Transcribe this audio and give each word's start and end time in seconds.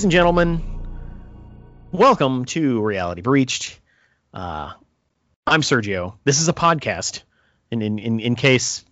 Ladies 0.00 0.04
and 0.06 0.12
gentlemen, 0.12 0.62
welcome 1.92 2.46
to 2.46 2.80
Reality 2.80 3.20
Breached. 3.20 3.78
Uh, 4.32 4.72
I'm 5.46 5.60
Sergio. 5.60 6.14
This 6.24 6.40
is 6.40 6.48
a 6.48 6.54
podcast, 6.54 7.22
in, 7.70 7.82
in, 7.82 7.98
in, 7.98 8.18
in 8.18 8.34
case 8.34 8.82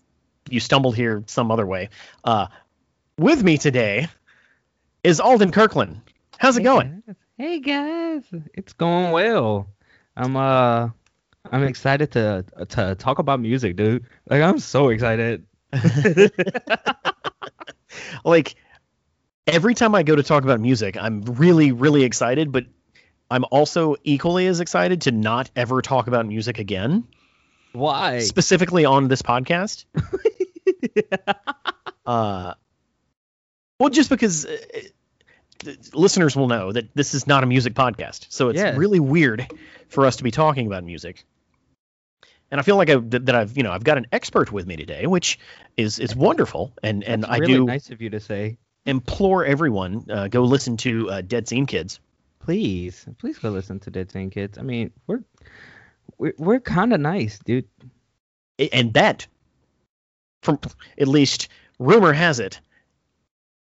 you 0.51 0.61
stumbled 0.61 0.97
here 0.97 1.25
some 1.27 1.51
other 1.51 1.65
way. 1.65 1.89
Uh, 2.23 2.49
with 3.17 3.43
me 3.43 3.57
today 3.57 4.09
is 5.03 5.19
Alden 5.19 5.51
Kirkland. 5.51 6.03
How's 6.37 6.59
it 6.59 6.61
Hey, 6.61 6.65
going? 6.65 7.03
guys. 7.07 7.17
Hey 7.39 7.61
guys, 7.61 8.25
it's 8.53 8.75
going 8.75 9.11
well. 9.11 9.67
I'm 10.15 10.37
uh 10.37 10.91
I'm 11.51 11.63
excited 11.63 12.13
to 12.13 12.45
to 12.69 12.95
talk 12.97 13.19
about 13.19 13.41
music, 13.41 13.77
dude. 13.77 14.05
Like 14.29 14.43
I'm 14.43 14.59
so 14.59 14.91
excited. 14.91 15.47
Like, 18.25 18.57
every 19.49 19.75
time 19.75 19.95
I 19.95 20.03
go 20.03 20.15
to 20.15 20.23
talk 20.23 20.45
about 20.45 20.61
music, 20.61 20.97
I'm 20.97 21.23
really, 21.23 21.73
really 21.73 22.05
excited, 22.05 22.53
but 22.53 22.67
I'm 23.31 23.45
also 23.51 23.97
equally 24.05 24.47
as 24.47 24.61
excited 24.61 25.03
to 25.03 25.13
not 25.13 25.51
ever 25.57 25.83
talk 25.83 26.07
about 26.07 26.27
music 26.27 26.59
again, 26.59 27.07
Why? 27.73 28.21
specifically 28.21 28.85
on 28.85 29.09
this 29.09 29.23
podcast. 29.23 29.85
uh, 32.07 32.55
well, 33.81 33.91
just 33.91 34.11
because 34.11 34.47
uh, 34.47 34.57
listeners 35.93 36.37
will 36.37 36.49
know 36.49 36.73
that 36.73 36.95
this 36.95 37.15
is 37.15 37.27
not 37.27 37.43
a 37.43 37.47
music 37.47 37.75
podcast, 37.75 38.27
so 38.31 38.51
it's 38.51 38.61
Yeah. 38.61 38.77
really 38.77 39.01
weird 39.01 39.47
for 39.89 40.07
us 40.07 40.17
to 40.17 40.25
be 40.25 40.31
talking 40.31 40.67
about 40.67 40.85
music. 40.85 41.25
And 42.51 42.59
I 42.59 42.63
feel 42.63 42.77
like 42.77 42.89
I, 42.89 42.97
that, 42.97 43.27
that 43.27 43.35
I've, 43.35 43.57
you 43.59 43.63
know, 43.63 43.73
I've 43.73 43.85
got 43.85 43.99
an 43.99 44.07
expert 44.11 44.51
with 44.51 44.67
me 44.67 44.77
today, 44.77 45.07
which 45.07 45.39
is 45.77 45.99
is 45.99 46.17
wonderful, 46.17 46.73
and 46.83 47.05
and 47.05 47.23
That's 47.23 47.33
I 47.33 47.37
really 47.39 47.55
do 47.55 47.65
nice 47.67 47.91
of 47.91 48.01
you 48.01 48.09
to 48.11 48.21
say. 48.21 48.57
Implore 48.89 49.45
everyone 49.45 50.05
uh, 50.11 50.29
go 50.29 50.43
listen 50.43 50.77
to 50.79 51.11
uh, 51.11 51.21
Dead 51.21 51.47
Scene 51.49 51.67
Kids. 51.67 52.01
Please, 52.41 53.07
please 53.19 53.39
go 53.39 53.51
listen 53.51 53.79
to 53.81 53.91
Dead 53.91 54.11
Scene 54.11 54.31
Kids. 54.31 54.59
I 54.59 54.63
mean, 54.63 54.91
we're 55.07 55.23
we're, 56.19 56.33
we're 56.39 56.61
kind 56.61 56.93
of 56.93 57.01
nice, 57.01 57.39
dude. 57.39 57.67
And 58.73 58.93
that, 58.95 59.27
from 60.43 60.59
at 60.99 61.07
least 61.09 61.49
rumor 61.79 62.13
has 62.13 62.41
it, 62.41 62.61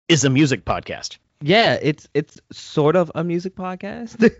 is 0.07 0.23
a 0.23 0.29
music 0.29 0.63
podcast. 0.65 1.17
Yeah, 1.41 1.77
it's 1.81 2.07
it's 2.13 2.39
sort 2.51 2.95
of 2.95 3.11
a 3.15 3.23
music 3.23 3.55
podcast. 3.55 4.17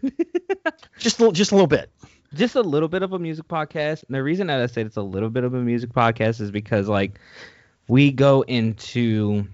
Just 1.00 1.19
a, 1.19 1.23
little- 1.23 1.31
just 1.33 1.52
a 1.52 1.56
little 1.56 1.67
bit. 1.67 1.91
just 2.33 2.56
a 2.56 2.61
little 2.61 2.88
bit 2.89 3.03
of 3.03 3.13
a 3.13 3.19
music 3.19 3.47
podcast. 3.47 4.03
And 4.08 4.16
the 4.16 4.23
reason 4.23 4.47
that 4.47 4.61
I 4.61 4.66
said 4.67 4.86
it's 4.88 4.97
a 4.97 5.02
little 5.02 5.30
bit 5.30 5.44
of 5.44 5.53
a 5.53 5.59
music 5.59 5.91
podcast 5.91 6.39
is 6.41 6.52
because 6.52 6.88
like 6.88 7.19
we 7.88 8.11
go 8.11 8.41
into 8.44 9.45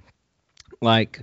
like 0.82 1.22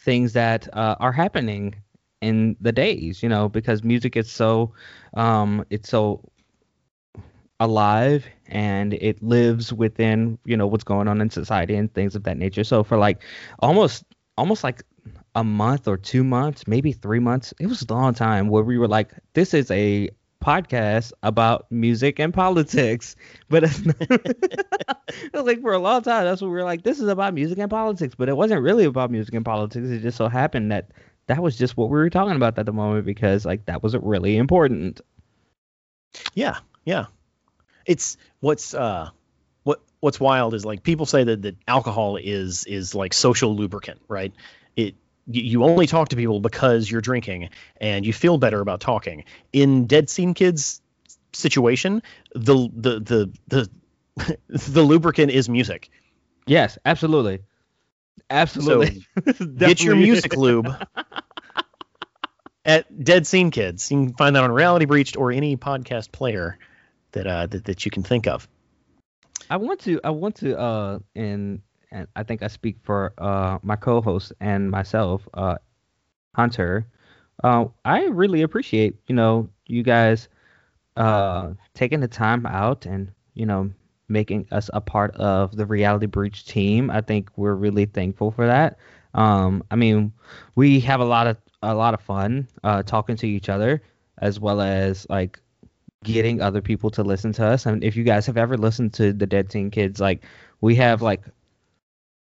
things 0.00 0.32
that 0.32 0.68
uh, 0.74 0.96
are 1.00 1.12
happening 1.12 1.74
in 2.20 2.56
the 2.60 2.72
days, 2.72 3.22
you 3.22 3.28
know, 3.28 3.48
because 3.48 3.82
music 3.84 4.16
is 4.16 4.30
so 4.30 4.72
um 5.14 5.64
it's 5.70 5.88
so 5.88 6.20
alive 7.60 8.26
and 8.46 8.94
it 8.94 9.22
lives 9.22 9.72
within, 9.72 10.38
you 10.44 10.56
know, 10.56 10.66
what's 10.66 10.84
going 10.84 11.08
on 11.08 11.20
in 11.20 11.30
society 11.30 11.74
and 11.74 11.92
things 11.94 12.14
of 12.14 12.24
that 12.24 12.36
nature. 12.36 12.64
So 12.64 12.82
for 12.82 12.98
like 12.98 13.22
almost 13.60 14.04
almost 14.36 14.64
like 14.64 14.82
a 15.34 15.44
month 15.44 15.86
or 15.88 15.96
two 15.96 16.24
months, 16.24 16.66
maybe 16.66 16.92
three 16.92 17.20
months. 17.20 17.52
It 17.60 17.66
was 17.66 17.82
a 17.82 17.92
long 17.92 18.14
time 18.14 18.48
where 18.48 18.64
we 18.64 18.78
were 18.78 18.88
like, 18.88 19.12
this 19.34 19.54
is 19.54 19.70
a 19.70 20.10
podcast 20.44 21.12
about 21.22 21.70
music 21.70 22.18
and 22.20 22.34
politics. 22.34 23.16
But 23.48 23.64
it's 23.64 23.84
not, 23.84 23.96
like 25.46 25.62
for 25.62 25.72
a 25.72 25.78
long 25.78 26.02
time, 26.02 26.24
that's 26.24 26.42
what 26.42 26.48
we 26.48 26.54
were 26.54 26.64
like, 26.64 26.82
this 26.82 27.00
is 27.00 27.08
about 27.08 27.34
music 27.34 27.58
and 27.58 27.70
politics. 27.70 28.14
But 28.14 28.28
it 28.28 28.36
wasn't 28.36 28.62
really 28.62 28.84
about 28.84 29.10
music 29.10 29.34
and 29.34 29.44
politics. 29.44 29.88
It 29.88 30.00
just 30.00 30.18
so 30.18 30.28
happened 30.28 30.72
that 30.72 30.90
that 31.26 31.42
was 31.42 31.56
just 31.56 31.76
what 31.76 31.88
we 31.88 31.96
were 31.96 32.10
talking 32.10 32.36
about 32.36 32.58
at 32.58 32.66
the 32.66 32.72
moment 32.72 33.06
because 33.06 33.44
like 33.44 33.66
that 33.66 33.82
was 33.82 33.96
really 33.96 34.36
important. 34.36 35.00
Yeah, 36.34 36.58
yeah. 36.84 37.06
It's 37.86 38.16
what's 38.40 38.74
uh 38.74 39.10
what 39.62 39.80
what's 40.00 40.20
wild 40.20 40.54
is 40.54 40.64
like 40.64 40.82
people 40.82 41.06
say 41.06 41.24
that 41.24 41.42
that 41.42 41.56
alcohol 41.66 42.16
is 42.16 42.64
is 42.64 42.94
like 42.94 43.12
social 43.12 43.54
lubricant, 43.56 44.00
right? 44.08 44.32
You, 45.26 45.64
only 45.64 45.86
talk 45.86 46.10
to 46.10 46.16
people 46.16 46.40
because 46.40 46.90
you're 46.90 47.00
drinking 47.00 47.48
and 47.78 48.04
you 48.04 48.12
feel 48.12 48.36
better 48.36 48.60
about 48.60 48.80
talking. 48.80 49.24
In 49.52 49.86
Dead 49.86 50.10
Scene 50.10 50.34
Kids 50.34 50.82
situation, 51.32 52.02
the 52.34 52.68
the 52.74 53.00
the 53.00 53.32
the 53.48 54.38
the 54.48 54.82
lubricant 54.82 55.30
is 55.30 55.48
music. 55.48 55.90
Yes, 56.46 56.78
absolutely. 56.84 57.40
Absolutely. 58.30 59.06
Get 59.56 59.82
your 59.82 59.96
music 59.96 60.36
lube 60.36 60.68
at 62.64 63.04
Dead 63.04 63.26
Scene 63.26 63.50
Kids. 63.50 63.90
You 63.90 64.06
can 64.06 64.14
find 64.14 64.36
that 64.36 64.44
on 64.44 64.52
Reality 64.52 64.84
Breached 64.84 65.16
or 65.16 65.32
any 65.32 65.56
podcast 65.56 66.12
player 66.12 66.58
that 67.12 67.26
uh 67.26 67.46
that, 67.46 67.64
that 67.64 67.84
you 67.84 67.90
can 67.90 68.02
think 68.02 68.26
of. 68.26 68.48
I 69.50 69.56
want 69.56 69.80
to 69.80 70.00
I 70.02 70.10
want 70.10 70.36
to 70.36 70.58
uh 70.58 70.98
and 71.14 71.62
and 71.94 72.08
I 72.16 72.24
think 72.24 72.42
I 72.42 72.48
speak 72.48 72.76
for 72.82 73.14
uh 73.18 73.58
my 73.62 73.76
co-host 73.76 74.32
and 74.40 74.70
myself 74.70 75.28
uh 75.34 75.56
Hunter. 76.34 76.86
Uh 77.42 77.66
I 77.84 78.04
really 78.06 78.42
appreciate 78.42 78.96
you 79.06 79.14
know 79.14 79.48
you 79.66 79.82
guys 79.82 80.28
uh 80.96 81.52
taking 81.74 82.00
the 82.00 82.08
time 82.08 82.46
out 82.46 82.86
and 82.86 83.10
you 83.34 83.46
know 83.46 83.70
making 84.08 84.46
us 84.52 84.70
a 84.74 84.80
part 84.80 85.14
of 85.16 85.56
the 85.56 85.66
reality 85.66 86.06
breach 86.06 86.44
team. 86.46 86.90
I 86.90 87.00
think 87.00 87.30
we're 87.36 87.54
really 87.54 87.86
thankful 87.86 88.30
for 88.30 88.46
that. 88.46 88.78
Um 89.14 89.64
I 89.70 89.76
mean 89.76 90.12
we 90.56 90.80
have 90.80 91.00
a 91.00 91.04
lot 91.04 91.26
of 91.26 91.36
a 91.62 91.74
lot 91.74 91.94
of 91.94 92.00
fun 92.02 92.48
uh 92.64 92.82
talking 92.82 93.16
to 93.16 93.28
each 93.28 93.48
other 93.48 93.82
as 94.18 94.38
well 94.40 94.60
as 94.60 95.06
like 95.08 95.40
getting 96.04 96.40
other 96.40 96.60
people 96.60 96.90
to 96.90 97.02
listen 97.02 97.32
to 97.32 97.44
us. 97.46 97.66
And 97.66 97.82
if 97.82 97.96
you 97.96 98.04
guys 98.04 98.26
have 98.26 98.36
ever 98.36 98.56
listened 98.56 98.92
to 98.94 99.12
the 99.12 99.26
Dead 99.26 99.50
Scene 99.50 99.70
Kids, 99.70 100.00
like 100.00 100.24
we 100.60 100.74
have 100.76 101.02
like 101.02 101.22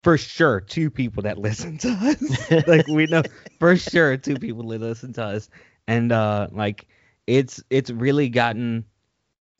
for 0.02 0.18
sure 0.18 0.60
two 0.60 0.90
people 0.90 1.22
that 1.22 1.38
listen 1.38 1.78
to 1.78 1.88
us. 1.88 2.66
like 2.66 2.86
we 2.88 3.06
know 3.06 3.22
for 3.58 3.76
sure 3.76 4.16
two 4.16 4.36
people 4.36 4.66
that 4.68 4.80
listen 4.80 5.12
to 5.14 5.22
us. 5.24 5.48
And 5.86 6.12
uh 6.12 6.48
like 6.52 6.86
it's 7.26 7.62
it's 7.70 7.90
really 7.90 8.28
gotten 8.28 8.84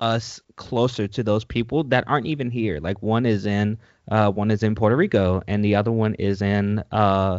us 0.01 0.41
closer 0.57 1.07
to 1.07 1.23
those 1.23 1.45
people 1.45 1.85
that 1.85 2.05
aren't 2.09 2.27
even 2.27 2.51
here. 2.51 2.81
Like 2.81 3.01
one 3.03 3.25
is 3.25 3.47
in 3.47 3.79
uh 4.11 4.31
one 4.33 4.51
is 4.51 4.63
in 4.63 4.75
Puerto 4.75 4.97
Rico 4.97 5.43
and 5.47 5.65
the 5.65 5.77
other 5.77 5.93
one 5.93 6.15
is 6.15 6.43
in 6.43 6.83
uh 6.91 7.39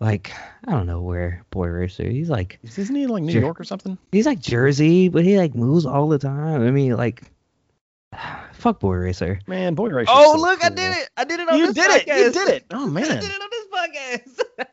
like 0.00 0.32
I 0.66 0.72
don't 0.72 0.86
know 0.86 1.02
where 1.02 1.44
Boy 1.50 1.66
Racer. 1.68 2.08
He's 2.08 2.30
like 2.30 2.58
Isn't 2.64 2.96
he 2.96 3.06
like 3.06 3.22
New 3.22 3.32
Sure. 3.32 3.42
York 3.42 3.60
or 3.60 3.64
something? 3.64 3.96
he's 4.10 4.26
like 4.26 4.40
Jersey, 4.40 5.08
but 5.08 5.24
he 5.24 5.36
like 5.38 5.54
moves 5.54 5.86
all 5.86 6.08
the 6.08 6.18
time. 6.18 6.62
I 6.66 6.70
mean, 6.72 6.96
like, 6.96 7.30
fuck 8.60 8.80
Boy 8.80 8.94
Racer. 8.94 9.40
Man, 9.46 9.74
Boy 9.74 9.88
Racer. 9.88 10.12
Oh, 10.14 10.36
look, 10.38 10.64
I 10.64 10.68
did 10.68 10.96
it! 10.96 11.08
I 11.16 11.24
did 11.24 11.40
it 11.40 11.48
on 11.48 11.58
You 11.58 11.72
this 11.72 11.74
did 11.74 11.90
it. 11.90 12.06
You 12.06 12.32
did 12.32 12.48
it. 12.48 12.66
Oh 12.70 12.86
man. 12.90 13.04
I 13.04 13.20
did 13.20 13.30
it 13.30 13.42
on 13.42 13.48
this 13.50 13.66
podcast. 13.72 14.68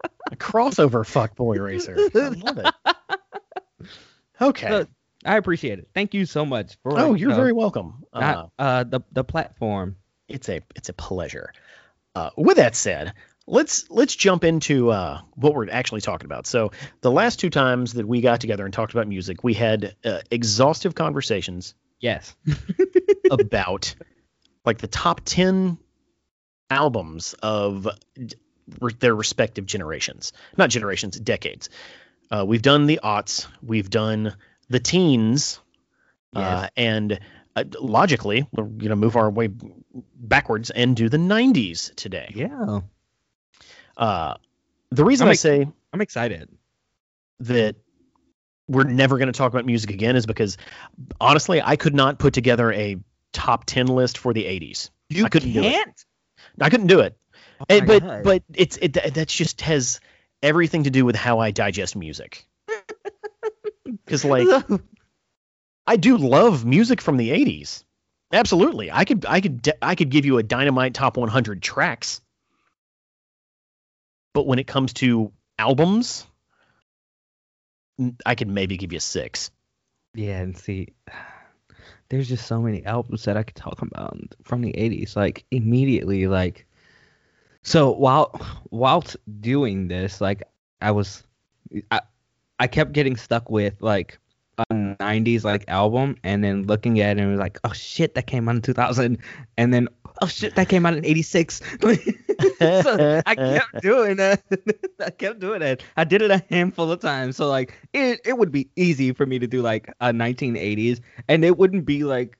a 0.32 0.36
crossover 0.36 1.04
fuck 1.06 1.36
Boy 1.36 1.56
Racer. 1.56 1.96
I 2.14 2.28
love 2.28 2.58
it. 2.58 2.74
Okay. 4.38 4.68
Look, 4.70 4.90
I 5.24 5.38
appreciate 5.38 5.78
it. 5.78 5.88
Thank 5.94 6.12
you 6.12 6.26
so 6.26 6.44
much 6.44 6.76
for. 6.82 7.00
oh, 7.00 7.14
you 7.14 7.20
you're 7.20 7.30
know, 7.30 7.36
very 7.36 7.54
welcome. 7.54 8.04
Uh, 8.12 8.20
not 8.20 8.52
uh 8.58 8.84
the 8.84 9.00
the 9.10 9.24
platform. 9.24 9.96
it's 10.28 10.50
a 10.50 10.60
it's 10.74 10.90
a 10.90 10.92
pleasure. 10.92 11.54
Uh, 12.14 12.28
with 12.36 12.58
that 12.58 12.76
said, 12.76 13.14
let's 13.46 13.88
let's 13.88 14.14
jump 14.14 14.44
into 14.44 14.90
uh, 14.90 15.22
what 15.36 15.54
we're 15.54 15.70
actually 15.70 16.02
talking 16.02 16.26
about. 16.26 16.46
So 16.46 16.72
the 17.00 17.10
last 17.10 17.40
two 17.40 17.48
times 17.48 17.94
that 17.94 18.06
we 18.06 18.20
got 18.20 18.42
together 18.42 18.66
and 18.66 18.74
talked 18.74 18.92
about 18.92 19.08
music, 19.08 19.42
we 19.42 19.54
had 19.54 19.96
uh, 20.04 20.20
exhaustive 20.30 20.94
conversations 20.94 21.74
Yes. 22.00 22.36
About 23.30 23.94
like 24.64 24.78
the 24.78 24.86
top 24.88 25.20
10 25.24 25.78
albums 26.70 27.34
of 27.42 27.86
re- 28.80 28.94
their 28.98 29.14
respective 29.14 29.66
generations 29.66 30.32
not 30.56 30.70
generations 30.70 31.18
decades 31.18 31.68
uh, 32.30 32.44
we've 32.46 32.62
done 32.62 32.86
the 32.86 33.00
aughts 33.04 33.46
we've 33.62 33.90
done 33.90 34.34
the 34.68 34.80
teens 34.80 35.60
uh, 36.34 36.68
and 36.76 37.20
uh, 37.54 37.64
logically 37.80 38.46
we're 38.52 38.64
going 38.64 38.90
to 38.90 38.96
move 38.96 39.16
our 39.16 39.30
way 39.30 39.48
backwards 40.16 40.70
and 40.70 40.96
do 40.96 41.08
the 41.08 41.16
90s 41.18 41.94
today 41.94 42.30
Yeah. 42.34 42.80
Uh, 43.96 44.34
the 44.90 45.04
reason 45.04 45.24
I'm 45.26 45.28
I 45.28 45.32
ex- 45.32 45.40
say 45.40 45.66
I'm 45.92 46.00
excited. 46.00 46.50
that 47.40 47.76
we're 48.68 48.84
never 48.84 49.16
going 49.18 49.28
to 49.28 49.32
talk 49.32 49.52
about 49.52 49.64
music 49.64 49.90
again 49.90 50.16
is 50.16 50.26
because 50.26 50.58
honestly, 51.20 51.62
I 51.62 51.76
could 51.76 51.94
not 51.94 52.18
put 52.18 52.34
together 52.34 52.72
a 52.72 52.96
top 53.36 53.66
10 53.66 53.86
list 53.86 54.16
for 54.18 54.32
the 54.32 54.44
80s. 54.44 54.90
You 55.10 55.26
I 55.26 55.28
couldn't 55.28 55.52
do 55.52 55.62
it. 55.62 56.04
I 56.60 56.70
couldn't 56.70 56.86
do 56.86 57.00
it. 57.00 57.16
Oh 57.60 57.64
And, 57.68 57.86
but 57.86 58.02
God. 58.02 58.24
but 58.24 58.42
it's 58.54 58.78
it 58.78 58.94
that 58.94 59.28
just 59.28 59.60
has 59.60 60.00
everything 60.42 60.84
to 60.84 60.90
do 60.90 61.04
with 61.04 61.16
how 61.16 61.38
I 61.38 61.50
digest 61.50 61.94
music. 61.96 62.46
Cuz 64.06 64.24
like 64.24 64.48
I 65.86 65.96
do 65.96 66.16
love 66.16 66.64
music 66.64 67.00
from 67.00 67.18
the 67.18 67.30
80s. 67.30 67.84
Absolutely. 68.32 68.90
I 68.90 69.04
could 69.04 69.26
I 69.26 69.40
could 69.40 69.70
I 69.80 69.94
could 69.94 70.10
give 70.10 70.24
you 70.24 70.38
a 70.38 70.42
dynamite 70.42 70.94
top 70.94 71.16
100 71.16 71.62
tracks. 71.62 72.20
But 74.32 74.46
when 74.46 74.58
it 74.58 74.66
comes 74.66 74.92
to 74.94 75.32
albums, 75.58 76.26
I 78.24 78.34
could 78.34 78.48
maybe 78.48 78.76
give 78.76 78.92
you 78.92 79.00
6. 79.00 79.50
Yeah, 80.14 80.40
and 80.40 80.56
see, 80.56 80.88
there's 82.08 82.28
just 82.28 82.46
so 82.46 82.60
many 82.60 82.84
albums 82.84 83.24
that 83.24 83.36
I 83.36 83.42
could 83.42 83.56
talk 83.56 83.82
about 83.82 84.16
from 84.44 84.62
the 84.62 84.72
'80s. 84.72 85.16
Like 85.16 85.44
immediately, 85.50 86.26
like 86.26 86.66
so 87.62 87.90
while 87.90 88.30
whilst 88.70 89.16
doing 89.40 89.88
this, 89.88 90.20
like 90.20 90.42
I 90.80 90.90
was, 90.92 91.24
I 91.90 92.00
I 92.58 92.66
kept 92.66 92.92
getting 92.92 93.16
stuck 93.16 93.50
with 93.50 93.74
like 93.80 94.18
a 94.58 94.64
'90s 94.72 95.44
like 95.44 95.64
album, 95.68 96.16
and 96.22 96.44
then 96.44 96.66
looking 96.66 97.00
at 97.00 97.18
it 97.18 97.20
and 97.20 97.30
was 97.30 97.40
like, 97.40 97.58
oh 97.64 97.72
shit, 97.72 98.14
that 98.14 98.26
came 98.26 98.48
out 98.48 98.56
in 98.56 98.62
2000, 98.62 99.18
and 99.58 99.74
then 99.74 99.88
oh 100.22 100.26
shit, 100.26 100.54
that 100.54 100.68
came 100.68 100.86
out 100.86 100.94
in 100.94 101.04
'86. 101.04 101.60
so 102.60 103.22
I 103.26 103.34
kept 103.34 103.80
doing 103.82 104.16
that. 104.16 104.42
I 105.00 105.10
kept 105.10 105.40
doing 105.40 105.60
that. 105.60 105.82
I 105.96 106.04
did 106.04 106.22
it 106.22 106.30
a 106.30 106.42
handful 106.50 106.90
of 106.90 107.00
times. 107.00 107.36
So 107.36 107.48
like 107.48 107.78
it 107.92 108.20
it 108.24 108.36
would 108.36 108.52
be 108.52 108.68
easy 108.76 109.12
for 109.12 109.26
me 109.26 109.38
to 109.38 109.46
do 109.46 109.62
like 109.62 109.92
a 110.00 110.12
1980s 110.12 111.00
and 111.28 111.44
it 111.44 111.56
wouldn't 111.56 111.84
be 111.84 112.04
like 112.04 112.36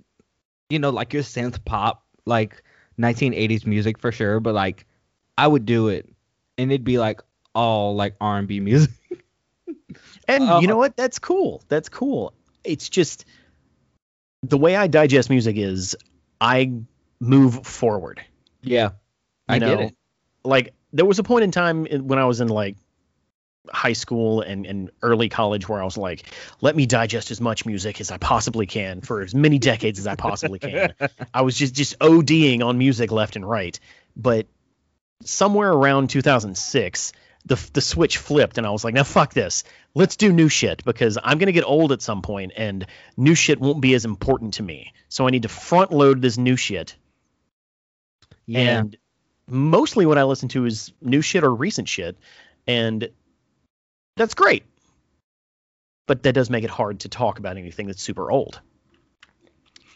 you 0.71 0.79
know 0.79 0.91
like 0.91 1.13
your 1.13 1.23
synth 1.23 1.65
pop 1.65 2.05
like 2.25 2.63
1980s 2.99 3.67
music 3.67 3.99
for 3.99 4.13
sure, 4.13 4.41
but 4.41 4.55
like 4.55 4.87
I 5.39 5.47
would 5.47 5.67
do 5.67 5.89
it 5.89 6.09
and 6.59 6.71
it'd 6.71 6.85
be 6.85 6.99
like 6.99 7.21
all 7.55 7.95
like 7.95 8.15
R&B 8.21 8.61
music. 8.61 8.91
And 10.29 10.43
Uh, 10.43 10.59
you 10.61 10.67
know 10.67 10.77
what? 10.77 10.97
That's 10.97 11.19
cool. 11.19 11.63
That's 11.69 11.89
cool. 11.89 12.35
It's 12.65 12.89
just 12.89 13.25
the 14.43 14.59
way 14.59 14.77
I 14.77 14.87
digest 14.87 15.31
music 15.31 15.57
is 15.57 15.97
I 16.41 16.73
move 17.21 17.67
forward. 17.67 18.25
Yeah. 18.63 18.91
I 19.49 19.59
know, 19.59 19.77
get 19.77 19.87
it. 19.87 19.97
Like 20.45 20.75
there 20.93 21.05
was 21.05 21.19
a 21.19 21.23
point 21.23 21.45
in 21.45 21.51
time 21.51 21.87
when 21.87 22.19
I 22.19 22.25
was 22.25 22.41
in 22.41 22.49
like 22.49 22.77
high 23.69 23.95
school 23.95 24.43
and, 24.43 24.67
and 24.67 24.91
early 25.03 25.29
college 25.29 25.69
where 25.69 25.81
I 25.81 25.85
was 25.85 25.97
like, 25.97 26.33
let 26.61 26.77
me 26.77 26.87
digest 26.87 27.31
as 27.31 27.41
much 27.41 27.67
music 27.67 28.01
as 28.01 28.11
I 28.11 28.19
possibly 28.19 28.67
can 28.67 29.01
for 29.01 29.23
as 29.23 29.35
many 29.35 29.59
decades 29.59 29.99
as 29.99 30.07
I 30.07 30.15
possibly 30.15 30.59
can. 30.59 30.95
I 31.35 31.43
was 31.43 31.57
just 31.57 31.75
just 31.75 31.99
ODing 31.99 32.63
on 32.63 32.79
music 32.79 33.11
left 33.11 33.37
and 33.37 33.49
right. 33.49 33.79
But 34.17 34.47
somewhere 35.25 35.73
around 35.73 36.11
2006, 36.11 37.13
the 37.45 37.71
the 37.73 37.81
switch 37.81 38.19
flipped 38.19 38.59
and 38.59 38.67
I 38.67 38.71
was 38.71 38.85
like, 38.85 38.95
now 38.95 39.05
fuck 39.05 39.33
this. 39.33 39.65
Let's 39.95 40.17
do 40.17 40.33
new 40.33 40.49
shit 40.49 40.85
because 40.85 41.19
I'm 41.23 41.39
gonna 41.39 41.53
get 41.53 41.65
old 41.65 41.93
at 41.93 42.03
some 42.03 42.23
point 42.23 42.53
and 42.57 42.87
new 43.17 43.35
shit 43.35 43.61
won't 43.61 43.81
be 43.81 43.95
as 43.95 44.05
important 44.05 44.55
to 44.55 44.63
me. 44.63 44.93
So 45.09 45.27
I 45.27 45.31
need 45.31 45.43
to 45.43 45.49
front 45.49 45.93
load 45.93 46.23
this 46.23 46.39
new 46.39 46.57
shit. 46.57 46.97
Yeah. 48.47 48.79
And 48.79 48.97
mostly 49.49 50.07
what 50.07 50.19
I 50.19 50.25
listen 50.25 50.49
to 50.51 50.65
is 50.65 50.93
new 51.01 51.23
shit 51.23 51.45
or 51.45 51.55
recent 51.55 51.89
shit, 51.89 52.17
and 52.67 53.09
that's 54.17 54.35
great. 54.35 54.65
But 56.07 56.23
that 56.23 56.35
does 56.35 56.51
make 56.51 56.65
it 56.65 56.71
hard 56.71 57.01
to 57.01 57.09
talk 57.09 57.39
about 57.39 57.57
anything 57.57 57.87
that's 57.89 58.03
super 58.03 58.31
old. 58.31 58.61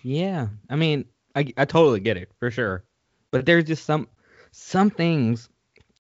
Yeah, 0.02 0.49
I 0.69 0.76
mean, 0.76 1.05
I 1.35 1.52
I 1.56 1.64
totally 1.64 2.00
get 2.00 2.17
it 2.17 2.31
for 2.38 2.50
sure, 2.50 2.85
but 3.31 3.47
there's 3.47 3.64
just 3.64 3.85
some 3.85 4.08
some 4.50 4.91
things, 4.91 5.49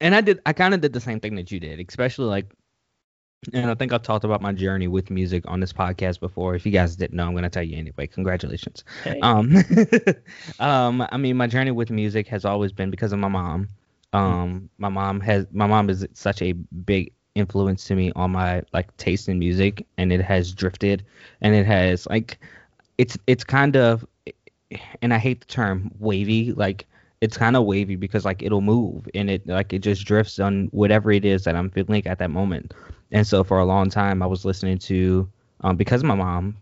and 0.00 0.14
I 0.14 0.20
did 0.20 0.40
I 0.44 0.52
kind 0.52 0.74
of 0.74 0.80
did 0.80 0.92
the 0.92 1.00
same 1.00 1.20
thing 1.20 1.36
that 1.36 1.52
you 1.52 1.60
did, 1.60 1.78
especially 1.86 2.26
like, 2.26 2.52
and 3.52 3.70
I 3.70 3.74
think 3.74 3.92
I've 3.92 4.02
talked 4.02 4.24
about 4.24 4.42
my 4.42 4.52
journey 4.52 4.86
with 4.86 5.10
music 5.10 5.44
on 5.48 5.60
this 5.60 5.72
podcast 5.72 6.20
before. 6.20 6.54
If 6.54 6.66
you 6.66 6.72
guys 6.72 6.96
didn't 6.96 7.16
know, 7.16 7.26
I'm 7.26 7.34
gonna 7.34 7.48
tell 7.48 7.62
you 7.62 7.76
anyway. 7.76 8.06
Congratulations. 8.06 8.84
Hey. 9.02 9.18
Um, 9.20 9.56
um, 10.60 11.06
I 11.10 11.16
mean, 11.16 11.36
my 11.36 11.46
journey 11.46 11.70
with 11.70 11.90
music 11.90 12.28
has 12.28 12.44
always 12.44 12.72
been 12.72 12.90
because 12.90 13.12
of 13.12 13.18
my 13.18 13.28
mom. 13.28 13.68
Um, 14.12 14.68
my 14.78 14.88
mom 14.88 15.20
has 15.20 15.46
my 15.52 15.66
mom 15.66 15.88
is 15.88 16.06
such 16.12 16.42
a 16.42 16.52
big 16.52 17.12
influence 17.34 17.84
to 17.84 17.94
me 17.94 18.12
on 18.14 18.32
my 18.32 18.62
like 18.74 18.94
taste 18.98 19.28
in 19.28 19.38
music, 19.38 19.86
and 19.96 20.12
it 20.12 20.20
has 20.20 20.52
drifted, 20.52 21.04
and 21.40 21.54
it 21.54 21.64
has 21.64 22.06
like, 22.08 22.38
it's 22.98 23.16
it's 23.26 23.44
kind 23.44 23.74
of, 23.74 24.04
and 25.00 25.14
I 25.14 25.18
hate 25.18 25.40
the 25.40 25.46
term 25.46 25.90
wavy, 25.98 26.52
like 26.52 26.86
it's 27.22 27.38
kind 27.38 27.56
of 27.56 27.64
wavy 27.64 27.96
because 27.96 28.24
like 28.26 28.42
it'll 28.42 28.62
move 28.62 29.06
and 29.14 29.30
it 29.30 29.46
like 29.46 29.72
it 29.72 29.80
just 29.80 30.06
drifts 30.06 30.38
on 30.38 30.68
whatever 30.72 31.12
it 31.12 31.24
is 31.24 31.44
that 31.44 31.54
I'm 31.54 31.70
feeling 31.70 32.06
at 32.06 32.18
that 32.18 32.30
moment. 32.30 32.74
And 33.12 33.26
so 33.26 33.44
for 33.44 33.58
a 33.58 33.64
long 33.64 33.90
time, 33.90 34.22
I 34.22 34.26
was 34.26 34.44
listening 34.44 34.78
to 34.78 35.28
um, 35.62 35.76
because 35.76 36.00
of 36.00 36.06
my 36.06 36.14
mom 36.14 36.56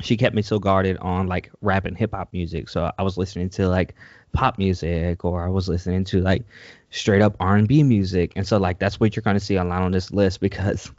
she 0.00 0.16
kept 0.16 0.34
me 0.34 0.42
so 0.42 0.58
guarded 0.58 0.96
on 0.98 1.26
like 1.26 1.50
rap 1.60 1.84
and 1.84 1.96
hip 1.96 2.12
hop 2.12 2.32
music. 2.32 2.68
So 2.68 2.90
I 2.98 3.02
was 3.02 3.16
listening 3.16 3.50
to 3.50 3.68
like 3.68 3.94
pop 4.32 4.58
music 4.58 5.24
or 5.24 5.44
I 5.44 5.48
was 5.48 5.68
listening 5.68 6.04
to 6.04 6.20
like 6.20 6.42
straight 6.90 7.22
up 7.22 7.36
R&B 7.40 7.82
music. 7.82 8.32
And 8.36 8.46
so 8.46 8.58
like 8.58 8.78
that's 8.78 8.98
what 8.98 9.14
you're 9.14 9.22
going 9.22 9.36
to 9.36 9.44
see 9.44 9.56
a 9.56 9.64
lot 9.64 9.82
on 9.82 9.92
this 9.92 10.12
list 10.12 10.40
because 10.40 10.90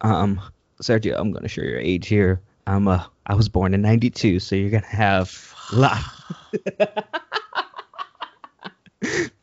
um 0.00 0.40
Sergio, 0.80 1.18
I'm 1.18 1.30
going 1.30 1.42
to 1.42 1.48
show 1.48 1.62
your 1.62 1.78
age 1.78 2.08
here. 2.08 2.40
I'm 2.66 2.88
uh 2.88 3.04
I 3.26 3.34
was 3.34 3.48
born 3.48 3.74
in 3.74 3.82
92, 3.82 4.40
so 4.40 4.56
you're 4.56 4.70
going 4.70 4.82
to 4.82 4.88
have 4.88 5.54
lot 5.72 6.00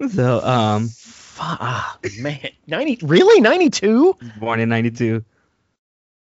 So 0.09 0.41
um 0.41 0.89
Fuck, 1.37 2.03
man. 2.19 2.49
90 2.65 3.05
really 3.05 3.41
92? 3.41 4.15
born 4.39 4.59
in 4.59 4.69
92. 4.69 5.23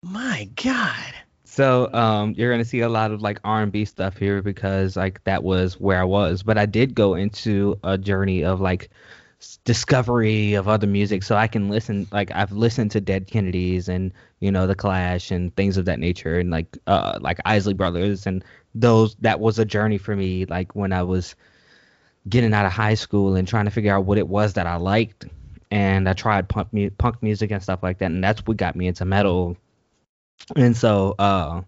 My 0.02 0.48
god. 0.56 1.14
So 1.44 1.92
um, 1.92 2.34
you're 2.36 2.50
gonna 2.52 2.64
see 2.64 2.80
a 2.80 2.88
lot 2.88 3.12
of 3.12 3.22
like 3.22 3.38
R&B 3.44 3.84
stuff 3.84 4.16
here 4.16 4.42
because 4.42 4.96
like 4.96 5.22
that 5.24 5.44
was 5.44 5.78
where 5.78 6.00
I 6.00 6.04
was. 6.04 6.42
But 6.42 6.58
I 6.58 6.66
did 6.66 6.96
go 6.96 7.14
into 7.14 7.78
a 7.84 7.96
journey 7.96 8.44
of 8.44 8.60
like 8.60 8.90
discovery 9.64 10.54
of 10.54 10.66
other 10.66 10.88
music, 10.88 11.22
so 11.22 11.36
I 11.36 11.46
can 11.46 11.68
listen. 11.68 12.08
Like 12.10 12.32
I've 12.32 12.52
listened 12.52 12.90
to 12.92 13.00
Dead 13.00 13.28
Kennedys 13.28 13.88
and 13.88 14.12
you 14.40 14.50
know 14.50 14.66
the 14.66 14.74
Clash 14.74 15.30
and 15.30 15.54
things 15.54 15.76
of 15.76 15.84
that 15.84 16.00
nature, 16.00 16.38
and 16.38 16.50
like 16.50 16.76
uh 16.86 17.18
like 17.20 17.38
Isley 17.44 17.74
Brothers 17.74 18.26
and 18.26 18.44
those. 18.74 19.14
That 19.16 19.40
was 19.40 19.58
a 19.58 19.64
journey 19.64 19.98
for 19.98 20.14
me. 20.14 20.44
Like 20.44 20.74
when 20.74 20.92
I 20.92 21.04
was 21.04 21.36
getting 22.28 22.52
out 22.54 22.66
of 22.66 22.72
high 22.72 22.94
school 22.94 23.36
and 23.36 23.46
trying 23.46 23.64
to 23.64 23.70
figure 23.70 23.94
out 23.94 24.04
what 24.04 24.18
it 24.18 24.28
was 24.28 24.54
that 24.54 24.66
I 24.66 24.76
liked. 24.76 25.26
And 25.70 26.08
I 26.08 26.14
tried 26.14 26.48
punk, 26.48 26.72
mu- 26.72 26.90
punk 26.90 27.22
music 27.22 27.50
and 27.50 27.62
stuff 27.62 27.82
like 27.82 27.98
that, 27.98 28.06
and 28.06 28.24
that's 28.24 28.40
what 28.46 28.56
got 28.56 28.74
me 28.74 28.86
into 28.86 29.04
metal. 29.04 29.56
And 30.56 30.76
so 30.76 31.14
uh 31.18 31.62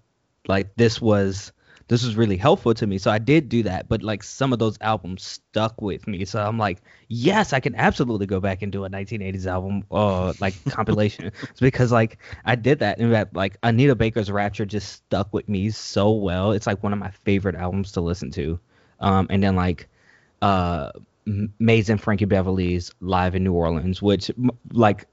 like 0.49 0.75
this 0.76 1.00
was 1.00 1.52
this 1.88 2.05
was 2.05 2.17
really 2.17 2.37
helpful 2.37 2.73
to 2.73 2.87
me. 2.87 2.99
So 2.99 3.11
i 3.11 3.19
did 3.19 3.49
do 3.49 3.62
that 3.64 3.88
but 3.88 4.02
like 4.02 4.23
some 4.23 4.52
of 4.52 4.59
those 4.59 4.79
albums 4.81 5.23
stuck 5.23 5.83
with 5.83 6.07
me. 6.07 6.25
So 6.25 6.40
i'm 6.40 6.57
like 6.57 6.81
yes 7.09 7.52
i 7.52 7.61
can 7.61 7.75
absolutely 7.75 8.26
go 8.26 8.40
back 8.40 8.62
and 8.62 8.73
do 8.73 8.85
a 8.85 8.88
1980s 8.88 9.47
album 9.47 9.85
uh 9.90 10.33
like 10.40 10.55
compilation. 10.71 11.33
It's 11.43 11.61
because 11.61 11.93
like 11.93 12.19
i 12.47 12.55
did 12.55 12.79
that 12.79 12.99
and 12.99 13.12
that 13.12 13.35
like 13.35 13.59
anita 13.62 13.95
baker's 13.95 14.31
rapture 14.31 14.64
just 14.64 14.93
stuck 14.93 15.33
with 15.35 15.49
me 15.49 15.71
so 15.71 16.11
well. 16.12 16.52
It's 16.52 16.67
like 16.67 16.83
one 16.83 16.95
of 16.95 16.99
my 16.99 17.11
favorite 17.11 17.57
albums 17.57 17.93
to 17.93 18.00
listen 18.00 18.31
to. 18.33 18.59
Um 19.00 19.26
and 19.29 19.43
then 19.43 19.57
like 19.57 19.89
uh 20.42 20.90
Maze 21.59 21.90
and 21.90 22.00
Frankie 22.00 22.25
Beverly's 22.25 22.92
live 23.00 23.35
in 23.35 23.44
New 23.44 23.52
Orleans, 23.52 24.02
which 24.02 24.30
like 24.73 25.06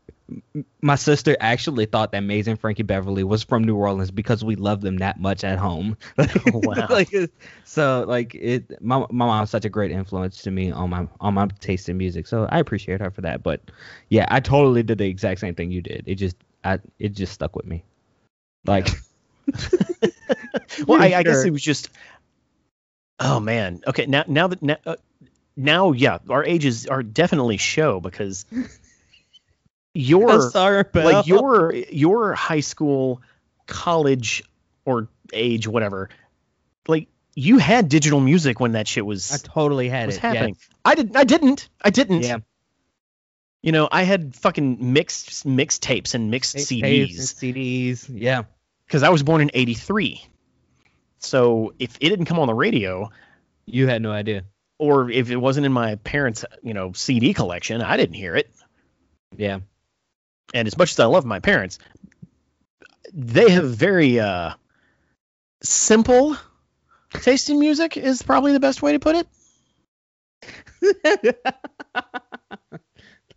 my 0.81 0.95
sister 0.95 1.37
actually 1.39 1.85
thought 1.85 2.11
that 2.11 2.21
Maze 2.21 2.47
and 2.47 2.59
Frankie 2.59 2.83
Beverly 2.83 3.23
was 3.23 3.43
from 3.43 3.63
New 3.63 3.75
Orleans 3.75 4.11
because 4.11 4.43
we 4.43 4.55
love 4.55 4.81
them 4.81 4.97
that 4.97 5.19
much 5.19 5.43
at 5.43 5.57
home. 5.57 5.97
wow. 6.53 6.87
like 6.89 7.13
so 7.65 8.05
like 8.07 8.35
it 8.35 8.81
my 8.81 9.05
my 9.09 9.25
mom's 9.25 9.49
such 9.49 9.65
a 9.65 9.69
great 9.69 9.91
influence 9.91 10.41
to 10.43 10.51
me 10.51 10.71
on 10.71 10.89
my 10.89 11.07
on 11.19 11.33
my 11.33 11.47
taste 11.59 11.89
in 11.89 11.97
music. 11.97 12.27
So 12.27 12.47
I 12.49 12.59
appreciate 12.59 12.99
her 13.01 13.11
for 13.11 13.21
that. 13.21 13.43
But 13.43 13.61
yeah, 14.09 14.25
I 14.29 14.39
totally 14.39 14.83
did 14.83 14.97
the 14.97 15.07
exact 15.07 15.39
same 15.39 15.55
thing 15.55 15.71
you 15.71 15.81
did. 15.81 16.03
It 16.07 16.15
just 16.15 16.37
I 16.63 16.79
it 16.99 17.09
just 17.09 17.33
stuck 17.33 17.55
with 17.55 17.65
me. 17.65 17.83
Like 18.65 18.89
well, 20.87 21.01
I, 21.01 21.13
I 21.15 21.23
guess 21.23 21.45
it 21.45 21.51
was 21.51 21.61
just. 21.61 21.89
Oh 23.19 23.39
man. 23.39 23.81
Okay. 23.87 24.05
Now, 24.05 24.23
now 24.27 24.47
that 24.47 24.61
now, 24.61 24.77
uh, 24.85 24.95
now, 25.57 25.91
yeah, 25.91 26.19
our 26.29 26.43
ages 26.45 26.85
are 26.85 27.03
definitely 27.03 27.57
show 27.57 27.99
because 27.99 28.45
your 29.93 30.29
I'm 30.29 30.49
sorry, 30.51 30.83
like 30.93 31.27
your 31.27 31.73
your 31.73 32.33
high 32.33 32.59
school, 32.59 33.21
college, 33.65 34.43
or 34.85 35.09
age, 35.33 35.67
whatever. 35.67 36.09
Like 36.87 37.07
you 37.35 37.57
had 37.57 37.89
digital 37.89 38.19
music 38.19 38.59
when 38.59 38.73
that 38.73 38.87
shit 38.87 39.05
was 39.05 39.31
I 39.31 39.37
totally 39.37 39.89
had 39.89 40.05
was 40.07 40.17
it. 40.17 40.21
happening. 40.21 40.57
I 40.85 40.95
didn't. 40.95 41.15
I 41.15 41.23
didn't. 41.23 41.69
I 41.83 41.89
didn't. 41.89 42.23
Yeah. 42.23 42.37
You 43.63 43.71
know, 43.71 43.89
I 43.91 44.03
had 44.03 44.35
fucking 44.35 44.93
mixed 44.93 45.45
mixed 45.45 45.81
tapes 45.81 46.13
and 46.13 46.29
mixed 46.31 46.53
Tapes 46.53 46.71
CDs 46.71 47.17
and 47.17 47.55
CDs. 47.55 48.09
Yeah. 48.13 48.43
because 48.85 49.03
I 49.03 49.09
was 49.09 49.23
born 49.23 49.41
in 49.41 49.49
'83. 49.53 50.23
So 51.19 51.73
if 51.79 51.97
it 51.99 52.09
didn't 52.09 52.25
come 52.25 52.37
on 52.39 52.47
the 52.47 52.53
radio, 52.53 53.11
You 53.65 53.87
had 53.87 54.01
no 54.03 54.11
idea. 54.11 54.43
Or 54.79 55.09
if 55.09 55.29
it 55.29 55.37
wasn't 55.37 55.65
in 55.65 55.71
my 55.71 55.95
parents' 55.95 56.45
you 56.63 56.73
know 56.73 56.93
CD 56.93 57.33
collection, 57.33 57.81
I 57.81 57.97
didn't 57.97 58.15
hear 58.15 58.35
it. 58.35 58.49
Yeah. 59.35 59.59
And 60.53 60.67
as 60.67 60.77
much 60.77 60.91
as 60.91 60.99
I 60.99 61.05
love 61.05 61.25
my 61.25 61.39
parents, 61.39 61.79
they 63.13 63.49
have 63.51 63.69
very 63.69 64.19
uh, 64.19 64.53
simple 65.61 66.37
taste 67.13 67.49
in 67.49 67.59
music. 67.59 67.97
Is 67.97 68.21
probably 68.21 68.53
the 68.53 68.59
best 68.59 68.81
way 68.81 68.93
to 68.93 68.99
put 68.99 69.15
it. 69.15 69.27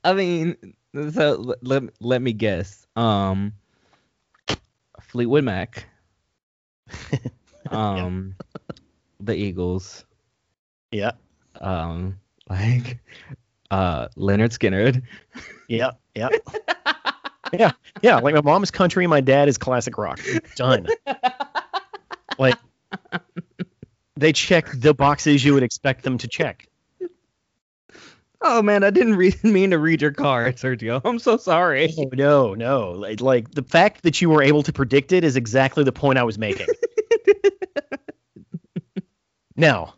I 0.05 0.13
mean, 0.13 0.57
so 0.95 1.57
let 1.63 1.85
let 2.01 2.23
me 2.23 2.33
guess. 2.33 2.87
Um, 2.97 3.55
Fleetwood 5.01 5.45
Mac. 5.45 5.87
Um, 7.71 8.35
the 9.21 9.35
Eagles. 9.35 10.05
Yeah, 10.91 11.13
Um, 11.61 12.19
like, 12.49 12.99
uh, 13.71 14.09
Lynyrd 14.17 14.51
Skynyrd. 14.51 15.03
yeah, 15.69 15.91
yeah, 16.15 16.29
yeah, 17.53 17.73
yeah. 18.03 18.17
Like 18.17 18.35
my 18.35 18.41
mom 18.41 18.63
is 18.63 18.71
country, 18.71 19.07
my 19.07 19.21
dad 19.21 19.49
is 19.49 19.59
classic 19.59 19.99
rock. 19.99 20.21
Done. 20.57 20.87
like 22.39 22.57
they 24.17 24.33
check 24.33 24.71
the 24.75 24.95
boxes 24.95 25.45
you 25.45 25.55
would 25.55 25.63
expect 25.63 26.03
them 26.03 26.19
to 26.19 26.29
check. 26.29 26.67
Oh 28.43 28.63
man, 28.63 28.85
I 28.85 28.91
didn't 28.91 29.17
re- 29.17 29.35
mean 29.43 29.71
to 29.71 29.79
read 29.79 30.01
your 30.01 30.13
card, 30.13 30.57
Sergio. 30.57 31.01
I'm 31.05 31.19
so 31.19 31.37
sorry. 31.37 31.93
Oh, 31.99 32.09
no, 32.13 32.55
no. 32.55 32.93
Like, 32.93 33.21
like 33.21 33.51
the 33.51 33.63
fact 33.63 34.03
that 34.03 34.21
you 34.21 34.31
were 34.31 34.43
able 34.43 34.63
to 34.63 34.73
predict 34.73 35.13
it 35.13 35.25
is 35.25 35.37
exactly 35.37 35.85
the 35.85 35.93
point 35.93 36.19
I 36.19 36.23
was 36.23 36.39
making. 36.39 36.67
now, 39.57 39.95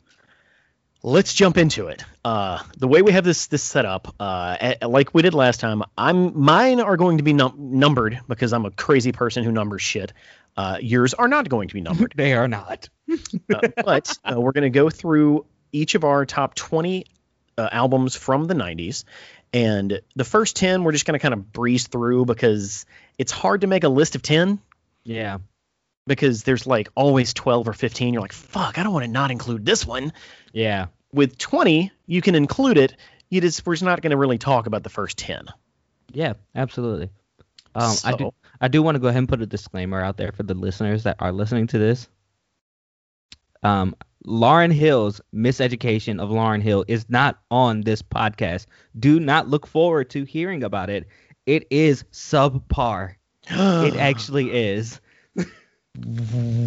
let's 1.02 1.34
jump 1.34 1.58
into 1.58 1.88
it. 1.88 2.04
Uh, 2.24 2.62
the 2.76 2.88
way 2.88 3.02
we 3.02 3.12
have 3.12 3.24
this 3.24 3.46
this 3.48 3.62
set 3.62 3.84
up, 3.84 4.14
uh, 4.20 4.74
a- 4.82 4.88
like 4.88 5.14
we 5.14 5.22
did 5.22 5.34
last 5.34 5.60
time, 5.60 5.82
I'm 5.96 6.38
mine 6.38 6.80
are 6.80 6.96
going 6.96 7.18
to 7.18 7.24
be 7.24 7.32
num- 7.32 7.54
numbered 7.58 8.20
because 8.28 8.52
I'm 8.52 8.64
a 8.64 8.70
crazy 8.70 9.12
person 9.12 9.44
who 9.44 9.52
numbers 9.52 9.82
shit. 9.82 10.12
Uh, 10.56 10.78
yours 10.80 11.14
are 11.14 11.28
not 11.28 11.48
going 11.48 11.68
to 11.68 11.74
be 11.74 11.80
numbered, 11.88 12.12
They 12.16 12.34
are 12.34 12.48
not. 12.48 12.88
uh, 13.10 13.68
but 13.84 14.16
uh, 14.24 14.38
we're 14.40 14.52
going 14.52 14.62
to 14.64 14.70
go 14.70 14.90
through 14.90 15.46
each 15.72 15.94
of 15.94 16.04
our 16.04 16.26
top 16.26 16.54
20 16.54 17.06
uh, 17.58 17.68
albums 17.72 18.14
from 18.16 18.44
the 18.46 18.54
90s. 18.54 19.04
And 19.54 20.00
the 20.16 20.24
first 20.24 20.56
10, 20.56 20.84
we're 20.84 20.92
just 20.92 21.04
going 21.06 21.18
to 21.18 21.22
kind 21.22 21.34
of 21.34 21.52
breeze 21.52 21.86
through 21.86 22.24
because 22.26 22.86
it's 23.18 23.32
hard 23.32 23.62
to 23.62 23.66
make 23.66 23.84
a 23.84 23.88
list 23.88 24.14
of 24.14 24.22
10 24.22 24.58
Yeah. 25.04 25.38
Because 26.06 26.42
there's 26.42 26.66
like 26.66 26.88
always 26.94 27.32
12 27.32 27.68
or 27.68 27.72
15. 27.72 28.12
You're 28.14 28.22
like, 28.22 28.32
fuck, 28.32 28.78
I 28.78 28.82
don't 28.82 28.92
want 28.92 29.04
to 29.04 29.10
not 29.10 29.30
include 29.30 29.64
this 29.64 29.86
one. 29.86 30.12
Yeah. 30.52 30.86
With 31.12 31.38
20, 31.38 31.92
you 32.06 32.20
can 32.22 32.34
include 32.34 32.76
it. 32.78 32.96
You 33.30 33.40
just, 33.40 33.64
we're 33.64 33.74
just 33.74 33.84
not 33.84 34.02
going 34.02 34.10
to 34.10 34.16
really 34.16 34.38
talk 34.38 34.66
about 34.66 34.82
the 34.82 34.90
first 34.90 35.16
10. 35.18 35.46
Yeah. 36.12 36.34
Absolutely. 36.54 37.10
Um, 37.74 37.94
I 38.04 38.12
do. 38.12 38.24
So- 38.24 38.34
I 38.60 38.68
do 38.68 38.80
want 38.82 38.94
to 38.94 39.00
go 39.00 39.08
ahead 39.08 39.18
and 39.18 39.28
put 39.28 39.42
a 39.42 39.46
disclaimer 39.46 40.00
out 40.00 40.16
there 40.16 40.30
for 40.30 40.44
the 40.44 40.54
listeners 40.54 41.02
that 41.02 41.16
are 41.18 41.32
listening 41.32 41.66
to 41.68 41.78
this. 41.78 42.08
Um, 43.62 43.94
Lauryn 44.26 44.72
Hill's 44.72 45.20
miseducation 45.34 46.20
of 46.20 46.30
Lauryn 46.30 46.62
Hill 46.62 46.84
is 46.86 47.08
not 47.08 47.40
on 47.50 47.80
this 47.80 48.02
podcast. 48.02 48.66
Do 48.98 49.18
not 49.18 49.48
look 49.48 49.66
forward 49.66 50.10
to 50.10 50.24
hearing 50.24 50.62
about 50.62 50.90
it. 50.90 51.08
It 51.46 51.66
is 51.70 52.04
subpar. 52.12 53.14
It 53.50 53.96
actually 53.96 54.52
is. 54.52 55.00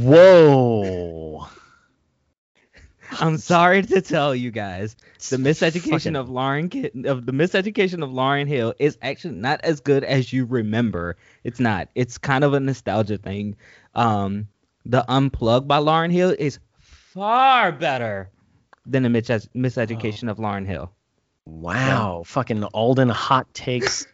Whoa. 0.06 1.48
I'm 3.20 3.38
sorry 3.38 3.82
to 3.84 4.02
tell 4.02 4.36
you 4.36 4.52
guys, 4.52 4.96
the 5.30 5.38
miseducation 5.38 5.90
Fucking- 5.92 6.16
of 6.16 6.28
Lauryn 6.28 7.06
of 7.06 7.26
the 7.26 7.32
miseducation 7.32 8.04
of 8.04 8.10
Lauryn 8.10 8.48
Hill 8.48 8.74
is 8.80 8.98
actually 9.02 9.36
not 9.36 9.62
as 9.64 9.80
good 9.80 10.04
as 10.04 10.34
you 10.34 10.46
remember. 10.46 11.16
It's 11.44 11.60
not. 11.60 11.88
It's 11.96 12.18
kind 12.18 12.44
of 12.44 12.54
a 12.54 12.60
nostalgia 12.60 13.18
thing. 13.18 13.56
Um, 13.94 14.48
the 14.86 15.06
Unplugged 15.10 15.68
by 15.68 15.78
Lauryn 15.78 16.12
Hill 16.12 16.36
is 16.38 16.60
far 16.80 17.72
better 17.72 18.30
than 18.86 19.04
the 19.04 19.10
mis- 19.10 19.48
miseducation 19.56 20.30
of 20.30 20.38
Lauryn 20.38 20.66
Hill. 20.66 20.92
Wow. 21.46 22.24
Fucking 22.26 22.64
Alden 22.66 23.10
hot 23.10 23.52
takes. 23.54 24.06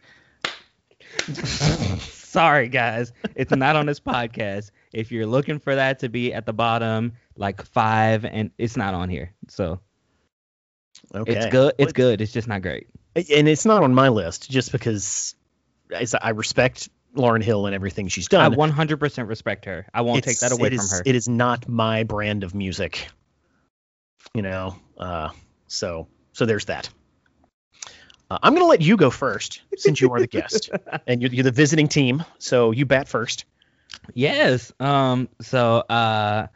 Sorry, 1.32 2.68
guys. 2.68 3.12
It's 3.34 3.50
not 3.52 3.74
on 3.76 3.86
this 3.86 4.00
podcast. 4.00 4.70
If 4.92 5.10
you're 5.12 5.26
looking 5.26 5.58
for 5.58 5.74
that 5.74 6.00
to 6.00 6.08
be 6.08 6.32
at 6.34 6.44
the 6.46 6.52
bottom, 6.52 7.12
like 7.36 7.64
five, 7.66 8.24
and 8.24 8.50
it's 8.58 8.76
not 8.76 8.94
on 8.94 9.08
here. 9.08 9.32
So 9.48 9.80
Okay. 11.14 11.32
it's 11.32 11.46
good. 11.46 11.74
It's 11.78 11.92
good. 11.92 12.20
It's 12.20 12.32
just 12.32 12.48
not 12.48 12.62
great. 12.62 12.88
and 13.14 13.48
it's 13.48 13.64
not 13.66 13.82
on 13.82 13.94
my 13.94 14.08
list 14.08 14.50
just 14.50 14.72
because 14.72 15.34
I 16.20 16.30
respect 16.30 16.88
Lauryn 17.14 17.42
Hill 17.42 17.66
and 17.66 17.74
everything 17.74 18.08
she's 18.08 18.28
done. 18.28 18.52
I 18.52 18.54
100% 18.54 19.28
respect 19.28 19.66
her. 19.66 19.86
I 19.92 20.00
won't 20.02 20.24
take 20.24 20.38
that 20.40 20.52
away 20.52 20.70
from 20.70 20.78
is- 20.78 20.92
her. 20.92 21.02
It 21.04 21.14
is 21.14 21.28
not 21.28 21.68
my 21.68 22.04
brand 22.04 22.44
of 22.44 22.54
music, 22.54 23.08
you 24.34 24.42
know. 24.42 24.76
Uh, 24.96 25.30
so 25.66 26.06
so 26.32 26.46
there's 26.46 26.66
that. 26.66 26.88
Uh, 28.30 28.38
I'm 28.42 28.54
gonna 28.54 28.66
let 28.66 28.80
you 28.80 28.96
go 28.96 29.10
first 29.10 29.60
since 29.76 30.00
you 30.00 30.10
are 30.12 30.20
the 30.20 30.26
guest 30.26 30.70
and 31.06 31.20
you're, 31.20 31.30
you're 31.30 31.44
the 31.44 31.50
visiting 31.50 31.88
team. 31.88 32.24
So 32.38 32.70
you 32.70 32.86
bat 32.86 33.08
first. 33.08 33.44
Yes. 34.14 34.72
Um. 34.80 35.28
So, 35.40 35.78
uh, 35.78 36.46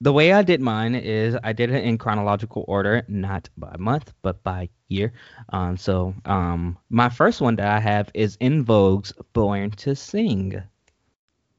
the 0.00 0.12
way 0.12 0.32
I 0.32 0.42
did 0.42 0.60
mine 0.60 0.94
is 0.94 1.36
I 1.42 1.52
did 1.52 1.70
it 1.70 1.84
in 1.84 1.98
chronological 1.98 2.64
order, 2.68 3.02
not 3.08 3.48
by 3.56 3.76
month, 3.78 4.12
but 4.22 4.42
by 4.42 4.68
year. 4.88 5.12
Um. 5.50 5.76
So, 5.76 6.14
um, 6.24 6.78
my 6.90 7.08
first 7.08 7.40
one 7.40 7.56
that 7.56 7.66
I 7.66 7.80
have 7.80 8.10
is 8.14 8.36
En 8.40 8.64
Vogue's 8.64 9.12
"Born 9.32 9.70
to 9.72 9.94
Sing." 9.94 10.62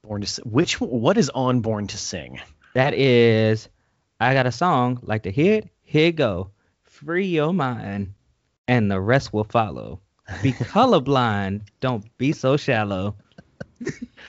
Born 0.04 0.22
to 0.22 0.26
S- 0.26 0.40
which 0.44 0.80
what 0.82 1.18
is 1.18 1.30
on 1.30 1.62
Born 1.62 1.88
to 1.88 1.98
Sing? 1.98 2.40
That 2.74 2.94
is, 2.94 3.70
I 4.20 4.34
got 4.34 4.48
a 4.48 4.52
song 4.52 5.00
like 5.04 5.24
to 5.24 5.32
hit, 5.32 5.70
here 5.84 6.12
go, 6.12 6.50
free 6.84 7.28
your 7.28 7.54
mind, 7.54 8.14
and 8.68 8.90
the 8.90 9.00
rest 9.00 9.32
will 9.32 9.44
follow. 9.44 10.00
Be 10.42 10.52
colorblind, 10.74 11.62
don't 11.80 12.06
be 12.18 12.32
so 12.34 12.58
shallow. 12.58 13.16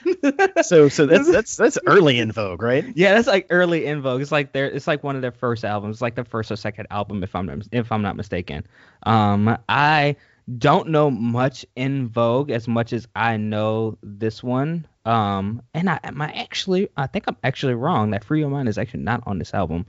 So 0.63 0.89
so 0.89 1.05
that's 1.05 1.31
that's 1.31 1.55
that's 1.57 1.77
early 1.87 2.19
En 2.19 2.31
Vogue, 2.31 2.61
right? 2.61 2.85
Yeah, 2.95 3.15
that's 3.15 3.27
like 3.27 3.47
early 3.49 3.85
En 3.87 4.01
Vogue. 4.01 4.21
It's 4.21 4.31
like 4.31 4.51
their 4.51 4.65
it's 4.65 4.87
like 4.87 5.03
one 5.03 5.15
of 5.15 5.21
their 5.21 5.31
first 5.31 5.65
albums. 5.65 5.95
It's 5.95 6.01
like 6.01 6.15
the 6.15 6.23
first 6.25 6.51
or 6.51 6.55
second 6.55 6.87
album 6.91 7.23
if 7.23 7.35
I'm 7.35 7.45
not, 7.45 7.67
if 7.71 7.91
I'm 7.91 8.01
not 8.01 8.15
mistaken. 8.15 8.65
Um 9.03 9.57
I 9.67 10.15
don't 10.59 10.89
know 10.89 11.09
much 11.09 11.65
En 11.75 12.07
Vogue 12.07 12.51
as 12.51 12.67
much 12.67 12.93
as 12.93 13.07
I 13.15 13.37
know 13.37 13.97
this 14.03 14.43
one. 14.43 14.85
Um 15.05 15.61
and 15.73 15.89
I 15.89 15.99
am 16.03 16.21
I 16.21 16.31
actually 16.33 16.89
I 16.97 17.07
think 17.07 17.25
I'm 17.27 17.37
actually 17.43 17.73
wrong 17.75 18.11
that 18.11 18.23
Free 18.23 18.39
Your 18.41 18.49
Mind 18.49 18.69
is 18.69 18.77
actually 18.77 19.01
not 19.03 19.23
on 19.25 19.39
this 19.39 19.53
album. 19.53 19.85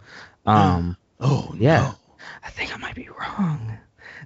Um 0.46 0.96
Oh 1.20 1.54
Yeah. 1.58 1.80
no. 1.80 1.94
I 2.42 2.50
think 2.50 2.75
I 2.75 2.78
might 2.78 2.94
be 2.94 3.08
wrong. 3.08 3.78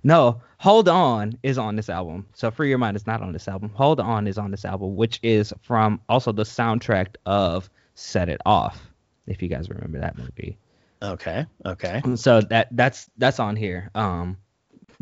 No, 0.03 0.41
Hold 0.61 0.89
On 0.91 1.39
is 1.43 1.57
on 1.57 1.75
this 1.75 1.89
album. 1.89 2.27
So 2.35 2.51
Free 2.51 2.69
Your 2.69 2.77
Mind 2.77 2.95
is 2.95 3.07
not 3.07 3.23
on 3.23 3.33
this 3.33 3.49
album. 3.49 3.71
Hold 3.75 3.99
On 3.99 4.27
is 4.27 4.37
on 4.37 4.51
this 4.51 4.67
album, 4.67 4.95
which 4.95 5.19
is 5.23 5.55
from 5.63 6.01
also 6.07 6.33
the 6.33 6.43
soundtrack 6.43 7.15
of 7.25 7.71
Set 7.95 8.29
It 8.29 8.43
Off. 8.45 8.91
If 9.27 9.43
you 9.43 9.49
guys 9.49 9.71
remember 9.71 10.01
that 10.01 10.19
movie. 10.19 10.59
Okay. 11.03 11.47
Okay. 11.65 12.03
So 12.17 12.43
that 12.43 12.69
that's 12.73 13.09
that's 13.17 13.41
on 13.41 13.57
here. 13.57 13.91
Um 13.95 14.37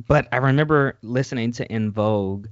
but 0.06 0.28
I 0.30 0.36
remember 0.36 0.96
listening 1.02 1.50
to 1.52 1.66
En 1.72 1.90
Vogue 1.90 2.46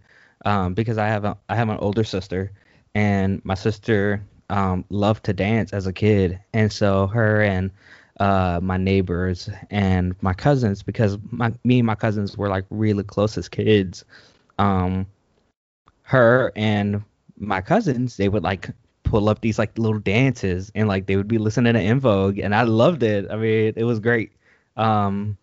um 0.45 0.75
because 0.75 0.99
I 0.99 1.07
have 1.07 1.25
a 1.25 1.37
I 1.49 1.55
have 1.55 1.69
an 1.69 1.79
older 1.79 2.03
sister 2.03 2.51
and 2.97 3.41
my 3.45 3.55
sister 3.55 4.25
um 4.51 4.85
loved 4.91 5.25
to 5.27 5.33
dance 5.33 5.73
as 5.73 5.87
a 5.87 5.93
kid. 5.93 6.41
And 6.53 6.73
so 6.73 7.07
her 7.07 7.43
and 7.43 7.71
uh 8.21 8.61
my 8.63 8.77
neighbors 8.77 9.51
and 9.71 10.15
my 10.23 10.33
cousins 10.33 10.83
because 10.83 11.19
my 11.31 11.53
me 11.65 11.79
and 11.81 11.87
my 11.87 11.95
cousins 11.95 12.37
were 12.37 12.49
like 12.49 12.65
really 12.71 13.03
close 13.05 13.37
as 13.39 13.49
kids. 13.49 14.05
Um 14.59 15.07
her 16.03 16.53
and 16.57 17.03
my 17.39 17.61
cousins 17.61 18.17
they 18.17 18.29
would 18.29 18.43
like 18.43 18.71
pull 19.03 19.29
up 19.29 19.41
these 19.41 19.59
like 19.59 19.77
little 19.79 19.99
dances 20.01 20.71
and 20.75 20.89
like 20.89 21.07
they 21.07 21.17
would 21.17 21.29
be 21.29 21.39
listening 21.39 21.75
to 21.75 21.81
En 21.81 22.01
Vogue 22.01 22.39
and 22.39 22.55
I 22.55 22.63
loved 22.63 23.03
it. 23.03 23.31
I 23.31 23.37
mean, 23.37 23.73
it 23.77 23.85
was 23.85 24.01
great. 24.01 24.33
Um 24.77 25.37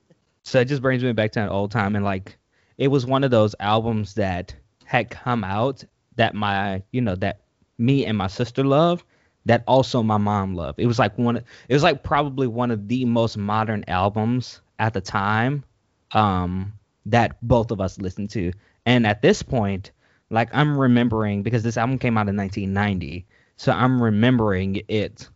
so 0.44 0.60
it 0.60 0.66
just 0.66 0.82
brings 0.82 1.04
me 1.04 1.14
back 1.14 1.32
to 1.34 1.42
an 1.42 1.50
old 1.50 1.72
time 1.72 1.96
and 1.96 2.04
like 2.06 2.38
it 2.78 2.88
was 2.90 3.06
one 3.06 3.24
of 3.24 3.32
those 3.32 3.56
albums 3.60 4.16
that 4.16 4.54
had 4.86 5.10
come 5.10 5.44
out 5.44 5.84
that 6.16 6.36
my 6.36 6.82
you 6.92 7.02
know 7.02 7.16
that 7.16 7.42
me 7.78 8.06
and 8.06 8.18
my 8.18 8.28
sister 8.28 8.64
love 8.64 9.04
that 9.46 9.64
also 9.68 10.04
my 10.04 10.18
mom 10.18 10.56
loved. 10.56 10.80
It 10.80 10.88
was 10.88 11.00
like 11.00 11.18
one 11.18 11.38
it 11.38 11.74
was 11.74 11.84
like 11.84 12.04
probably 12.04 12.48
one 12.48 12.72
of 12.72 12.88
the 12.88 13.06
most 13.06 13.38
modern 13.38 13.84
albums 13.88 14.62
at 14.80 14.94
the 14.94 15.02
time. 15.02 15.64
Um 16.12 16.74
that 17.06 17.36
both 17.42 17.72
of 17.72 17.82
us 17.82 17.98
listened 18.00 18.30
to. 18.32 18.54
And 18.86 19.06
at 19.06 19.22
this 19.22 19.44
point, 19.44 19.92
like 20.30 20.50
I'm 20.54 20.78
remembering 20.78 21.44
because 21.44 21.64
this 21.64 21.78
album 21.78 22.00
came 22.00 22.18
out 22.18 22.30
in 22.30 22.38
1990, 22.38 23.26
so 23.58 23.72
I'm 23.72 24.02
remembering 24.02 24.82
it 24.88 25.30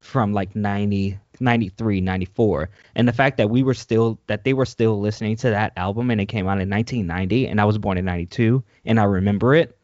from 0.00 0.34
like 0.34 0.54
90 0.54 1.18
93 1.40 2.00
94 2.02 2.68
and 2.94 3.08
the 3.08 3.12
fact 3.12 3.38
that 3.38 3.48
we 3.48 3.62
were 3.62 3.74
still 3.74 4.20
that 4.26 4.44
they 4.44 4.52
were 4.52 4.66
still 4.66 5.00
listening 5.00 5.34
to 5.34 5.48
that 5.48 5.72
album 5.78 6.10
and 6.10 6.20
it 6.20 6.26
came 6.26 6.46
out 6.46 6.60
in 6.60 6.68
1990 6.68 7.48
and 7.48 7.58
i 7.58 7.64
was 7.64 7.78
born 7.78 7.96
in 7.96 8.04
92 8.04 8.62
and 8.84 9.00
i 9.00 9.04
remember 9.04 9.54
it 9.54 9.78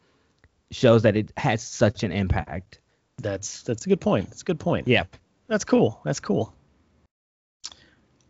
shows 0.69 1.01
that 1.01 1.17
it 1.17 1.33
has 1.37 1.63
such 1.63 2.03
an 2.03 2.11
impact 2.11 2.79
That's 3.21 3.63
that's 3.63 3.85
a 3.85 3.89
good 3.89 4.01
point. 4.01 4.29
That's 4.29 4.41
a 4.41 4.45
good 4.45 4.59
point. 4.59 4.87
yeah 4.87 5.03
That's 5.47 5.63
cool. 5.65 5.99
That's 6.05 6.19
cool. 6.19 6.53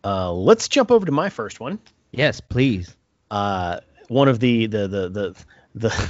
Uh, 0.03 0.31
let's 0.33 0.67
jump 0.67 0.91
over 0.91 1.05
to 1.05 1.11
my 1.11 1.29
first 1.29 1.59
one. 1.59 1.79
yes 2.11 2.41
please 2.41 2.95
Uh, 3.29 3.79
one 4.07 4.27
of 4.27 4.39
the 4.39 4.65
the 4.67 4.87
the 4.87 5.09
the 5.09 5.35
the 5.75 6.09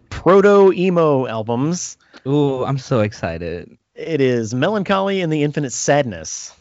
proto 0.10 0.72
emo 0.72 1.26
albums. 1.26 1.98
Ooh, 2.26 2.64
i'm 2.64 2.78
so 2.78 3.00
excited 3.00 3.76
It 3.94 4.20
is 4.20 4.54
Mellon 4.54 4.84
Collie 4.84 5.20
and 5.20 5.32
the 5.32 5.42
Infinite 5.42 5.72
Sadness 5.72 6.54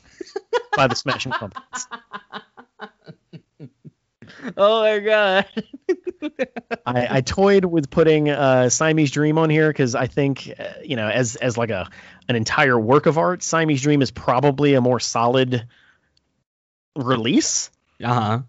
by 0.76 0.88
the 0.88 0.96
Smashing 0.96 1.32
Pumpkins. 1.40 1.88
Oh 4.58 4.82
my 4.82 5.00
god 5.00 5.46
I, 6.86 7.18
I 7.18 7.22
toyed 7.22 7.66
with 7.66 7.90
putting 7.90 8.30
uh, 8.30 8.70
Siamese 8.70 9.12
Dream 9.12 9.38
on 9.38 9.50
here 9.50 9.70
because 9.70 9.96
I 9.96 10.08
think, 10.08 10.52
uh, 10.58 10.64
you 10.84 10.96
know, 10.96 11.08
as 11.08 11.36
as 11.36 11.58
like 11.58 11.70
a 11.70 11.90
an 12.28 12.36
entire 12.36 12.80
work 12.80 13.06
of 13.06 13.18
art, 13.18 13.44
Siamese 13.44 13.82
Dream 13.82 14.02
is 14.02 14.12
probably 14.12 14.74
a 14.74 14.82
more 14.82 15.00
solid 15.00 15.68
release. 16.96 17.70
uh-huh 18.04 18.42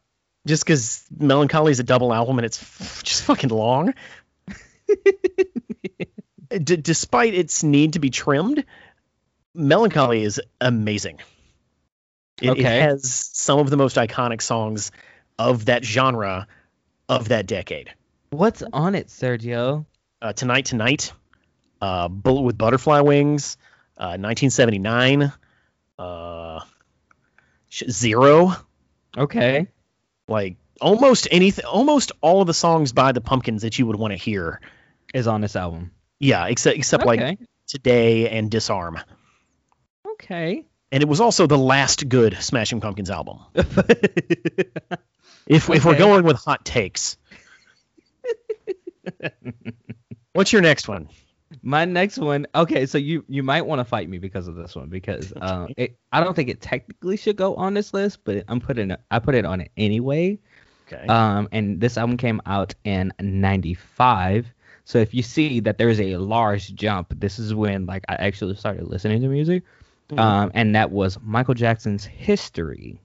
Just 0.47 0.65
because 0.65 1.05
Mellon 1.17 1.49
Collie 1.49 1.73
is 1.73 1.81
a 1.81 1.85
double 1.85 2.13
album 2.15 2.39
and 2.39 2.47
it's 2.47 2.61
f- 2.63 3.03
just 3.05 3.23
fucking 3.25 3.51
long. 3.51 3.95
D- 6.51 6.77
despite 6.77 7.35
its 7.35 7.63
need 7.65 7.95
to 7.95 7.99
be 7.99 8.11
trimmed, 8.11 8.65
Mellon 9.55 9.91
Collie 9.91 10.23
is 10.23 10.41
amazing. 10.61 11.19
It, 12.41 12.47
it 12.49 12.51
Okay. 12.53 12.81
has 12.81 13.11
some 13.33 13.59
of 13.59 13.69
the 13.71 13.77
most 13.77 13.97
iconic 13.97 14.41
songs 14.43 14.93
of 15.39 15.67
that 15.67 15.85
genre 15.85 16.47
of 17.09 17.29
that 17.29 17.47
decade. 17.47 17.91
what's 18.31 18.63
on 18.73 18.95
it 18.95 19.09
sergio 19.09 19.85
uh, 20.23 20.33
Tonight 20.33 20.65
Tonight, 20.65 21.13
uh, 21.81 22.09
Bullet 22.09 22.41
with 22.43 22.57
Butterfly 22.59 23.01
Wings, 23.01 23.59
uh, 23.99 24.17
1979, 24.19 25.33
uh, 25.99 26.61
Zero, 27.71 28.53
okay 29.17 29.67
like 30.29 30.57
almost 30.81 31.29
anything, 31.31 31.65
almost 31.67 32.13
all 32.21 32.41
of 32.41 32.47
the 32.47 32.55
songs 32.55 32.93
by 32.93 33.13
the 33.13 33.21
Pumpkins 33.21 33.63
that 33.63 33.79
you 33.79 33.87
would 33.87 33.97
want 33.97 34.13
to 34.13 34.17
hear. 34.17 34.61
is 35.15 35.27
on 35.27 35.41
this 35.41 35.55
album 35.57 35.91
Yeah, 36.19 36.47
except 36.47 36.77
except 36.77 37.05
like 37.05 37.39
Today 37.67 38.31
and 38.31 38.51
Disarm. 38.51 38.99
okay 40.13 40.65
And 40.91 41.03
it 41.03 41.09
was 41.09 41.21
also 41.21 41.47
the 41.47 41.59
last 41.59 42.09
good 42.09 42.37
Smashing 42.41 42.81
Pumpkins 42.81 43.11
album. 43.11 43.41
If 45.47 45.71
if 45.71 45.85
we're 45.85 45.99
going 45.99 46.25
with 46.25 46.37
hot 46.37 46.65
takes. 46.65 47.17
What's 50.33 50.53
your 50.53 50.63
next 50.63 50.89
one? 50.89 51.09
My 51.63 51.85
next 51.85 52.19
one, 52.19 52.47
okay, 52.55 52.87
so 52.87 52.99
you 52.99 53.25
you 53.29 53.43
might 53.43 53.63
want 53.63 53.79
to 53.79 53.85
fight 53.85 54.09
me 54.09 54.19
because 54.19 54.49
of 54.49 54.57
this 54.57 54.75
one 54.75 54.89
because 54.89 55.33
uh, 55.41 55.69
it, 55.77 55.97
I 56.13 56.23
don't 56.23 56.35
think 56.35 56.49
it 56.49 56.61
technically 56.61 57.17
should 57.17 57.37
go 57.37 57.55
on 57.55 57.75
this 57.75 57.95
list, 57.95 58.25
but 58.25 58.45
I'm 58.49 58.61
putting 58.61 58.91
it, 58.91 59.01
I 59.11 59.21
put 59.21 59.35
it 59.37 59.45
on 59.45 59.61
it 59.61 59.71
anyway. 59.77 60.39
Okay. 60.93 61.07
Um, 61.07 61.49
and 61.53 61.81
this 61.81 61.97
album 61.97 62.17
came 62.17 62.41
out 62.47 62.75
in 62.85 63.13
'95, 63.21 64.47
so 64.85 64.99
if 64.99 65.15
you 65.15 65.23
see 65.23 65.61
that 65.61 65.79
there's 65.79 66.01
a 66.01 66.17
large 66.17 66.75
jump, 66.75 67.15
this 67.19 67.39
is 67.39 67.55
when 67.55 67.87
like 67.87 68.05
I 68.09 68.15
actually 68.17 68.57
started 68.57 68.87
listening 68.89 69.23
to 69.23 69.29
music, 69.29 69.63
Mhm. 70.11 70.19
um, 70.19 70.51
and 70.55 70.75
that 70.75 70.91
was 70.91 71.17
Michael 71.23 71.55
Jackson's 71.55 72.05
History. 72.05 73.01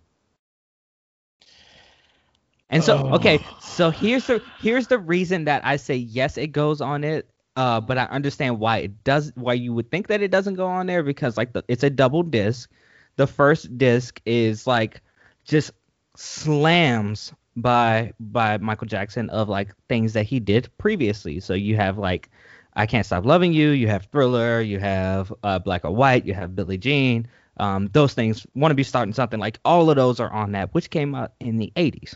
And 2.71 2.83
so, 2.83 2.97
Oh. 2.97 3.15
okay, 3.15 3.39
so 3.59 3.91
here's 3.91 4.27
the 4.27 4.41
here's 4.61 4.87
the 4.87 4.97
reason 4.99 5.45
that 5.45 5.65
I 5.65 5.77
say 5.77 5.95
yes, 5.95 6.37
it 6.37 6.47
goes 6.49 6.81
on 6.81 7.03
it. 7.03 7.29
Uh, 7.57 7.81
but 7.81 7.97
I 7.97 8.05
understand 8.05 8.59
why 8.59 8.77
it 8.79 9.03
does. 9.03 9.31
Why 9.35 9.53
you 9.53 9.73
would 9.73 9.91
think 9.91 10.07
that 10.07 10.21
it 10.21 10.31
doesn't 10.31 10.55
go 10.55 10.67
on 10.67 10.87
there 10.87 11.03
because 11.03 11.37
like 11.37 11.53
the, 11.53 11.63
it's 11.67 11.83
a 11.83 11.89
double 11.89 12.23
disc. 12.23 12.71
The 13.17 13.27
first 13.27 13.77
disc 13.77 14.21
is 14.25 14.65
like 14.67 15.01
just 15.45 15.71
slams 16.15 17.33
by 17.57 18.13
by 18.19 18.57
Michael 18.57 18.87
Jackson 18.87 19.29
of 19.29 19.49
like 19.49 19.75
things 19.89 20.13
that 20.13 20.23
he 20.25 20.39
did 20.39 20.69
previously. 20.77 21.39
So 21.41 21.53
you 21.53 21.75
have 21.75 21.97
like 21.97 22.29
I 22.75 22.85
Can't 22.85 23.05
Stop 23.05 23.25
Loving 23.25 23.53
You, 23.53 23.69
you 23.71 23.87
have 23.89 24.05
Thriller, 24.05 24.61
you 24.61 24.79
have 24.79 25.33
uh, 25.43 25.59
Black 25.59 25.83
or 25.83 25.91
White, 25.91 26.25
you 26.25 26.33
have 26.33 26.55
Billie 26.55 26.77
Jean. 26.77 27.27
Um, 27.57 27.89
those 27.93 28.13
things 28.13 28.47
want 28.55 28.71
to 28.71 28.75
be 28.75 28.83
starting 28.83 29.13
something 29.13 29.39
like 29.39 29.59
all 29.65 29.89
of 29.89 29.97
those 29.97 30.19
are 30.21 30.31
on 30.31 30.53
that, 30.53 30.73
which 30.73 30.89
came 30.89 31.13
out 31.13 31.33
in 31.41 31.57
the 31.57 31.71
80s. 31.75 32.15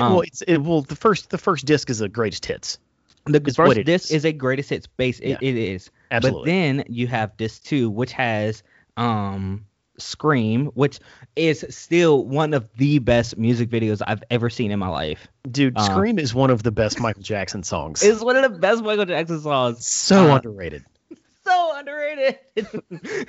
Um, 0.00 0.12
well, 0.12 0.20
it's 0.22 0.42
it, 0.42 0.58
well 0.58 0.82
the 0.82 0.96
first 0.96 1.30
the 1.30 1.38
first 1.38 1.66
disc 1.66 1.88
is 1.90 1.98
the 1.98 2.08
greatest 2.08 2.46
hits. 2.46 2.78
The 3.26 3.42
It's 3.46 3.56
first 3.56 3.84
disc 3.84 4.06
is. 4.10 4.16
is. 4.16 4.24
a 4.26 4.32
greatest 4.32 4.68
hits 4.70 4.86
base. 4.86 5.18
It, 5.20 5.28
Yeah. 5.30 5.38
it 5.40 5.56
is. 5.56 5.90
Absolutely. 6.10 6.40
But 6.42 6.46
then 6.46 6.84
you 6.88 7.06
have 7.06 7.36
disc 7.36 7.62
two, 7.64 7.88
which 7.90 8.12
has 8.12 8.62
um 8.96 9.66
Scream, 9.96 10.66
which 10.74 10.98
is 11.36 11.64
still 11.70 12.24
one 12.24 12.52
of 12.52 12.68
the 12.76 12.98
best 12.98 13.38
music 13.38 13.70
videos 13.70 14.02
I've 14.04 14.24
ever 14.28 14.50
seen 14.50 14.72
in 14.72 14.78
my 14.80 14.88
life. 14.88 15.28
Dude, 15.48 15.78
Uh, 15.78 15.82
Scream 15.84 16.18
is 16.18 16.34
one 16.34 16.50
of 16.50 16.64
the 16.64 16.72
best 16.72 16.98
Michael 16.98 17.22
Jackson 17.22 17.62
songs. 17.62 18.02
It's 18.02 18.20
one 18.20 18.34
of 18.36 18.42
the 18.42 18.58
best 18.58 18.82
Michael 18.82 19.04
Jackson 19.04 19.40
songs. 19.40 19.86
so 19.86 20.32
uh, 20.32 20.36
underrated. 20.36 20.84
so 21.46 21.72
underrated. 21.78 22.38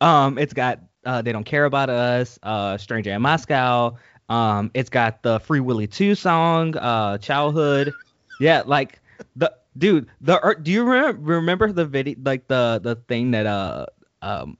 um, 0.00 0.38
it's 0.38 0.52
got 0.52 0.80
uh, 1.04 1.22
they 1.22 1.32
don't 1.32 1.44
care 1.44 1.64
about 1.64 1.90
us. 1.90 2.38
Uh, 2.42 2.76
Stranger 2.78 3.10
in 3.12 3.22
Moscow. 3.22 3.96
Um, 4.28 4.70
it's 4.74 4.90
got 4.90 5.22
the 5.22 5.40
Free 5.40 5.60
Willy 5.60 5.86
2 5.86 6.14
song, 6.14 6.76
uh, 6.76 7.18
Childhood. 7.18 7.94
Yeah, 8.38 8.62
like 8.66 9.00
the 9.36 9.52
dude. 9.76 10.08
The 10.20 10.44
er, 10.44 10.54
do 10.54 10.70
you 10.70 10.84
remember 10.84 11.20
remember 11.34 11.72
the 11.72 11.86
video 11.86 12.16
like 12.22 12.46
the 12.48 12.80
the 12.82 12.96
thing 12.96 13.32
that 13.32 13.46
uh 13.46 13.86
um 14.22 14.56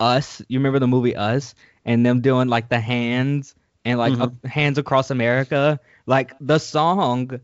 us 0.00 0.42
you 0.48 0.58
remember 0.58 0.78
the 0.78 0.88
movie 0.88 1.16
Us 1.16 1.54
and 1.84 2.04
them 2.04 2.20
doing 2.20 2.48
like 2.48 2.68
the 2.68 2.80
hands 2.80 3.54
and 3.84 3.98
like 3.98 4.14
Mhm. 4.14 4.20
uh, 4.20 4.48
hands 4.48 4.78
across 4.78 5.10
America 5.10 5.78
like 6.06 6.34
the 6.40 6.58
song 6.58 7.40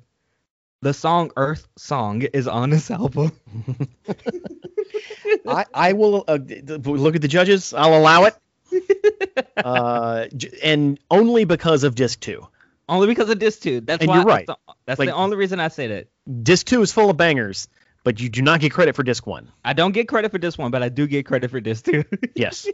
the 0.83 0.93
song 0.95 1.31
Earth 1.37 1.69
Song 1.77 2.23
is 2.23 2.47
on 2.47 2.71
this 2.71 2.91
album. 2.91 3.33
I, 5.47 5.65
I 5.75 5.93
will 5.93 6.25
uh, 6.29 6.39
look 6.39 7.17
at 7.17 7.23
the 7.23 7.29
judges. 7.29 7.73
I'll 7.75 7.97
allow 7.97 8.25
it. 8.25 8.35
uh, 9.57 10.27
and 10.63 10.99
only 11.11 11.45
because 11.45 11.85
of 11.85 11.95
disc 11.95 12.21
two. 12.21 12.47
Only 12.89 13.07
because 13.09 13.29
of 13.31 13.39
disc 13.39 13.61
two. 13.63 13.81
That's 13.81 14.01
And 14.01 14.09
why 14.09 14.17
you're 14.17 14.25
right. 14.25 14.47
That's, 14.47 14.59
the, 14.67 14.75
that's 14.87 14.99
Like- 14.99 15.09
the 15.09 15.15
only 15.15 15.37
reason 15.37 15.61
I 15.61 15.69
said 15.69 15.91
it. 15.91 16.11
Disc 16.43 16.67
two 16.67 16.83
is 16.83 16.93
full 16.93 17.11
of 17.11 17.17
bangers, 17.17 17.69
but 18.05 18.21
you 18.21 18.29
do 18.29 18.43
not 18.43 18.61
get 18.61 18.73
credit 18.73 18.95
for 18.97 19.03
disc 19.03 19.27
one. 19.27 19.51
I 19.65 19.73
don't 19.73 19.93
get 19.93 20.09
credit 20.09 20.31
for 20.31 20.39
disc 20.39 20.59
one, 20.59 20.71
but 20.71 20.83
I 20.83 20.89
do 20.89 21.07
get 21.07 21.27
credit 21.27 21.51
for 21.51 21.61
disc 21.61 21.85
two. 21.85 22.05
Yes. 22.35 22.67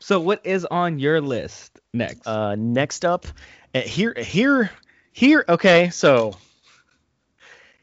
so 0.00 0.20
what 0.20 0.44
is 0.44 0.64
on 0.64 0.98
your 0.98 1.20
list 1.20 1.80
next? 1.92 2.26
uh, 2.26 2.54
next 2.56 3.04
up, 3.04 3.26
uh, 3.74 3.80
here, 3.80 4.14
here, 4.16 4.70
here. 5.12 5.44
Okay, 5.48 5.90
so 5.90 6.36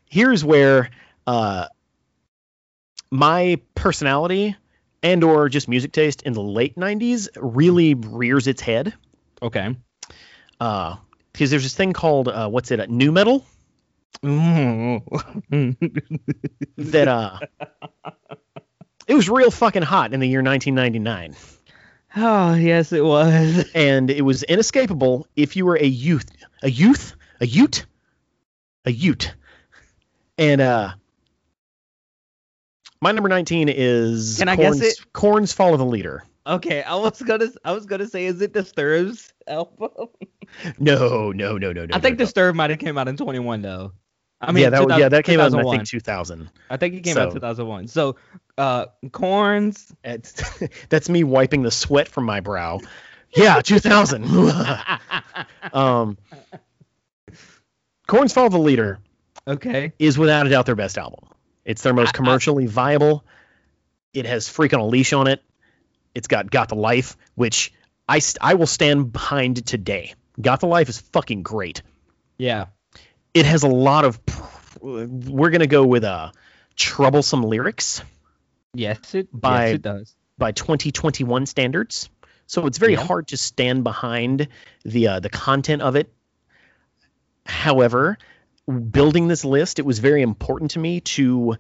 here's 0.06 0.44
where 0.46 0.90
uh, 1.28 1.68
my 3.10 3.60
personality 3.76 4.56
and 5.04 5.24
or 5.24 5.50
just 5.50 5.68
music 5.68 5.92
taste 5.92 6.22
in 6.24 6.34
the 6.34 6.42
late 6.42 6.76
90s 6.76 7.28
really 7.36 7.94
rears 7.96 8.48
its 8.48 8.62
head. 8.62 8.94
Okay. 9.42 9.76
uh 10.60 10.96
because 11.34 11.50
there's 11.50 11.64
this 11.64 11.76
thing 11.76 11.94
called 11.94 12.28
uh, 12.28 12.50
what's 12.50 12.72
it 12.72 12.80
uh, 12.80 12.86
nu 12.90 13.12
metal? 13.12 13.46
That 16.78 17.08
uh 17.08 17.40
it 19.08 19.16
was 19.16 19.30
real 19.30 19.52
fucking 19.52 19.82
hot 19.82 20.14
in 20.14 20.20
the 20.20 20.28
year 20.28 20.44
1999 20.44 21.36
oh 22.18 22.54
yes, 22.54 22.92
it 22.92 23.04
was. 23.04 23.66
and 23.74 24.10
it 24.12 24.22
was 24.22 24.44
inescapable 24.44 25.28
if 25.36 25.56
you 25.56 25.66
were 25.66 25.78
a 25.78 25.86
youth 25.86 26.30
a 26.62 26.70
youth 26.70 27.16
a 27.40 27.48
ute 27.48 27.86
a 28.86 28.92
ute. 28.92 29.34
And 30.38 30.62
uh 30.62 30.94
my 33.02 33.12
number 33.12 33.30
19 33.30 33.70
is 33.70 34.38
Can 34.38 34.50
I 34.50 34.56
guess 34.56 34.80
it? 34.80 35.00
Korn's 35.14 35.54
Follow 35.54 35.78
the 35.78 35.86
Leader. 35.86 36.24
Okay, 36.46 36.82
I 36.82 36.96
was 36.96 37.22
gonna 37.22 37.50
I 37.64 37.72
was 37.74 37.86
gonna 37.86 38.08
say, 38.08 38.26
is 38.26 38.42
it 38.42 38.54
Disturbed's 38.54 39.32
album? 39.48 39.90
No, 40.78 41.32
no, 41.32 41.58
no, 41.58 41.72
no, 41.72 41.86
no. 41.86 41.96
I 41.96 42.00
think 42.00 42.18
no, 42.18 42.24
no. 42.24 42.26
Disturbed 42.26 42.58
might 42.58 42.72
have 42.72 42.80
came 42.80 42.98
out 42.98 43.08
in 43.08 43.16
21 43.16 43.62
though. 43.62 43.94
I 44.42 44.52
mean, 44.52 44.64
yeah, 44.64 44.70
that, 44.72 45.00
yeah, 45.00 45.08
that 45.08 45.24
came 45.24 45.40
out 45.40 45.54
in 45.54 45.60
I 45.60 45.64
think 45.64 45.88
2000. 45.88 46.50
I 46.70 46.76
think 46.76 46.96
it 46.96 47.06
came 47.06 47.16
out 47.16 47.30
in 47.30 47.36
2001. 47.36 47.88
So, 47.88 48.18
uh, 48.58 48.88
Korn's. 49.12 49.94
That's 50.90 51.08
me 51.08 51.24
wiping 51.24 51.62
the 51.62 51.72
sweat 51.72 52.10
from 52.10 52.26
my 52.26 52.42
brow 52.42 52.82
yeah, 53.36 53.62
2000. 53.62 54.24
um, 55.74 56.18
Korn's 58.08 58.34
Follow 58.34 58.50
the 58.50 58.58
Leader 58.58 59.00
okay. 59.48 59.94
is 60.00 60.18
without 60.18 60.48
a 60.48 60.50
doubt 60.50 60.66
their 60.66 60.76
best 60.76 60.98
album. 60.98 61.28
It's 61.66 61.82
their 61.84 61.94
most 61.94 62.14
commercially 62.14 62.66
viable. 62.66 63.24
It 64.14 64.26
has 64.26 64.50
freak 64.50 64.74
on 64.74 64.80
a 64.80 64.86
leash 64.86 65.14
on 65.14 65.28
it. 65.28 65.44
It's 66.16 66.28
got 66.28 66.50
Got 66.52 66.70
the 66.70 66.76
Life, 66.76 67.16
which 67.36 67.72
I 68.10 68.20
st- 68.20 68.40
I 68.42 68.56
will 68.56 68.68
stand 68.68 69.12
behind 69.14 69.66
today. 69.66 70.16
Got 70.42 70.60
the 70.60 70.68
Life 70.68 70.90
is 70.90 71.00
fucking 71.00 71.44
great. 71.44 71.82
Yeah. 72.38 72.66
It 73.34 73.46
has 73.46 73.64
a 73.64 73.68
lot 73.70 74.04
of 74.06 74.20
we're 74.82 75.52
gonna 75.52 75.68
go 75.68 75.86
with 75.86 76.04
uh 76.04 76.32
troublesome 76.76 77.44
lyrics 77.44 78.02
Yes, 78.74 79.14
it. 79.16 79.28
By- 79.32 79.68
yes, 79.68 79.76
it 79.76 79.82
does. 79.82 80.16
by 80.38 80.52
2021 80.54 81.46
standards. 81.46 82.10
So 82.48 82.66
it's 82.66 82.78
very 82.80 82.94
Yeah. 82.94 83.06
hard 83.06 83.28
to 83.30 83.38
stand 83.38 83.84
behind 83.84 84.48
the 84.84 85.08
uh, 85.08 85.20
the 85.20 85.30
content 85.30 85.82
of 85.82 85.96
it. 85.96 86.12
However, 87.46 88.18
building 88.68 89.28
this 89.28 89.44
list, 89.46 89.80
it 89.80 89.86
was 89.86 90.00
very 90.00 90.22
important 90.22 90.72
to 90.72 90.80
me 90.80 91.02
to 91.02 91.58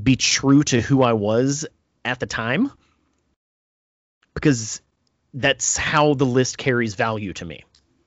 be 0.00 0.16
true 0.16 0.62
to 0.64 0.80
who 0.80 1.02
I 1.02 1.12
was 1.12 1.66
at 2.04 2.20
the 2.20 2.26
time 2.26 2.70
because 4.34 4.80
that's 5.34 5.76
how 5.76 6.14
the 6.14 6.26
list 6.26 6.58
carries 6.58 6.94
value 6.94 7.32
to 7.34 7.44
me. 7.44 7.64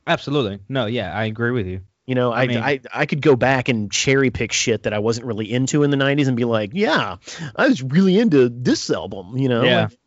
Absolutely. 0.08 0.60
No. 0.70 0.86
Yeah, 0.86 1.16
I 1.16 1.26
agree 1.26 1.52
with 1.52 1.68
you. 1.68 1.82
You 2.06 2.14
know, 2.14 2.32
I 2.32 2.44
I, 2.44 2.48
mean- 2.48 2.58
I 2.60 2.82
I 2.94 3.06
could 3.08 3.22
go 3.22 3.36
back 3.36 3.68
and 3.68 3.92
cherry 3.92 4.30
pick 4.30 4.52
shit 4.52 4.84
that 4.84 4.94
I 4.94 5.00
wasn't 5.00 5.26
really 5.26 5.52
into 5.52 5.82
in 5.84 5.90
the 5.90 5.98
90s 5.98 6.28
and 6.28 6.38
be 6.38 6.46
like, 6.46 6.72
yeah, 6.74 7.18
I 7.56 7.68
was 7.68 7.82
really 7.82 8.20
into 8.20 8.50
this 8.50 8.92
album, 8.92 9.38
you 9.38 9.50
know? 9.50 9.64
Yeah. 9.64 9.82
Like, 9.84 9.98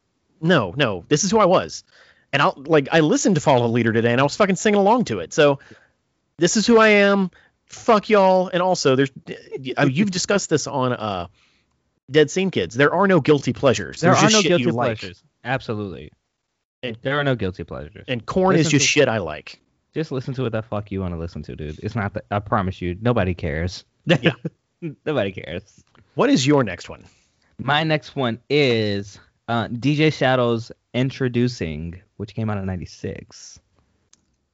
no, 0.41 0.73
no, 0.77 1.05
this 1.09 1.25
is 1.25 1.33
who 1.33 1.39
I 1.39 1.47
was. 1.47 1.83
And 2.33 2.41
I'll 2.41 2.55
like 2.57 2.89
I 2.93 3.01
listened 3.01 3.35
to 3.35 3.41
Follow 3.41 3.63
the 3.63 3.73
Leader 3.73 3.93
today 3.93 4.13
and 4.13 4.21
I 4.21 4.25
was 4.25 4.37
fucking 4.37 4.55
singing 4.57 4.79
along 4.79 5.07
to 5.07 5.19
it. 5.19 5.33
So 5.33 5.59
this 6.37 6.57
is 6.57 6.67
who 6.67 6.79
I 6.79 6.89
am. 6.89 7.31
Fuck 7.69 8.09
y'all. 8.09 8.49
And 8.49 8.63
also 8.63 8.97
there's 8.97 9.11
uh, 9.77 9.87
you've 9.87 10.11
discussed 10.11 10.51
this 10.51 10.67
on 10.67 10.93
uh 10.93 11.27
Dead 12.11 12.31
Scene 12.31 12.51
Kids. 12.51 12.75
There 12.75 12.93
are 12.93 13.07
no 13.07 13.21
guilty 13.21 13.53
pleasures. 13.53 14.01
There 14.01 14.13
There's 14.13 14.25
are 14.25 14.27
just 14.29 14.35
no 14.35 14.41
shit 14.41 14.49
guilty 14.49 14.65
you 14.65 14.73
like. 14.73 14.99
pleasures. 14.99 15.23
Absolutely. 15.45 16.11
And- 16.83 16.97
there 17.03 17.19
are 17.19 17.25
no 17.25 17.35
guilty 17.35 17.65
pleasures. 17.65 18.05
And 18.09 18.25
Korn 18.25 18.57
is 18.57 18.71
just 18.71 18.87
shit 18.87 19.09
I 19.09 19.19
like. 19.19 19.61
Just 19.95 20.13
listen 20.13 20.35
to 20.35 20.43
what 20.43 20.53
the 20.53 20.63
fuck 20.63 20.91
you 20.93 21.01
want 21.01 21.15
to 21.15 21.19
listen 21.19 21.43
to, 21.45 21.57
dude. 21.57 21.79
It's 21.83 21.95
not 21.97 22.15
that. 22.15 22.25
I 22.31 22.39
promise 22.39 22.81
you, 22.81 22.97
nobody 23.01 23.35
cares. 23.35 23.85
Yeah. 24.07 24.33
nobody 25.05 25.33
cares. 25.33 25.83
What 26.15 26.31
is 26.31 26.47
your 26.47 26.63
next 26.63 26.89
one? 26.89 27.05
My 27.59 27.83
next 27.83 28.15
one 28.15 28.39
is 28.49 29.19
uh, 29.49 29.69
DJ 29.69 30.13
Shadow's 30.13 30.71
Endtroducing, 30.95 32.01
which 32.17 32.35
came 32.35 32.49
out 32.51 32.59
in 32.59 32.67
'96. 32.67 33.59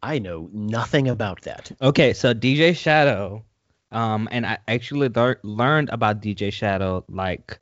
I 0.04 0.18
know 0.18 0.50
nothing 0.52 1.08
about 1.08 1.40
that. 1.42 1.72
Okay, 1.80 2.12
so 2.12 2.34
DJ 2.34 2.76
Shadow, 2.76 3.42
um, 3.90 4.28
and 4.30 4.44
I 4.44 4.58
actually 4.68 5.08
lear- 5.08 5.40
learned 5.42 5.88
about 5.88 6.20
DJ 6.20 6.52
Shadow 6.52 7.04
like 7.08 7.58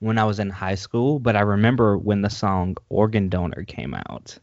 when 0.00 0.18
I 0.18 0.24
was 0.24 0.38
in 0.38 0.50
high 0.50 0.74
school, 0.74 1.18
but 1.18 1.36
I 1.36 1.40
remember 1.40 1.96
when 1.96 2.20
the 2.20 2.28
song 2.28 2.76
Organ 2.90 3.30
Donor 3.30 3.64
came 3.64 3.94
out, 3.94 4.38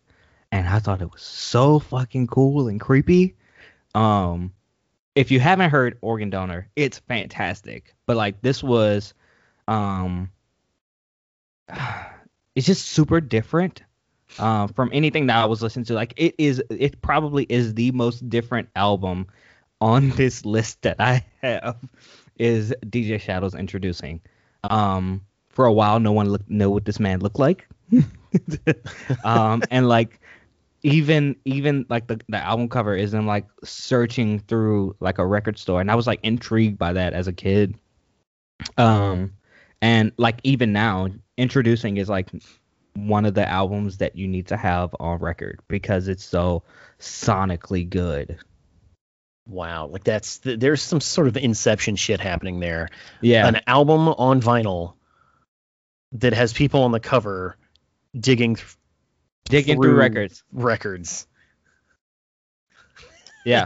and 0.51 0.67
I 0.67 0.79
thought 0.79 1.03
it 1.03 1.11
was 1.11 1.21
so 1.21 1.77
fucking 1.77 2.25
cool 2.25 2.69
and 2.69 2.81
creepy. 2.81 3.35
Um, 3.93 4.51
if 5.13 5.29
you 5.29 5.39
haven't 5.39 5.69
heard 5.69 5.99
Organ 6.01 6.31
Donor, 6.31 6.67
it's 6.75 6.97
fantastic, 6.97 7.93
but 8.07 8.17
like 8.17 8.41
this 8.41 8.63
was, 8.63 9.13
um, 9.67 10.31
it's 12.55 12.65
just 12.65 12.87
super 12.87 13.21
different 13.21 13.83
uh, 14.39 14.67
from 14.67 14.89
anything 14.93 15.27
that 15.27 15.37
I 15.37 15.45
was 15.45 15.61
listening 15.61 15.85
to. 15.85 15.93
Like 15.93 16.13
it 16.17 16.35
is, 16.37 16.61
it 16.69 17.01
probably 17.01 17.45
is 17.49 17.73
the 17.73 17.91
most 17.91 18.27
different 18.29 18.69
album 18.75 19.27
on 19.81 20.09
this 20.15 20.45
list 20.45 20.81
that 20.83 20.97
I 20.99 21.25
have. 21.41 21.77
Is 22.37 22.73
DJ 22.85 23.19
Shadows 23.19 23.53
Endtroducing? 23.53 24.19
Um, 24.63 25.21
for 25.49 25.65
a 25.65 25.73
while, 25.73 25.99
no 25.99 26.11
one 26.11 26.29
looked 26.29 26.49
know 26.49 26.71
what 26.71 26.85
this 26.85 26.99
man 26.99 27.19
looked 27.19 27.37
like. 27.37 27.67
um, 29.23 29.61
and 29.69 29.87
like 29.87 30.19
even 30.83 31.35
even 31.45 31.85
like 31.89 32.07
the, 32.07 32.19
the 32.27 32.37
album 32.37 32.67
cover 32.67 32.95
is 32.95 33.13
him 33.13 33.25
like 33.25 33.45
searching 33.63 34.39
through 34.39 34.95
like 34.99 35.17
a 35.17 35.25
record 35.25 35.57
store 35.57 35.79
and 35.79 35.89
i 35.89 35.95
was 35.95 36.05
like 36.05 36.19
intrigued 36.23 36.77
by 36.77 36.91
that 36.91 37.13
as 37.13 37.27
a 37.27 37.33
kid 37.33 37.75
um 38.77 39.31
and 39.81 40.11
like 40.17 40.39
even 40.43 40.73
now 40.73 41.07
Endtroducing 41.37 41.97
is 41.97 42.09
like 42.09 42.29
one 42.95 43.25
of 43.25 43.33
the 43.33 43.47
albums 43.47 43.97
that 43.97 44.15
you 44.15 44.27
need 44.27 44.47
to 44.47 44.57
have 44.57 44.95
on 44.99 45.19
record 45.19 45.59
because 45.67 46.07
it's 46.07 46.23
so 46.23 46.63
sonically 46.99 47.89
good 47.89 48.37
Wow, 49.45 49.87
like 49.87 50.05
that's 50.05 50.37
th- 50.37 50.57
there's 50.59 50.81
some 50.81 51.01
sort 51.01 51.27
of 51.27 51.35
inception 51.35 51.97
shit 51.97 52.21
happening 52.21 52.61
there. 52.61 52.87
yeah 53.19 53.45
An 53.45 53.59
album 53.67 54.07
on 54.07 54.41
vinyl 54.41 54.93
that 56.13 56.31
has 56.33 56.53
people 56.53 56.83
on 56.83 56.91
the 56.93 56.99
cover 57.01 57.57
digging 58.17 58.55
th- 58.55 58.77
digging 59.45 59.75
through 59.81 59.91
through- 59.91 59.99
records 59.99 60.43
records. 60.53 61.27
yeah 63.45 63.65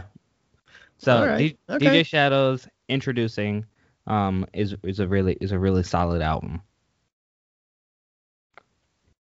so 0.98 1.24
right, 1.26 1.38
D- 1.38 1.74
okay. 1.74 1.86
dj 2.02 2.06
shadows 2.06 2.66
Endtroducing 2.88 3.64
um 4.06 4.46
is 4.52 4.74
is 4.82 4.98
a 4.98 5.06
really 5.06 5.36
is 5.40 5.52
a 5.52 5.58
really 5.58 5.82
solid 5.84 6.22
album 6.22 6.62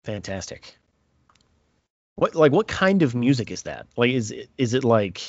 Fantastic. 0.07 0.79
What 2.15 2.35
like 2.35 2.53
what 2.53 2.69
kind 2.69 3.03
of 3.03 3.15
music 3.15 3.51
is 3.51 3.63
that? 3.63 3.87
Like 3.97 4.11
is 4.11 4.31
it 4.31 4.49
is 4.57 4.73
it 4.73 4.85
like 4.85 5.21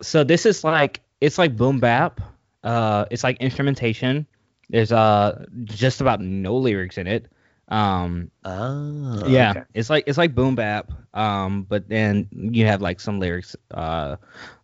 so 0.00 0.24
this 0.24 0.46
is 0.46 0.64
like 0.64 1.00
it's 1.20 1.38
like 1.38 1.56
boom 1.56 1.80
bap 1.80 2.20
uh 2.64 3.06
it's 3.10 3.24
like 3.24 3.38
instrumentation 3.40 4.26
there's 4.70 4.92
uh 4.92 5.44
just 5.64 6.00
about 6.00 6.20
no 6.20 6.56
lyrics 6.56 6.98
in 6.98 7.06
it 7.06 7.26
um 7.68 8.30
oh 8.44 9.26
yeah 9.26 9.50
okay. 9.50 9.62
it's 9.74 9.90
like 9.90 10.04
it's 10.06 10.18
like 10.18 10.34
boom 10.34 10.54
bap 10.54 10.92
um 11.14 11.62
but 11.62 11.88
then 11.88 12.28
you 12.30 12.66
have 12.66 12.80
like 12.80 13.00
some 13.00 13.18
lyrics 13.18 13.56
uh 13.72 14.16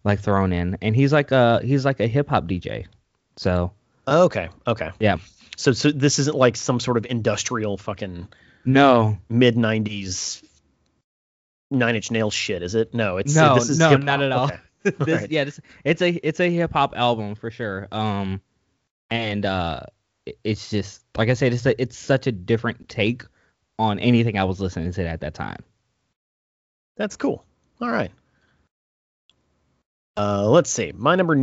like 0.04 0.20
thrown 0.20 0.52
in 0.52 0.76
and 0.82 0.94
he's 0.94 1.12
like 1.12 1.32
a 1.32 1.60
he's 1.64 1.84
like 1.84 2.00
a 2.00 2.06
hip 2.06 2.28
hop 2.28 2.46
dj 2.46 2.86
so 3.36 3.72
okay 4.06 4.48
okay 4.66 4.90
Yeah. 5.00 5.16
So 5.56 5.72
so 5.72 5.90
this 5.92 6.18
isn't 6.18 6.36
like 6.36 6.56
some 6.56 6.80
sort 6.80 6.96
of 6.96 7.06
industrial 7.06 7.76
fucking 7.76 8.28
no 8.64 9.18
mid 9.28 9.56
'90s 9.56 10.42
Nine 11.70 11.96
Inch 11.96 12.10
Nails 12.10 12.34
shit, 12.34 12.62
is 12.62 12.74
it? 12.74 12.92
No, 12.94 13.16
it's 13.16 13.34
No, 13.34 13.54
this 13.54 13.70
is 13.70 13.78
no, 13.78 13.90
hip-hop. 13.90 14.04
not 14.04 14.22
at 14.22 14.32
all. 14.32 14.44
Okay. 14.46 14.58
this, 14.98 15.20
Right. 15.20 15.30
yeah 15.30 15.44
this, 15.44 15.60
it's 15.84 16.02
a 16.02 16.10
it's 16.10 16.40
a 16.40 16.50
hip 16.50 16.72
hop 16.72 16.94
album 16.96 17.36
for 17.36 17.50
sure 17.52 17.86
um 17.92 18.40
and 19.10 19.46
uh 19.46 19.80
it's 20.42 20.70
just 20.70 21.02
like 21.16 21.28
i 21.28 21.34
said 21.34 21.52
it's 21.52 21.64
a, 21.66 21.80
it's 21.80 21.96
such 21.96 22.26
a 22.26 22.32
different 22.32 22.88
take 22.88 23.22
on 23.78 24.00
anything 24.00 24.36
i 24.36 24.42
was 24.42 24.60
listening 24.60 24.90
to 24.92 25.06
at 25.06 25.20
that 25.20 25.34
time 25.34 25.62
That's 26.96 27.16
cool. 27.16 27.44
All 27.80 27.90
right. 27.90 28.10
Uh, 30.16 30.48
let's 30.48 30.70
see. 30.70 30.92
My 30.94 31.14
number 31.16 31.34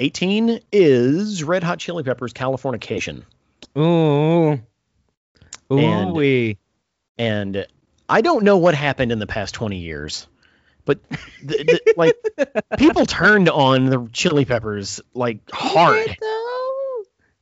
18 0.00 0.60
is 0.72 1.44
Red 1.44 1.62
Hot 1.62 1.78
Chili 1.78 2.02
Peppers 2.02 2.32
Californication. 2.32 3.22
Ooh 3.76 4.52
ooh 5.72 5.78
And- 5.78 6.12
wee 6.12 6.58
And 7.18 7.66
I 8.08 8.20
don't 8.22 8.44
know 8.44 8.56
what 8.58 8.74
happened 8.74 9.12
in 9.12 9.18
the 9.18 9.26
past 9.26 9.54
20 9.54 9.78
years, 9.78 10.26
but 10.84 11.00
th- 11.46 11.66
th- 11.66 11.80
like 11.96 12.16
people 12.78 13.04
turned 13.06 13.48
on 13.50 13.86
the 13.86 14.08
Chili 14.12 14.44
Peppers 14.44 15.00
like 15.14 15.40
hard. 15.52 16.16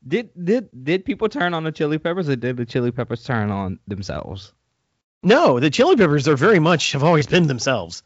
did 0.07 0.31
did 0.43 0.69
did 0.83 1.05
people 1.05 1.29
turn 1.29 1.53
on 1.55 1.63
the 1.65 1.73
chili 1.73 1.99
peppers 1.99 2.29
or 2.29 2.37
did 2.37 2.57
the 2.57 2.65
chili 2.65 2.91
peppers 2.93 3.25
turn 3.25 3.51
on 3.51 3.79
themselves 3.89 4.53
No, 5.23 5.59
the 5.61 5.71
Chili 5.71 5.97
Peppers 5.97 6.29
are 6.29 6.37
very 6.37 6.59
much 6.61 6.93
have 6.93 7.03
always 7.05 7.27
been 7.27 7.47
themselves. 7.49 8.03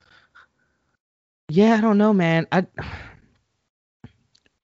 Yeah, 1.51 1.75
I 1.75 1.81
don't 1.81 1.99
know, 1.99 2.13
man. 2.15 2.47
I 2.53 2.67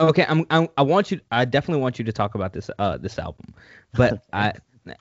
okay. 0.00 0.24
I'm, 0.28 0.46
I'm. 0.50 0.68
I 0.76 0.82
want 0.82 1.10
you. 1.10 1.20
I 1.30 1.44
definitely 1.44 1.82
want 1.82 1.98
you 1.98 2.04
to 2.04 2.12
talk 2.12 2.34
about 2.34 2.52
this. 2.52 2.70
Uh, 2.78 2.96
this 2.96 3.18
album. 3.18 3.54
But 3.94 4.22
I. 4.32 4.52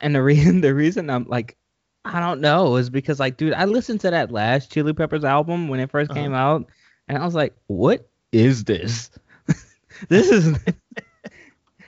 And 0.02 0.16
the 0.16 0.24
reason. 0.24 0.62
The 0.62 0.74
reason 0.74 1.10
I'm 1.10 1.26
like, 1.26 1.58
I 2.06 2.20
don't 2.20 2.42
know, 2.42 2.76
is 2.76 2.90
because 2.90 3.20
like, 3.20 3.38
dude, 3.38 3.54
I 3.54 3.66
listened 3.66 4.02
to 4.02 4.12
that 4.12 4.32
last 4.32 4.72
Chili 4.72 4.94
Peppers 4.94 5.24
album 5.24 5.68
when 5.68 5.80
it 5.80 5.92
1st 5.92 6.14
came 6.14 6.34
out, 6.34 6.68
and 7.08 7.18
I 7.18 7.26
was 7.26 7.36
like, 7.36 7.56
what 7.68 8.08
is 8.32 8.64
this? 8.64 9.10
this 10.10 10.30
is. 10.30 10.58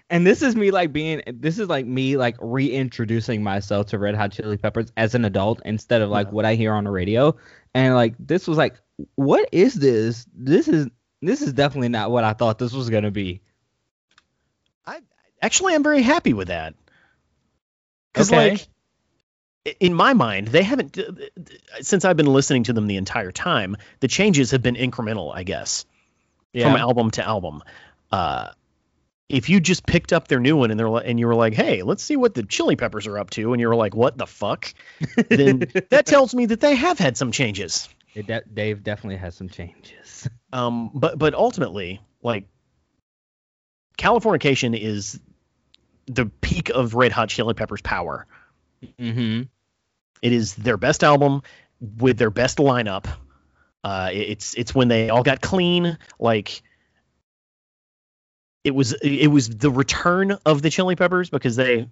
And 0.10 0.26
this 0.26 0.42
is 0.42 0.56
me 0.56 0.72
like 0.72 0.94
being. 0.94 1.22
This 1.28 1.60
is 1.60 1.68
like 1.68 1.86
me 1.86 2.16
like 2.16 2.36
reintroducing 2.40 3.44
myself 3.44 3.88
to 3.88 4.00
Red 4.00 4.16
Hot 4.16 4.32
Chili 4.32 4.58
Peppers 4.58 4.92
as 4.96 5.16
an 5.16 5.26
adult 5.26 5.62
instead 5.66 6.02
of 6.02 6.10
like 6.10 6.28
Yeah. 6.28 6.32
what 6.34 6.46
I 6.46 6.56
hear 6.56 6.74
on 6.74 6.86
the 6.86 6.92
radio. 6.92 7.36
And 7.74 7.94
like 7.94 8.16
this 8.18 8.48
was 8.48 8.58
like 8.58 8.76
what 9.16 9.50
is 9.52 9.74
this? 9.76 10.26
This 10.34 10.68
is 10.70 10.88
this 11.22 11.42
is 11.42 11.54
definitely 11.54 11.90
not 11.90 12.12
what 12.12 12.24
I 12.24 12.34
thought 12.34 12.60
this 12.60 12.74
was 12.74 12.90
gonna 12.90 13.12
be. 13.12 13.42
I 14.86 15.00
actually, 15.42 15.76
I'm 15.76 15.84
very 15.84 16.02
happy 16.02 16.34
with 16.34 16.48
that. 16.50 16.76
Because 18.14 18.32
Okay. 18.32 18.52
like, 18.52 19.76
in 19.80 19.94
my 19.94 20.14
mind, 20.14 20.48
they 20.48 20.64
haven't 20.64 20.98
since 21.82 22.06
I've 22.06 22.18
been 22.18 22.26
listening 22.32 22.64
to 22.64 22.74
them 22.74 22.88
the 22.88 22.98
entire 22.98 23.32
time. 23.32 23.76
The 24.00 24.08
changes 24.08 24.52
have 24.52 24.62
been 24.62 24.76
incremental, 24.76 25.34
I 25.36 25.44
guess, 25.44 25.86
Yeah. 26.54 26.64
from 26.70 26.78
album 26.78 27.12
to 27.12 27.26
album. 27.26 27.64
Uh, 28.12 28.50
if 29.28 29.50
you 29.50 29.60
just 29.60 29.86
picked 29.86 30.14
up 30.14 30.30
their 30.30 30.40
new 30.40 30.56
one 30.56 30.72
and 30.72 30.80
they're 30.80 30.88
and 30.88 31.20
you 31.20 31.28
were 31.28 31.36
like, 31.36 31.54
"Hey, 31.54 31.84
let's 31.84 32.02
see 32.02 32.16
what 32.16 32.34
the 32.34 32.44
Chili 32.44 32.78
Peppers 32.78 33.08
are 33.08 33.18
up 33.20 33.30
to," 33.32 33.52
and 33.52 33.60
you 33.60 33.68
were 33.68 33.76
like, 33.76 33.94
"What 33.94 34.18
the 34.18 34.26
fuck?" 34.26 34.74
then 35.30 35.68
that 35.90 36.06
tells 36.06 36.34
me 36.34 36.46
that 36.46 36.62
they 36.62 36.76
have 36.76 36.98
had 36.98 37.18
some 37.18 37.34
changes. 37.34 37.90
It 38.18 38.26
de- 38.26 38.44
Dave 38.52 38.82
definitely 38.82 39.18
has 39.18 39.36
some 39.36 39.48
changes. 39.48 40.28
Um, 40.54 40.92
but 40.94 41.20
but 41.20 41.34
ultimately, 41.34 42.00
like, 42.24 42.46
Californication 43.98 44.80
is 44.80 45.20
the 46.06 46.26
peak 46.26 46.70
of 46.70 46.96
Red 46.96 47.12
Hot 47.12 47.28
Chili 47.28 47.54
Peppers' 47.54 47.82
power. 47.82 48.26
Mm-hmm. 48.98 49.42
It 50.22 50.32
is 50.32 50.56
their 50.56 50.78
best 50.78 51.04
album 51.04 51.42
with 51.98 52.18
their 52.18 52.30
best 52.30 52.60
lineup. 52.60 53.08
Uh, 53.84 54.10
it's 54.14 54.54
it's 54.54 54.74
when 54.74 54.88
they 54.88 55.10
all 55.10 55.22
got 55.22 55.42
clean. 55.42 55.98
Like 56.18 56.64
it 58.64 58.74
was 58.74 58.94
it 58.94 59.28
was 59.28 59.50
the 59.50 59.70
return 59.70 60.32
of 60.46 60.62
the 60.62 60.70
Chili 60.70 60.96
Peppers 60.96 61.30
because 61.30 61.58
they 61.58 61.90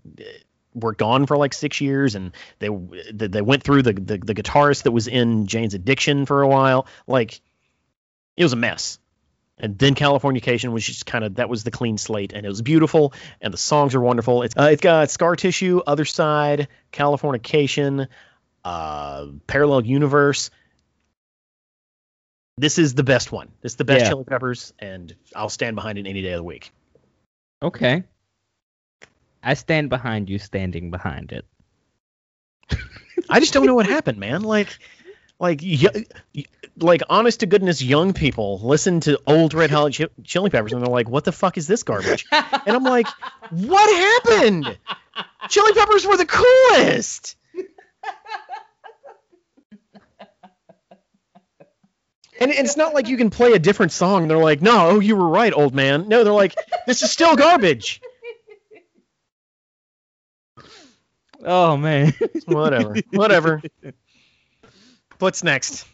were 0.75 0.93
gone 0.93 1.25
for 1.25 1.38
like 1.38 1.53
six 1.53 1.81
years 1.81 2.15
and 2.15 2.33
they 2.59 2.69
they 3.11 3.41
went 3.41 3.63
through 3.63 3.81
the, 3.81 3.93
the 3.93 4.17
the 4.17 4.35
guitarist 4.35 4.83
that 4.83 4.91
was 4.91 5.07
in 5.07 5.47
Jane's 5.47 5.73
Addiction 5.73 6.25
for 6.25 6.41
a 6.41 6.47
while. 6.47 6.85
Like 7.07 7.41
it 8.38 8.43
was 8.43 8.53
a 8.53 8.57
mess. 8.57 8.99
And 9.57 9.77
then 9.79 9.95
Californication 9.95 10.73
was 10.73 10.85
just 10.85 11.05
kind 11.05 11.23
of 11.23 11.35
that 11.35 11.47
was 11.47 11.63
the 11.63 11.71
clean 11.71 11.97
slate, 11.97 12.33
and 12.33 12.45
it 12.45 12.49
was 12.49 12.61
beautiful, 12.61 13.13
and 13.39 13.53
the 13.53 13.57
songs 13.57 13.95
are 13.95 14.01
wonderful. 14.01 14.41
It's 14.41 14.55
uh, 14.57 14.69
it's 14.73 14.81
got 14.81 15.09
Scar 15.09 15.38
Tissue, 15.38 15.79
Other 15.88 16.03
Side, 16.03 16.67
Californication, 16.91 18.07
uh, 18.65 19.27
Parallel 19.47 19.85
Universe. 19.85 20.49
This 22.57 22.77
is 22.79 22.95
the 22.95 23.03
best 23.03 23.31
one. 23.31 23.49
This 23.61 23.73
is 23.73 23.75
the 23.77 23.85
best 23.85 24.03
Yeah. 24.03 24.09
Chili 24.09 24.23
Peppers, 24.25 24.73
and 24.77 25.15
I'll 25.33 25.47
stand 25.47 25.77
behind 25.77 25.97
it 25.97 26.05
any 26.05 26.21
day 26.21 26.33
of 26.33 26.39
the 26.39 26.43
week. 26.43 26.71
Okay. 27.61 28.03
I 29.45 29.53
stand 29.53 29.89
behind 29.89 30.29
you, 30.29 30.39
standing 30.39 30.89
behind 30.89 31.31
it. 31.31 31.45
I 33.29 33.39
just 33.39 33.53
don't 33.53 33.67
know 33.67 33.75
what 33.75 33.86
happened, 33.86 34.17
man. 34.17 34.41
Like, 34.41 34.75
like, 35.39 35.62
like, 36.77 37.01
honest 37.10 37.41
to 37.41 37.45
goodness, 37.45 37.81
young 37.81 38.13
people 38.13 38.60
listen 38.63 39.01
to 39.01 39.19
old 39.27 39.53
Red 39.53 39.69
Hot 39.69 39.95
Chi- 39.95 40.08
Chili 40.23 40.49
Peppers, 40.49 40.73
and 40.73 40.81
they're 40.81 40.91
like, 40.91 41.08
"What 41.10 41.25
the 41.25 41.31
fuck 41.31 41.58
is 41.58 41.67
this 41.67 41.84
garbage?" 41.84 42.25
And 42.31 42.75
I'm 42.75 42.84
like, 42.84 43.08
"What 43.51 44.23
happened? 44.25 44.77
Chili 45.49 45.73
Peppers 45.73 46.08
were 46.08 46.17
the 46.17 46.25
coolest." 46.25 47.36
And 52.38 52.51
it's 52.51 52.75
not 52.75 52.93
like 52.93 53.08
you 53.08 53.15
can 53.15 53.29
play 53.29 53.53
a 53.53 53.60
different 53.60 53.93
song. 53.93 54.27
They're 54.27 54.38
like, 54.38 54.62
"No, 54.62 54.89
oh, 54.89 54.99
you 54.99 55.15
were 55.15 55.29
right, 55.29 55.53
old 55.53 55.73
man." 55.73 56.10
No, 56.10 56.23
they're 56.23 56.34
like, 56.34 56.55
"This 56.86 57.01
is 57.01 57.12
still 57.12 57.36
garbage." 57.36 58.01
Oh 61.45 61.77
man. 61.77 62.13
Whatever, 62.45 62.95
whatever. 63.12 63.62
What's 65.19 65.43
next? 65.43 65.86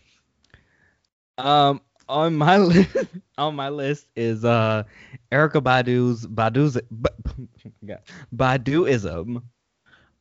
Um, 1.38 1.82
on 2.08 2.36
my 2.36 2.58
list, 2.60 2.96
on 3.38 3.56
my 3.56 3.70
list 3.70 4.08
is 4.16 4.46
uh, 4.46 4.84
Erykah 5.32 5.62
Badu's 5.62 6.26
Badu's 6.26 6.78
Ba- 6.90 7.14
Baduism. 8.36 9.44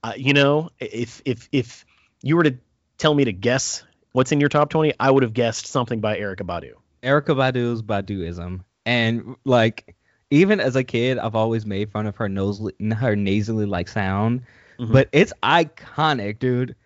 Uh, 0.02 0.12
you 0.16 0.32
know, 0.32 0.70
if 0.80 1.22
if 1.24 1.48
if 1.52 1.84
you 2.22 2.36
were 2.36 2.44
to 2.44 2.56
tell 2.98 3.14
me 3.14 3.24
to 3.24 3.32
guess 3.32 3.84
what's 4.12 4.32
in 4.32 4.40
your 4.40 4.48
top 4.48 4.70
20, 4.70 4.94
I 4.98 5.10
would 5.10 5.22
have 5.22 5.32
guessed 5.32 5.66
something 5.66 6.00
by 6.00 6.18
Erykah 6.18 6.42
Badu. 6.42 6.72
Erykah 7.02 7.36
Badu's 7.36 7.82
Baduism, 7.82 8.64
and 8.84 9.36
like 9.44 9.94
even 10.30 10.60
as 10.60 10.76
a 10.76 10.84
kid, 10.84 11.18
I've 11.18 11.34
always 11.34 11.66
made 11.66 11.90
fun 11.90 12.06
of 12.06 12.16
her 12.16 12.28
nose, 12.28 12.60
her 12.96 13.16
nasally 13.16 13.66
like 13.66 13.88
sound, 13.88 14.42
Mhm. 14.80 14.92
but 14.92 15.08
it's 15.12 15.32
iconic, 15.42 16.38
dude. 16.38 16.76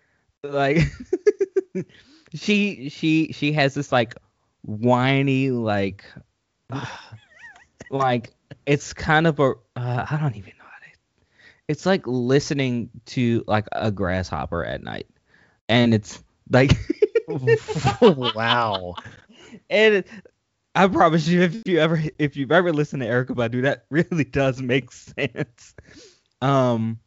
Like 0.43 0.79
she 2.33 2.89
she 2.89 3.31
she 3.33 3.53
has 3.53 3.73
this 3.73 3.91
like 3.91 4.15
whiny 4.63 5.51
like 5.51 6.05
like 7.89 8.33
it's 8.65 8.93
kind 8.93 9.27
of 9.27 9.39
a 9.39 9.53
uh, 9.75 10.05
I 10.09 10.17
don't 10.19 10.35
even 10.35 10.53
know 10.57 10.65
how 10.65 10.79
to. 10.79 11.05
It's 11.67 11.85
like 11.85 12.05
listening 12.05 12.89
to 13.07 13.43
like 13.47 13.67
a 13.71 13.91
grasshopper 13.91 14.63
at 14.65 14.83
night, 14.83 15.07
and 15.69 15.93
it's 15.93 16.23
like. 16.49 16.71
wow. 18.01 18.95
and 19.69 19.95
it- 19.95 20.07
I 20.77 20.87
promise 20.89 21.27
you, 21.27 21.41
if 21.41 21.65
you 21.67 21.79
ever 21.79 22.01
if 22.19 22.35
you've 22.35 22.51
ever 22.51 22.73
listened 22.73 23.01
to 23.01 23.07
Erykah 23.07 23.27
Badu, 23.35 23.61
that 23.63 23.85
really 23.89 24.25
does 24.25 24.61
make 24.61 24.91
sense. 24.91 25.73
Um, 26.41 26.99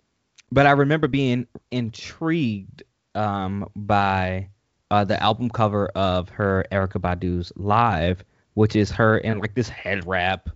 but 0.51 0.67
I 0.67 0.73
remember 0.73 1.09
being 1.09 1.47
intrigued 1.71 2.83
um 3.15 3.69
by 3.75 4.49
uh 4.91 5.05
the 5.05 5.21
album 5.23 5.51
cover 5.51 5.89
of 5.89 6.29
her 6.31 6.65
Erykah 6.71 7.01
Badu's 7.01 7.53
Live, 7.57 8.25
which 8.55 8.77
is 8.77 8.91
her 8.93 9.19
in 9.19 9.39
like 9.39 9.55
this 9.55 9.69
head 9.69 10.07
wrap 10.07 10.51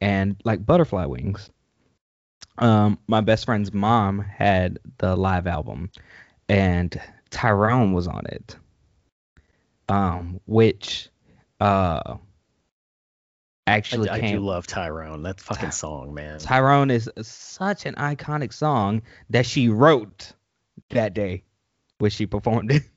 and 0.00 0.36
like 0.44 0.64
butterfly 0.64 1.06
wings. 1.06 1.50
Um, 2.58 2.98
my 3.06 3.20
best 3.20 3.46
friend's 3.46 3.72
mom 3.72 4.20
had 4.20 4.78
the 4.98 5.16
live 5.16 5.46
album, 5.46 5.90
and 6.48 7.00
Tyrone 7.30 7.92
was 7.92 8.06
on 8.06 8.26
it 8.26 8.56
um, 9.88 10.40
which 10.46 11.08
uh 11.60 12.16
I, 13.66 13.72
actually 13.72 14.08
I 14.10 14.20
do 14.20 14.40
love 14.40 14.66
Tyrone. 14.66 15.22
That 15.22 15.40
fucking 15.40 15.70
song, 15.70 16.14
man. 16.14 16.38
Tyrone 16.38 16.90
is 16.90 17.08
such 17.22 17.86
an 17.86 17.94
iconic 17.94 18.52
song 18.52 19.02
that 19.30 19.46
she 19.46 19.68
wrote 19.68 20.32
that 20.90 21.14
day 21.14 21.44
when 21.98 22.10
she 22.10 22.26
performed 22.26 22.72
it. 22.72 22.82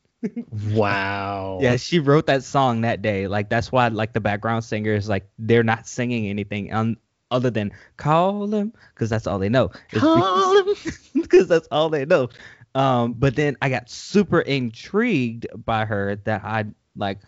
Wow. 0.73 1.60
Yeah, 1.62 1.75
she 1.75 1.99
wrote 1.99 2.25
that 2.28 2.43
song 2.43 2.82
that 2.82 3.04
day. 3.04 3.28
Like 3.28 3.47
that's 3.47 3.71
why 3.71 3.89
like 3.89 4.13
the 4.13 4.19
background 4.19 4.63
singers 4.63 5.08
like 5.08 5.28
they're 5.38 5.62
not 5.62 5.88
singing 5.88 6.28
anything 6.28 6.73
un- 6.73 6.97
other 7.30 7.51
than 7.51 7.71
call 7.97 8.47
them 8.47 8.73
because 8.93 9.10
that's 9.12 9.28
all 9.28 9.38
they 9.38 9.49
know. 9.49 9.69
It's 9.91 10.01
Call 10.01 10.58
him. 10.58 10.75
because 11.13 11.47
that's 11.47 11.67
all 11.69 11.89
they 11.89 12.06
know. 12.06 12.30
Um, 12.73 13.13
but 13.13 13.36
then 13.36 13.56
I 13.62 13.69
got 13.69 13.88
super 13.89 14.41
intrigued 14.41 15.45
by 15.63 15.86
her 15.86 16.15
that 16.25 16.43
I 16.43 16.65
like 16.95 17.19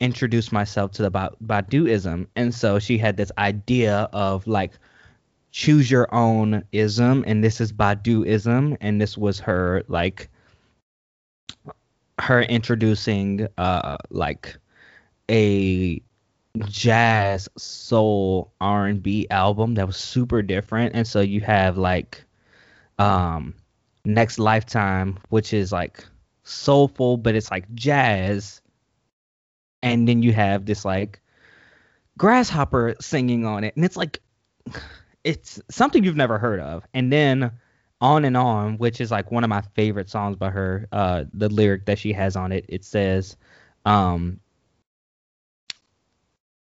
introduced 0.00 0.52
myself 0.52 0.92
to 0.92 1.02
the 1.02 1.10
Ba- 1.10 1.32
Baduism, 1.44 2.26
and 2.36 2.54
so 2.54 2.78
she 2.78 2.98
had 2.98 3.16
this 3.16 3.32
idea 3.38 4.08
of 4.12 4.46
like 4.46 4.72
choose 5.52 5.90
your 5.90 6.12
own 6.14 6.64
ism, 6.72 7.24
and 7.26 7.42
this 7.44 7.60
is 7.60 7.72
Baduism, 7.72 8.76
and 8.80 9.00
this 9.00 9.18
was 9.18 9.38
her 9.40 9.82
like 9.88 10.30
her 12.18 12.42
introducing 12.42 13.48
uh 13.56 13.96
like 14.10 14.56
a 15.30 16.02
jazz 16.66 17.48
soul 17.56 18.52
R&B 18.60 19.26
album 19.30 19.74
that 19.74 19.86
was 19.86 19.96
super 19.96 20.42
different. 20.42 20.94
And 20.94 21.06
so 21.06 21.20
you 21.20 21.40
have 21.40 21.78
like 21.78 22.24
um 22.98 23.54
next 24.04 24.38
lifetime 24.38 25.18
which 25.28 25.52
is 25.52 25.72
like 25.72 26.04
soulful 26.42 27.16
but 27.16 27.34
it's 27.34 27.50
like 27.50 27.72
jazz 27.74 28.60
and 29.82 30.06
then 30.06 30.22
you 30.22 30.32
have 30.32 30.66
this 30.66 30.84
like 30.84 31.20
grasshopper 32.18 32.94
singing 33.00 33.46
on 33.46 33.64
it 33.64 33.74
and 33.76 33.84
it's 33.84 33.96
like 33.96 34.20
it's 35.24 35.60
something 35.70 36.02
you've 36.04 36.16
never 36.16 36.38
heard 36.38 36.60
of 36.60 36.84
and 36.94 37.12
then 37.12 37.50
on 38.00 38.24
and 38.24 38.36
on 38.36 38.78
which 38.78 39.00
is 39.00 39.10
like 39.10 39.30
one 39.30 39.44
of 39.44 39.50
my 39.50 39.60
favorite 39.74 40.08
songs 40.08 40.36
by 40.36 40.48
her 40.48 40.88
uh 40.92 41.24
the 41.34 41.48
lyric 41.48 41.84
that 41.86 41.98
she 41.98 42.12
has 42.12 42.36
on 42.36 42.52
it 42.52 42.64
it 42.68 42.84
says 42.84 43.36
um 43.84 44.40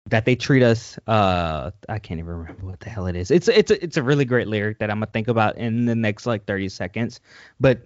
that 0.08 0.24
they 0.24 0.34
treat 0.34 0.62
us 0.62 0.98
uh 1.06 1.70
I 1.88 1.98
can't 1.98 2.18
even 2.18 2.32
remember 2.32 2.66
what 2.66 2.80
the 2.80 2.90
hell 2.90 3.06
it 3.06 3.16
is. 3.16 3.30
It's 3.30 3.48
it's 3.48 3.70
a, 3.70 3.82
it's 3.82 3.96
a 3.96 4.02
really 4.02 4.24
great 4.24 4.48
lyric 4.48 4.78
that 4.78 4.90
I'm 4.90 4.96
gonna 4.96 5.06
think 5.06 5.28
about 5.28 5.56
in 5.56 5.84
the 5.84 5.94
next 5.94 6.26
like 6.26 6.46
30 6.46 6.68
seconds. 6.68 7.20
But 7.60 7.82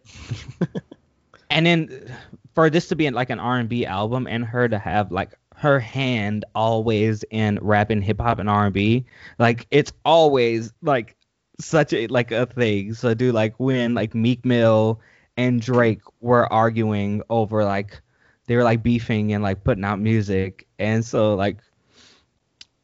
and 1.50 1.66
then 1.66 2.16
for 2.54 2.70
this 2.70 2.88
to 2.88 2.96
be 2.96 3.08
like 3.10 3.30
an 3.30 3.40
R&B 3.40 3.86
album 3.86 4.26
and 4.26 4.44
her 4.44 4.68
to 4.68 4.78
have 4.78 5.10
like 5.10 5.32
her 5.56 5.78
hand 5.78 6.44
always 6.54 7.24
in 7.30 7.58
rap 7.62 7.90
and 7.90 8.02
hip 8.02 8.20
hop 8.20 8.38
and 8.38 8.50
R&B, 8.50 9.04
like 9.38 9.66
it's 9.70 9.92
always 10.04 10.72
like 10.82 11.16
such 11.60 11.92
a 11.92 12.06
like 12.08 12.32
a 12.32 12.46
thing. 12.46 12.94
So 12.94 13.14
do 13.14 13.32
like 13.32 13.58
when 13.58 13.94
like 13.94 14.14
Meek 14.14 14.44
Mill 14.44 15.00
and 15.36 15.60
Drake 15.60 16.02
were 16.20 16.52
arguing 16.52 17.22
over 17.30 17.64
like 17.64 18.00
they 18.46 18.56
were 18.56 18.64
like 18.64 18.82
beefing 18.82 19.32
and 19.32 19.42
like 19.42 19.64
putting 19.64 19.84
out 19.84 20.00
music 20.00 20.66
and 20.78 21.04
so 21.04 21.34
like 21.34 21.58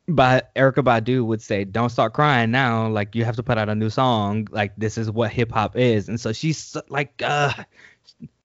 but 0.08 0.54
Erykah 0.54 0.82
Badu 0.82 1.24
would 1.26 1.42
say, 1.42 1.64
"Don't 1.64 1.90
start 1.90 2.14
crying 2.14 2.50
now. 2.50 2.88
Like 2.88 3.14
you 3.14 3.26
have 3.26 3.36
to 3.36 3.42
put 3.42 3.58
out 3.58 3.68
a 3.68 3.74
new 3.74 3.90
song. 3.90 4.48
Like 4.50 4.72
this 4.78 4.96
is 4.96 5.10
what 5.10 5.30
hip 5.30 5.52
hop 5.52 5.76
is." 5.76 6.08
And 6.08 6.18
so 6.18 6.32
she's 6.32 6.76
like, 6.88 7.20
uh, 7.22 7.52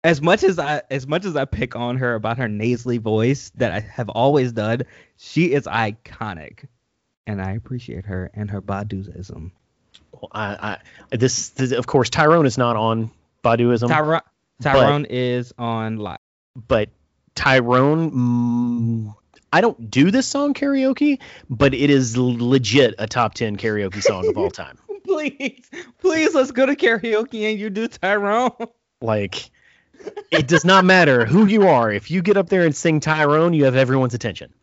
as 0.03 0.21
much 0.21 0.43
as 0.43 0.59
I 0.59 0.81
as 0.89 1.07
much 1.07 1.25
as 1.25 1.35
I 1.35 1.45
pick 1.45 1.75
on 1.75 1.97
her 1.97 2.15
about 2.15 2.37
her 2.37 2.47
nasally 2.49 2.97
voice 2.97 3.51
that 3.55 3.71
I 3.71 3.79
have 3.79 4.09
always 4.09 4.51
done, 4.51 4.81
she 5.17 5.53
is 5.53 5.63
iconic, 5.65 6.65
and 7.25 7.41
I 7.41 7.51
appreciate 7.53 8.05
her 8.05 8.29
and 8.33 8.51
her 8.51 8.61
Baduism. 8.61 9.51
Well, 10.11 10.29
I, 10.31 10.77
I 11.11 11.15
this, 11.15 11.49
this 11.49 11.71
of 11.71 11.87
course 11.87 12.09
Tyrone 12.09 12.45
is 12.45 12.57
not 12.57 12.75
on 12.75 13.11
Baduism, 13.43 13.89
Tyron 13.89 14.21
Tyrone 14.61 15.05
is 15.05 15.53
on 15.57 15.97
live. 15.97 16.19
but 16.67 16.89
Tyrone. 17.35 18.11
Mm, 18.11 19.15
I 19.51 19.61
don't 19.61 19.89
do 19.91 20.09
this 20.11 20.25
song 20.27 20.53
karaoke, 20.53 21.19
but 21.49 21.73
it 21.73 21.89
is 21.89 22.17
legit 22.17 22.95
a 22.97 23.07
top 23.07 23.35
ten 23.35 23.55
karaoke 23.55 24.01
song 24.01 24.27
of 24.27 24.37
all 24.37 24.49
time. 24.51 24.77
please, 25.05 25.69
please, 25.99 26.33
let's 26.33 26.51
go 26.51 26.65
to 26.65 26.75
karaoke 26.75 27.49
and 27.49 27.59
you 27.59 27.69
do 27.69 27.87
Tyrone. 27.87 28.51
Like, 29.01 29.51
it 30.31 30.47
does 30.47 30.65
not 30.65 30.85
matter 30.85 31.25
who 31.25 31.45
you 31.45 31.67
are. 31.67 31.91
If 31.91 32.11
you 32.11 32.21
get 32.21 32.37
up 32.37 32.49
there 32.49 32.65
and 32.65 32.75
sing 32.75 32.99
Tyrone, 32.99 33.53
you 33.53 33.65
have 33.65 33.75
everyone's 33.75 34.13
attention. 34.13 34.53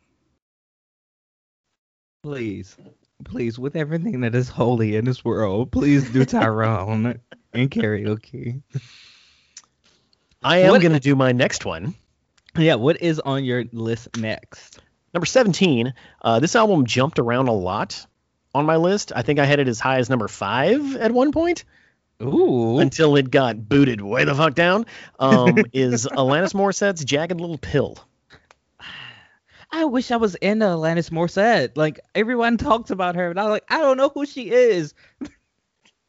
Please, 2.22 2.76
please, 3.24 3.58
with 3.58 3.76
everything 3.76 4.20
that 4.20 4.34
is 4.34 4.48
holy 4.48 4.96
in 4.96 5.04
this 5.04 5.24
world, 5.24 5.70
please 5.70 6.10
do 6.10 6.24
Tyrone 6.26 7.20
in 7.54 7.68
karaoke. 7.68 8.62
I 10.42 10.58
am 10.58 10.80
going 10.80 10.92
to 10.92 11.00
do 11.00 11.16
my 11.16 11.32
next 11.32 11.64
one. 11.64 11.94
Yeah, 12.56 12.74
what 12.74 13.00
is 13.00 13.20
on 13.20 13.44
your 13.44 13.64
list 13.72 14.16
next? 14.16 14.80
Number 15.14 15.26
17. 15.26 15.92
Uh, 16.22 16.40
this 16.40 16.56
album 16.56 16.86
jumped 16.86 17.18
around 17.18 17.48
a 17.48 17.52
lot 17.52 18.06
on 18.54 18.66
my 18.66 18.76
list. 18.76 19.12
I 19.14 19.22
think 19.22 19.38
I 19.38 19.44
had 19.44 19.60
it 19.60 19.68
as 19.68 19.80
high 19.80 19.98
as 19.98 20.10
number 20.10 20.28
five 20.28 20.96
at 20.96 21.12
one 21.12 21.32
point 21.32 21.64
Ooh, 22.22 22.78
until 22.78 23.16
it 23.16 23.30
got 23.30 23.68
booted 23.68 24.00
way 24.00 24.24
the 24.24 24.34
fuck 24.34 24.54
down. 24.54 24.86
Um, 25.18 25.56
is 25.72 26.06
Alanis 26.06 26.54
Morissette's 26.54 27.04
Jagged 27.04 27.40
Little 27.40 27.58
Pill. 27.58 27.98
I 29.72 29.84
wish 29.84 30.10
I 30.10 30.16
was 30.16 30.34
into 30.34 30.66
Alanis 30.66 31.10
Morissette. 31.10 31.76
Like 31.76 32.00
everyone 32.14 32.56
talks 32.56 32.90
about 32.90 33.16
her, 33.16 33.30
and 33.30 33.38
I 33.38 33.44
was 33.44 33.50
like, 33.52 33.64
I 33.68 33.78
don't 33.78 33.96
know 33.96 34.10
who 34.12 34.26
she 34.26 34.50
is. 34.50 34.94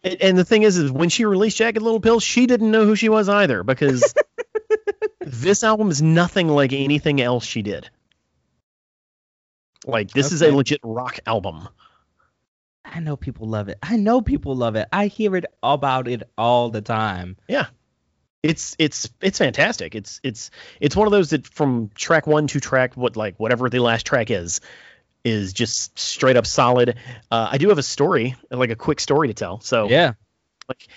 And, 0.04 0.21
and 0.21 0.38
the 0.38 0.45
thing 0.45 0.63
is, 0.63 0.78
is 0.78 0.91
when 0.91 1.10
she 1.10 1.26
released 1.26 1.58
Jagged 1.58 1.82
Little 1.82 2.00
Pill, 2.00 2.19
she 2.19 2.47
didn't 2.47 2.71
know 2.71 2.86
who 2.86 2.95
she 2.95 3.10
was 3.10 3.30
either 3.30 3.63
because 3.63 4.13
this 5.19 5.63
album 5.63 5.89
is 5.91 6.02
nothing 6.02 6.47
like 6.47 6.74
anything 6.74 7.21
else 7.21 7.45
she 7.45 7.62
did. 7.62 7.89
Like 9.86 10.12
this 10.12 10.32
is 10.32 10.41
a 10.41 10.52
legit 10.52 10.80
rock 10.84 11.19
album. 11.26 11.67
I 12.84 13.00
know 13.00 13.15
people 13.15 13.48
love 13.48 13.67
it. 13.70 13.78
I 13.82 13.98
know 13.98 14.22
people 14.22 14.56
love 14.56 14.76
it. 14.76 14.88
I 14.91 15.08
hear 15.08 15.36
it 15.36 15.46
about 15.62 16.08
it 16.08 16.24
all 16.38 16.70
the 16.70 16.82
time. 16.82 17.38
Yeah. 17.48 17.67
It's 18.44 18.76
it's 18.80 19.08
it's 19.22 19.38
fantastic. 19.38 19.94
It's 19.94 20.20
it's 20.24 20.50
it's 20.80 20.96
one 20.96 21.08
of 21.08 21.12
those 21.12 21.30
that 21.30 21.46
from 21.46 21.91
track 21.94 22.26
one 22.26 22.48
to 22.48 22.60
track 22.60 22.98
what 22.98 23.15
like 23.15 23.36
whatever 23.39 23.70
the 23.70 23.80
last 23.80 24.06
track 24.06 24.32
is 24.32 24.62
is 25.24 25.54
just 25.54 26.00
straight 26.00 26.36
up 26.38 26.48
solid. 26.48 26.98
Uh, 27.30 27.50
I 27.52 27.60
do 27.60 27.70
have 27.70 27.78
a 27.78 27.84
story, 27.84 28.36
like 28.50 28.72
a 28.72 28.76
quick 28.76 29.00
story 29.00 29.28
to 29.28 29.36
tell. 29.36 29.60
So 29.60 29.89
Yeah. 29.89 30.13
Like 30.67 30.88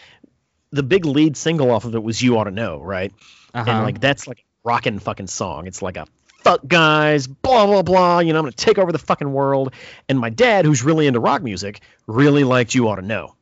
the 0.71 0.83
big 0.83 1.05
lead 1.05 1.37
single 1.37 1.71
off 1.71 1.85
of 1.85 1.95
it 1.95 2.03
was 2.03 2.21
"You 2.23 2.39
Ought 2.39 2.45
to 2.45 2.51
Know," 2.51 2.81
right? 2.81 3.13
Uh-huh. 3.53 3.71
and 3.71 3.85
like 3.85 4.01
that's 4.01 4.27
like 4.27 4.39
a 4.39 4.45
rockin' 4.65 4.99
fucking 4.99 5.27
song. 5.27 5.67
It's 5.67 5.83
like 5.83 5.99
a 5.99 6.07
fuck 6.45 6.61
guys, 6.67 7.27
blah 7.27 7.67
blah 7.67 7.83
blah. 7.83 8.19
You 8.21 8.33
know, 8.33 8.39
I'm 8.39 8.45
gonna 8.45 8.53
take 8.53 8.79
over 8.79 8.93
the 8.93 8.99
fucking 8.99 9.33
world. 9.33 9.75
And 10.09 10.19
my 10.19 10.31
dad, 10.31 10.65
who's 10.65 10.83
really 10.85 11.07
into 11.07 11.19
rock 11.21 11.43
music, 11.43 11.81
really 12.07 12.45
liked 12.45 12.75
"You 12.75 12.89
Ought 12.89 12.97
to 12.97 13.03
Know." 13.03 13.35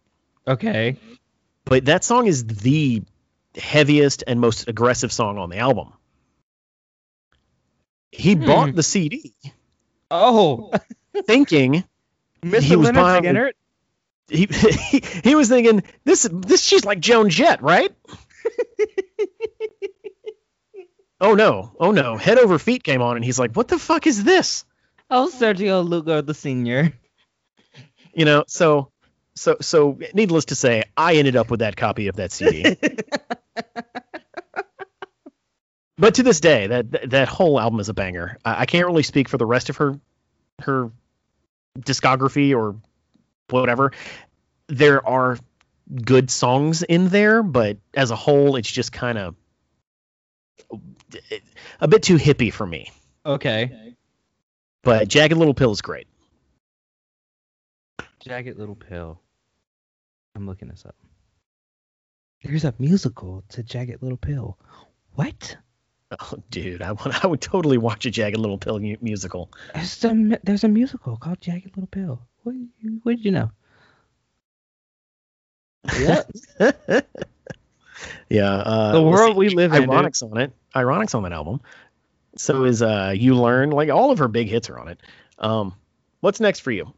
okay. 0.46 0.96
But 1.64 1.84
that 1.84 2.02
song 2.04 2.26
is 2.26 2.44
the 2.46 3.02
heaviest 3.56 4.24
and 4.26 4.40
most 4.40 4.66
aggressive 4.68 5.12
song 5.12 5.38
on 5.38 5.50
the 5.50 5.58
album. 5.58 5.92
He 8.10 8.34
Hmm. 8.34 8.46
bought 8.46 8.74
the 8.74 8.82
CD 8.82 9.32
Oh, 10.10 10.70
thinking 11.24 11.84
Mr. 12.44 12.60
He 12.60 12.76
was 12.76 12.86
Leonard 12.92 13.22
buying- 13.24 13.52
he, 14.28 14.46
he 14.46 15.02
he 15.24 15.34
was 15.34 15.48
thinking 15.48 15.82
this 16.04 16.28
this 16.30 16.62
she's 16.62 16.84
like 16.84 17.00
Joan 17.00 17.30
Jett, 17.30 17.62
right? 17.62 17.90
oh 21.22 21.35
no, 21.35 21.72
oh 21.80 21.92
no! 21.92 22.18
Head 22.18 22.38
over 22.38 22.58
feet 22.58 22.85
came 22.85 23.00
on, 23.00 23.16
and 23.16 23.24
he's 23.24 23.38
like, 23.38 23.52
"What 23.52 23.68
the 23.68 23.78
fuck 23.78 24.06
is 24.06 24.22
this?" 24.22 24.66
Oh, 25.08 25.30
Sergio 25.32 25.87
Lugo 25.88 26.20
the 26.20 26.35
senior. 26.35 26.92
You 28.14 28.26
know, 28.26 28.44
so 28.46 28.90
so 29.35 29.56
so 29.61 29.98
needless 30.12 30.46
to 30.46 30.54
say, 30.54 30.85
I 30.96 31.14
ended 31.14 31.37
up 31.37 31.50
with 31.50 31.61
that 31.61 31.76
copy 31.76 32.08
of 32.08 32.16
that 32.16 32.32
CD. 32.32 32.76
but 35.96 36.14
to 36.16 36.22
this 36.22 36.40
day, 36.40 36.66
that 36.66 37.11
that 37.11 37.28
whole 37.28 37.58
album 37.58 37.80
is 37.80 37.88
a 37.88 37.94
banger. 37.94 38.37
I, 38.44 38.62
I 38.62 38.66
can't 38.66 38.87
really 38.87 39.02
speak 39.02 39.28
for 39.28 39.38
the 39.38 39.46
rest 39.46 39.70
of 39.70 39.76
her 39.76 39.98
her 40.61 40.90
discography 41.78 42.54
or 42.54 42.76
whatever. 43.48 43.92
There 44.68 45.06
are 45.06 45.38
good 46.04 46.30
songs 46.30 46.82
in 46.82 47.08
there, 47.08 47.42
but 47.42 47.78
as 47.94 48.11
a 48.11 48.16
whole, 48.16 48.56
it's 48.56 48.70
just 48.70 48.92
kind 48.92 49.18
of 49.18 49.35
a 51.81 51.88
bit 51.88 52.03
too 52.03 52.16
hippie 52.16 52.53
for 52.53 52.66
me. 52.66 52.90
okay. 53.27 53.94
But 54.85 55.07
Jagged 55.09 55.37
Little 55.37 55.55
Pill 55.55 55.70
is 55.70 55.81
great. 55.81 56.09
Jagged 58.20 58.59
Little 58.59 58.75
Pill. 58.75 59.20
I'm 60.35 60.46
looking 60.46 60.68
this 60.68 60.85
up. 60.87 60.96
There's 62.42 62.64
a 62.64 62.75
musical 62.79 63.44
to 63.51 63.62
Jagged 63.62 64.03
Little 64.03 64.16
Pill. 64.18 64.59
What? 65.14 65.57
Oh, 66.20 66.35
dude, 66.51 66.83
I 66.83 66.92
want 66.92 67.25
I 67.25 67.29
would 67.29 67.40
totally 67.40 67.79
watch 67.79 68.07
a 68.07 68.11
Jagged 68.11 68.37
Little 68.38 68.59
Pill 68.59 68.79
mu- 68.81 68.96
musical. 69.01 69.51
There's 69.72 70.05
a, 70.05 70.38
there's 70.42 70.64
a 70.64 70.68
musical 70.68 71.16
called 71.16 71.40
Jagged 71.40 71.77
Little 71.77 71.87
Pill. 71.87 72.20
What, 72.42 72.53
did 72.53 72.68
you- 72.81 73.01
what 73.05 73.16
did 73.16 73.25
you 73.25 73.31
know? 73.31 73.51
Yep. 75.98 76.31
yeah, 78.28 78.52
uh, 78.52 78.92
The 78.92 79.02
world 79.02 79.36
we 79.36 79.48
live 79.48 79.72
in, 79.72 79.82
dude. 79.82 79.90
Ironics 79.90 80.22
on 80.22 80.38
it. 80.38 80.52
Ironics 80.74 81.14
on 81.14 81.22
that 81.24 81.32
album. 81.32 81.60
So 82.36 82.64
is 82.64 82.82
uh, 82.82 83.12
you 83.14 83.34
learn 83.34 83.70
like 83.70 83.90
all 83.90 84.10
of 84.10 84.18
her 84.18 84.28
big 84.28 84.48
hits 84.48 84.70
are 84.70 84.78
on 84.78 84.88
it. 84.88 85.00
Um, 85.38 85.74
what's 86.20 86.40
next 86.40 86.60
for 86.60 86.70
you? 86.70 86.92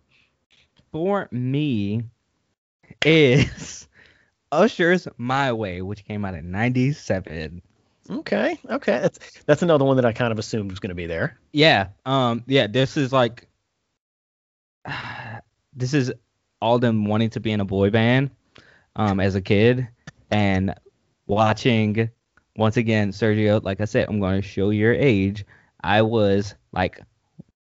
For 0.92 1.28
me, 1.32 2.04
is 3.04 3.88
Usher's 4.52 5.08
My 5.16 5.52
Way, 5.52 5.82
which 5.82 6.04
came 6.04 6.24
out 6.24 6.34
in 6.34 6.52
97. 6.52 7.62
Okay, 8.10 8.58
okay, 8.68 8.98
that's 9.00 9.18
that's 9.46 9.62
another 9.62 9.84
one 9.84 9.96
that 9.96 10.04
I 10.04 10.12
kind 10.12 10.30
of 10.30 10.38
assumed 10.38 10.70
was 10.70 10.78
going 10.78 10.90
to 10.90 10.94
be 10.94 11.06
there. 11.06 11.38
Yeah. 11.52 11.88
Um. 12.04 12.44
Yeah. 12.46 12.66
This 12.66 12.96
is 12.96 13.12
like. 13.12 13.48
This 15.76 15.92
is 15.92 16.12
all 16.60 16.78
them 16.78 17.04
wanting 17.06 17.30
to 17.30 17.40
be 17.40 17.50
in 17.50 17.60
a 17.60 17.64
boy 17.64 17.90
band, 17.90 18.30
um, 18.94 19.18
as 19.18 19.34
a 19.34 19.40
kid, 19.40 19.88
and 20.30 20.72
watching. 21.26 22.10
Once 22.56 22.76
again, 22.76 23.10
Sergio, 23.10 23.62
like 23.62 23.80
I 23.80 23.84
said, 23.84 24.08
I'm 24.08 24.20
going 24.20 24.40
to 24.40 24.46
show 24.46 24.70
your 24.70 24.94
age. 24.94 25.44
I 25.82 26.02
was 26.02 26.54
like 26.72 27.00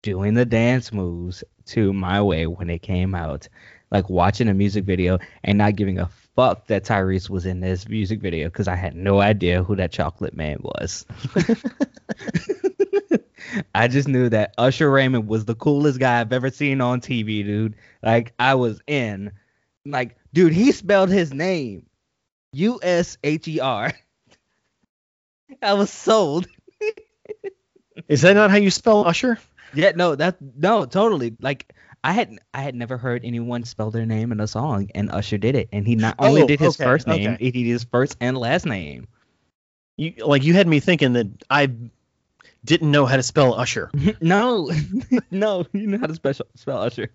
doing 0.01 0.33
the 0.33 0.45
dance 0.45 0.93
moves 0.93 1.43
to 1.65 1.93
My 1.93 2.21
Way 2.21 2.45
when 2.45 2.69
it 2.69 2.81
came 2.81 3.15
out, 3.15 3.47
like 3.91 4.09
watching 4.09 4.49
a 4.49 4.53
music 4.53 4.85
video 4.85 5.19
and 5.43 5.57
not 5.57 5.75
giving 5.75 5.99
a 5.99 6.09
fuck 6.35 6.67
that 6.67 6.83
Tyrese 6.83 7.29
was 7.29 7.45
in 7.45 7.59
this 7.59 7.87
music 7.87 8.21
video 8.21 8.47
because 8.47 8.67
I 8.67 8.75
had 8.75 8.95
no 8.95 9.19
idea 9.19 9.63
who 9.63 9.75
that 9.77 9.91
chocolate 9.91 10.35
man 10.35 10.59
was. 10.61 11.05
I 13.75 13.87
just 13.87 14.07
knew 14.07 14.29
that 14.29 14.53
Usher 14.57 14.89
Raymond 14.89 15.27
was 15.27 15.45
the 15.45 15.55
coolest 15.55 15.99
guy 15.99 16.19
I've 16.19 16.33
ever 16.33 16.49
seen 16.49 16.81
on 16.81 17.01
TV, 17.01 17.43
dude. 17.43 17.75
Like 18.01 18.33
I 18.39 18.55
was 18.55 18.81
in. 18.87 19.31
Like, 19.85 20.17
dude, 20.33 20.53
he 20.53 20.71
spelled 20.71 21.09
his 21.09 21.33
name 21.33 21.85
U 22.53 22.79
S 22.81 23.17
H 23.23 23.47
E 23.47 23.59
R. 23.59 23.91
I 25.61 25.73
was 25.73 25.89
sold. 25.91 26.47
Is 28.07 28.21
that 28.21 28.33
not 28.33 28.51
how 28.51 28.57
you 28.57 28.71
spell 28.71 29.05
Usher? 29.07 29.39
Yeah, 29.71 29.91
no, 29.95 30.15
that 30.15 30.37
no, 30.41 30.85
totally. 30.85 31.35
Like 31.39 31.73
I 32.03 32.13
had 32.13 32.39
I 32.53 32.61
had 32.61 32.75
never 32.75 32.97
heard 32.97 33.23
anyone 33.25 33.63
spell 33.63 33.91
their 33.91 34.05
name 34.05 34.31
in 34.31 34.39
a 34.39 34.47
song, 34.47 34.89
and 34.95 35.11
Usher 35.11 35.37
did 35.37 35.55
it. 35.55 35.69
And 35.71 35.87
he 35.87 35.95
not 35.95 36.15
only 36.19 36.43
Oh, 36.43 36.45
did 36.45 36.59
his 36.59 36.75
okay, 36.75 36.83
first 36.83 37.07
name, 37.07 37.35
okay. 37.35 37.37
he 37.39 37.51
did 37.51 37.65
his 37.65 37.83
first 37.83 38.17
and 38.21 38.37
last 38.37 38.65
name. 38.65 39.07
You 39.97 40.13
like 40.25 40.43
you 40.43 40.53
had 40.53 40.67
me 40.67 40.79
thinking 40.79 41.13
that 41.13 41.27
I 41.49 41.69
didn't 42.65 42.91
know 42.91 43.05
how 43.05 43.17
to 43.17 43.23
spell 43.23 43.53
Usher. 43.53 43.91
no, 44.21 44.71
no, 45.31 45.65
you 45.73 45.87
know 45.87 45.97
how 45.97 46.07
to 46.07 46.15
spell 46.15 46.33
spell 46.55 46.77
Usher. 46.77 47.09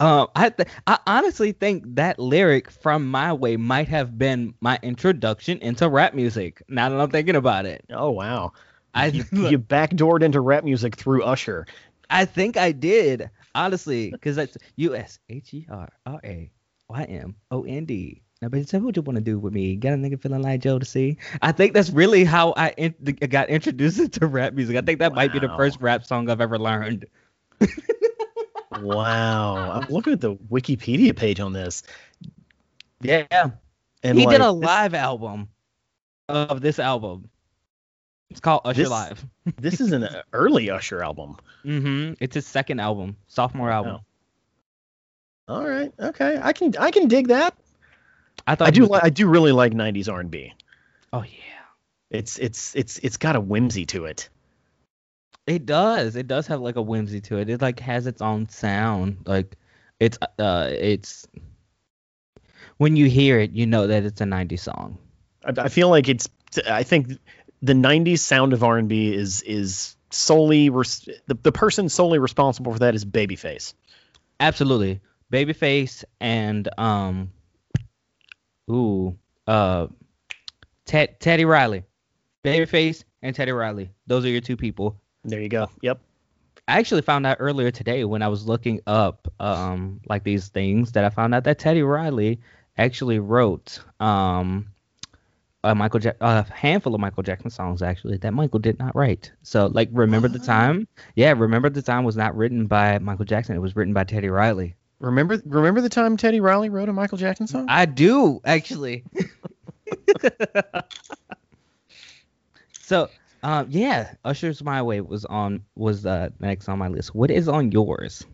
Um, 0.00 0.28
I 0.34 0.50
th- 0.50 0.68
I 0.86 0.98
honestly 1.06 1.52
think 1.52 1.84
that 1.94 2.18
lyric 2.18 2.70
from 2.70 3.08
My 3.10 3.32
Way 3.32 3.56
might 3.56 3.88
have 3.88 4.18
been 4.18 4.54
my 4.60 4.78
introduction 4.82 5.58
into 5.58 5.88
rap 5.88 6.14
music. 6.14 6.62
Now 6.68 6.88
that 6.88 7.00
I'm 7.00 7.10
thinking 7.10 7.36
about 7.36 7.66
it, 7.66 7.84
Oh 7.90 8.10
wow, 8.10 8.52
I 8.94 9.06
you, 9.06 9.24
you 9.32 9.58
backdoored 9.58 10.22
into 10.22 10.40
rap 10.40 10.64
music 10.64 10.96
through 10.96 11.22
Usher. 11.22 11.66
I 12.08 12.24
think 12.24 12.56
I 12.56 12.72
did 12.72 13.30
honestly 13.54 14.10
because 14.10 14.36
that's 14.36 14.56
U 14.76 14.94
S 14.94 15.18
H 15.28 15.54
E 15.54 15.66
R 15.70 15.88
R 16.06 16.20
A 16.24 16.50
Y 16.88 17.02
M 17.04 17.36
O 17.50 17.62
N 17.62 17.84
D. 17.84 18.22
Now, 18.42 18.48
but 18.48 18.66
so 18.68 18.78
what 18.78 18.96
you 18.96 19.02
want 19.02 19.16
to 19.16 19.22
do 19.22 19.38
with 19.38 19.52
me? 19.52 19.76
Get 19.76 19.92
a 19.92 19.96
nigga 19.96 20.20
feeling 20.20 20.40
like 20.40 20.60
Joe 20.62 20.78
to 20.78 20.84
see? 20.86 21.18
I 21.42 21.52
think 21.52 21.74
that's 21.74 21.90
really 21.90 22.24
how 22.24 22.52
I 22.56 22.70
in, 22.78 22.94
got 23.28 23.50
introduced 23.50 24.12
to 24.12 24.26
rap 24.26 24.54
music. 24.54 24.76
I 24.76 24.80
think 24.80 24.98
that 25.00 25.14
might 25.14 25.30
be 25.32 25.38
the 25.38 25.48
first 25.56 25.78
rap 25.80 26.06
song 26.06 26.30
I've 26.30 26.40
ever 26.40 26.58
learned. 26.58 27.04
Wow. 28.80 29.72
I'm 29.72 29.88
looking 29.90 30.12
at 30.14 30.20
the 30.22 30.36
Wikipedia 30.36 31.14
page 31.14 31.38
on 31.40 31.52
this. 31.52 31.82
Yeah, 33.02 33.26
And 34.02 34.18
he 34.18 34.24
did 34.26 34.40
like, 34.40 34.50
a 34.50 34.54
this- 34.58 34.66
live 34.66 34.94
album 34.94 35.48
of 36.28 36.60
this 36.60 36.78
album. 36.78 37.28
It's 38.30 38.40
called 38.40 38.62
Usher 38.64 38.82
This- 38.82 38.90
Live. 38.90 39.26
This 39.58 39.80
is 39.80 39.90
an 39.92 40.08
early 40.32 40.70
Usher 40.70 41.02
album. 41.02 41.36
Mm-hmm. 41.64 42.14
It's 42.20 42.34
his 42.34 42.46
second 42.46 42.78
album, 42.80 43.16
sophomore 43.26 43.70
album. 43.70 44.00
Wow. 45.48 45.56
All 45.56 45.68
right. 45.68 45.92
Okay. 45.98 46.38
I 46.40 46.52
can 46.52 46.72
I 46.78 46.90
can 46.92 47.08
dig 47.08 47.28
that. 47.28 47.54
I 48.46 48.54
thought 48.54 48.68
I 48.68 48.70
do 48.70 48.82
was- 48.82 48.90
li- 48.90 49.00
I 49.02 49.10
do 49.10 49.26
really 49.28 49.52
like 49.52 49.72
90s 49.72 50.08
R&B. 50.08 50.52
Oh 51.12 51.22
yeah, 51.22 51.28
It's 52.10 52.38
it's 52.38 52.74
it's 52.74 52.98
it's 52.98 53.16
got 53.16 53.36
a 53.36 53.40
whimsy 53.40 53.86
to 53.86 54.04
it. 54.06 54.28
it 55.46 55.66
does. 55.66 56.14
It 56.16 56.28
does 56.28 56.46
have 56.48 56.60
like 56.60 56.76
a 56.76 56.82
whimsy 56.82 57.20
to 57.22 57.38
it. 57.38 57.48
It 57.50 57.60
like 57.60 57.80
has 57.80 58.06
its 58.06 58.22
own 58.22 58.48
sound. 58.48 59.18
Like 59.26 59.56
it's 59.98 60.18
uh 60.38 60.68
it's 60.70 61.26
when 62.78 62.96
you 62.96 63.06
hear 63.06 63.38
it, 63.40 63.52
you 63.52 63.66
know 63.66 63.86
that 63.86 64.04
it's 64.04 64.20
a 64.20 64.24
'90s 64.24 64.62
song. 64.62 64.98
I, 65.44 65.52
I 65.64 65.68
feel 65.68 65.88
like 65.88 66.08
it's 66.08 66.28
I 66.68 66.82
think 66.82 67.18
the 67.62 67.74
90s 67.74 68.22
sound 68.22 68.52
of 68.52 68.62
R&B 68.64 69.12
is 69.14 69.42
is 69.42 69.96
solely 70.10 70.70
res- 70.70 71.08
the, 71.26 71.34
the 71.42 71.52
person 71.52 71.88
solely 71.88 72.18
responsible 72.18 72.72
for 72.72 72.78
that 72.80 72.94
is 72.94 73.04
Babyface. 73.04 73.74
Absolutely, 74.38 75.00
Babyface 75.32 76.04
and 76.20 76.68
um, 76.78 77.30
ooh, 78.70 79.18
uh, 79.46 79.88
Ted 80.86 81.20
Teddy 81.20 81.44
Riley, 81.44 81.84
Babyface 82.44 83.04
and 83.22 83.34
Teddy 83.34 83.52
Riley. 83.52 83.90
Those 84.06 84.24
are 84.24 84.28
your 84.28 84.40
two 84.40 84.56
people. 84.56 84.96
There 85.24 85.40
you 85.40 85.48
go. 85.48 85.68
Yep. 85.82 86.00
I 86.68 86.78
actually 86.78 87.02
found 87.02 87.26
out 87.26 87.38
earlier 87.40 87.70
today 87.70 88.04
when 88.04 88.22
I 88.22 88.28
was 88.28 88.46
looking 88.46 88.80
up 88.86 89.28
um 89.40 90.00
like 90.08 90.24
these 90.24 90.48
things 90.48 90.92
that 90.92 91.04
I 91.04 91.10
found 91.10 91.34
out 91.34 91.44
that 91.44 91.58
Teddy 91.58 91.82
Riley 91.82 92.40
actually 92.78 93.18
wrote 93.18 93.80
um 93.98 94.66
a 95.62 95.74
Michael 95.74 96.00
ja- 96.00 96.12
a 96.20 96.50
handful 96.52 96.94
of 96.94 97.00
Michael 97.00 97.22
Jackson 97.22 97.50
songs 97.50 97.82
actually 97.82 98.16
that 98.18 98.32
Michael 98.32 98.60
did 98.60 98.78
not 98.78 98.96
write. 98.96 99.32
So 99.42 99.66
like 99.66 99.88
remember 99.92 100.28
the 100.28 100.38
time? 100.38 100.88
Yeah, 101.16 101.32
remember 101.36 101.68
the 101.68 101.82
time 101.82 102.04
was 102.04 102.16
not 102.16 102.36
written 102.36 102.66
by 102.66 102.98
Michael 102.98 103.26
Jackson. 103.26 103.56
It 103.56 103.60
was 103.60 103.76
written 103.76 103.92
by 103.92 104.04
Teddy 104.04 104.28
Riley. 104.28 104.74
Remember 105.00 105.40
remember 105.44 105.80
the 105.80 105.88
time 105.88 106.16
Teddy 106.16 106.40
Riley 106.40 106.68
wrote 106.68 106.88
a 106.88 106.92
Michael 106.92 107.18
Jackson 107.18 107.46
song? 107.46 107.66
I 107.68 107.86
do 107.86 108.40
actually. 108.44 109.04
so 112.82 113.08
um 113.42 113.66
yeah, 113.70 114.12
Usher's 114.24 114.62
My 114.62 114.82
Way 114.82 115.00
was 115.00 115.24
on 115.24 115.64
was 115.74 116.04
uh 116.06 116.30
next 116.38 116.68
on 116.68 116.78
my 116.78 116.88
list. 116.88 117.14
What 117.14 117.30
is 117.30 117.48
on 117.48 117.72
yours? 117.72 118.24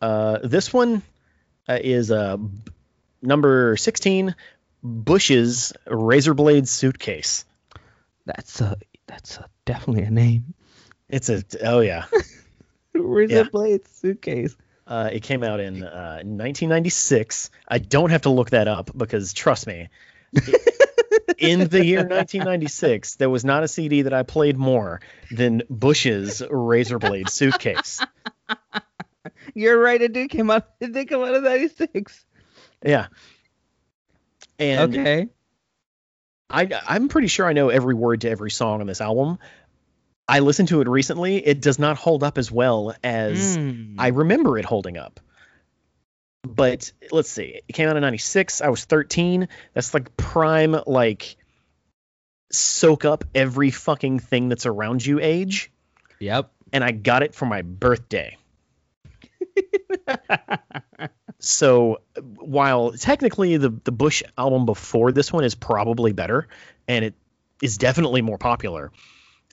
Uh, 0.00 0.38
this 0.42 0.72
one 0.72 1.02
uh, 1.68 1.78
is 1.80 2.10
uh, 2.10 2.36
b- 2.36 2.50
number 3.22 3.74
16, 3.76 4.34
Bush's 4.82 5.72
Razor 5.86 6.34
Blade 6.34 6.68
Suitcase. 6.68 7.46
That's 8.26 8.60
a 8.60 8.76
that's 9.06 9.38
a, 9.38 9.48
definitely 9.64 10.02
a 10.02 10.10
name. 10.10 10.52
It's 11.08 11.30
a 11.30 11.42
oh 11.62 11.80
yeah. 11.80 12.04
Razor 12.94 13.34
Yeah. 13.34 13.42
blade 13.44 13.86
suitcase. 13.88 14.56
Uh, 14.86 15.08
it 15.12 15.22
came 15.22 15.42
out 15.42 15.60
in 15.60 15.82
uh, 15.82 16.16
1996. 16.22 17.50
I 17.66 17.78
don't 17.78 18.10
have 18.10 18.22
to 18.22 18.30
look 18.30 18.50
that 18.50 18.68
up 18.68 18.90
because 18.96 19.32
trust 19.32 19.66
me, 19.66 19.88
in 21.38 21.68
the 21.68 21.84
year 21.84 22.00
1996, 22.00 23.16
there 23.16 23.30
was 23.30 23.44
not 23.44 23.62
a 23.62 23.68
CD 23.68 24.02
that 24.02 24.12
I 24.12 24.22
played 24.24 24.58
more 24.58 25.00
than 25.30 25.62
Bush's 25.70 26.42
Razor 26.50 26.98
Blade 26.98 27.30
Suitcase. 27.30 28.00
You're 29.54 29.78
right. 29.78 30.00
It 30.00 30.12
did 30.12 30.30
come 30.30 30.50
out. 30.50 30.68
It 30.80 30.92
did 30.92 31.08
come 31.08 31.22
out 31.22 31.34
of 31.34 31.42
'96. 31.42 32.24
Yeah. 32.84 33.06
And 34.58 34.94
Okay. 34.94 35.28
I, 36.50 36.68
I'm 36.86 37.08
pretty 37.08 37.28
sure 37.28 37.46
I 37.46 37.52
know 37.54 37.68
every 37.70 37.94
word 37.94 38.20
to 38.20 38.30
every 38.30 38.50
song 38.50 38.80
on 38.80 38.86
this 38.86 39.00
album. 39.00 39.38
I 40.28 40.40
listened 40.40 40.68
to 40.68 40.80
it 40.80 40.88
recently. 40.88 41.36
It 41.36 41.60
does 41.60 41.78
not 41.78 41.96
hold 41.96 42.22
up 42.24 42.38
as 42.38 42.50
well 42.50 42.94
as 43.02 43.56
Mm. 43.58 43.96
I 43.98 44.08
remember 44.08 44.58
it 44.58 44.64
holding 44.64 44.96
up. 44.96 45.20
But 46.42 46.92
let's 47.10 47.30
see. 47.30 47.60
It 47.68 47.72
came 47.72 47.88
out 47.88 47.96
in 47.96 48.02
96. 48.02 48.60
I 48.60 48.68
was 48.68 48.84
13. 48.84 49.48
That's 49.72 49.94
like 49.94 50.16
prime, 50.16 50.76
like, 50.86 51.36
soak 52.52 53.04
up 53.04 53.24
every 53.34 53.70
fucking 53.70 54.18
thing 54.18 54.48
that's 54.48 54.66
around 54.66 55.04
you 55.04 55.20
age. 55.20 55.70
Yep. 56.20 56.50
And 56.72 56.84
I 56.84 56.92
got 56.92 57.22
it 57.22 57.34
for 57.34 57.46
my 57.46 57.62
birthday. 57.62 58.36
So 61.44 62.00
while 62.38 62.92
technically 62.92 63.58
the 63.58 63.68
the 63.68 63.92
Bush 63.92 64.22
album 64.38 64.64
before 64.64 65.12
this 65.12 65.30
one 65.30 65.44
is 65.44 65.54
probably 65.54 66.12
better 66.12 66.48
and 66.88 67.04
it 67.04 67.14
is 67.60 67.76
definitely 67.76 68.22
more 68.22 68.38
popular, 68.38 68.92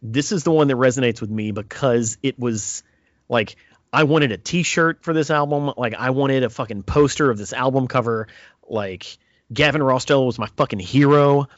this 0.02 0.32
is 0.32 0.44
the 0.44 0.52
one 0.52 0.68
that 0.68 0.78
resonates 0.78 1.22
with 1.22 1.30
me 1.30 1.52
because 1.52 2.18
it 2.24 2.40
was 2.40 2.84
like 3.30 3.56
I 3.94 4.04
wanted 4.04 4.32
a 4.32 4.38
T-shirt 4.38 5.04
for 5.04 5.14
this 5.14 5.30
album, 5.30 5.74
like 5.78 5.94
I 5.94 6.12
wanted 6.12 6.44
a 6.44 6.50
fucking 6.50 6.84
poster 6.84 7.30
of 7.30 7.38
this 7.38 7.54
album 7.54 7.88
cover, 7.88 8.28
like 8.68 9.18
Gavin 9.52 9.82
Rossdale 9.82 10.26
was 10.26 10.40
my 10.40 10.48
fucking 10.58 10.80
hero. 10.80 11.48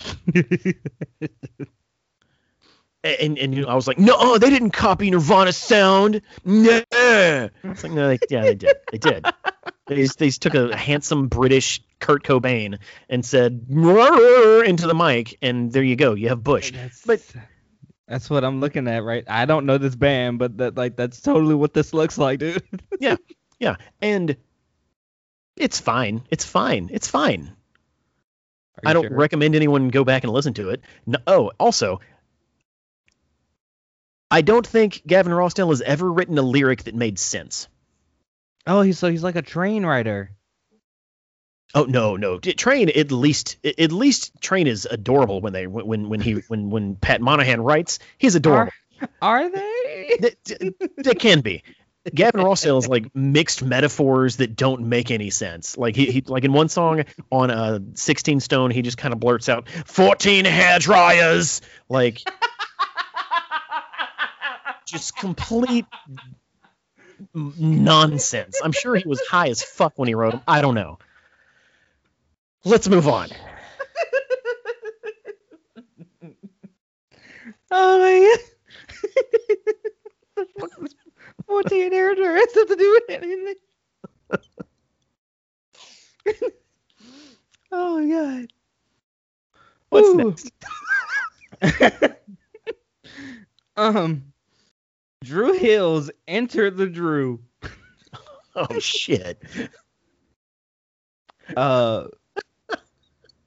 And, 3.03 3.37
and 3.37 3.53
you 3.53 3.63
know, 3.63 3.67
I 3.67 3.75
was 3.75 3.85
like, 3.85 3.99
no, 3.99 4.37
they 4.37 4.49
didn't 4.49 4.71
copy 4.71 5.11
Nirvana's 5.11 5.57
sound. 5.57 6.21
No. 6.45 6.81
It's 6.93 7.83
like, 7.83 7.91
no, 7.91 8.07
they, 8.07 8.19
yeah, 8.29 8.43
they 8.43 8.55
did. 8.55 8.77
They 8.91 8.97
did. 8.97 9.25
They 9.87 9.95
just, 9.97 10.19
they 10.19 10.27
just 10.27 10.41
took 10.41 10.55
a 10.55 10.73
handsome 10.73 11.27
British 11.27 11.83
Kurt 11.99 12.23
Cobain 12.23 12.79
and 13.09 13.25
said 13.25 13.65
into 13.69 14.87
the 14.87 14.95
mic, 14.95 15.37
and 15.41 15.69
there 15.73 15.83
you 15.83 15.97
go. 15.97 16.13
You 16.13 16.29
have 16.29 16.41
Bush. 16.41 16.71
But- 17.05 17.21
that's 18.07 18.29
what 18.29 18.43
I'm 18.43 18.59
looking 18.59 18.87
at, 18.87 19.03
right? 19.03 19.23
I 19.27 19.45
don't 19.45 19.65
know 19.65 19.77
this 19.77 19.95
band, 19.95 20.39
but 20.39 20.57
that 20.57 20.75
like 20.75 20.95
that's 20.95 21.21
totally 21.21 21.55
what 21.55 21.73
this 21.73 21.93
looks 21.93 22.17
like, 22.17 22.39
dude. 22.39 22.63
Yeah, 22.99 23.15
yeah, 23.59 23.75
and 24.01 24.37
it's 25.55 25.79
fine. 25.79 26.23
It's 26.29 26.45
fine. 26.45 26.89
It's 26.91 27.07
fine. 27.07 27.53
I 28.85 28.93
don't 28.93 29.07
sure? 29.07 29.17
recommend 29.17 29.55
anyone 29.55 29.89
go 29.89 30.03
back 30.03 30.23
and 30.23 30.33
listen 30.33 30.53
to 30.55 30.69
it. 30.69 30.81
No, 31.05 31.19
oh, 31.27 31.51
also, 31.59 31.99
I 34.29 34.41
don't 34.41 34.65
think 34.65 35.03
Gavin 35.05 35.31
Rossdale 35.31 35.69
has 35.69 35.81
ever 35.81 36.11
written 36.11 36.37
a 36.37 36.41
lyric 36.41 36.83
that 36.83 36.95
made 36.95 37.19
sense. 37.19 37.67
Oh, 38.65 38.81
he's 38.81 38.97
so 38.97 39.09
he's 39.09 39.23
like 39.23 39.35
a 39.35 39.41
train 39.41 39.85
writer. 39.85 40.31
Oh 41.73 41.85
no, 41.85 42.15
no. 42.15 42.39
Train 42.39 42.89
at 42.89 43.11
least 43.11 43.57
at 43.65 43.91
least 43.91 44.31
Train 44.41 44.67
is 44.67 44.87
adorable 44.89 45.41
when 45.41 45.53
they 45.53 45.65
when 45.65 46.09
when 46.09 46.21
he 46.21 46.33
when 46.47 46.69
when 46.69 46.95
Pat 46.95 47.19
Monahan 47.21 47.61
writes, 47.61 47.99
he's 48.17 48.35
adorable. 48.35 48.71
Are 49.21 49.49
they? 49.49 50.17
They, 50.19 50.35
that 50.97 51.17
can 51.19 51.41
be. 51.41 51.63
Gavin 52.13 52.41
Rossdale 52.41 52.77
is 52.79 52.87
like 52.87 53.15
mixed 53.15 53.63
metaphors 53.63 54.37
that 54.37 54.55
don't 54.55 54.87
make 54.87 55.09
any 55.09 55.29
sense. 55.29 55.77
Like 55.77 55.95
he, 55.95 56.05
he 56.07 56.21
like 56.27 56.43
in 56.43 56.51
one 56.51 56.67
song 56.67 57.03
on 57.31 57.49
uh 57.49 57.79
16 57.93 58.41
Stone, 58.41 58.71
he 58.71 58.81
just 58.81 58.97
kind 58.97 59.13
of 59.13 59.19
blurts 59.19 59.47
out 59.47 59.69
14 59.69 60.45
hair 60.45 60.79
dryers, 60.79 61.61
like 61.87 62.21
just 64.85 65.15
complete 65.15 65.85
nonsense. 67.33 68.59
I'm 68.61 68.73
sure 68.73 68.95
he 68.95 69.07
was 69.07 69.21
high 69.21 69.47
as 69.47 69.63
fuck 69.63 69.93
when 69.95 70.07
he 70.07 70.13
wrote 70.13 70.33
them. 70.33 70.41
I 70.47 70.61
don't 70.61 70.75
know. 70.75 70.99
Let's 72.65 72.87
move 72.87 73.07
on. 73.07 73.29
Oh 77.75 77.99
my 77.99 78.37
god. 80.37 80.87
Fourteen 81.47 81.91
hairdresser 81.91 82.35
has 82.35 82.53
to 82.53 82.75
do 82.75 83.01
with 83.09 83.21
anything. 83.21 83.55
oh 87.71 87.99
my 87.99 88.07
god. 88.13 88.47
What's 89.89 90.09
Ooh. 90.09 90.35
next? 91.61 92.13
Um, 93.75 94.33
Dru 95.23 95.53
Hills 95.53 96.11
enter 96.27 96.69
the 96.69 96.85
Dru. 96.85 97.39
Oh 98.55 98.77
shit. 98.77 99.41
Uh, 101.57 102.05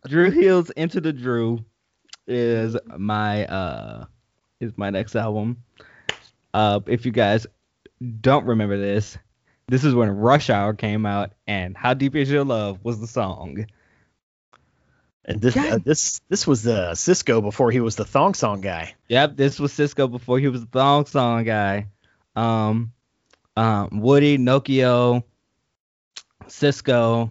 Dru 0.06 0.30
Hills 0.30 0.70
Into 0.70 1.00
the 1.00 1.12
Dru 1.12 1.64
is 2.26 2.76
my 2.96 3.46
uh 3.46 4.04
is 4.60 4.72
my 4.76 4.90
next 4.90 5.16
album. 5.16 5.62
Uh, 6.54 6.80
if 6.86 7.04
you 7.04 7.12
guys 7.12 7.46
don't 8.20 8.46
remember 8.46 8.78
this, 8.78 9.18
this 9.68 9.84
is 9.84 9.94
when 9.94 10.10
Rush 10.10 10.48
Hour 10.48 10.74
came 10.74 11.04
out, 11.04 11.32
and 11.46 11.76
How 11.76 11.94
Deep 11.94 12.16
Is 12.16 12.30
Your 12.30 12.44
Love 12.44 12.78
was 12.82 13.00
the 13.00 13.06
song. 13.06 13.66
And 15.24 15.40
this 15.40 15.56
uh, 15.56 15.78
this 15.84 16.20
this 16.28 16.46
was 16.46 16.62
the 16.62 16.92
Sisqó 16.92 17.42
before 17.42 17.72
he 17.72 17.80
was 17.80 17.96
the 17.96 18.04
thong 18.04 18.34
song 18.34 18.60
guy. 18.60 18.94
Yep, 19.08 19.36
this 19.36 19.58
was 19.58 19.72
Sisqó 19.72 20.10
before 20.10 20.38
he 20.38 20.48
was 20.48 20.60
the 20.60 20.68
thong 20.68 21.04
song 21.06 21.42
guy. 21.44 21.88
Um, 22.36 22.92
um, 23.56 24.00
Woody, 24.00 24.38
Nokio, 24.38 25.24
Sisqó, 26.44 27.30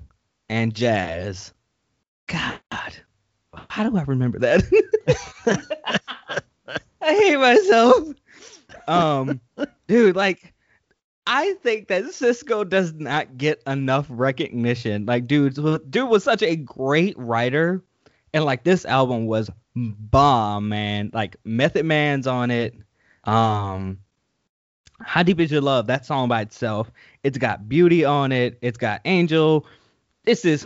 and 0.49 0.73
Jazz. 0.73 1.53
God, 2.27 2.59
how 3.75 3.83
do 3.83 3.97
I 3.97 4.03
remember 4.03 4.39
that? 4.39 4.63
I 7.01 7.13
hate 7.13 7.35
myself. 7.35 8.07
Um, 8.87 9.41
dude, 9.89 10.15
like, 10.15 10.53
I 11.27 11.55
think 11.61 11.89
that 11.89 12.05
Sisqó 12.05 12.69
does 12.69 12.93
not 12.93 13.37
get 13.37 13.61
enough 13.67 14.05
recognition. 14.07 15.05
Like, 15.05 15.27
dude, 15.27 15.55
dude 15.91 16.07
was 16.07 16.23
such 16.23 16.41
a 16.41 16.55
great 16.55 17.17
writer, 17.19 17.83
and 18.33 18.45
like 18.45 18.63
this 18.63 18.85
album 18.85 19.25
was 19.25 19.49
bomb, 19.75 20.69
man. 20.69 21.11
Like 21.13 21.35
Method 21.43 21.85
Man's 21.85 22.27
on 22.27 22.51
it. 22.51 22.75
Um, 23.25 23.99
How 25.01 25.21
Deep 25.21 25.41
Is 25.41 25.51
Your 25.51 25.59
Love? 25.59 25.87
That 25.87 26.05
song 26.05 26.29
by 26.29 26.43
itself. 26.43 26.89
It's 27.23 27.37
got 27.37 27.67
Beauty 27.67 28.05
on 28.05 28.31
it. 28.31 28.57
It's 28.61 28.77
got 28.77 29.01
Angel. 29.03 29.65
This 30.23 30.45
is 30.45 30.65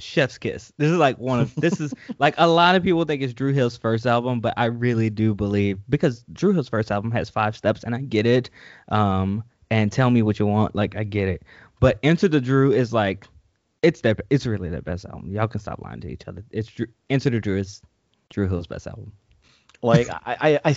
Chef's 0.00 0.38
Kiss. 0.38 0.72
This 0.76 0.90
is 0.90 0.96
like 0.96 1.18
one 1.18 1.40
of 1.40 1.54
this 1.54 1.80
is 1.80 1.92
like 2.18 2.34
a 2.38 2.46
lot 2.46 2.76
of 2.76 2.82
people 2.82 3.04
think 3.04 3.22
it's 3.22 3.34
Dru 3.34 3.52
Hill's 3.52 3.76
first 3.76 4.06
album, 4.06 4.40
but 4.40 4.54
I 4.56 4.66
really 4.66 5.10
do 5.10 5.34
believe 5.34 5.78
because 5.88 6.24
Dru 6.32 6.52
Hill's 6.52 6.68
first 6.68 6.90
album 6.90 7.10
has 7.12 7.28
five 7.28 7.56
steps, 7.56 7.84
and 7.84 7.94
I 7.94 8.00
get 8.00 8.26
it. 8.26 8.50
Um, 8.88 9.44
and 9.70 9.92
Tell 9.92 10.08
Me 10.08 10.22
What 10.22 10.38
You 10.38 10.46
Want, 10.46 10.74
like 10.74 10.96
I 10.96 11.04
get 11.04 11.28
it. 11.28 11.42
But 11.80 11.98
Enter 12.02 12.28
the 12.28 12.40
Dru 12.40 12.72
is 12.72 12.92
like 12.92 13.26
it's 13.82 14.00
their 14.00 14.16
it's 14.30 14.46
really 14.46 14.68
their 14.68 14.82
best 14.82 15.04
album. 15.04 15.32
Y'all 15.32 15.48
can 15.48 15.60
stop 15.60 15.80
lying 15.80 16.00
to 16.00 16.08
each 16.08 16.26
other. 16.26 16.44
It's 16.50 16.68
Dru, 16.68 16.86
Enter 17.10 17.30
the 17.30 17.40
Dru 17.40 17.58
is 17.58 17.82
Dru 18.30 18.48
Hill's 18.48 18.66
best 18.66 18.86
album. 18.86 19.12
Like 19.82 20.08
I, 20.10 20.20
I, 20.24 20.60
I, 20.64 20.76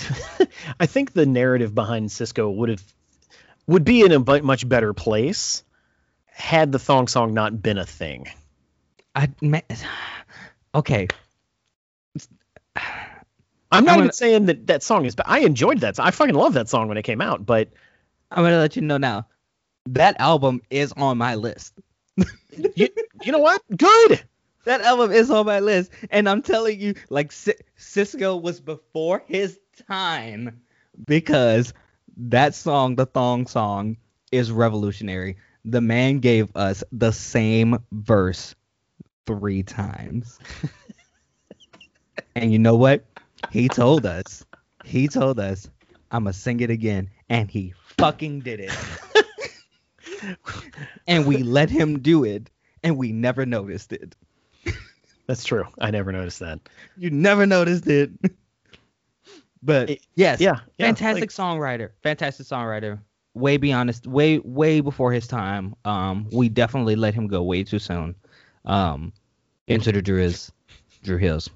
I 0.79 0.85
think 0.85 1.13
the 1.13 1.25
narrative 1.25 1.73
behind 1.73 2.09
Sisqó 2.09 2.53
would 2.55 2.69
have 2.69 2.83
would 3.67 3.85
be 3.85 4.01
in 4.01 4.11
a 4.11 4.41
much 4.41 4.67
better 4.67 4.93
place 4.93 5.63
had 6.25 6.71
the 6.71 6.79
thong 6.79 7.07
song 7.07 7.33
not 7.33 7.61
been 7.61 7.77
a 7.77 7.85
thing. 7.85 8.27
I 9.15 9.29
ma- 9.41 9.59
okay. 10.75 11.07
I'm 12.75 13.85
not 13.85 13.93
I'm 13.93 13.97
even 13.97 13.97
gonna- 13.99 14.13
saying 14.13 14.45
that 14.47 14.67
that 14.67 14.83
song 14.83 15.05
is, 15.05 15.15
but 15.15 15.27
I 15.27 15.39
enjoyed 15.39 15.79
that. 15.79 15.99
I 15.99 16.11
fucking 16.11 16.35
love 16.35 16.53
that 16.53 16.69
song 16.69 16.87
when 16.87 16.97
it 16.97 17.03
came 17.03 17.21
out. 17.21 17.45
But 17.45 17.69
I'm 18.29 18.43
gonna 18.43 18.59
let 18.59 18.75
you 18.75 18.81
know 18.81 18.97
now. 18.97 19.27
That 19.87 20.19
album 20.19 20.61
is 20.69 20.93
on 20.93 21.17
my 21.17 21.35
list. 21.35 21.73
you, 22.75 22.87
you 23.23 23.31
know 23.31 23.39
what? 23.39 23.61
Good. 23.75 24.21
That 24.65 24.81
album 24.81 25.11
is 25.11 25.31
on 25.31 25.45
my 25.47 25.59
list, 25.59 25.91
and 26.11 26.29
I'm 26.29 26.41
telling 26.43 26.79
you, 26.79 26.93
like 27.09 27.31
C- 27.31 27.53
Sisqó 27.79 28.39
was 28.39 28.59
before 28.61 29.23
his 29.25 29.59
time 29.87 30.61
because 31.07 31.73
that 32.17 32.53
song, 32.53 32.95
the 32.95 33.07
thong 33.07 33.47
song, 33.47 33.97
is 34.31 34.51
revolutionary. 34.51 35.37
The 35.65 35.81
man 35.81 36.19
gave 36.19 36.55
us 36.55 36.83
the 36.91 37.11
same 37.11 37.79
verse 37.91 38.53
three 39.39 39.63
times, 39.63 40.39
and 42.35 42.51
you 42.51 42.59
know 42.59 42.75
what? 42.75 43.03
He 43.51 43.67
told 43.67 44.05
us, 44.05 44.45
he 44.85 45.07
told 45.07 45.39
us, 45.39 45.69
I'm 46.11 46.23
gonna 46.23 46.33
sing 46.33 46.59
it 46.59 46.69
again, 46.69 47.09
and 47.29 47.49
he 47.49 47.73
fucking 47.97 48.41
did 48.41 48.59
it. 48.59 48.71
and 51.07 51.25
we 51.25 51.37
let 51.37 51.69
him 51.69 51.99
do 51.99 52.23
it, 52.23 52.49
and 52.83 52.97
we 52.97 53.11
never 53.11 53.45
noticed 53.45 53.93
it. 53.93 54.15
That's 55.27 55.43
true. 55.43 55.65
I 55.79 55.91
never 55.91 56.11
noticed 56.11 56.39
that. 56.39 56.59
You 56.97 57.09
never 57.09 57.45
noticed 57.45 57.87
it. 57.87 58.11
but 59.63 59.89
It- 59.91 60.01
yes, 60.15 60.41
Yeah. 60.41 60.59
yeah 60.77 60.87
fantastic 60.87 61.21
like- 61.21 61.29
songwriter. 61.29 61.91
Fantastic 62.03 62.45
songwriter. 62.47 62.99
Way 63.33 63.55
beyond 63.55 63.87
his 63.89 64.01
way 64.05 64.39
way 64.39 64.81
before 64.81 65.13
his 65.13 65.25
time. 65.25 65.73
Um, 65.85 66.27
we 66.33 66.49
definitely 66.49 66.97
let 66.97 67.13
him 67.13 67.27
go 67.27 67.41
way 67.43 67.63
too 67.63 67.79
soon. 67.79 68.13
Um, 68.65 69.13
Into 69.67 69.91
the 69.91 70.01
Dru 70.01 70.19
is 70.19 70.51
Dru 71.03 71.17
Hill's 71.17 71.49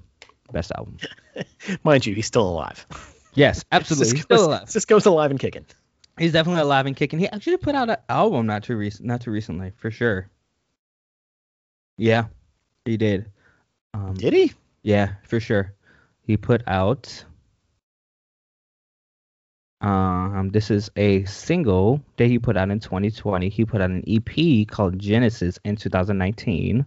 best 0.52 0.72
album. 0.76 0.98
mind 1.84 2.06
you, 2.06 2.14
he's 2.14 2.26
still 2.26 2.48
alive. 2.48 2.86
Yes, 3.34 3.64
absolutely. 3.72 4.14
Sisqó's, 4.14 4.22
still 4.22 4.46
alive. 4.46 4.64
Sisqó's 4.66 5.06
alive 5.06 5.30
and 5.30 5.40
kicking. 5.40 5.66
He's 6.18 6.32
definitely 6.32 6.62
alive 6.62 6.86
and 6.86 6.96
kicking. 6.96 7.18
He 7.18 7.28
actually 7.28 7.58
put 7.58 7.74
out 7.74 7.90
an 7.90 7.98
album 8.08 8.46
not 8.46 8.62
too 8.62 8.76
recent, 8.76 9.06
not 9.06 9.20
too 9.20 9.30
recently, 9.30 9.72
for 9.76 9.90
sure. 9.90 10.28
Yeah, 11.98 12.26
he 12.84 12.96
did. 12.96 13.26
Um, 13.94 14.14
Did 14.14 14.32
he? 14.34 14.52
Yeah, 14.82 15.14
for 15.22 15.40
sure. 15.40 15.74
He 16.22 16.36
put 16.36 16.62
out. 16.66 17.24
Um, 19.80 20.50
this 20.52 20.70
is 20.70 20.90
a 20.96 21.24
single 21.24 22.02
that 22.16 22.26
he 22.26 22.38
put 22.38 22.56
out 22.56 22.70
in 22.70 22.80
2020. 22.80 23.48
He 23.48 23.64
put 23.64 23.80
out 23.80 23.90
an 23.90 24.04
EP 24.06 24.66
called 24.68 24.98
Genesis 24.98 25.58
in 25.64 25.76
2019. 25.76 26.86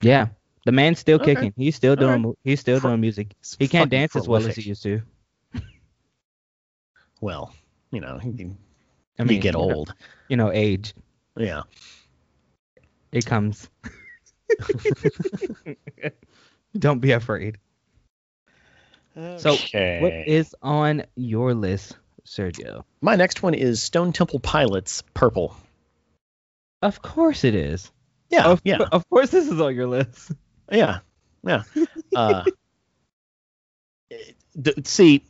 Yeah, 0.00 0.28
the 0.64 0.72
man's 0.72 0.98
still 0.98 1.20
Okay. 1.20 1.34
kicking. 1.34 1.52
He's 1.56 1.76
still 1.76 1.96
doing. 1.96 2.22
right. 2.22 2.34
He's 2.44 2.60
still 2.60 2.80
doing 2.80 3.00
music. 3.00 3.34
He 3.58 3.68
can't 3.68 3.84
fucking 3.84 3.90
dance 3.98 4.16
as 4.16 4.28
well 4.28 4.46
as 4.46 4.56
he 4.56 4.62
used 4.62 4.82
to. 4.84 5.02
Well, 7.20 7.52
you 7.90 8.00
know, 8.00 8.20
you, 8.22 8.56
I 9.18 9.22
you 9.22 9.28
mean, 9.28 9.40
get 9.40 9.44
you 9.46 9.52
know- 9.52 9.74
old. 9.74 9.94
You 10.28 10.36
know, 10.36 10.52
age. 10.52 10.94
Yeah. 11.36 11.62
It 13.10 13.26
comes. 13.26 13.68
Don't 16.78 17.00
be 17.00 17.12
afraid. 17.12 17.58
So, 19.16 19.54
okay. 19.54 20.00
What 20.00 20.12
is 20.28 20.54
on 20.62 21.02
your 21.16 21.54
list, 21.54 21.96
Sergio? 22.24 22.84
My 23.00 23.16
next 23.16 23.42
one 23.42 23.54
is 23.54 23.82
Stone 23.82 24.12
Temple 24.12 24.38
Pilots 24.38 25.02
Purple. 25.14 25.56
Of 26.82 27.02
course 27.02 27.42
it 27.42 27.56
is. 27.56 27.90
Yeah. 28.30 28.44
Of, 28.46 28.60
yeah. 28.64 28.78
of 28.92 29.08
course 29.08 29.30
this 29.30 29.48
is 29.48 29.60
on 29.60 29.74
your 29.74 29.86
list. 29.86 30.32
Yeah, 30.70 30.98
yeah. 31.44 31.62
Uh, 32.14 32.44
d- 34.60 34.74
see, 34.84 35.24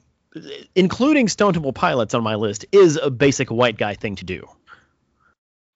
including 0.74 1.28
Stone 1.28 1.52
Temple 1.54 1.72
Pilots 1.72 2.14
on 2.14 2.22
my 2.22 2.34
list 2.34 2.66
is 2.72 2.98
a 3.00 3.10
basic 3.10 3.50
white 3.50 3.76
guy 3.76 3.94
thing 3.94 4.16
to 4.16 4.24
do. 4.24 4.48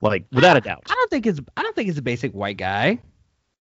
Like 0.00 0.24
without 0.32 0.56
a 0.56 0.60
doubt, 0.60 0.82
I 0.90 0.94
don't 0.94 1.10
think 1.10 1.26
it's 1.26 1.40
I 1.56 1.62
don't 1.62 1.76
think 1.76 1.88
it's 1.88 1.98
a 1.98 2.02
basic 2.02 2.32
white 2.32 2.56
guy. 2.56 2.98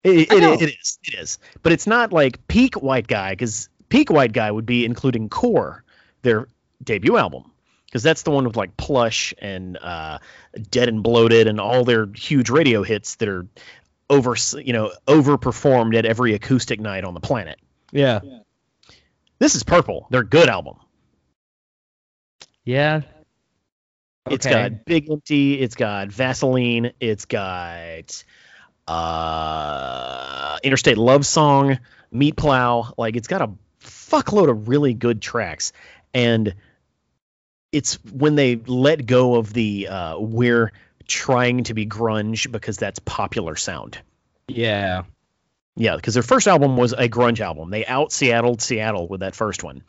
it, 0.05 0.33
it, 0.33 0.63
it 0.63 0.79
is. 0.81 0.99
It 1.05 1.15
is, 1.19 1.39
but 1.63 1.73
it's 1.73 1.87
not 1.89 2.13
like 2.13 2.47
peak 2.47 2.77
white 2.77 3.09
guy 3.09 3.31
because 3.31 3.69
peak 3.89 4.09
white 4.09 4.33
guy 4.33 4.51
would 4.51 4.67
be 4.67 4.85
including 4.85 5.29
Core, 5.29 5.83
their 6.23 6.47
debut 6.85 7.17
album, 7.17 7.52
because 7.93 8.03
that's 8.03 8.23
the 8.23 8.31
one 8.31 8.47
with 8.47 8.57
like 8.57 8.75
Plush 8.79 9.35
and 9.39 9.77
uh, 9.77 10.19
Dead 10.71 10.89
and 10.89 11.03
Bloated 11.03 11.47
and 11.47 11.61
all 11.61 11.85
their 11.85 12.07
huge 12.07 12.49
radio 12.49 12.83
hits 12.83 13.17
that 13.17 13.29
are 13.29 13.47
over, 14.09 14.35
you 14.55 14.73
know, 14.73 14.93
overperformed 15.07 15.95
at 15.95 16.07
every 16.07 16.33
acoustic 16.33 16.81
night 16.81 17.05
on 17.05 17.13
the 17.13 17.21
planet. 17.21 17.61
Yeah. 17.91 18.21
This 19.39 19.57
is 19.57 19.63
Purple, 19.63 20.07
their 20.09 20.23
good 20.23 20.49
album. 20.49 20.77
Yeah. 22.65 23.03
it's 24.31 24.47
got 24.47 24.87
Big 24.87 25.11
Empty, 25.11 25.61
it's 25.61 25.75
got 25.75 26.09
Vaseline, 26.09 26.93
it's 26.99 27.27
got 27.27 28.25
uh 28.89 30.59
Interstate 30.63 30.97
Love 30.97 31.27
Song, 31.27 31.79
Meat 32.11 32.37
Plow, 32.37 32.95
like 32.97 33.17
it's 33.17 33.29
got 33.29 33.43
a 33.43 33.51
fuckload 33.83 34.49
of 34.49 34.69
really 34.69 34.95
good 34.95 35.21
tracks 35.21 35.73
and 36.15 36.55
it's 37.73 37.95
when 38.05 38.35
they 38.35 38.57
let 38.57 39.07
go 39.07 39.37
of 39.37 39.53
the 39.53 39.89
uh 39.89 40.19
we're 40.19 40.73
trying 41.07 41.65
to 41.65 41.75
be 41.75 41.87
grunge 41.87 42.51
because 42.51 42.77
that's 42.77 42.99
popular 43.01 43.57
sound. 43.57 43.99
Yeah. 44.49 45.03
Yeah, 45.75 45.97
because 45.97 46.15
their 46.15 46.23
first 46.23 46.47
album 46.47 46.77
was 46.77 46.93
a 46.93 47.09
grunge 47.09 47.41
album. 47.41 47.71
They 47.71 47.87
out 47.87 48.11
Seattled 48.11 48.61
Seattle 48.61 49.09
with 49.09 49.21
that 49.21 49.35
first 49.35 49.65
one. 49.65 49.83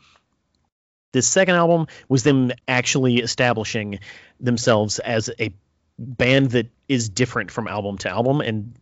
This 1.12 1.28
second 1.28 1.54
album 1.54 1.86
was 2.08 2.22
them 2.22 2.52
actually 2.66 3.18
establishing 3.18 4.00
themselves 4.40 4.98
as 4.98 5.30
a 5.38 5.54
band 5.98 6.52
that 6.52 6.68
is 6.88 7.08
different 7.08 7.50
from 7.50 7.68
album 7.68 7.98
to 7.98 8.10
album, 8.10 8.40
and 8.40 8.74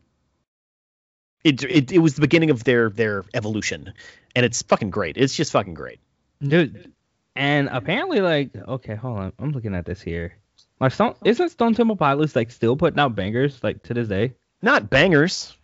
it 1.44 1.62
it, 1.64 1.92
it 1.92 1.98
was 1.98 2.14
the 2.14 2.22
beginning 2.22 2.50
of 2.50 2.64
their 2.64 2.88
their 2.88 3.24
evolution, 3.34 3.92
and 4.34 4.46
it's 4.46 4.62
fucking 4.62 4.90
great. 4.90 5.16
It's 5.18 5.34
just 5.34 5.52
fucking 5.52 5.74
great. 5.74 5.98
Dude. 6.40 6.92
And 7.34 7.68
apparently 7.72 8.20
like 8.20 8.50
okay, 8.56 8.94
hold 8.94 9.18
on. 9.18 9.32
I'm 9.38 9.52
looking 9.52 9.74
at 9.74 9.84
this 9.86 10.00
here. 10.02 10.34
Like 10.80 10.92
Stone 10.92 11.14
isn't 11.24 11.50
Stone 11.50 11.74
Temple 11.74 11.96
Pilots 11.96 12.36
like 12.36 12.50
still 12.50 12.76
putting 12.76 12.98
out 12.98 13.14
bangers 13.14 13.62
like 13.62 13.82
to 13.84 13.94
this 13.94 14.08
day? 14.08 14.34
Not 14.60 14.90
bangers. 14.90 15.56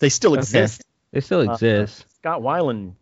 They 0.00 0.08
still 0.10 0.32
Okay. 0.32 0.40
exist. 0.40 0.84
They 1.12 1.20
still 1.20 1.48
Uh, 1.48 1.54
exist. 1.54 2.04
Scott 2.16 2.40
Weiland 2.42 2.94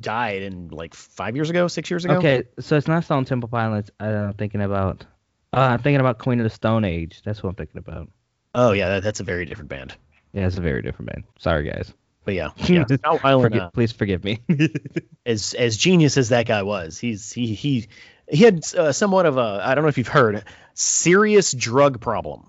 died 0.00 0.42
in 0.42 0.68
like 0.68 0.94
five 0.94 1.36
years 1.36 1.50
ago, 1.50 1.68
six 1.68 1.90
years 1.90 2.04
ago. 2.04 2.14
Okay, 2.18 2.44
so 2.60 2.76
it's 2.76 2.88
not 2.88 3.04
Stone 3.04 3.24
Temple 3.26 3.48
Pilots. 3.48 3.90
uh, 4.00 4.04
I'm 4.04 4.32
thinking 4.34 4.62
about. 4.62 5.04
Uh, 5.52 5.60
I'm 5.72 5.80
thinking 5.80 6.00
about 6.00 6.18
Queen 6.18 6.38
of 6.38 6.44
the 6.44 6.50
Stone 6.50 6.84
Age. 6.84 7.20
That's 7.24 7.42
what 7.42 7.50
I'm 7.50 7.56
thinking 7.56 7.78
about. 7.78 8.08
Oh 8.54 8.72
yeah, 8.72 8.88
that, 8.88 9.02
that's 9.02 9.20
a 9.20 9.24
very 9.24 9.44
different 9.44 9.68
band. 9.68 9.94
Yeah, 10.32 10.46
it's 10.46 10.56
a 10.58 10.60
very 10.62 10.80
different 10.80 11.10
band. 11.12 11.24
Sorry, 11.38 11.64
guys. 11.68 11.92
But 12.24 12.34
yeah, 12.34 12.50
yeah 12.66 12.84
Scott 12.86 13.20
Weiland, 13.20 13.52
Forgi- 13.52 13.60
uh, 13.60 13.70
please 13.70 13.92
forgive 13.92 14.24
me. 14.24 14.40
as 15.26 15.54
as 15.54 15.76
genius 15.76 16.16
as 16.16 16.28
that 16.30 16.46
guy 16.46 16.62
was, 16.62 16.98
he's 16.98 17.32
he 17.32 17.54
he 17.54 17.88
he 18.30 18.44
had 18.44 18.62
uh, 18.74 18.92
somewhat 18.92 19.26
of 19.26 19.36
a 19.38 19.60
I 19.64 19.74
don't 19.74 19.82
know 19.84 19.88
if 19.88 19.98
you've 19.98 20.08
heard 20.08 20.44
serious 20.74 21.52
drug 21.52 22.00
problem, 22.00 22.46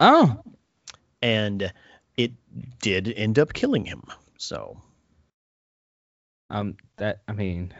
oh, 0.00 0.40
and 1.20 1.72
it 2.16 2.32
did 2.80 3.12
end 3.14 3.38
up 3.38 3.52
killing 3.52 3.84
him. 3.84 4.02
So 4.38 4.80
um, 6.50 6.76
that 6.96 7.22
I 7.28 7.32
mean, 7.32 7.74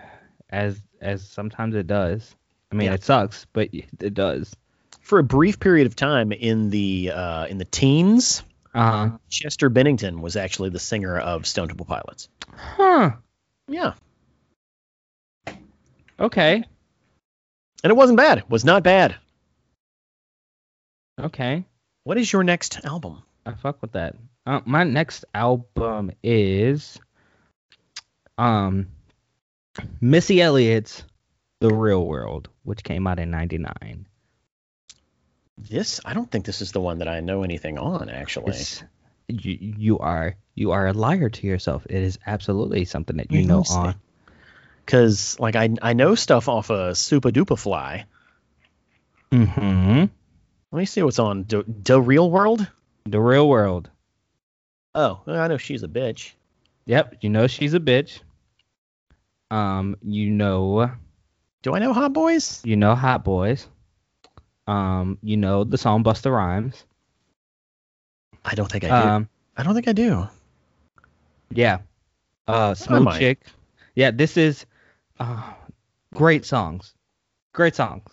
as 0.51 0.81
as 1.01 1.27
sometimes 1.29 1.75
it 1.75 1.87
does. 1.87 2.35
I 2.73 2.75
mean, 2.75 2.87
Yeah. 2.87 2.95
it 2.95 3.05
sucks, 3.05 3.47
but 3.53 3.69
it 3.73 4.13
does. 4.15 4.55
for 5.01 5.21
a 5.21 5.23
brief 5.23 5.61
period 5.61 5.87
of 5.87 5.95
time 5.95 6.33
in 6.33 6.71
the 6.71 7.13
uh, 7.15 7.47
in 7.47 7.59
the 7.59 7.65
teens, 7.65 8.43
Uh 8.77 9.09
huh. 9.09 9.19
Chester 9.31 9.69
Bennington 9.71 10.21
was 10.21 10.37
actually 10.37 10.69
the 10.71 10.79
singer 10.79 11.19
of 11.19 11.47
Stone 11.47 11.69
Temple 11.69 11.87
Pilots. 11.87 12.29
Huh. 12.55 13.13
Yeah, 13.69 13.95
Okay. 16.21 16.63
and 17.83 17.91
it 17.91 17.97
wasn't 17.97 18.17
bad. 18.19 18.39
It 18.39 18.49
was 18.51 18.65
not 18.65 18.83
bad. 18.83 19.17
Okay. 21.21 21.65
What 22.05 22.19
is 22.19 22.33
your 22.33 22.45
next 22.45 22.85
album? 22.85 23.23
I 23.45 23.53
fuck 23.55 23.81
with 23.83 23.93
that. 23.93 24.15
Uh, 24.47 24.61
my 24.65 24.85
next 24.85 25.25
album 25.35 26.13
is 26.23 26.99
um 28.39 28.87
Missy 30.01 30.41
Elliott's 30.41 31.03
The 31.61 31.75
Real 31.75 32.07
World, 32.07 32.49
which 32.63 32.85
came 32.85 33.07
out 33.07 33.19
in 33.19 33.31
99. 33.31 34.07
This 35.59 36.01
I 36.05 36.15
don't 36.15 36.31
think 36.31 36.45
this 36.45 36.61
is 36.61 36.73
the 36.73 36.81
one 36.81 36.99
that 36.99 37.09
I 37.09 37.21
know 37.21 37.43
anything 37.43 37.79
on 37.79 38.09
actually. 38.09 38.53
It's, 38.53 38.85
you, 39.29 39.59
you 39.61 39.99
are 39.99 40.37
you 40.55 40.73
are 40.73 40.87
a 40.87 40.93
liar 40.93 41.29
to 41.29 41.47
yourself. 41.47 41.87
It 41.89 42.03
is 42.03 42.19
absolutely 42.27 42.85
something 42.85 43.17
that 43.17 43.33
you 43.33 43.45
know 43.45 43.65
on. 43.71 43.95
Cause 44.85 45.39
like 45.41 45.57
I 45.57 45.71
I 45.83 45.95
know 45.95 46.15
stuff 46.15 46.49
off 46.49 46.71
of 46.71 46.95
Supa 46.95 47.33
Dupa 47.33 47.59
Fly. 47.59 48.05
Mm-hmm. 49.33 50.05
Let 50.73 50.79
me 50.79 50.85
see 50.85 51.03
what's 51.03 51.19
on 51.19 51.45
the, 51.49 51.65
the 51.67 52.01
Real 52.01 52.31
World. 52.31 52.67
The 53.05 53.21
Real 53.21 53.49
World. 53.49 53.91
Oh, 54.95 55.21
I 55.27 55.49
know 55.49 55.59
she's 55.59 55.83
a 55.83 55.89
bitch. 55.89 56.33
Yep, 56.87 57.17
you 57.21 57.31
know 57.31 57.47
she's 57.47 57.75
a 57.75 57.81
bitch. 57.81 58.21
Um, 59.51 59.97
you 60.03 60.31
know 60.31 60.91
Do 61.63 61.75
I 61.75 61.79
know 61.79 61.93
Hot 61.93 62.13
Boys? 62.13 62.63
you 62.65 62.77
know 62.77 62.95
Hot 62.95 63.25
Boys. 63.25 63.69
Um, 64.67 65.19
you 65.23 65.37
know 65.37 65.65
the 65.65 65.79
song 65.79 66.03
Busta 66.03 66.33
Rhymes. 66.33 66.85
I 68.45 68.55
don't 68.55 68.71
think 68.71 68.85
I 68.85 68.89
do. 68.89 69.09
Um, 69.09 69.29
I 69.57 69.63
don't 69.63 69.75
think 69.75 69.89
I 69.89 69.93
do. 69.93 70.29
Yeah. 71.51 71.79
Uh, 72.47 72.75
Smooth. 72.75 73.19
Chick. 73.19 73.41
Yeah, 73.95 74.11
this 74.11 74.37
is 74.37 74.67
uh, 75.19 75.53
great 76.15 76.45
songs. 76.45 76.95
Great 77.53 77.75
songs. 77.75 78.11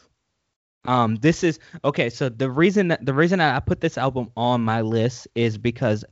Um, 0.85 1.15
this 1.15 1.43
is 1.43 1.59
okay. 1.83 2.09
So 2.09 2.29
the 2.29 2.49
reason 2.49 2.89
that 2.89 3.05
the 3.05 3.13
reason 3.13 3.39
that 3.39 3.55
I 3.55 3.59
put 3.59 3.79
this 3.81 3.97
album 3.97 4.31
on 4.35 4.61
my 4.61 4.81
list 4.81 5.27
is 5.35 5.57
because 5.57 6.03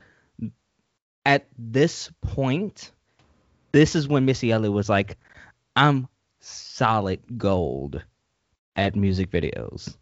at 1.25 1.47
this 1.57 2.09
point, 2.21 2.91
this 3.71 3.95
is 3.95 4.07
when 4.07 4.25
Missy 4.25 4.51
Elliott 4.51 4.73
was 4.73 4.89
like, 4.89 5.17
"I'm 5.75 6.07
solid 6.39 7.19
gold 7.37 8.03
at 8.75 8.95
music 8.95 9.29
videos." 9.29 9.97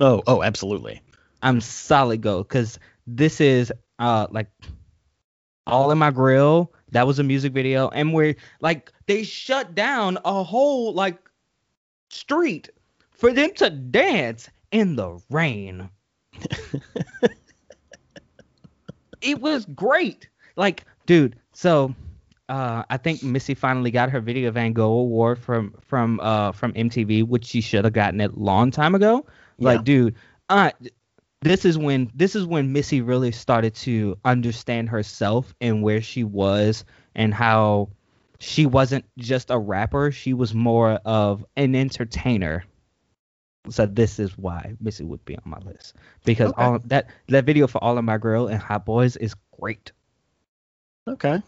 Oh, 0.00 0.22
oh, 0.26 0.42
absolutely. 0.42 1.02
I'm 1.42 1.60
solid 1.60 2.22
gold 2.22 2.48
because 2.48 2.78
this 3.06 3.40
is 3.40 3.72
uh 3.98 4.26
like 4.30 4.50
all 5.66 5.90
in 5.90 5.98
my 5.98 6.10
grill. 6.10 6.72
That 6.92 7.06
was 7.06 7.18
a 7.18 7.22
music 7.22 7.52
video, 7.52 7.88
and 7.88 8.12
where 8.12 8.34
like 8.60 8.92
they 9.06 9.22
shut 9.22 9.74
down 9.74 10.18
a 10.24 10.42
whole 10.42 10.92
like 10.94 11.18
street 12.10 12.70
for 13.10 13.32
them 13.32 13.52
to 13.54 13.70
dance 13.70 14.48
in 14.72 14.96
the 14.96 15.20
rain. 15.30 15.90
it 19.20 19.40
was 19.40 19.66
great. 19.66 20.28
Like, 20.56 20.84
dude, 21.06 21.36
so 21.52 21.94
uh, 22.48 22.82
I 22.90 22.96
think 22.96 23.22
Missy 23.22 23.54
finally 23.54 23.90
got 23.90 24.10
her 24.10 24.20
Video 24.20 24.50
Vanguard 24.50 24.90
award 24.90 25.38
from 25.38 25.74
from 25.80 26.20
uh 26.20 26.52
from 26.52 26.72
MTV, 26.72 27.26
which 27.26 27.44
she 27.44 27.60
should 27.60 27.84
have 27.84 27.94
gotten 27.94 28.20
it 28.20 28.36
long 28.36 28.70
time 28.70 28.94
ago. 28.94 29.26
Like, 29.60 29.78
Yeah. 29.78 29.82
dude, 29.84 30.14
uh, 30.48 30.70
this 31.42 31.64
is 31.64 31.78
when 31.78 32.10
this 32.14 32.34
is 32.36 32.44
when 32.46 32.72
Missy 32.72 33.00
really 33.00 33.32
started 33.32 33.74
to 33.76 34.18
understand 34.24 34.88
herself 34.90 35.54
and 35.60 35.82
where 35.82 36.02
she 36.02 36.24
was 36.24 36.84
and 37.14 37.32
how 37.32 37.90
she 38.38 38.66
wasn't 38.66 39.04
just 39.18 39.50
a 39.50 39.58
rapper, 39.58 40.10
she 40.10 40.34
was 40.34 40.54
more 40.54 40.92
of 41.04 41.44
an 41.56 41.74
entertainer. 41.74 42.64
So 43.68 43.86
this 43.86 44.18
is 44.18 44.36
why 44.38 44.74
Missy 44.80 45.04
would 45.04 45.24
be 45.24 45.36
on 45.36 45.42
my 45.44 45.58
list 45.58 45.94
because 46.24 46.50
Okay. 46.50 46.62
all 46.62 46.78
that 46.86 47.08
that 47.28 47.44
video 47.44 47.66
for 47.66 47.82
All 47.84 47.98
of 47.98 48.04
My 48.04 48.18
Girl 48.18 48.48
and 48.48 48.60
Hot 48.60 48.84
Boys 48.86 49.16
is 49.16 49.34
great. 49.60 49.92
Okay. 51.06 51.42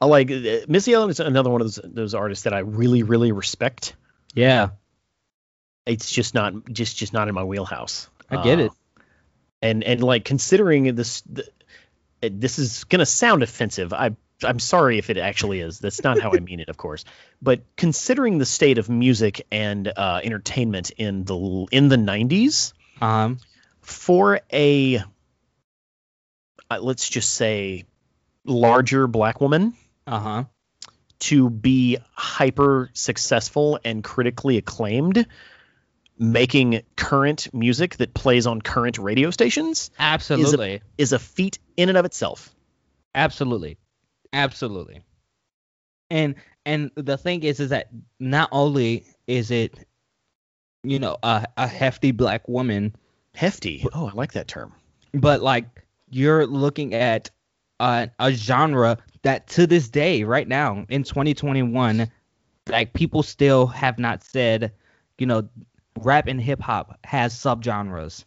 I 0.00 0.06
like 0.06 0.30
uh, 0.30 0.66
Missy 0.68 0.92
Elliott 0.92 1.10
is 1.10 1.20
another 1.20 1.50
one 1.50 1.60
of 1.60 1.66
those 1.66 1.80
those 1.84 2.14
artists 2.14 2.44
that 2.44 2.54
I 2.54 2.60
really 2.60 3.02
really 3.02 3.32
respect. 3.32 3.94
Yeah, 4.34 4.70
It's 5.86 6.10
just 6.10 6.34
not 6.34 6.52
just 6.70 6.96
just 6.96 7.12
not 7.12 7.28
in 7.28 7.34
my 7.34 7.44
wheelhouse. 7.44 8.08
I 8.28 8.42
get 8.42 8.58
Uh, 8.58 8.64
it. 8.64 8.72
And 9.62 9.84
and 9.84 10.02
like 10.02 10.24
considering 10.24 10.94
this 10.94 11.22
the, 11.22 11.44
this 12.20 12.58
is 12.58 12.84
gonna 12.84 13.06
sound 13.06 13.42
offensive. 13.42 13.92
I 13.92 14.16
I'm 14.44 14.58
sorry 14.58 14.98
if 14.98 15.08
it 15.08 15.16
actually 15.16 15.60
is. 15.60 15.78
That's 15.78 16.02
not 16.04 16.20
how 16.20 16.32
I 16.34 16.40
mean 16.40 16.60
it, 16.60 16.68
of 16.68 16.76
course. 16.76 17.04
But 17.40 17.62
considering 17.76 18.36
the 18.38 18.44
state 18.44 18.76
of 18.76 18.90
music 18.90 19.46
and 19.50 19.88
uh, 19.88 20.20
entertainment 20.22 20.90
in 20.90 21.24
the 21.24 21.66
in 21.72 21.88
the 21.88 21.96
90s, 21.96 22.72
Um, 23.00 23.38
for 23.80 24.40
a 24.52 25.02
uh, 26.70 26.78
let's 26.80 27.08
just 27.08 27.32
say 27.32 27.84
larger 28.44 29.06
black 29.06 29.40
woman 29.40 29.74
uh 30.06 30.18
huh. 30.20 30.44
to 31.20 31.48
be 31.48 31.98
hyper 32.12 32.90
successful 32.92 33.78
and 33.84 34.02
critically 34.04 34.56
acclaimed 34.58 35.26
making 36.18 36.82
current 36.96 37.52
music 37.52 37.96
that 37.96 38.14
plays 38.14 38.46
on 38.46 38.60
current 38.62 38.98
radio 38.98 39.30
stations 39.30 39.90
Absolutely. 39.98 40.80
is 40.96 41.12
a 41.12 41.18
feat 41.18 41.58
in 41.76 41.88
and 41.88 41.98
of 41.98 42.04
itself 42.04 42.54
Absolutely. 43.16 43.78
Absolutely. 44.32 45.00
And 46.10 46.36
and 46.66 46.90
the 46.94 47.16
thing 47.16 47.42
is 47.42 47.58
is 47.58 47.70
that 47.70 47.88
not 48.20 48.50
only 48.52 49.06
is 49.26 49.50
it 49.50 49.86
you 50.84 50.98
know 50.98 51.16
a, 51.22 51.46
a 51.56 51.66
hefty 51.66 52.12
black 52.12 52.46
woman, 52.46 52.94
hefty 53.34 53.84
oh 53.92 54.08
i 54.08 54.12
like 54.12 54.32
that 54.32 54.48
term 54.48 54.72
but 55.12 55.42
like 55.42 55.64
you're 56.10 56.46
looking 56.46 56.94
at 56.94 57.30
uh, 57.80 58.06
a 58.18 58.32
genre 58.32 58.96
that 59.22 59.46
to 59.48 59.66
this 59.66 59.88
day 59.88 60.22
right 60.22 60.46
now 60.48 60.84
in 60.88 61.02
2021 61.02 62.10
like 62.68 62.92
people 62.92 63.22
still 63.22 63.66
have 63.66 63.98
not 63.98 64.24
said, 64.24 64.72
you 65.18 65.26
know, 65.26 65.48
rap 65.98 66.26
and 66.26 66.40
hip 66.40 66.60
hop 66.60 66.98
has 67.04 67.34
subgenres. 67.34 68.24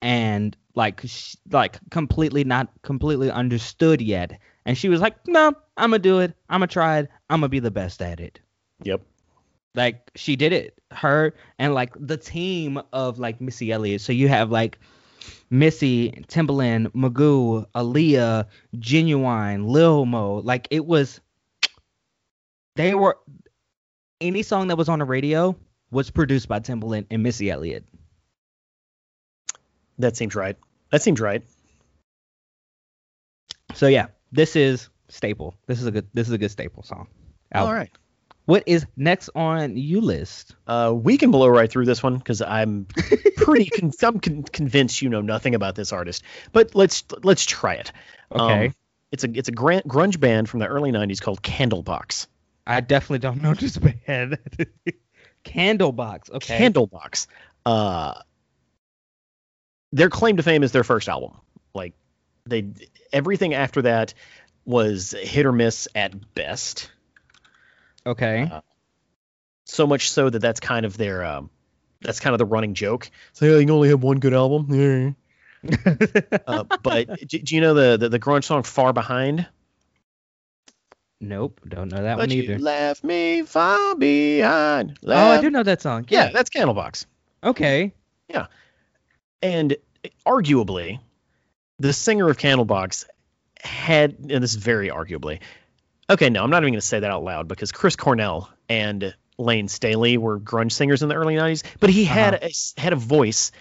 And 0.00 0.56
like 0.74 1.02
sh- 1.04 1.36
like 1.50 1.78
completely 1.90 2.44
not 2.44 2.68
completely 2.82 3.30
understood 3.30 4.00
yet. 4.00 4.38
And 4.64 4.76
she 4.76 4.88
was 4.88 5.00
like, 5.00 5.16
"No, 5.28 5.54
I'm 5.76 5.90
gonna 5.90 5.98
do 5.98 6.18
it. 6.20 6.34
I'm 6.48 6.60
gonna 6.60 6.66
try 6.66 6.98
it. 6.98 7.08
I'm 7.30 7.40
gonna 7.40 7.48
be 7.48 7.60
the 7.60 7.70
best 7.70 8.02
at 8.02 8.20
it." 8.20 8.40
yep 8.84 9.00
like 9.74 10.10
she 10.14 10.36
did 10.36 10.52
it 10.52 10.78
her 10.90 11.34
and 11.58 11.74
like 11.74 11.94
the 11.98 12.16
team 12.16 12.80
of 12.92 13.18
like 13.18 13.40
missy 13.40 13.72
elliott 13.72 14.00
so 14.00 14.12
you 14.12 14.28
have 14.28 14.50
like 14.50 14.78
missy 15.50 16.10
timbaland 16.28 16.88
magoo 16.92 17.64
aaliyah 17.74 18.46
ginuwine 18.76 19.66
lil 19.68 20.04
mo 20.04 20.36
like 20.44 20.68
it 20.70 20.84
was 20.84 21.20
they 22.76 22.94
were 22.94 23.18
any 24.20 24.42
song 24.42 24.68
that 24.68 24.76
was 24.76 24.88
on 24.88 24.98
the 24.98 25.04
radio 25.04 25.56
was 25.92 26.10
produced 26.10 26.48
by 26.48 26.58
timbaland 26.58 27.06
and 27.10 27.22
missy 27.22 27.48
elliott 27.50 27.84
that 29.98 30.16
seems 30.16 30.34
right 30.34 30.56
that 30.90 31.02
seems 31.02 31.20
right 31.20 31.42
so 33.74 33.86
yeah 33.86 34.06
this 34.32 34.56
is 34.56 34.88
staple 35.08 35.54
this 35.66 35.80
is 35.80 35.86
a 35.86 35.90
good 35.90 36.06
this 36.14 36.26
is 36.26 36.32
a 36.32 36.38
good 36.38 36.50
staple 36.50 36.82
song 36.82 37.06
all 37.54 37.62
album. 37.62 37.74
right 37.76 37.90
what 38.44 38.64
is 38.66 38.86
next 38.96 39.30
on 39.36 39.76
you 39.76 40.00
list 40.00 40.56
uh, 40.66 40.92
we 40.94 41.16
can 41.16 41.30
blow 41.30 41.46
right 41.46 41.70
through 41.70 41.84
this 41.84 42.02
one 42.02 42.16
because 42.18 42.42
I'm 42.42 42.86
pretty 43.36 43.66
con- 43.66 43.92
I'm 44.02 44.18
con- 44.18 44.42
convinced 44.42 45.00
you 45.00 45.08
know 45.10 45.20
nothing 45.20 45.54
about 45.54 45.76
this 45.76 45.92
artist. 45.92 46.24
But 46.50 46.74
let's 46.74 47.04
let's 47.22 47.46
try 47.46 47.74
it. 47.74 47.92
okay 48.32 48.66
Um, 48.66 48.74
it's 49.12 49.22
a 49.22 49.30
it's 49.32 49.48
a 49.48 49.52
gran- 49.52 49.82
grunge 49.82 50.18
band 50.18 50.48
from 50.48 50.58
the 50.58 50.66
early 50.66 50.90
'90s 50.90 51.20
called 51.20 51.40
Candlebox. 51.40 52.26
I 52.66 52.80
definitely 52.80 53.20
don't 53.20 53.42
know 53.42 53.54
this 53.54 53.76
band. 53.78 54.38
Candlebox. 55.44 56.30
Okay. 56.30 56.58
Candlebox. 56.58 57.26
Uh, 57.66 58.14
their 59.92 60.10
claim 60.10 60.36
to 60.36 60.42
fame 60.42 60.62
is 60.62 60.72
their 60.72 60.84
first 60.84 61.08
album. 61.08 61.32
Like 61.74 61.94
They 62.46 62.66
everything 63.12 63.54
after 63.54 63.82
that 63.82 64.14
was 64.64 65.10
hit 65.12 65.46
or 65.46 65.52
miss 65.52 65.88
at 65.94 66.34
best. 66.34 66.90
Okay. 68.06 68.48
Uh, 68.50 68.60
So 69.64 69.86
much 69.86 70.10
so 70.10 70.30
that 70.30 70.38
that's 70.40 70.60
kind 70.60 70.86
of 70.86 70.96
their 70.96 71.24
um, 71.24 71.50
that's 72.00 72.20
kind 72.20 72.34
of 72.34 72.38
the 72.38 72.44
running 72.46 72.74
joke. 72.74 73.10
So 73.32 73.44
yeah, 73.46 73.52
you 73.54 73.60
can 73.60 73.70
only 73.70 73.88
have 73.90 74.02
one 74.02 74.18
good 74.18 74.34
album. 74.34 74.66
Yeah. 74.70 75.10
Uh, 76.44 76.64
but 76.82 77.20
do, 77.28 77.38
do 77.38 77.54
you 77.54 77.60
know 77.60 77.74
the, 77.74 77.96
the 77.96 78.08
the 78.08 78.18
grunge 78.18 78.44
song 78.44 78.64
"Far 78.64 78.92
Behind"? 78.92 79.46
Nope. 81.22 81.60
Don't 81.68 81.88
know 81.88 82.02
that 82.02 82.16
but 82.16 82.28
one 82.28 82.30
you 82.30 82.42
either. 82.42 82.58
left 82.58 83.04
me 83.04 83.42
far 83.42 83.94
behind. 83.94 84.98
Oh, 85.06 85.14
I 85.14 85.40
do 85.40 85.50
know 85.50 85.62
that 85.62 85.80
song. 85.80 86.04
Yeah, 86.08 86.30
that's 86.32 86.50
Candlebox. 86.50 87.06
Okay. 87.44 87.94
Yeah, 88.28 88.46
and 89.40 89.76
arguably, 90.26 90.98
the 91.78 91.92
singer 91.92 92.28
of 92.28 92.38
Candlebox 92.38 93.04
had, 93.62 94.16
and 94.18 94.42
this 94.42 94.54
is 94.54 94.56
very 94.56 94.88
arguably, 94.88 95.38
okay, 96.10 96.28
no, 96.28 96.42
I'm 96.42 96.50
not 96.50 96.64
even 96.64 96.72
going 96.72 96.80
to 96.80 96.86
say 96.86 97.00
that 97.00 97.10
out 97.10 97.22
loud 97.22 97.46
because 97.46 97.70
Chris 97.70 97.94
Cornell 97.94 98.50
and 98.68 99.14
Layne 99.38 99.68
Staley 99.68 100.18
were 100.18 100.40
grunge 100.40 100.72
singers 100.72 101.02
in 101.02 101.08
the 101.08 101.14
early 101.14 101.34
90s, 101.34 101.62
but 101.78 101.90
he 101.90 102.04
uh-huh. 102.04 102.14
had 102.14 102.34
a, 102.34 102.80
had 102.80 102.92
a 102.92 102.96
voice 102.96 103.52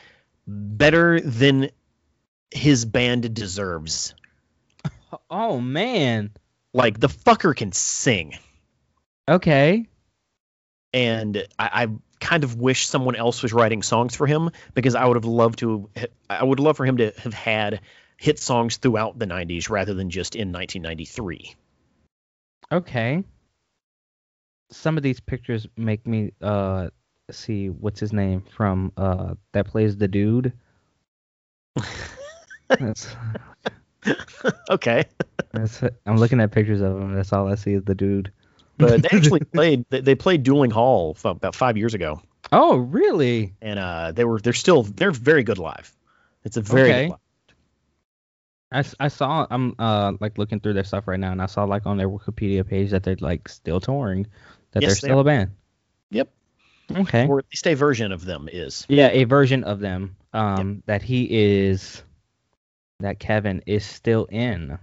better 0.48 1.22
than 1.22 1.70
his 2.50 2.86
band 2.86 3.34
deserves. 3.34 4.16
Oh 5.30 5.60
man. 5.60 6.32
Like 6.74 7.00
the 7.00 7.08
fucker 7.10 7.56
can 7.56 7.72
sing, 7.72 8.38
Okay. 9.28 9.88
and 10.94 11.38
I, 11.60 11.84
I 11.84 11.88
kind 12.20 12.44
of 12.44 12.56
wish 12.56 12.88
someone 12.88 13.16
else 13.16 13.42
was 13.44 13.52
writing 13.52 13.82
songs 13.84 14.16
for 14.16 14.26
him 14.28 14.52
because 14.74 14.96
I 14.96 15.06
would 15.06 15.18
have 15.18 15.26
loved 15.26 15.60
to. 15.60 15.90
I 16.30 16.44
would 16.44 16.60
love 16.60 16.78
for 16.78 16.86
him 16.86 16.98
to 16.98 17.12
have 17.18 17.34
had 17.34 17.82
hit 18.18 18.40
songs 18.40 18.78
throughout 18.78 19.18
the 19.20 19.26
90s 19.26 19.70
rather 19.70 19.94
than 19.94 20.10
just 20.10 20.36
in 20.36 20.52
1993. 20.52 21.56
Okay. 22.72 23.24
Some 24.72 24.96
of 24.96 25.04
these 25.04 25.20
pictures 25.20 25.68
make 25.76 26.08
me 26.08 26.32
uh 26.42 26.90
see 27.32 27.70
what's 27.70 28.00
his 28.00 28.14
name 28.14 28.44
from 28.56 28.94
uh 28.96 29.34
that 29.52 29.68
plays 29.68 29.98
the 29.98 30.08
dude. 30.08 30.54
Okay, 34.70 35.04
that's 35.54 35.82
I'm 36.06 36.18
looking 36.18 36.40
at 36.42 36.52
pictures 36.52 36.82
of 36.82 36.98
him. 36.98 37.16
That's 37.16 37.34
all 37.34 37.48
I 37.52 37.56
see 37.56 37.74
is 37.74 37.84
the 37.84 37.96
dude. 37.96 38.32
but 38.78 39.02
they 39.02 39.10
actually 39.12 39.42
played. 39.42 39.86
They, 39.90 40.02
they 40.02 40.16
played 40.16 40.44
Dueling 40.44 40.72
Hall 40.72 41.16
about 41.24 41.56
five 41.56 41.78
years 41.78 41.94
ago, 41.94 42.22
Oh, 42.52 42.78
really? 42.78 43.54
and 43.62 43.80
uh, 43.80 44.12
they 44.12 44.24
were 44.26 44.40
they're 44.40 44.54
still 44.54 44.84
they're 44.84 45.12
very 45.12 45.44
good 45.44 45.58
live. 45.58 45.92
It's 46.44 46.58
a 46.58 46.62
very 46.62 46.90
Okay. 46.90 47.04
good 47.04 47.10
live. 47.12 47.18
I, 48.74 49.06
I 49.06 49.08
saw 49.10 49.46
I'm 49.52 49.76
uh 49.80 50.14
like 50.22 50.38
looking 50.38 50.62
through 50.62 50.74
their 50.74 50.86
stuff 50.86 51.06
right 51.08 51.20
now 51.20 51.34
and 51.34 51.42
I 51.42 51.46
saw 51.48 51.66
like 51.66 51.86
on 51.86 51.98
their 51.98 52.08
Wikipedia 52.10 52.66
page 52.66 52.92
that 52.92 53.04
they're 53.04 53.18
like 53.20 53.50
still 53.50 53.82
touring, 53.82 54.28
that 54.72 54.82
Yes, 54.82 55.02
they're 55.02 55.10
they 55.10 55.14
still 55.14 55.20
a 55.20 55.24
band. 55.26 55.52
Yep. 56.12 56.30
Okay. 56.96 57.28
or 57.28 57.40
at 57.40 57.46
least 57.52 57.68
a 57.68 57.74
version 57.74 58.12
of 58.14 58.24
them 58.24 58.48
is. 58.52 58.86
Yeah, 58.88 59.10
a 59.10 59.26
version 59.26 59.66
of 59.66 59.82
them 59.82 60.16
um 60.34 60.84
that 60.86 61.02
he 61.02 61.28
is 61.30 62.02
that 63.02 63.20
Kevin 63.20 63.62
is 63.66 63.84
still 63.84 64.26
in. 64.26 64.80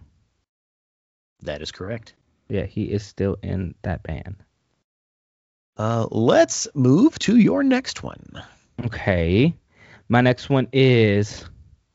That 1.42 1.62
is 1.62 1.72
correct. 1.72 2.14
Yeah, 2.48 2.64
he 2.64 2.84
is 2.84 3.04
still 3.04 3.36
in 3.42 3.74
that 3.82 4.02
band. 4.02 4.36
Uh, 5.76 6.06
let's 6.10 6.66
move 6.74 7.18
to 7.20 7.36
your 7.36 7.62
next 7.62 8.02
one. 8.02 8.42
Okay. 8.84 9.54
My 10.08 10.20
next 10.20 10.48
one 10.48 10.68
is 10.72 11.44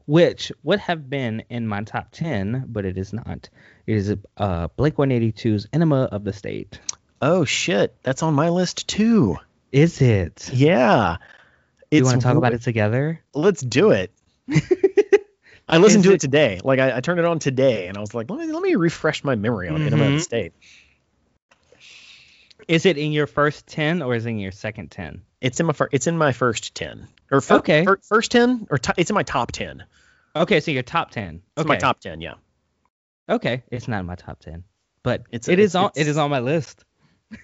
which 0.05 0.51
would 0.63 0.79
have 0.79 1.09
been 1.09 1.43
in 1.49 1.67
my 1.67 1.81
top 1.83 2.09
10, 2.11 2.65
but 2.67 2.85
it 2.85 2.97
is 2.97 3.13
not. 3.13 3.49
It 3.87 3.97
is 3.97 4.15
uh 4.37 4.67
Blink 4.75 4.95
182's 4.95 5.67
Enema 5.73 6.03
of 6.03 6.23
the 6.23 6.33
State. 6.33 6.79
Oh 7.21 7.45
shit, 7.45 7.95
that's 8.03 8.23
on 8.23 8.33
my 8.33 8.49
list 8.49 8.87
too. 8.87 9.37
Is 9.71 10.01
it? 10.01 10.49
Yeah. 10.53 11.17
Do 11.89 11.97
you 11.97 12.03
want 12.05 12.21
to 12.21 12.27
talk 12.27 12.37
about 12.37 12.53
it 12.53 12.61
together? 12.61 13.21
Let's 13.33 13.61
do 13.61 13.91
it. 13.91 14.11
I 15.67 15.77
listened 15.77 16.03
Is 16.05 16.09
to 16.09 16.11
it, 16.11 16.15
it- 16.15 16.21
today. 16.21 16.59
Like 16.63 16.79
I, 16.79 16.97
I 16.97 16.99
turned 17.01 17.19
it 17.19 17.25
on 17.25 17.39
today, 17.39 17.87
and 17.87 17.97
I 17.97 18.01
was 18.01 18.13
like, 18.13 18.29
let 18.29 18.39
me 18.39 18.51
let 18.51 18.61
me 18.61 18.75
refresh 18.75 19.23
my 19.23 19.35
memory 19.35 19.69
on 19.69 19.83
the 19.83 19.89
Mhm. 19.91 20.19
State. 20.21 20.53
Is 22.67 22.85
it 22.85 22.97
in 22.97 23.11
your 23.11 23.27
first 23.27 23.67
10 23.67 24.01
or 24.01 24.15
is 24.15 24.25
it 24.25 24.29
in 24.29 24.39
your 24.39 24.51
second 24.51 24.89
10? 24.91 25.21
It's 25.41 25.59
in 25.59 25.65
my 25.65 25.73
fir- 25.73 25.89
it's 25.91 26.07
in 26.07 26.17
my 26.17 26.31
first 26.31 26.73
ten 26.75 27.07
or 27.29 27.41
fir- 27.41 27.55
Okay. 27.55 27.83
fir- 27.83 27.99
first 28.01 28.31
ten 28.31 28.67
or 28.69 28.77
to- 28.77 28.93
it's 28.95 29.09
in 29.09 29.13
my 29.13 29.23
top 29.23 29.51
ten. 29.51 29.83
Okay, 30.35 30.61
so 30.61 30.71
your 30.71 30.83
top 30.83 31.11
10. 31.11 31.41
It's 31.57 31.61
Okay. 31.61 31.67
my 31.67 31.75
top 31.75 31.99
ten. 31.99 32.21
Yeah. 32.21 32.35
Okay, 33.29 33.63
it's 33.69 33.87
not 33.89 33.99
in 33.99 34.05
my 34.05 34.15
top 34.15 34.39
10. 34.39 34.63
But 35.03 35.23
It's- 35.31 35.49
it 35.49 35.59
is 35.59 35.75
it's- 35.75 35.75
on 35.75 35.91
it's- 35.95 36.15
on 36.15 36.29
my 36.29 36.39
list. 36.39 36.85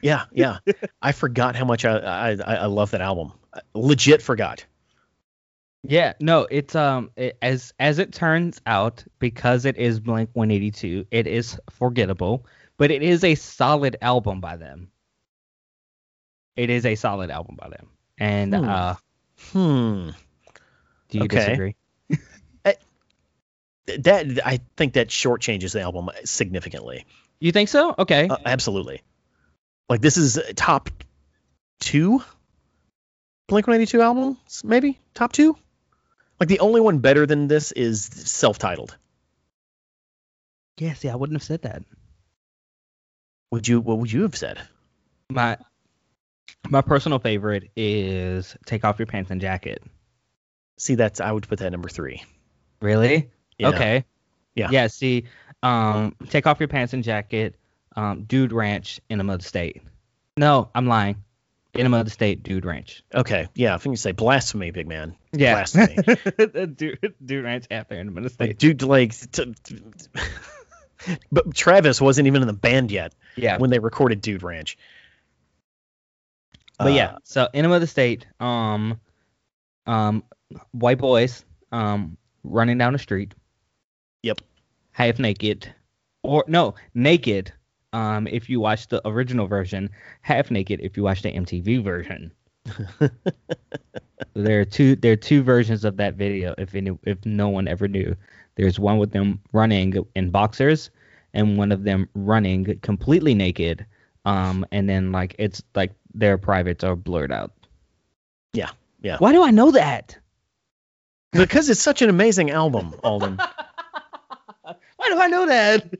Yeah, 0.01 0.26
yeah. 0.32 0.59
I 1.01 1.11
forgot 1.11 1.55
how 1.57 1.65
much 1.65 1.84
I, 1.84 1.97
I 1.97 2.30
I 2.32 2.55
I 2.55 2.65
love 2.67 2.91
that 2.91 3.01
album. 3.01 3.34
I 3.53 3.59
legit 3.74 4.22
forgot. 4.22 4.65
Yeah, 5.84 6.14
no, 6.20 6.46
it's 6.50 6.76
um 6.76 7.12
it, 7.16 7.38
as 7.42 7.74
as 7.80 8.00
it 8.00 8.14
turns 8.14 8.60
out 8.66 9.04
because 9.20 9.66
it 9.66 9.78
is 9.78 10.00
Blink 10.00 10.30
182, 10.34 11.08
it 11.10 11.26
is 11.26 11.58
forgettable, 11.70 12.46
but 12.78 12.92
it 12.92 13.02
is 13.02 13.24
a 13.24 13.36
solid 13.36 13.96
album 14.02 14.42
by 14.42 14.58
them. 14.58 14.92
It 16.58 16.70
is 16.70 16.86
a 16.86 16.96
solid 16.96 17.32
album 17.32 17.56
by 17.58 17.70
them. 17.70 17.88
And 18.18 18.54
Hmm. 18.54 18.66
uh 18.66 18.96
Hmm. 19.52 20.10
do 21.10 21.18
you 21.18 21.24
Okay. 21.26 21.38
disagree? 21.38 21.76
That 24.04 24.40
I 24.46 24.60
think 24.78 24.94
that 24.94 25.08
shortchanges 25.08 25.74
the 25.74 25.82
album 25.82 26.12
significantly. 26.24 27.06
You 27.40 27.52
think 27.52 27.70
so? 27.70 27.96
Okay. 27.98 28.28
Uh, 28.30 28.38
absolutely. 28.46 29.02
Like 29.90 30.00
this 30.02 30.18
is 30.18 30.40
top 30.56 30.92
two 31.80 32.20
Blink 33.48 33.66
182 33.66 34.00
albums, 34.00 34.62
maybe 34.64 35.00
top 35.16 35.32
two. 35.32 35.58
Like 36.40 36.50
the 36.50 36.60
only 36.60 36.82
one 36.82 37.00
better 37.00 37.26
than 37.26 37.48
this 37.48 37.72
is 37.72 38.06
self-titled. 38.06 38.96
yeah, 40.78 40.94
see, 40.94 41.10
I 41.10 41.16
wouldn't 41.16 41.36
have 41.36 41.44
said 41.44 41.64
that. 41.64 41.84
Would 43.52 43.68
you? 43.68 43.82
What 43.82 43.98
would 43.98 44.12
you 44.12 44.22
have 44.22 44.38
said? 44.38 44.60
My 45.30 45.58
my 46.70 46.82
personal 46.82 47.20
favorite 47.20 47.72
is 47.76 48.56
Take 48.66 48.86
Off 48.86 49.00
Your 49.00 49.06
Pants 49.06 49.32
and 49.32 49.42
Jacket. 49.42 49.84
See, 50.78 50.96
that's 50.96 51.20
I 51.20 51.32
would 51.32 51.48
put 51.48 51.60
that 51.60 51.72
number 51.72 51.90
three. 51.90 52.24
Really? 52.82 53.30
Yeah. 53.58 53.70
Okay. 53.70 54.06
Yeah. 54.56 54.70
Yeah. 54.72 54.88
See, 54.88 55.26
um, 55.62 56.16
take 56.30 56.48
off 56.48 56.60
your 56.60 56.70
pants 56.70 56.94
and 56.94 57.04
jacket. 57.04 57.56
Um, 57.96 58.24
Dude 58.24 58.54
Ranch, 58.54 59.02
in 59.10 59.20
a 59.20 59.24
mud 59.24 59.44
State. 59.44 59.82
No, 60.38 60.70
I'm 60.74 60.88
lying. 60.88 61.18
Enema 61.80 62.00
of 62.00 62.06
the 62.06 62.12
State, 62.12 62.44
Dude 62.44 62.66
Ranch. 62.66 63.04
Okay. 63.14 63.48
Yeah. 63.56 63.74
I 63.74 63.78
think 63.78 63.94
you 63.94 63.98
say 63.98 64.12
blasphemy, 64.12 64.72
big 64.72 64.88
man. 64.88 65.16
Yeah. 65.32 65.54
Blasphemy. 65.56 65.96
Dude, 66.76 67.14
Dude 67.24 67.44
Ranch 67.44 67.66
after 67.72 67.96
Enema 67.96 68.18
of 68.22 68.24
the 68.24 68.30
Like, 68.44 68.50
State. 68.52 68.60
dude, 68.60 68.82
like, 68.84 69.14
t- 69.32 69.54
t- 69.64 69.80
but 71.32 71.54
Travis 71.56 72.02
wasn't 72.02 72.28
even 72.28 72.42
in 72.42 72.48
the 72.48 72.54
band 72.54 72.92
yet 72.92 73.14
Yeah. 73.36 73.58
when 73.58 73.70
they 73.70 73.80
recorded 73.80 74.22
Dude 74.22 74.44
Ranch. 74.44 74.78
But 76.78 76.94
yeah, 76.94 77.12
Uh, 77.16 77.18
so 77.24 77.48
Enema 77.54 77.76
of 77.76 77.82
the 77.82 77.88
State, 77.88 78.26
um, 78.40 79.00
um, 79.86 80.24
white 80.72 80.98
boys, 80.98 81.44
um, 81.72 82.18
running 82.44 82.78
down 82.78 82.94
the 82.94 83.00
street. 83.00 83.34
Yep. 84.24 84.42
Half 84.92 85.20
naked, 85.20 85.74
or 86.24 86.44
no, 86.48 86.76
naked. 86.94 87.54
Um, 87.94 88.28
if 88.28 88.50
you 88.50 88.60
watch 88.60 88.88
the 88.88 89.06
original 89.08 89.48
version, 89.48 89.90
half 90.22 90.52
naked. 90.52 90.80
If 90.82 90.98
you 90.98 91.04
watch 91.04 91.22
the 91.22 91.32
MTV 91.32 91.84
version. 91.84 92.32
there 94.34 94.62
are 94.62 94.66
two. 94.66 94.96
There 94.96 95.14
are 95.14 95.18
two 95.18 95.42
versions 95.44 95.84
of 95.86 95.98
that 95.98 96.16
video. 96.16 96.54
If 96.58 96.76
any, 96.76 96.98
if 97.04 97.26
no 97.26 97.50
one 97.50 97.68
ever 97.68 97.88
knew, 97.88 98.16
there's 98.56 98.80
one 98.80 98.98
with 98.98 99.12
them 99.12 99.40
running 99.54 100.06
in 100.16 100.30
boxers, 100.30 100.92
and 101.34 101.58
one 101.58 101.72
of 101.72 101.84
them 101.84 102.08
running 102.14 102.80
completely 102.82 103.34
naked. 103.34 103.86
Um, 104.26 104.66
and 104.72 104.88
then 104.88 105.12
like 105.12 105.36
it's 105.40 105.64
like 105.74 105.94
their 106.14 106.38
privates 106.38 106.84
are 106.84 106.96
blurred 106.96 107.32
out. 107.32 107.54
Yeah, 108.54 108.70
yeah. 109.02 109.18
Why 109.18 109.32
do 109.32 109.44
I 109.44 109.52
know 109.52 109.72
that? 109.72 110.18
because 111.32 111.70
it's 111.70 111.82
such 111.82 112.02
an 112.02 112.10
amazing 112.10 112.52
album, 112.52 112.94
Alden. 113.04 113.38
Why 114.62 115.10
do 115.10 115.20
I 115.20 115.28
know 115.28 115.46
that? 115.46 115.94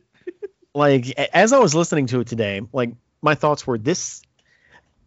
Like 0.80 1.10
as 1.34 1.52
I 1.52 1.60
was 1.60 1.76
listening 1.76 2.08
to 2.08 2.22
it 2.22 2.28
today, 2.28 2.62
like 2.72 2.92
my 3.22 3.36
thoughts 3.36 3.68
were 3.68 3.78
this 3.78 4.22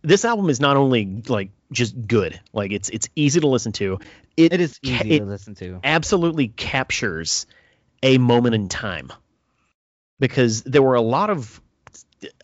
this 0.03 0.25
album 0.25 0.51
is 0.51 0.61
not 0.61 0.77
only 0.77 1.23
like 1.27 1.51
just 1.73 2.07
good, 2.07 2.39
like 2.53 2.73
it's 2.73 2.91
it's 2.91 3.09
easy 3.17 3.41
to 3.41 3.49
listen 3.49 3.73
to. 3.73 3.99
It 4.37 4.53
It 4.53 4.61
is 4.61 4.79
easy 4.83 5.15
it 5.15 5.19
to 5.21 5.25
listen 5.25 5.55
to. 5.57 5.81
absolutely 5.83 6.49
captures 6.49 7.47
a 8.03 8.19
moment 8.19 8.55
in 8.55 8.69
time. 8.69 9.11
Because 10.21 10.63
there 10.63 10.83
were 10.83 10.95
a 10.95 11.01
lot 11.01 11.31
of 11.31 11.61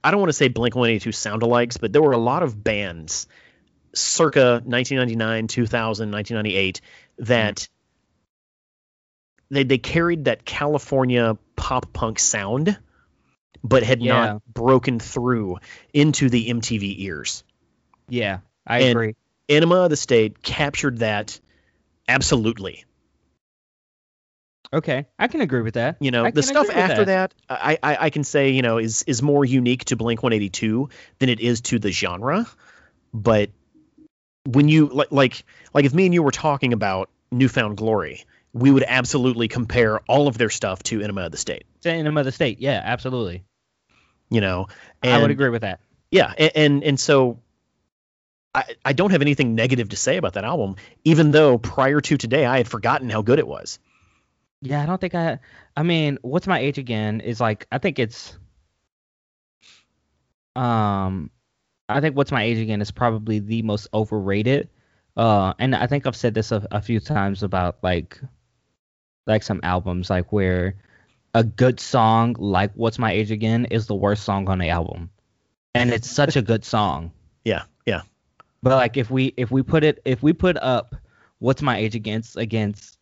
I 0.03 0.11
don't 0.11 0.21
want 0.21 0.31
to 0.31 0.35
say 0.35 0.49
Blink 0.49 0.75
182 0.75 1.13
sound 1.13 1.43
alikes, 1.43 1.79
but 1.79 1.93
there 1.93 2.03
were 2.03 2.13
a 2.13 2.19
lot 2.19 2.43
of 2.43 2.65
bands 2.65 3.29
circa 3.95 4.63
1999, 4.65 5.49
2000, 5.49 6.11
1998 6.11 6.81
that 7.19 7.57
mm-hmm. 7.57 9.55
they 9.55 9.65
they 9.65 9.79
carried 9.79 10.25
that 10.25 10.47
California 10.47 11.37
pop 11.57 11.93
punk 11.93 12.19
sound, 12.19 12.79
but 13.65 13.83
had 13.83 14.03
Yeah. 14.03 14.13
not 14.13 14.43
broken 14.53 14.99
through 15.01 15.59
into 15.93 16.29
the 16.29 16.49
MTV 16.49 16.97
ears. 17.03 17.45
Yeah, 18.09 18.39
I 18.67 18.81
And- 18.81 18.91
agree. 18.91 19.17
Enema 19.49 19.77
of 19.85 19.91
the 19.91 19.97
State 19.97 20.43
captured 20.43 20.99
that 20.99 21.41
absolutely. 22.07 22.85
Okay, 24.71 25.07
I 25.19 25.29
can 25.29 25.41
agree 25.41 25.63
with 25.63 25.75
that. 25.75 25.97
You 26.01 26.11
know, 26.11 26.31
the 26.31 26.43
stuff 26.43 26.69
after 26.69 27.07
that, 27.07 27.33
I, 27.49 27.79
I 27.83 27.97
I 28.01 28.11
can 28.11 28.23
say 28.23 28.51
you 28.51 28.61
know 28.61 28.77
is 28.77 29.03
is 29.05 29.23
more 29.23 29.43
unique 29.45 29.87
to 29.87 29.97
Blink 29.97 30.23
182 30.23 30.91
than 31.19 31.31
it 31.31 31.41
is 31.41 31.63
to 31.63 31.79
the 31.79 31.91
genre. 31.91 32.47
But 33.15 33.49
when 34.45 34.69
you 34.69 34.89
like 34.89 35.11
like 35.11 35.43
like 35.73 35.87
if 35.87 35.95
me 35.95 36.05
and 36.05 36.13
you 36.13 36.23
were 36.23 36.31
talking 36.31 36.75
about 36.75 37.09
New 37.33 37.49
Found 37.49 37.79
Glory, 37.79 38.27
we 38.59 38.71
would 38.71 38.85
absolutely 38.87 39.49
compare 39.49 40.01
all 40.09 40.29
of 40.29 40.37
their 40.39 40.51
stuff 40.51 40.83
to 40.85 41.01
Enema 41.01 41.23
of 41.23 41.33
the 41.33 41.39
State. 41.39 41.65
To 41.83 41.91
Enema 41.91 42.21
of 42.21 42.27
the 42.27 42.33
State. 42.33 42.61
Yeah, 42.61 42.81
absolutely. 42.83 43.45
You 44.31 44.41
know, 44.41 44.67
I 45.03 45.21
would 45.21 45.31
agree 45.31 45.49
with 45.49 45.63
that. 45.63 45.81
Yeah, 46.11 46.33
and 46.37 46.53
and, 46.55 46.85
and 46.85 47.01
so. 47.01 47.41
I, 48.55 48.65
I 48.83 48.93
don't 48.95 49.11
have 49.11 49.21
anything 49.21 49.55
negative 49.55 49.91
to 49.91 49.97
say 49.97 50.17
about 50.17 50.33
that 50.33 50.45
album, 50.45 50.77
even 51.05 51.31
though 51.33 51.59
prior 51.59 52.01
to 52.01 52.17
today 52.17 52.47
I 52.47 52.57
had 52.57 52.67
forgotten 52.67 53.11
how 53.11 53.21
good 53.21 53.39
it 53.39 53.47
was. 53.47 53.79
Yeah, 54.63 54.83
I 54.83 54.87
don't 54.87 55.01
think 55.01 55.15
I. 55.15 55.39
I 55.77 55.83
mean, 55.83 56.19
what's 56.23 56.47
my 56.47 56.59
age 56.59 56.79
again? 56.79 57.21
Is 57.21 57.41
like 57.41 57.67
I 57.71 57.79
think 57.79 57.99
it's. 57.99 58.37
Um, 60.57 61.31
I 61.89 62.01
think 62.01 62.17
what's 62.17 62.33
my 62.33 62.43
age 62.43 62.59
again 62.59 62.81
is 62.81 62.91
probably 62.91 63.39
the 63.39 63.63
most 63.63 63.89
overrated. 63.93 64.71
Uh, 65.17 65.53
and 65.59 65.77
I 65.77 65.87
think 65.87 66.07
I've 66.07 66.17
said 66.17 66.35
this 66.35 66.51
a, 66.51 66.67
a 66.71 66.81
few 66.81 67.01
times 67.01 67.43
about 67.43 67.79
like, 67.83 68.19
like 69.29 69.43
some 69.45 69.61
albums 69.63 70.11
like 70.11 70.33
where 70.33 70.75
a 71.35 71.45
good 71.45 71.79
song 71.79 72.35
like 72.39 72.73
"What's 72.75 72.99
My 72.99 73.13
Age 73.13 73.31
Again" 73.31 73.67
is 73.67 73.87
the 73.87 73.95
worst 73.95 74.25
song 74.25 74.49
on 74.49 74.59
the 74.59 74.71
album, 74.71 75.11
and 75.75 75.91
it's 75.93 76.11
such 76.11 76.35
a 76.37 76.43
good 76.43 76.65
song. 76.65 77.13
Yeah, 77.45 77.63
yeah. 77.87 78.03
But 78.63 78.77
like 78.77 78.97
if 78.99 79.11
we 79.11 79.33
if 79.37 79.51
we 79.51 79.63
put 79.63 79.83
it 79.85 80.03
if 80.05 80.23
we 80.23 80.33
put 80.35 80.57
up 80.59 80.95
"What's 81.39 81.63
My 81.63 81.79
Age 81.79 81.95
Against" 81.95 82.37
against 82.37 82.99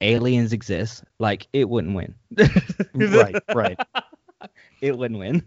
aliens 0.00 0.52
exist, 0.52 1.04
like 1.18 1.48
it 1.52 1.68
wouldn't 1.68 1.94
win. 1.94 2.14
right, 2.94 3.36
right. 3.54 3.78
It 4.80 4.98
wouldn't 4.98 5.20
win. 5.20 5.44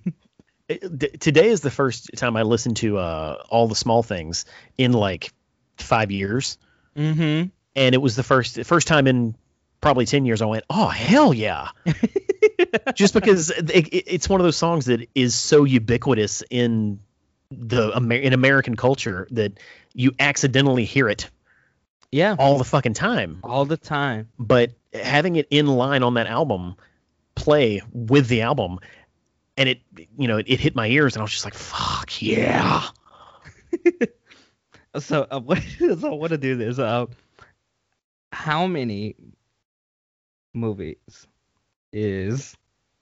It- 0.70 0.98
d- 0.98 1.10
today 1.20 1.50
is 1.50 1.60
the 1.62 1.70
first 1.72 2.10
time 2.16 2.38
I 2.38 2.44
listened 2.44 2.78
to 2.78 2.98
uh, 2.98 3.44
all 3.50 3.68
the 3.68 3.76
small 3.76 4.02
things 4.04 4.46
in 4.78 4.94
like 4.94 5.34
five 5.78 6.10
years, 6.12 6.58
Mm-hmm. 6.96 7.50
and 7.76 7.96
it 7.96 8.02
was 8.02 8.16
the 8.16 8.24
first 8.24 8.64
first 8.66 8.88
time 8.88 9.08
in 9.08 9.36
probably 9.86 10.08
ten 10.08 10.26
years 10.26 10.42
I 10.42 10.46
went, 10.46 10.64
oh 10.68 10.88
hell 10.88 11.32
yeah! 11.32 11.70
Just 12.96 13.14
because 13.14 13.52
it, 13.52 13.70
it, 13.70 13.88
it's 14.08 14.28
one 14.28 14.40
of 14.42 14.44
those 14.44 14.58
songs 14.58 14.86
that 14.86 15.08
is 15.14 15.36
so 15.36 15.64
ubiquitous 15.64 16.42
in 16.50 17.00
the 17.52 17.96
Amer- 17.96 18.16
in 18.16 18.34
American 18.34 18.76
culture 18.76 19.28
that 19.30 19.60
you 19.94 20.12
accidentally 20.20 20.86
hear 20.86 21.08
it 21.08 21.30
Yeah. 22.12 22.36
all 22.40 22.58
the 22.58 22.64
fucking 22.64 22.96
time. 22.96 23.42
All 23.44 23.66
the 23.66 23.78
time. 23.78 24.30
But 24.40 24.72
having 24.92 25.36
it 25.36 25.48
in 25.52 25.68
line 25.68 26.02
on 26.02 26.16
that 26.16 26.26
album, 26.26 26.78
play 27.36 27.84
with 27.94 28.28
the 28.28 28.42
album, 28.42 28.80
and 29.56 29.70
it 29.70 29.82
you 30.18 30.28
know 30.28 30.38
it, 30.38 30.48
it 30.50 30.60
hit 30.60 30.76
my 30.76 30.88
ears, 30.88 31.14
and 31.14 31.22
I 31.22 31.24
was 31.26 31.32
just 31.32 31.46
like, 31.46 31.54
fuck 31.54 32.22
yeah. 32.24 32.88
So 34.98 35.28
uh, 35.30 35.40
what? 35.42 35.62
So 35.78 36.12
I 36.12 36.16
want 36.16 36.32
to 36.32 36.38
do 36.40 36.56
this. 36.56 36.80
Uh, 36.80 37.06
how 38.32 38.66
many 38.66 39.16
movies 40.56 41.28
is 41.94 42.56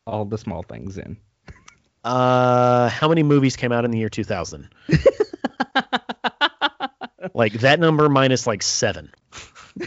all 0.05 0.25
the 0.25 0.37
small 0.37 0.63
things 0.63 0.97
in? 0.97 1.17
Uh, 2.03 2.89
how 2.89 3.07
many 3.07 3.23
movies 3.23 3.55
came 3.55 3.71
out 3.71 3.85
in 3.85 3.91
the 3.91 3.97
year 3.99 4.09
2000? 4.09 4.67
Like 7.33 7.53
that 7.53 7.79
number 7.79 8.09
minus 8.09 8.45
like 8.45 8.61
seven. 8.61 9.09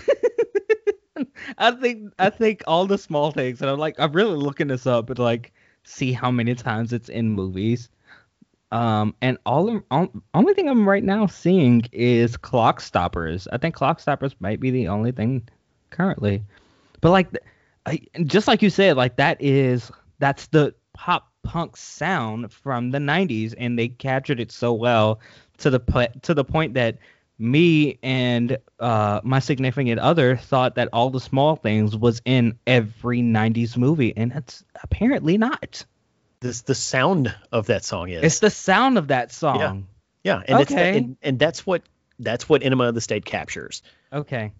I 1.58 1.70
think 1.70 2.12
I 2.18 2.30
think 2.30 2.62
all 2.66 2.86
the 2.86 2.98
small 2.98 3.30
things, 3.30 3.60
and 3.60 3.70
I'm 3.70 3.78
like 3.78 3.94
I'm 3.98 4.12
really 4.12 4.36
looking 4.36 4.66
this 4.68 4.86
up 4.86 5.10
and 5.10 5.18
like 5.18 5.52
see 5.84 6.12
how 6.12 6.30
many 6.30 6.54
times 6.54 6.92
it's 6.92 7.08
in 7.08 7.30
movies. 7.30 7.88
Um, 8.72 9.14
and 9.22 9.38
all, 9.46 9.70
I'm- 9.70 9.84
all 9.92 10.10
only 10.34 10.54
thing 10.54 10.68
I'm 10.68 10.88
right 10.88 11.04
now 11.04 11.26
seeing 11.26 11.82
is 11.92 12.36
Clockstoppers. 12.36 13.46
I 13.52 13.58
think 13.58 13.76
Clockstoppers 13.76 14.34
might 14.40 14.58
be 14.58 14.70
the 14.70 14.88
only 14.88 15.12
thing 15.12 15.48
currently. 15.90 16.42
But 17.00 17.10
like, 17.12 17.30
th- 17.30 17.44
I, 17.86 18.00
just 18.24 18.48
like 18.48 18.62
you 18.62 18.70
said, 18.70 18.96
like 18.96 19.16
that 19.16 19.40
is 19.40 19.90
that's 20.18 20.48
the 20.48 20.74
pop 20.92 21.30
punk 21.42 21.76
sound 21.76 22.52
from 22.52 22.90
the 22.90 22.98
'90s, 22.98 23.54
and 23.56 23.78
they 23.78 23.88
captured 23.88 24.40
it 24.40 24.50
so 24.50 24.72
well 24.74 25.20
to 25.58 25.70
the 25.70 25.80
po- 25.80 26.08
to 26.22 26.34
the 26.34 26.44
point 26.44 26.74
that 26.74 26.98
me 27.38 27.98
and 28.02 28.58
uh, 28.80 29.20
my 29.22 29.38
significant 29.38 30.00
other 30.00 30.36
thought 30.36 30.74
that 30.76 30.88
all 30.92 31.10
the 31.10 31.20
small 31.20 31.54
things 31.54 31.94
was 31.94 32.22
in 32.24 32.58
every 32.66 33.20
90s 33.20 33.76
movie 33.76 34.16
and 34.16 34.32
it's 34.32 34.64
apparently 34.82 35.36
not 35.36 35.84
This 36.40 36.62
the 36.62 36.74
sound 36.74 37.34
of 37.52 37.66
that 37.66 37.84
song 37.84 38.08
is. 38.08 38.22
it's 38.24 38.38
the 38.38 38.48
sound 38.48 38.96
of 38.96 39.08
that 39.08 39.32
song 39.32 39.86
yeah, 40.24 40.36
yeah. 40.38 40.42
and 40.48 40.60
it's 40.62 40.72
Okay. 40.72 40.96
and, 40.96 41.16
and 41.20 41.38
that's 41.38 41.66
what 41.66 41.82
that's 42.18 42.48
what 42.48 42.62
Enema 42.62 42.84
of 42.84 42.94
the 42.94 43.02
State 43.02 43.26
captures. 43.26 43.82
okay 44.10 44.52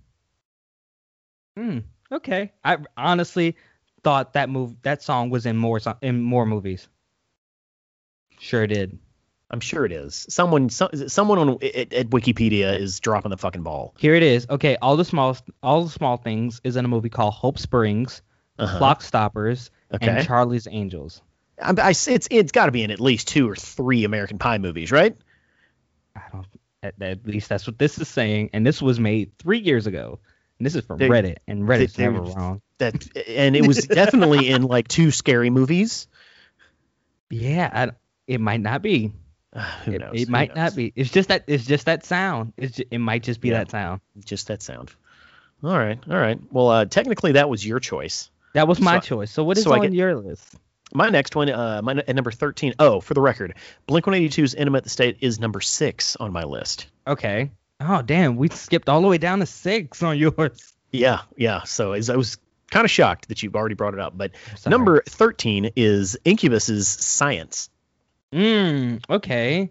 hmm 1.57 1.79
okay 2.13 2.53
i 2.65 2.77
honestly 2.97 3.57
thought 4.03 4.35
that 4.35 4.49
move 4.49 4.75
that 4.83 5.03
song 5.03 5.31
was 5.31 5.47
in 5.47 5.57
more 5.57 5.81
in 6.03 6.23
more 6.23 6.47
movies 6.47 6.89
sure 8.39 8.67
did 8.67 8.99
I'm 9.49 9.61
sure 9.61 9.85
it 9.85 9.93
is. 9.93 10.27
Someone 10.29 10.71
some, 10.71 10.89
someone 11.09 11.39
on 11.39 11.51
at, 11.63 11.93
at 11.93 12.11
Wikipedia 12.11 12.77
is 12.81 12.99
dropping 12.99 13.31
the 13.31 13.37
fucking 13.37 13.63
ball. 13.63 13.95
here 13.97 14.17
it 14.17 14.25
is 14.25 14.45
okay 14.51 14.77
all 14.83 14.97
the 14.97 15.05
small 15.05 15.37
all 15.63 15.85
the 15.85 15.91
small 15.91 16.17
things 16.17 16.61
is 16.65 16.75
in 16.75 16.85
a 16.85 16.89
movie 16.89 17.09
called 17.11 17.33
hope 17.33 17.57
springs 17.59 18.23
Uh-huh. 18.59 18.77
clock 18.79 19.03
stoppers 19.03 19.71
Okay. 19.95 20.09
and 20.09 20.27
charlie's 20.27 20.67
angels 20.69 21.23
I, 21.63 21.75
I, 21.81 21.91
it's 21.91 22.29
it's 22.29 22.51
got 22.53 22.67
to 22.67 22.73
be 22.73 22.83
in 22.83 22.91
at 22.91 22.99
least 23.01 23.29
two 23.29 23.49
or 23.49 23.55
three 23.55 24.03
American 24.05 24.39
Pie 24.39 24.59
movies, 24.59 24.91
right? 24.93 25.17
I 26.15 26.23
don't. 26.33 26.47
At, 26.83 27.01
at 27.01 27.27
least 27.27 27.49
that's 27.49 27.67
what 27.67 27.79
this 27.79 27.99
is 27.99 28.09
saying, 28.09 28.51
and 28.53 28.67
this 28.67 28.83
was 28.83 29.01
made 29.01 29.31
three 29.39 29.61
years 29.61 29.87
ago. 29.87 30.19
And 30.59 30.65
this 30.67 30.75
is 30.75 30.85
from 30.85 30.99
They- 30.99 31.09
Reddit, 31.09 31.37
and 31.47 31.65
Reddit's 31.65 31.95
they- 31.95 32.05
never 32.05 32.21
wrong. 32.23 32.63
That 32.79 32.95
and 33.27 33.57
it 33.57 33.67
was 33.67 33.87
definitely 33.87 34.49
in 34.51 34.63
like 34.63 34.87
two 34.89 35.11
scary 35.11 35.49
movies. 35.51 36.09
Yeah, 37.31 37.71
I, 37.73 37.91
it 38.27 38.41
might 38.41 38.61
not 38.61 38.83
be. 38.83 39.13
Uh, 39.53 39.61
who 39.85 39.93
It, 39.93 40.01
knows? 40.01 40.11
it 40.15 40.29
might 40.29 40.49
knows? 40.51 40.57
not 40.57 40.77
be. 40.77 40.93
It's 40.95 41.11
just 41.11 41.29
that. 41.29 41.45
It's 41.47 41.65
just 41.65 41.87
that 41.87 42.05
sound. 42.05 42.53
It's. 42.57 42.77
Ju- 42.77 42.85
it 42.91 42.99
might 42.99 43.23
just 43.23 43.41
be 43.41 43.49
Yeah. 43.49 43.59
that 43.59 43.71
sound. 43.71 44.01
Just 44.25 44.49
that 44.49 44.63
sound. 44.63 44.93
All 45.63 45.77
right, 45.77 45.99
all 46.09 46.17
right. 46.19 46.39
Well, 46.51 46.69
uh, 46.69 46.85
technically 46.85 47.33
that 47.33 47.49
was 47.49 47.67
your 47.67 47.81
choice. 47.81 48.31
That 48.53 48.69
was 48.69 48.79
my 48.81 49.01
So- 49.01 49.07
choice. 49.07 49.31
So 49.31 49.43
what 49.45 49.57
is 49.57 49.65
so 49.65 49.73
on 49.73 49.81
get- 49.81 49.93
your 49.95 50.15
list? 50.17 50.55
My 50.95 51.09
next 51.09 51.35
one, 51.35 51.51
uh, 51.51 51.81
my 51.83 51.93
at 51.93 52.15
number 52.15 52.31
thirteen. 52.31 52.75
Oh, 52.79 53.01
for 53.01 53.15
the 53.15 53.21
record, 53.21 53.55
Blink 53.87 54.05
182's 54.07 54.55
"Enema 54.55 54.79
at 54.79 54.85
the 54.85 54.91
State" 54.91 55.17
is 55.21 55.41
number 55.41 55.61
six 55.61 56.15
on 56.17 56.33
my 56.33 56.45
list. 56.45 56.87
Okay. 57.07 57.51
Oh 57.81 58.03
damn, 58.03 58.37
we 58.37 58.49
skipped 58.49 58.89
all 58.89 59.01
the 59.03 59.09
way 59.09 59.19
down 59.19 59.41
to 59.41 59.47
six 59.47 60.03
on 60.03 60.17
yours. 60.19 60.73
Yeah, 60.93 61.23
yeah. 61.37 61.63
So 61.65 61.93
as 61.93 62.09
I 62.09 62.17
was 62.17 62.39
kind 62.71 62.85
of 62.85 62.91
shocked 62.91 63.29
that 63.29 63.43
you've 63.43 63.55
already 63.57 63.75
brought 63.75 63.95
it 63.95 64.01
up, 64.01 64.17
but 64.17 64.33
number 64.67 65.03
thirteen 65.07 65.71
is 65.77 66.17
Incubus's 66.25 66.89
"Science." 66.89 67.69
Mm, 68.33 69.03
okay. 69.09 69.71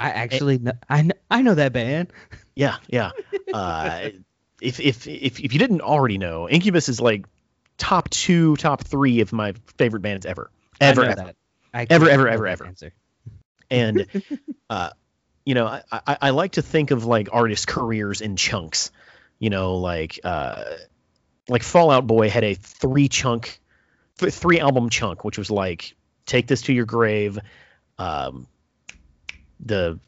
I 0.00 0.10
actually 0.10 0.58
know, 0.58 0.72
I 0.88 1.02
know, 1.02 1.14
I 1.30 1.42
know 1.42 1.54
that 1.54 1.72
band. 1.72 2.12
Yeah, 2.54 2.76
yeah. 2.86 3.12
Uh, 3.54 4.10
if, 4.60 4.78
if 4.78 5.06
if 5.06 5.40
if 5.40 5.52
you 5.54 5.58
didn't 5.58 5.80
already 5.80 6.18
know, 6.18 6.46
Incubus 6.50 6.90
is 6.90 7.00
like 7.00 7.24
top 7.78 8.10
two, 8.10 8.56
top 8.56 8.84
three 8.84 9.20
of 9.20 9.32
my 9.32 9.54
favorite 9.78 10.00
bands 10.00 10.26
ever, 10.26 10.50
ever, 10.78 11.02
ever. 11.02 11.14
that. 11.14 11.36
I 11.72 11.86
Ever, 11.88 12.10
ever, 12.10 12.28
ever, 12.28 12.46
ever. 12.46 12.66
answer. 12.66 12.92
And 13.70 14.06
uh, 14.70 14.90
you 15.44 15.54
know, 15.54 15.66
I, 15.66 15.82
I 15.92 16.16
I 16.20 16.30
like 16.30 16.52
to 16.52 16.62
think 16.62 16.90
of 16.90 17.04
like 17.04 17.28
artist 17.32 17.66
careers 17.66 18.20
in 18.20 18.36
chunks. 18.36 18.90
You 19.38 19.50
know, 19.50 19.76
like 19.76 20.20
uh, 20.24 20.62
like 21.48 21.62
Fall 21.62 21.90
Out 21.90 22.06
Boy 22.06 22.30
had 22.30 22.44
a 22.44 22.54
three 22.54 23.08
chunk, 23.08 23.60
th- 24.18 24.32
three 24.32 24.60
album 24.60 24.88
chunk, 24.88 25.24
which 25.24 25.36
was 25.38 25.50
like 25.50 25.94
"Take 26.26 26.46
This 26.46 26.62
to 26.62 26.72
Your 26.72 26.84
Grave," 26.86 27.38
um, 27.98 28.46
the 29.60 29.98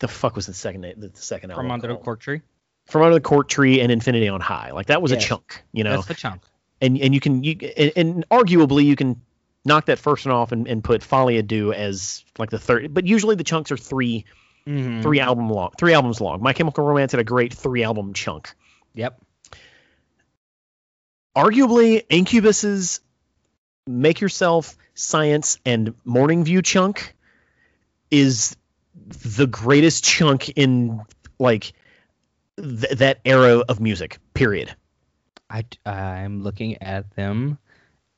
the 0.00 0.08
fuck 0.08 0.36
was 0.36 0.46
the 0.46 0.54
second 0.54 0.82
the, 0.96 1.10
second 1.14 1.50
album 1.50 1.64
From 1.66 1.72
under 1.72 1.88
the 1.88 1.96
cork 1.96 2.20
tree. 2.20 2.40
from 2.86 3.02
under 3.02 3.14
the 3.14 3.20
cork 3.20 3.48
tree 3.48 3.80
and 3.80 3.92
infinity 3.92 4.28
on 4.28 4.40
high 4.40 4.72
like 4.72 4.86
that 4.86 5.02
was 5.02 5.12
Yes. 5.12 5.24
a 5.24 5.26
chunk 5.28 5.62
you 5.72 5.84
know 5.84 5.96
That's 5.96 6.06
the 6.06 6.14
chunk. 6.14 6.42
and 6.80 6.98
and 6.98 7.14
you 7.14 7.20
can 7.20 7.44
you 7.44 7.56
and, 7.76 7.92
and 7.96 8.28
arguably 8.30 8.84
you 8.84 8.96
can 8.96 9.20
knock 9.64 9.86
that 9.86 9.98
first 9.98 10.26
one 10.26 10.34
off 10.34 10.52
and, 10.52 10.66
and 10.68 10.82
put 10.82 11.02
Folie 11.02 11.40
à 11.42 11.46
Deux 11.46 11.72
as 11.72 12.24
like 12.38 12.50
the 12.50 12.58
third 12.58 12.92
but 12.94 13.06
usually 13.06 13.36
the 13.36 13.44
chunks 13.44 13.70
are 13.72 13.76
3 13.76 14.24
Mhm. 14.66 15.00
three 15.02 15.20
album 15.20 15.48
long 15.48 15.70
three 15.78 15.94
albums 15.94 16.20
long 16.20 16.42
my 16.42 16.52
chemical 16.52 16.84
romance 16.84 17.12
had 17.12 17.20
a 17.20 17.24
great 17.24 17.54
three 17.54 17.82
album 17.82 18.12
chunk 18.12 18.54
Yep. 18.94 19.18
arguably 21.36 22.02
Incubus's 22.10 23.00
Make 23.86 24.20
Yourself, 24.20 24.76
Science, 24.94 25.58
and 25.64 25.94
Morning 26.04 26.44
View 26.44 26.62
chunk 26.62 27.14
is 28.10 28.56
the 28.94 29.46
greatest 29.46 30.04
chunk 30.04 30.50
in 30.50 31.00
like 31.38 31.72
th- 32.56 32.98
that 32.98 33.20
era 33.24 33.58
of 33.68 33.80
music. 33.80 34.18
Period. 34.34 34.74
I 35.48 35.64
I'm 35.86 36.42
looking 36.42 36.82
at 36.82 37.10
them, 37.16 37.58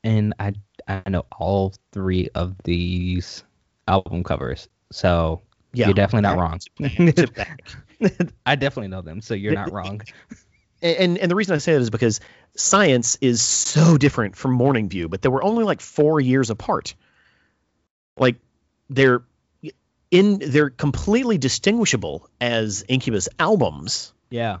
and 0.03 0.33
I 0.39 0.53
I 0.87 1.09
know 1.09 1.25
all 1.37 1.73
three 1.91 2.29
of 2.35 2.55
these 2.63 3.43
album 3.87 4.23
covers. 4.23 4.67
So 4.91 5.41
Yeah, 5.73 5.87
you're 5.87 5.93
definitely 5.93 6.29
not 6.29 6.37
wrong. 6.37 6.59
I 8.45 8.55
definitely 8.55 8.89
know 8.89 9.01
them, 9.01 9.21
so 9.21 9.33
you're 9.33 9.53
not 9.53 9.71
wrong. 9.73 10.01
and 10.81 11.17
and 11.17 11.31
the 11.31 11.35
reason 11.35 11.55
I 11.55 11.59
say 11.59 11.73
that 11.73 11.81
is 11.81 11.89
because 11.89 12.19
Science 12.55 13.17
is 13.21 13.41
so 13.41 13.97
different 13.97 14.35
from 14.35 14.53
Morning 14.53 14.89
View, 14.89 15.09
but 15.09 15.21
they 15.21 15.29
were 15.29 15.43
only 15.43 15.63
like 15.63 15.81
four 15.81 16.19
years 16.19 16.49
apart. 16.49 16.95
Like 18.17 18.35
they're 18.89 19.23
in 20.11 20.39
they're 20.39 20.69
completely 20.69 21.37
distinguishable 21.37 22.29
as 22.39 22.83
Incubus 22.87 23.27
albums. 23.39 24.13
Yeah. 24.29 24.59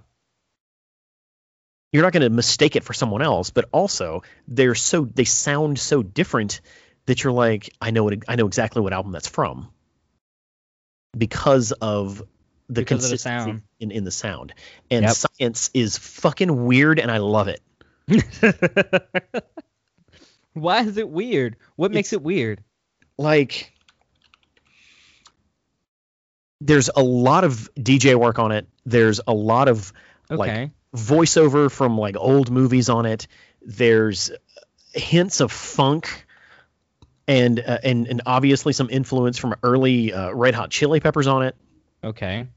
You're 1.93 2.01
not 2.01 2.11
going 2.11 2.23
to 2.23 2.29
mistake 2.29 2.75
it 2.75 2.83
for 2.83 2.91
someone 2.93 3.21
else, 3.21 3.51
but 3.51 3.69
also 3.71 4.23
they're 4.47 4.75
so 4.75 5.05
they 5.05 5.23
sound 5.25 5.77
so 5.79 6.01
different 6.03 6.59
that 7.05 7.23
you're 7.23 7.31
like, 7.33 7.69
I 7.79 7.91
know 7.91 8.03
what 8.03 8.15
I 8.27 8.35
know 8.35 8.47
exactly 8.47 8.81
what 8.81 8.91
album 8.93 9.11
that's 9.11 9.27
from 9.27 9.69
because 11.15 11.71
of 11.71 12.23
the 12.67 12.81
Because 12.81 13.03
of 13.05 13.11
the 13.11 13.17
consistency 13.17 13.19
sound. 13.51 13.61
in 13.79 13.91
in 13.91 14.03
the 14.05 14.11
sound. 14.11 14.53
And 14.89 15.03
Yep. 15.03 15.11
Science 15.13 15.69
is 15.75 15.97
fucking 15.97 16.65
weird, 16.65 16.99
and 16.99 17.11
I 17.11 17.17
love 17.19 17.47
it. 17.47 17.61
Why 20.53 20.81
is 20.81 20.97
it 20.97 21.07
weird? 21.09 21.55
What 21.75 21.91
makes 21.91 22.11
it 22.13 22.21
weird? 22.21 22.63
like 23.19 23.71
there's 26.59 26.89
a 26.95 27.03
lot 27.03 27.43
of 27.43 27.69
DJ 27.75 28.15
work 28.15 28.39
on 28.39 28.51
it. 28.51 28.67
There's 28.85 29.21
a 29.27 29.33
lot 29.33 29.67
of 29.67 29.93
like 30.29 30.49
Okay. 30.49 30.71
Voiceover 30.95 31.71
from 31.71 31.97
like 31.97 32.15
old 32.17 32.51
movies 32.51 32.89
on 32.89 33.05
it. 33.05 33.27
There's 33.61 34.31
hints 34.93 35.39
of 35.39 35.51
funk 35.51 36.25
and 37.27 37.59
uh, 37.59 37.79
and 37.83 38.07
and 38.07 38.21
obviously 38.25 38.73
some 38.73 38.89
influence 38.89 39.37
from 39.37 39.55
early 39.63 40.13
uh, 40.13 40.31
Red 40.33 40.55
Hot 40.55 40.69
Chili 40.69 40.99
Peppers 40.99 41.27
on 41.27 41.43
it. 41.43 41.55
okay. 42.03 42.47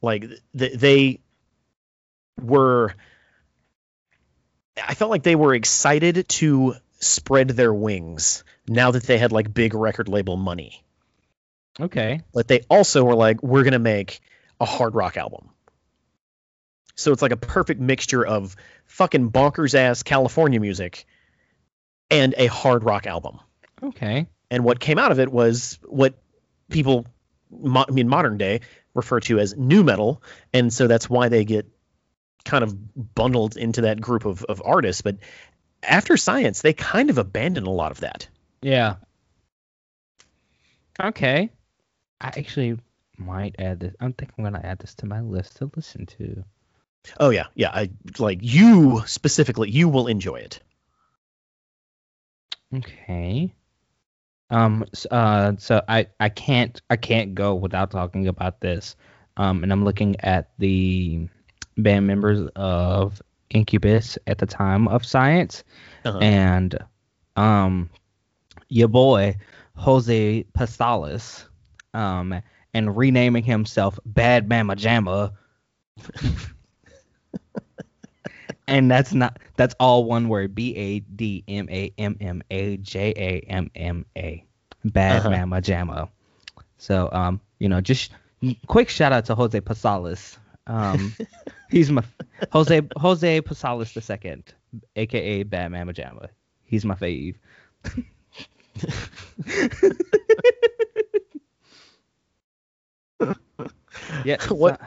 Like 0.00 0.24
th- 0.56 0.78
they 0.78 1.20
were 2.40 2.94
I 4.86 4.94
felt 4.94 5.10
like 5.10 5.22
they 5.22 5.36
were 5.36 5.54
excited 5.54 6.28
to 6.28 6.74
spread 7.00 7.48
their 7.48 7.72
wings 7.72 8.44
now 8.68 8.90
that 8.90 9.04
they 9.04 9.18
had 9.18 9.32
like 9.32 9.52
big 9.52 9.74
record 9.74 10.08
label 10.08 10.36
money. 10.36 10.82
Okay. 11.80 12.22
but 12.34 12.48
they 12.48 12.62
also 12.68 13.04
were 13.04 13.14
like, 13.14 13.40
we're 13.42 13.62
gonna 13.62 13.78
make 13.78 14.20
a 14.60 14.64
hard 14.64 14.94
rock 14.96 15.16
album. 15.16 15.50
So 16.98 17.12
it's 17.12 17.22
like 17.22 17.32
a 17.32 17.36
perfect 17.36 17.80
mixture 17.80 18.26
of 18.26 18.56
fucking 18.86 19.30
bonkers 19.30 19.74
ass 19.74 20.02
California 20.02 20.58
music 20.58 21.06
and 22.10 22.34
a 22.36 22.46
hard 22.46 22.82
rock 22.82 23.06
album. 23.06 23.38
Okay. 23.82 24.26
And 24.50 24.64
what 24.64 24.80
came 24.80 24.98
out 24.98 25.12
of 25.12 25.20
it 25.20 25.30
was 25.30 25.78
what 25.84 26.18
people, 26.68 27.06
mo- 27.50 27.84
I 27.88 27.92
mean, 27.92 28.08
modern 28.08 28.36
day 28.36 28.62
refer 28.94 29.20
to 29.20 29.38
as 29.38 29.56
nu 29.56 29.84
metal, 29.84 30.22
and 30.52 30.72
so 30.72 30.88
that's 30.88 31.08
why 31.08 31.28
they 31.28 31.44
get 31.44 31.66
kind 32.44 32.64
of 32.64 33.14
bundled 33.14 33.56
into 33.56 33.82
that 33.82 34.00
group 34.00 34.24
of, 34.24 34.44
of 34.44 34.60
artists. 34.64 35.02
But 35.02 35.18
after 35.82 36.16
Science, 36.16 36.62
they 36.62 36.72
kind 36.72 37.10
of 37.10 37.18
abandon 37.18 37.66
a 37.66 37.70
lot 37.70 37.92
of 37.92 38.00
that. 38.00 38.28
Yeah. 38.60 38.96
Okay. 41.00 41.50
I 42.20 42.26
actually 42.26 42.76
might 43.16 43.54
add 43.60 43.78
this. 43.80 43.94
I 44.00 44.06
think 44.06 44.32
I'm 44.36 44.42
gonna 44.42 44.60
add 44.64 44.80
this 44.80 44.96
to 44.96 45.06
my 45.06 45.20
list 45.20 45.58
to 45.58 45.70
listen 45.76 46.06
to. 46.06 46.42
Oh 47.18 47.30
yeah, 47.30 47.46
yeah. 47.54 47.70
I 47.72 47.90
like 48.18 48.38
you 48.42 49.02
specifically. 49.06 49.70
You 49.70 49.88
will 49.88 50.06
enjoy 50.06 50.36
it. 50.36 50.60
Okay. 52.74 53.54
Um. 54.50 54.84
s- 54.92 55.06
Uh. 55.10 55.52
So 55.58 55.82
I 55.88 56.06
I 56.20 56.28
can't 56.28 56.80
I 56.90 56.96
can't 56.96 57.34
go 57.34 57.54
without 57.54 57.90
talking 57.90 58.28
about 58.28 58.60
this. 58.60 58.96
Um. 59.36 59.62
And 59.62 59.72
I'm 59.72 59.84
looking 59.84 60.16
at 60.20 60.50
the 60.58 61.28
band 61.76 62.06
members 62.06 62.48
of 62.56 63.22
Incubus 63.50 64.18
at 64.26 64.38
the 64.38 64.46
time 64.46 64.88
of 64.88 65.04
Science, 65.06 65.64
Uh-huh. 66.04 66.18
and 66.18 66.76
um, 67.36 67.88
your 68.68 68.88
boy 68.88 69.36
Jose 69.76 70.44
Pasillas, 70.54 71.46
um, 71.94 72.34
and 72.74 72.96
renaming 72.96 73.44
himself 73.44 73.98
Bad 74.04 74.48
Mama 74.48 74.76
Jamma. 74.76 75.32
and 78.68 78.90
that's 78.90 79.12
not 79.12 79.38
that's 79.56 79.74
all 79.80 80.04
one 80.04 80.28
word 80.28 80.54
B 80.54 80.74
A 80.76 81.00
D 81.00 81.42
M 81.48 81.68
A 81.70 81.92
M 81.98 82.16
M 82.20 82.42
A 82.50 82.76
J 82.76 83.12
A 83.16 83.40
M 83.50 83.70
M 83.74 84.04
A 84.16 84.44
Bad 84.84 85.20
Uh-huh. 85.20 85.30
Mama 85.30 85.60
Jamma. 85.60 86.08
So 86.76 87.08
um 87.12 87.40
you 87.58 87.68
know 87.68 87.80
just 87.80 88.12
quick 88.66 88.88
shout 88.88 89.12
out 89.12 89.24
to 89.26 89.34
Jose 89.34 89.60
Pasillas. 89.60 90.36
Um 90.66 91.14
he's 91.70 91.90
my 91.90 92.02
Jose 92.52 92.82
Jose 92.96 93.40
Pasillas 93.42 93.92
the 93.94 94.00
second, 94.00 94.44
aka 94.96 95.42
Bad 95.42 95.72
Mama 95.72 95.92
Jamma. 95.92 96.28
He's 96.64 96.84
my 96.84 96.94
fave. 96.94 97.36
yeah. 104.24 104.36
What- 104.48 104.80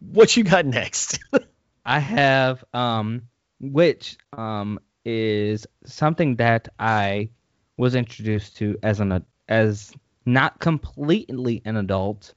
What 0.00 0.36
you 0.36 0.44
got 0.44 0.64
next? 0.66 1.18
I 1.84 1.98
have 1.98 2.64
um 2.74 3.22
which 3.60 4.16
um 4.36 4.78
is 5.04 5.66
something 5.84 6.36
that 6.36 6.68
I 6.78 7.30
was 7.76 7.94
introduced 7.94 8.56
to 8.58 8.76
as 8.82 9.00
an 9.00 9.24
as 9.48 9.92
not 10.26 10.58
completely 10.60 11.62
an 11.64 11.76
adult. 11.76 12.34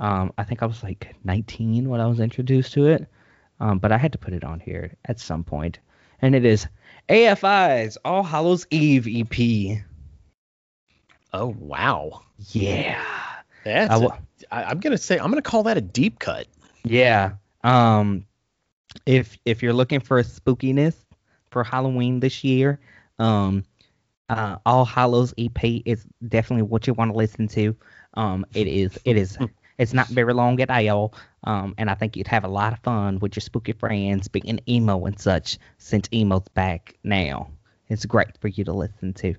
Um 0.00 0.32
I 0.38 0.44
think 0.44 0.62
I 0.62 0.66
was 0.66 0.82
like 0.82 1.14
19 1.24 1.88
when 1.88 2.00
I 2.00 2.06
was 2.06 2.20
introduced 2.20 2.72
to 2.74 2.86
it. 2.86 3.06
Um 3.60 3.78
but 3.78 3.92
I 3.92 3.98
had 3.98 4.12
to 4.12 4.18
put 4.18 4.32
it 4.34 4.44
on 4.44 4.60
here 4.60 4.94
at 5.04 5.20
some 5.20 5.44
point. 5.44 5.78
And 6.20 6.34
it 6.34 6.44
is 6.44 6.66
AFI's 7.08 7.96
All 8.04 8.22
Hallows 8.22 8.66
Eve 8.70 9.06
EP. 9.08 9.78
oh 11.32 11.54
wow, 11.58 12.22
Yeah. 12.50 13.02
that's. 13.64 13.90
I 13.92 13.96
a- 13.96 14.00
wa- 14.00 14.18
I, 14.50 14.64
I'm 14.64 14.80
gonna 14.80 14.98
say 14.98 15.18
I'm 15.18 15.30
gonna 15.30 15.42
call 15.42 15.64
that 15.64 15.76
a 15.76 15.80
deep 15.80 16.18
cut. 16.18 16.46
Yeah. 16.84 17.32
Um 17.62 18.24
if 19.06 19.38
if 19.44 19.62
you're 19.62 19.72
looking 19.72 20.00
for 20.00 20.22
spookiness 20.22 20.94
for 21.50 21.64
Halloween 21.64 22.20
this 22.20 22.44
year, 22.44 22.80
um 23.18 23.64
uh 24.28 24.56
All 24.66 24.84
Hallows 24.84 25.34
EP 25.38 25.82
is 25.84 26.06
definitely 26.26 26.62
what 26.62 26.86
you 26.86 26.94
want 26.94 27.12
to 27.12 27.16
listen 27.16 27.48
to. 27.48 27.76
Um 28.14 28.46
it 28.54 28.66
is 28.66 28.98
it 29.04 29.16
is 29.16 29.38
it's 29.78 29.92
not 29.92 30.08
very 30.08 30.34
long 30.34 30.60
at 30.60 30.70
all. 30.70 31.14
Um 31.44 31.74
and 31.78 31.90
I 31.90 31.94
think 31.94 32.16
you'd 32.16 32.26
have 32.28 32.44
a 32.44 32.48
lot 32.48 32.72
of 32.72 32.80
fun 32.80 33.18
with 33.20 33.36
your 33.36 33.42
spooky 33.42 33.72
friends 33.72 34.28
being 34.28 34.60
emo 34.68 35.04
and 35.06 35.18
such 35.18 35.58
since 35.78 36.08
emo's 36.12 36.48
back 36.54 36.96
now. 37.04 37.50
It's 37.88 38.04
great 38.04 38.36
for 38.38 38.48
you 38.48 38.64
to 38.64 38.72
listen 38.72 39.14
to. 39.14 39.34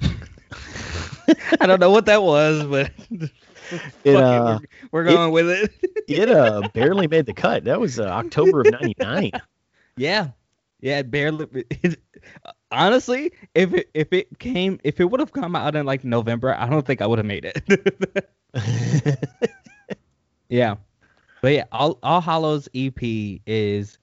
I 1.60 1.66
don't 1.66 1.80
know 1.80 1.90
what 1.90 2.06
that 2.06 2.22
was, 2.22 2.64
but 2.64 2.90
It, 4.04 4.16
uh, 4.16 4.58
we're, 4.92 5.04
we're 5.04 5.04
going 5.04 5.32
with 5.32 5.50
it. 5.50 5.72
It 6.08 6.30
uh 6.30 6.62
barely 6.72 7.06
made 7.06 7.26
the 7.26 7.34
cut. 7.34 7.64
That 7.64 7.78
was 7.78 8.00
uh, 8.00 8.04
October 8.04 8.62
of 8.62 8.70
'99. 8.70 9.32
Yeah, 9.96 10.28
yeah, 10.80 11.00
it 11.00 11.10
barely. 11.10 11.46
It, 11.82 11.98
honestly, 12.70 13.32
if 13.54 13.74
it 13.74 13.90
if 13.94 14.12
it 14.12 14.38
came 14.38 14.78
if 14.84 15.00
it 15.00 15.04
would 15.04 15.20
have 15.20 15.32
come 15.32 15.54
out 15.56 15.74
in 15.76 15.84
like 15.84 16.04
November, 16.04 16.54
I 16.54 16.68
don't 16.68 16.86
think 16.86 17.02
I 17.02 17.06
would 17.06 17.18
have 17.18 17.26
made 17.26 17.44
it. 17.44 18.28
yeah, 20.48 20.76
but 21.42 21.52
yeah, 21.52 21.64
All 21.72 21.98
All 22.02 22.20
Hallows 22.20 22.68
EP 22.74 23.02
is 23.46 23.98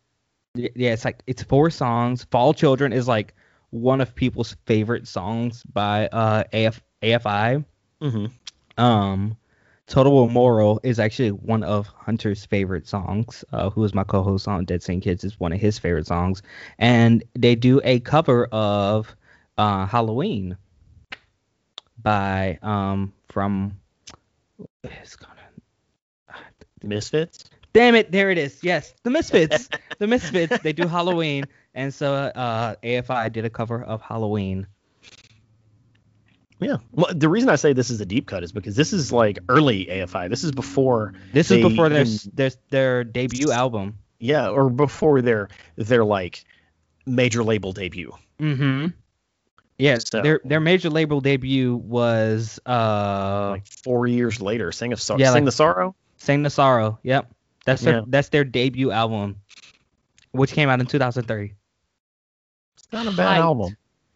yeah, 0.53 0.91
it's 0.93 1.05
like 1.05 1.21
it's 1.27 1.43
four 1.43 1.69
songs. 1.69 2.25
Fall 2.29 2.53
Children 2.53 2.93
is 2.93 3.07
like 3.07 3.33
one 3.71 4.01
of 4.01 4.13
people's 4.15 4.55
favorite 4.65 5.07
songs 5.07 5.63
by 5.63 6.07
uh 6.07 6.43
AF 6.53 6.81
AFI. 7.01 7.63
hmm 8.01 8.25
Um, 8.77 9.37
Totally 9.87 10.25
Immortal 10.25 10.79
is 10.83 10.99
actually 10.99 11.31
one 11.31 11.63
of 11.63 11.87
Hunter's 11.87 12.45
favorite 12.45 12.87
songs. 12.87 13.45
Uh, 13.51 13.69
who 13.69 13.83
is 13.83 13.93
my 13.93 14.03
co-host 14.03 14.47
on 14.47 14.65
Dead 14.65 14.81
Scene 14.81 14.99
Kids 14.99 15.23
is 15.23 15.39
one 15.39 15.53
of 15.53 15.59
his 15.59 15.77
favorite 15.77 16.07
songs, 16.07 16.41
and 16.79 17.23
they 17.33 17.55
do 17.55 17.79
a 17.83 17.99
cover 17.99 18.45
of 18.45 19.15
uh, 19.57 19.85
Halloween 19.85 20.57
by 22.01 22.57
um 22.61 23.13
from 23.29 23.79
it's 24.83 25.15
gonna 25.15 25.35
Misfits. 26.83 27.45
Damn 27.73 27.95
it, 27.95 28.11
there 28.11 28.31
it 28.31 28.37
is. 28.37 28.63
Yes, 28.63 28.93
the 29.03 29.09
Misfits. 29.09 29.69
the 29.99 30.07
Misfits. 30.07 30.59
They 30.59 30.73
do 30.73 30.87
Halloween, 30.87 31.45
and 31.73 31.93
so 31.93 32.13
uh, 32.13 32.75
AFI 32.83 33.31
did 33.31 33.45
a 33.45 33.49
cover 33.49 33.83
of 33.83 34.01
Halloween. 34.01 34.67
Yeah. 36.59 36.77
Well, 36.91 37.11
the 37.13 37.27
reason 37.29 37.49
I 37.49 37.55
say 37.57 37.73
this 37.73 37.89
is 37.89 37.99
a 37.99 38.05
deep 38.05 38.27
cut 38.27 38.43
is 38.43 38.51
because 38.51 38.75
this 38.75 38.93
is 38.93 39.11
like 39.11 39.39
early 39.49 39.85
AFI. 39.87 40.29
This 40.29 40.43
is 40.43 40.51
before. 40.51 41.13
This 41.33 41.51
is 41.51 41.61
before 41.61 41.89
their 41.89 42.03
even- 42.03 42.31
their 42.33 42.51
their 42.69 43.03
debut 43.03 43.51
album. 43.51 43.97
Yeah, 44.19 44.47
or 44.49 44.69
before 44.69 45.21
their 45.21 45.49
their 45.75 46.05
like 46.05 46.45
major 47.05 47.43
label 47.43 47.73
debut. 47.73 48.13
Mm-hmm. 48.39 48.87
Yeah, 49.77 49.97
So- 49.99 50.21
their 50.21 50.39
their 50.45 50.61
major 50.61 50.89
label 50.89 51.19
debut 51.19 51.75
was 51.75 52.59
uh 52.65 53.49
Like 53.51 53.67
four 53.67 54.07
years 54.07 54.39
later, 54.41 54.71
Sing 54.71 54.93
of 54.93 55.01
Sorrow. 55.01 55.19
Yeah, 55.19 55.27
Sing 55.33 55.43
like- 55.43 55.45
the 55.45 55.51
Sorrow. 55.51 55.95
Sing 56.17 56.43
the 56.43 56.49
Sorrow. 56.49 56.97
Yep. 57.03 57.29
That's 57.65 57.81
their 57.81 57.95
Yeah. 57.97 58.01
that's 58.07 58.29
their 58.29 58.45
debut 58.45 58.91
album, 58.91 59.41
which 60.31 60.53
came 60.53 60.69
out 60.69 60.79
in 60.79 60.85
2003. 60.85 61.53
It's 62.77 62.87
not 62.93 63.07
a 63.07 63.11
bad 63.11 63.27
Height. 63.27 63.37
album. 63.39 63.75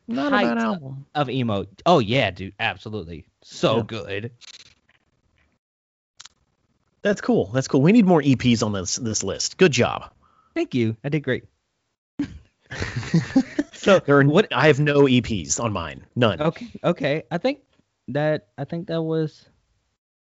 Not 0.10 0.34
a 0.34 0.36
bad 0.38 0.58
album. 0.58 1.06
Of 1.16 1.30
emo. 1.30 1.66
Oh 1.86 2.00
yeah, 2.00 2.32
dude, 2.32 2.54
absolutely. 2.60 3.26
So 3.44 3.78
Yeah. 3.78 3.84
good. 3.84 4.32
That's 7.02 7.22
cool. 7.22 7.46
That's 7.54 7.68
cool. 7.68 7.82
We 7.82 7.92
need 7.92 8.06
more 8.06 8.22
EPs 8.22 8.62
on 8.64 8.74
this 8.74 8.98
this 8.98 9.24
list. 9.24 9.58
Good 9.58 9.72
job. 9.72 10.12
Thank 10.56 10.74
you. 10.76 10.98
I 11.04 11.10
did 11.10 11.22
great. 11.24 11.46
So 13.74 13.98
There 14.00 14.20
are, 14.20 14.26
what 14.26 14.52
I 14.54 14.68
have 14.68 14.82
no 14.82 15.04
EPs 15.04 15.58
on 15.58 15.72
mine. 15.72 16.06
None. 16.18 16.42
Okay, 16.42 16.68
okay. 16.84 17.24
I 17.32 17.38
think 17.38 17.60
that 18.10 18.50
I 18.58 18.66
think 18.66 18.88
that 18.88 19.02
was 19.02 19.48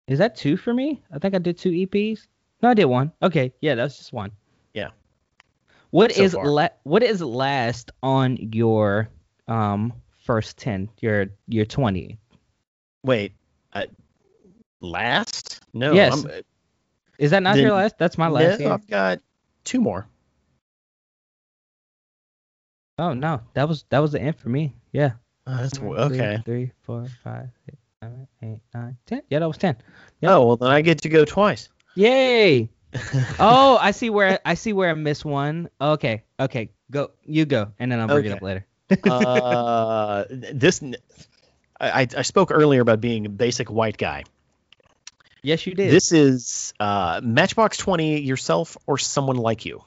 is 0.08 0.18
that 0.18 0.36
two 0.36 0.58
for 0.58 0.74
me? 0.74 1.02
I 1.10 1.18
think 1.18 1.34
I 1.34 1.38
did 1.38 1.56
two 1.56 1.70
EPs. 1.70 2.26
No, 2.62 2.68
I 2.68 2.74
did 2.74 2.84
one. 2.84 3.12
Okay, 3.22 3.52
yeah, 3.62 3.74
that's 3.74 3.96
just 3.96 4.12
one. 4.12 4.30
Yeah. 4.74 4.90
What 5.90 6.12
So 6.12 6.22
is 6.22 6.34
la- 6.34 6.68
what 6.82 7.02
is 7.02 7.22
last 7.22 7.92
on 8.02 8.36
your 8.52 9.08
um 9.48 9.92
first 10.24 10.56
10, 10.58 10.90
you're 11.00 11.26
you're 11.46 11.64
20? 11.66 12.18
Wait. 13.04 13.32
Uh, 13.72 13.84
last? 14.80 15.60
No. 15.72 15.92
Yes. 15.92 16.24
I'm, 16.24 16.30
Is 17.18 17.30
that 17.30 17.42
not 17.42 17.54
Then- 17.56 17.64
your 17.64 17.74
last? 17.74 17.98
That's 17.98 18.18
my 18.18 18.28
last. 18.28 18.60
no. 18.60 18.72
I've 18.72 18.86
got 18.86 19.20
two 19.64 19.80
more. 19.80 20.08
Oh 22.98 23.12
no, 23.12 23.40
that 23.54 23.68
was 23.68 23.84
that 23.90 23.98
was 23.98 24.12
the 24.12 24.20
end 24.20 24.36
for 24.36 24.48
me. 24.48 24.74
Yeah. 24.92 25.12
Uh, 25.46 25.62
that's 25.62 25.78
One, 25.78 25.98
okay. 25.98 26.40
Three, 26.44 26.72
four, 26.82 27.06
five, 27.22 27.48
six, 27.66 27.76
seven, 28.02 28.26
eight, 28.42 28.58
nine, 28.74 28.96
ten. 29.06 29.22
Yeah, 29.28 29.40
that 29.40 29.46
was 29.46 29.58
ten. 29.58 29.76
Yep. 30.20 30.30
Oh 30.30 30.46
well, 30.46 30.56
then 30.56 30.70
I 30.70 30.80
get 30.80 31.02
to 31.02 31.08
go 31.08 31.24
twice. 31.24 31.68
Yay! 31.94 32.70
oh, 33.38 33.78
I 33.80 33.90
see 33.90 34.08
where 34.10 34.38
I 34.44 34.54
see 34.54 34.72
where 34.72 34.90
I 34.90 34.94
missed 34.94 35.24
one. 35.26 35.68
Okay, 35.80 36.22
okay, 36.40 36.70
go. 36.90 37.10
You 37.24 37.44
go, 37.44 37.72
and 37.78 37.92
then 37.92 38.00
I'll 38.00 38.08
bring 38.08 38.24
it 38.24 38.32
up 38.32 38.42
later. 38.42 38.66
Uh, 39.04 40.24
this 40.30 40.82
I, 41.80 42.02
I- 42.02 42.08
I 42.16 42.22
spoke 42.22 42.50
earlier 42.50 42.80
about 42.80 43.00
being 43.00 43.26
a 43.26 43.30
basic 43.30 43.70
white 43.70 43.96
guy. 43.98 44.24
Yes, 45.42 45.66
you 45.66 45.74
did. 45.74 45.90
This 45.92 46.12
is 46.12 46.74
uh, 46.80 47.20
Matchbox 47.22 47.76
Twenty, 47.78 48.20
yourself 48.20 48.76
or 48.86 48.98
someone 48.98 49.36
like 49.36 49.64
you. 49.64 49.82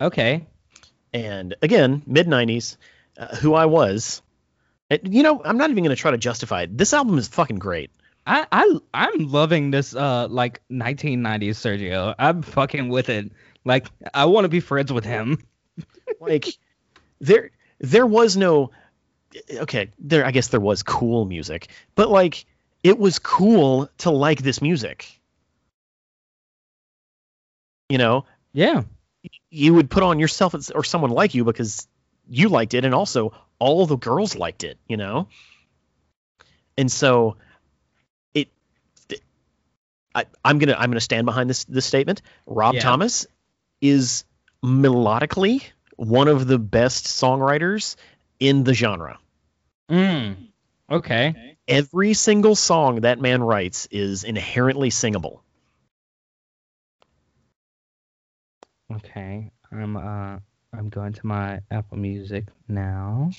okay. 0.00 0.46
And 1.12 1.54
again, 1.62 2.02
mid 2.06 2.26
'90s, 2.26 2.76
uh, 3.18 3.36
who 3.36 3.54
I 3.54 3.66
was. 3.66 4.22
And, 4.90 5.00
you 5.14 5.22
know, 5.22 5.40
I'm 5.44 5.56
not 5.58 5.70
even 5.70 5.84
going 5.84 5.94
to 5.94 6.00
try 6.00 6.10
to 6.10 6.18
justify 6.18 6.62
it. 6.62 6.76
This 6.76 6.92
album 6.92 7.18
is 7.18 7.28
fucking 7.28 7.58
great. 7.58 7.90
I 8.26 8.46
I 8.52 8.78
I'm 8.92 9.28
loving 9.30 9.70
this 9.70 9.94
uh 9.94 10.28
like 10.28 10.60
1990s 10.70 11.50
Sergio. 11.50 12.14
I'm 12.18 12.42
fucking 12.42 12.88
with 12.88 13.08
it. 13.08 13.32
Like 13.64 13.86
I 14.12 14.26
want 14.26 14.44
to 14.44 14.48
be 14.48 14.60
friends 14.60 14.92
with 14.92 15.04
him. 15.04 15.38
Like 16.20 16.46
there, 17.20 17.50
there 17.78 18.06
was 18.06 18.36
no. 18.36 18.70
Okay, 19.52 19.90
there. 19.98 20.24
I 20.24 20.30
guess 20.30 20.48
there 20.48 20.60
was 20.60 20.82
cool 20.82 21.24
music, 21.24 21.68
but 21.94 22.08
like 22.10 22.44
it 22.82 22.98
was 22.98 23.18
cool 23.18 23.88
to 23.98 24.10
like 24.10 24.42
this 24.42 24.62
music. 24.62 25.20
You 27.88 27.98
know, 27.98 28.24
Yeah. 28.52 28.82
you 29.50 29.74
would 29.74 29.90
put 29.90 30.02
on 30.02 30.18
yourself 30.18 30.54
or 30.74 30.84
someone 30.84 31.10
like 31.10 31.34
you 31.34 31.44
because 31.44 31.86
you 32.28 32.48
liked 32.48 32.74
it 32.74 32.84
and 32.84 32.94
also 32.94 33.32
all 33.58 33.86
the 33.86 33.96
girls 33.96 34.36
liked 34.36 34.62
it 34.62 34.78
you 34.86 34.96
know 34.96 35.26
and 36.76 36.92
so 36.92 37.36
it 38.34 38.48
I, 40.14 40.26
i'm 40.44 40.58
gonna 40.58 40.74
i'm 40.78 40.90
gonna 40.90 41.00
stand 41.00 41.24
behind 41.24 41.48
this 41.50 41.64
this 41.64 41.86
statement 41.86 42.22
rob 42.46 42.74
Yeah. 42.76 42.82
thomas 42.82 43.26
is 43.80 44.24
melodically 44.62 45.62
one 45.98 46.28
of 46.28 46.46
the 46.46 46.58
best 46.58 47.04
songwriters 47.04 47.96
in 48.40 48.64
the 48.64 48.72
genre 48.74 49.18
Mm. 49.90 50.36
Okay. 50.90 51.56
every 51.66 52.14
single 52.14 52.54
song 52.54 53.02
that 53.02 53.20
man 53.20 53.42
writes 53.42 53.86
is 53.90 54.24
inherently 54.24 54.90
singable 54.90 55.42
Okay. 58.94 59.50
I'm 59.70 59.96
uh 59.96 60.38
I'm 60.72 60.88
going 60.88 61.12
to 61.14 61.26
my 61.26 61.60
Apple 61.70 61.98
Music 61.98 62.46
now. 62.68 63.30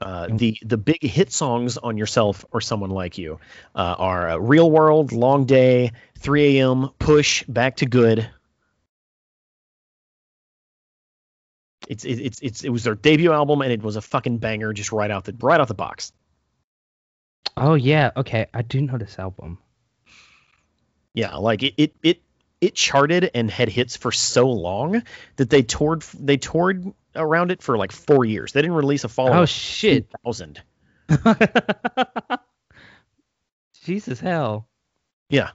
Uh, 0.00 0.26
the 0.28 0.58
the 0.62 0.76
big 0.76 1.02
hit 1.02 1.30
songs 1.30 1.76
on 1.78 1.96
yourself 1.96 2.44
or 2.50 2.60
someone 2.60 2.90
like 2.90 3.16
you 3.16 3.38
uh, 3.76 3.94
are 3.96 4.30
uh, 4.30 4.36
Real 4.36 4.68
World, 4.68 5.12
Long 5.12 5.44
Day, 5.44 5.92
3 6.18 6.58
a.m., 6.58 6.90
Push, 6.98 7.44
Back 7.44 7.76
to 7.76 7.86
Good. 7.86 8.28
It's 11.88 12.04
it, 12.04 12.20
it's 12.20 12.38
it's 12.40 12.64
it 12.64 12.70
was 12.70 12.84
their 12.84 12.94
debut 12.94 13.32
album 13.32 13.60
and 13.62 13.70
it 13.72 13.82
was 13.82 13.96
a 13.96 14.00
fucking 14.02 14.38
banger 14.38 14.72
just 14.72 14.92
right 14.92 15.10
out 15.10 15.24
the 15.24 15.34
right 15.40 15.60
out 15.60 15.68
the 15.68 15.74
box. 15.74 16.12
Oh 17.56 17.74
yeah. 17.74 18.10
Okay. 18.16 18.46
I 18.54 18.62
do 18.62 18.80
know 18.80 18.98
this 18.98 19.18
album. 19.18 19.58
Yeah, 21.12 21.36
like 21.36 21.62
it 21.62 21.74
it 21.76 21.94
it, 22.02 22.22
it 22.60 22.74
charted 22.74 23.30
and 23.34 23.50
had 23.50 23.68
hits 23.68 23.96
for 23.96 24.10
so 24.10 24.48
long 24.50 25.02
that 25.36 25.50
they 25.50 25.62
toured 25.62 26.02
they 26.18 26.36
toured 26.38 26.92
around 27.14 27.52
it 27.52 27.62
for 27.62 27.76
like 27.78 27.92
four 27.92 28.24
years. 28.24 28.52
They 28.52 28.62
didn't 28.62 28.76
release 28.76 29.04
a 29.04 29.08
follow 29.08 29.42
Oh 29.42 29.44
shit. 29.46 30.08
thousand. 30.24 30.60
Jesus 33.84 34.18
hell. 34.18 34.66
Yeah. 35.28 35.50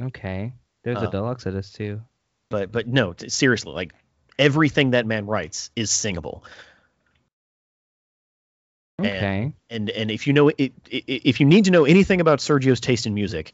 Okay. 0.00 0.52
There's 0.84 0.98
Uh, 0.98 1.08
a 1.08 1.10
deluxe 1.10 1.44
of 1.46 1.54
this 1.54 1.72
too. 1.72 2.00
But 2.50 2.72
but 2.72 2.86
no 2.86 3.12
t- 3.12 3.28
seriously 3.28 3.72
like 3.72 3.92
everything 4.38 4.90
that 4.92 5.06
man 5.06 5.26
writes 5.26 5.70
is 5.76 5.90
singable 5.90 6.44
and- 8.98 9.06
Okay. 9.06 9.52
and 9.70 9.90
and 9.90 10.10
if 10.10 10.26
you 10.26 10.32
know 10.32 10.48
it, 10.48 10.60
i- 10.60 10.72
i- 10.92 11.02
if 11.24 11.40
you 11.40 11.46
need 11.46 11.66
to 11.66 11.70
know 11.70 11.84
anything 11.84 12.20
about 12.20 12.40
sergio's 12.40 12.80
taste 12.80 13.06
in 13.06 13.14
music 13.14 13.52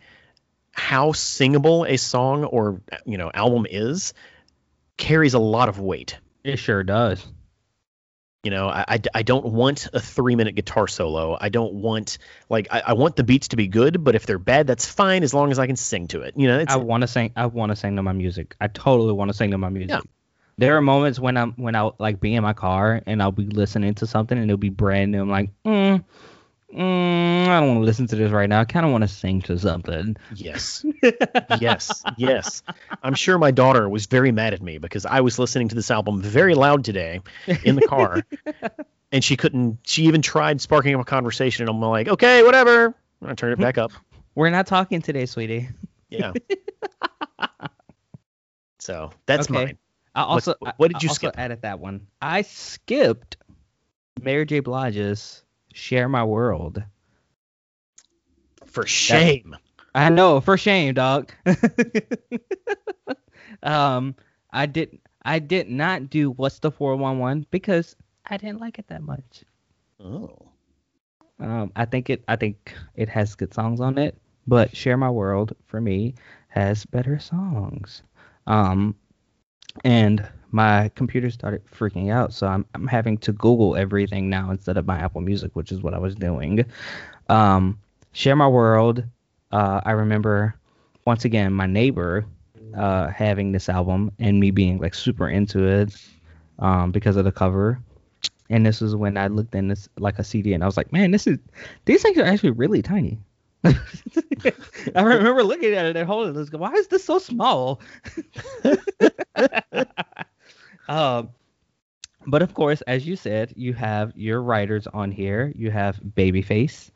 how 0.72 1.12
singable 1.12 1.84
a 1.84 1.96
song 1.96 2.44
or 2.44 2.80
you 3.04 3.18
know 3.18 3.30
album 3.32 3.66
is 3.68 4.14
carries 4.96 5.34
a 5.34 5.38
lot 5.38 5.68
of 5.68 5.78
weight 5.78 6.18
It 6.44 6.58
sure 6.58 6.82
does. 6.82 7.26
You 8.44 8.50
know 8.50 8.68
i 8.68 8.84
i, 8.88 9.00
I 9.14 9.22
don't 9.22 9.46
want 9.46 9.88
a 9.92 10.00
three 10.00 10.36
minute 10.36 10.54
guitar 10.54 10.86
solo 10.86 11.36
i 11.40 11.48
don't 11.48 11.74
want 11.74 12.18
like 12.48 12.68
I, 12.70 12.82
I 12.88 12.92
want 12.92 13.16
the 13.16 13.24
beats 13.24 13.48
to 13.48 13.56
be 13.56 13.68
good 13.68 14.04
but 14.04 14.14
if 14.14 14.26
they're 14.26 14.38
bad 14.38 14.66
that's 14.66 14.86
fine 14.86 15.22
as 15.22 15.32
long 15.32 15.50
as 15.50 15.58
i 15.58 15.66
can 15.66 15.76
sing 15.76 16.08
to 16.08 16.20
it 16.22 16.34
you 16.36 16.46
know 16.46 16.64
I 16.74 16.76
want 16.76 17.02
to 17.02 17.06
sing. 17.06 17.32
I 17.36 17.46
want 17.46 17.70
to 17.70 17.76
sing 17.76 17.96
to 17.96 18.02
my 18.02 18.12
music. 18.12 18.56
I 18.60 18.68
totally 18.68 19.12
want 19.12 19.30
to 19.30 19.34
sing 19.34 19.50
to 19.52 19.58
my 19.58 19.68
music. 19.68 19.90
Yeah. 19.90 20.00
There 20.56 20.76
are 20.76 20.80
moments 20.80 21.18
when 21.18 21.36
I'm 21.36 21.52
when 21.52 21.74
I'll 21.74 21.96
like 21.98 22.20
be 22.20 22.34
in 22.34 22.42
my 22.42 22.52
car 22.52 23.02
and 23.06 23.22
I'll 23.22 23.32
be 23.32 23.46
listening 23.46 23.94
to 23.94 24.06
something 24.06 24.38
and 24.38 24.48
it'll 24.50 24.58
be 24.58 24.68
brand 24.68 25.12
new. 25.12 25.22
I'm 25.22 25.30
like, 25.30 25.50
mm, 25.64 26.04
mm, 26.74 27.48
I 27.48 27.60
don't 27.60 27.68
want 27.68 27.80
to 27.80 27.84
listen 27.84 28.06
to 28.08 28.16
this 28.16 28.32
right 28.32 28.48
now. 28.48 28.60
I 28.60 28.64
kind 28.64 28.84
of 28.84 28.92
want 28.92 29.02
to 29.02 29.08
sing 29.08 29.42
to 29.42 29.58
something. 29.58 30.16
Yes. 30.34 30.84
yes. 31.60 32.02
Yes. 32.16 32.62
I'm 33.02 33.14
sure 33.14 33.38
my 33.38 33.50
daughter 33.50 33.88
was 33.88 34.06
very 34.06 34.32
mad 34.32 34.54
at 34.54 34.62
me 34.62 34.78
because 34.78 35.06
I 35.06 35.20
was 35.20 35.38
listening 35.38 35.68
to 35.68 35.74
this 35.74 35.90
album 35.90 36.20
very 36.20 36.54
loud 36.54 36.84
today 36.84 37.20
in 37.62 37.76
the 37.76 37.86
car. 37.86 38.22
and 39.12 39.22
she 39.22 39.36
couldn't, 39.36 39.78
she 39.84 40.04
even 40.04 40.22
tried 40.22 40.60
sparking 40.60 40.94
up 40.94 41.00
a 41.00 41.04
conversation. 41.04 41.68
And 41.68 41.70
I'm 41.70 41.80
like, 41.80 42.08
okay, 42.08 42.42
whatever. 42.42 42.94
And 43.20 43.30
I 43.30 43.34
turned 43.34 43.52
it 43.52 43.60
back 43.60 43.78
up. 43.78 43.92
We're 44.34 44.50
not 44.50 44.66
talking 44.66 45.00
today, 45.00 45.26
sweetie. 45.26 45.68
Yeah. 46.10 46.32
so 48.78 49.10
that's 49.26 49.50
Okay. 49.50 49.64
mine. 49.66 49.78
I 50.14 50.22
also 50.22 50.54
what- 50.58 50.74
what 50.78 50.88
did 50.88 50.96
I 50.96 51.00
you 51.02 51.08
also 51.08 51.28
skip? 51.28 51.38
added 51.38 51.62
that 51.62 51.80
one. 51.80 52.06
I 52.20 52.42
skipped 52.42 53.36
Mary 54.20 54.46
J. 54.46 54.60
Blige's 54.60 55.43
"Share 55.74 56.08
My 56.08 56.24
World." 56.24 56.82
For 58.64 58.86
shame. 58.86 59.54
I 59.94 60.08
know, 60.08 60.40
for 60.40 60.56
shame, 60.56 60.94
dog. 60.94 61.32
um, 63.62 64.14
I 64.50 64.66
did 64.66 64.98
I 65.24 65.38
did 65.38 65.68
not 65.68 66.10
do 66.10 66.30
what's 66.30 66.58
the 66.58 66.70
411 66.70 67.46
because 67.50 67.96
I 68.26 68.36
didn't 68.36 68.60
like 68.60 68.78
it 68.78 68.88
that 68.88 69.02
much. 69.02 69.44
Oh. 70.00 70.48
Um, 71.40 71.72
I 71.74 71.84
think 71.84 72.10
it. 72.10 72.22
I 72.28 72.36
think 72.36 72.74
it 72.94 73.08
has 73.08 73.34
good 73.34 73.52
songs 73.52 73.80
on 73.80 73.98
it, 73.98 74.16
but 74.46 74.76
"Share 74.76 74.96
My 74.96 75.10
World" 75.10 75.54
for 75.66 75.80
me 75.80 76.14
has 76.48 76.86
better 76.86 77.18
songs. 77.18 78.02
Um, 78.46 78.94
and 79.84 80.26
my 80.54 80.88
computer 80.94 81.30
started 81.30 81.62
freaking 81.66 82.12
out, 82.12 82.32
so 82.32 82.46
I'm 82.46 82.64
I'm 82.74 82.86
having 82.86 83.18
to 83.18 83.32
Google 83.32 83.74
everything 83.74 84.30
now 84.30 84.52
instead 84.52 84.76
of 84.76 84.86
my 84.86 84.96
Apple 84.96 85.20
Music, 85.20 85.50
which 85.54 85.72
is 85.72 85.82
what 85.82 85.94
I 85.94 85.98
was 85.98 86.14
doing. 86.14 86.64
Um, 87.28 87.76
"Share 88.12 88.36
My 88.36 88.46
World." 88.46 89.02
Uh, 89.50 89.80
I 89.84 89.90
remember 89.90 90.54
once 91.06 91.24
again 91.24 91.52
my 91.52 91.66
neighbor 91.66 92.24
uh, 92.76 93.08
having 93.08 93.50
this 93.50 93.68
album 93.68 94.12
and 94.20 94.38
me 94.38 94.52
being 94.52 94.78
like 94.78 94.94
super 94.94 95.28
into 95.28 95.66
it 95.66 95.96
um, 96.60 96.92
because 96.92 97.16
of 97.16 97.24
the 97.24 97.32
cover. 97.32 97.80
And 98.48 98.64
this 98.64 98.80
is 98.80 98.94
when 98.94 99.16
I 99.16 99.26
looked 99.26 99.56
in 99.56 99.68
this 99.68 99.88
like 99.98 100.20
a 100.20 100.24
CD 100.24 100.52
and 100.52 100.62
I 100.62 100.66
was 100.66 100.76
like, 100.76 100.92
man, 100.92 101.10
this 101.10 101.26
is 101.26 101.38
these 101.84 102.02
things 102.02 102.16
are 102.16 102.24
actually 102.24 102.50
really 102.50 102.80
tiny. 102.80 103.18
I 103.64 105.02
remember 105.02 105.42
looking 105.42 105.74
at 105.74 105.86
it 105.86 105.96
and 105.96 106.06
holding 106.06 106.40
it. 106.40 106.52
Why 106.52 106.72
is 106.74 106.86
this 106.88 107.04
so 107.04 107.18
small? 107.18 107.80
um, 110.88 111.30
but 112.26 112.42
of 112.42 112.54
course, 112.54 112.80
as 112.82 113.06
you 113.06 113.16
said, 113.16 113.52
you 113.56 113.72
have 113.74 114.12
your 114.16 114.42
writers 114.42 114.86
on 114.86 115.10
here. 115.10 115.52
You 115.56 115.70
have 115.70 116.00
Babyface. 116.00 116.90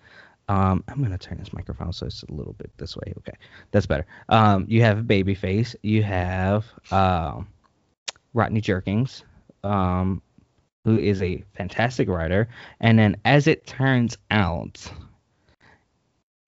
Um, 0.48 0.82
I'm 0.89 1.02
gonna 1.02 1.19
turn 1.19 1.39
this 1.39 1.52
microphone 1.52 1.93
so 1.93 2.06
it's 2.06 2.23
a 2.23 2.32
little 2.32 2.55
bit 2.55 2.70
this 2.78 2.97
way. 2.97 3.12
Okay, 3.19 3.35
that's 3.70 3.86
better. 3.86 4.06
Um, 4.31 4.65
you 4.69 4.82
have 4.82 4.98
Babyface. 5.01 5.77
You 5.82 6.02
have 6.02 6.65
um, 6.90 7.48
Rodney 8.32 8.62
Jerkins, 8.62 9.24
um, 9.62 10.23
who 10.85 10.98
is 10.98 11.20
a 11.23 11.44
fantastic 11.55 12.09
writer. 12.09 12.48
And 12.81 12.98
then, 12.98 13.16
as 13.27 13.47
it 13.47 13.66
turns 13.66 14.16
out, 14.31 14.90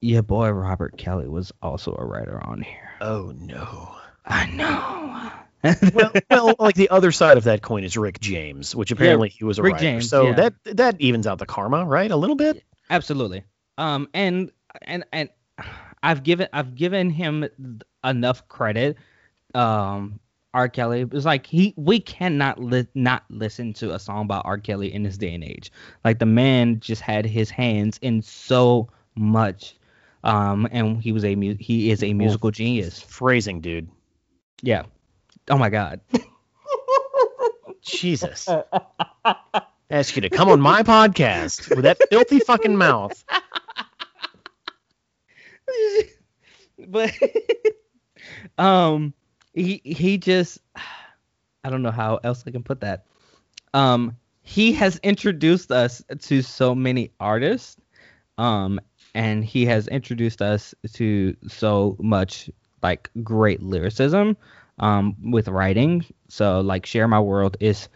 your 0.00 0.22
boy 0.22 0.48
Robert 0.48 0.96
Kelly 0.96 1.28
was 1.28 1.52
also 1.60 1.94
a 1.98 2.04
writer 2.04 2.40
on 2.42 2.62
here. 2.62 2.92
Oh 3.02 3.34
no. 3.38 3.94
I 4.26 4.46
know. 4.46 5.32
well, 5.94 6.12
well, 6.30 6.54
like 6.58 6.74
the 6.74 6.88
other 6.90 7.12
side 7.12 7.36
of 7.36 7.44
that 7.44 7.62
coin 7.62 7.84
is 7.84 7.96
Rick 7.96 8.20
James, 8.20 8.74
which 8.74 8.90
apparently 8.90 9.28
he 9.28 9.44
was 9.44 9.58
a 9.58 9.62
Rick 9.62 9.74
writer. 9.74 9.84
James, 9.84 10.08
so 10.08 10.28
yeah. 10.28 10.32
that 10.32 10.54
that 10.76 11.00
evens 11.00 11.26
out 11.26 11.38
the 11.38 11.46
karma, 11.46 11.84
right? 11.84 12.10
A 12.10 12.16
little 12.16 12.36
bit. 12.36 12.64
Absolutely. 12.88 13.44
Um, 13.78 14.08
and 14.14 14.50
and 14.82 15.04
and 15.12 15.28
I've 16.02 16.22
given 16.22 16.48
I've 16.52 16.74
given 16.74 17.10
him 17.10 17.48
enough 18.04 18.48
credit. 18.48 18.96
Um, 19.54 20.20
R. 20.52 20.68
Kelly 20.68 21.04
was 21.04 21.24
like 21.24 21.46
he 21.46 21.74
we 21.76 22.00
cannot 22.00 22.58
li- 22.58 22.88
not 22.94 23.24
listen 23.30 23.72
to 23.74 23.94
a 23.94 23.98
song 23.98 24.26
by 24.26 24.38
R. 24.38 24.58
Kelly 24.58 24.92
in 24.92 25.02
this 25.02 25.16
day 25.16 25.34
and 25.34 25.44
age. 25.44 25.70
Like 26.04 26.18
the 26.18 26.26
man 26.26 26.80
just 26.80 27.02
had 27.02 27.24
his 27.24 27.50
hands 27.50 27.98
in 28.02 28.22
so 28.22 28.88
much. 29.14 29.76
Um, 30.22 30.68
and 30.70 31.02
he 31.02 31.12
was 31.12 31.24
a 31.24 31.34
mu- 31.34 31.56
he 31.58 31.90
is 31.90 32.02
a 32.02 32.12
musical 32.12 32.50
genius. 32.50 33.00
Phrasing, 33.00 33.60
dude. 33.60 33.88
Yeah. 34.62 34.84
Oh 35.48 35.58
my 35.58 35.70
God. 35.70 36.00
Jesus. 37.82 38.48
Ask 39.90 40.16
you 40.16 40.22
to 40.22 40.30
come 40.30 40.48
on 40.48 40.60
my 40.60 40.82
podcast 40.82 41.74
with 41.74 41.84
that 41.84 41.98
filthy 42.10 42.40
fucking 42.40 42.76
mouth. 42.76 43.24
but 46.88 47.12
um 48.58 49.14
he 49.52 49.80
he 49.84 50.18
just 50.18 50.58
I 51.62 51.70
don't 51.70 51.82
know 51.82 51.90
how 51.90 52.20
else 52.22 52.44
I 52.46 52.50
can 52.50 52.62
put 52.62 52.80
that. 52.80 53.06
Um 53.74 54.16
he 54.42 54.72
has 54.74 54.98
introduced 54.98 55.70
us 55.70 56.02
to 56.20 56.42
so 56.42 56.74
many 56.74 57.12
artists 57.20 57.76
um 58.38 58.80
and 59.14 59.44
he 59.44 59.66
has 59.66 59.88
introduced 59.88 60.40
us 60.40 60.74
to 60.94 61.36
so 61.48 61.96
much 62.00 62.48
like 62.82 63.10
great 63.22 63.62
lyricism 63.62 64.36
um 64.80 65.14
with 65.30 65.48
writing. 65.48 66.04
So 66.28 66.60
like 66.60 66.86
Share 66.86 67.06
My 67.08 67.20
World 67.20 67.56
is 67.60 67.88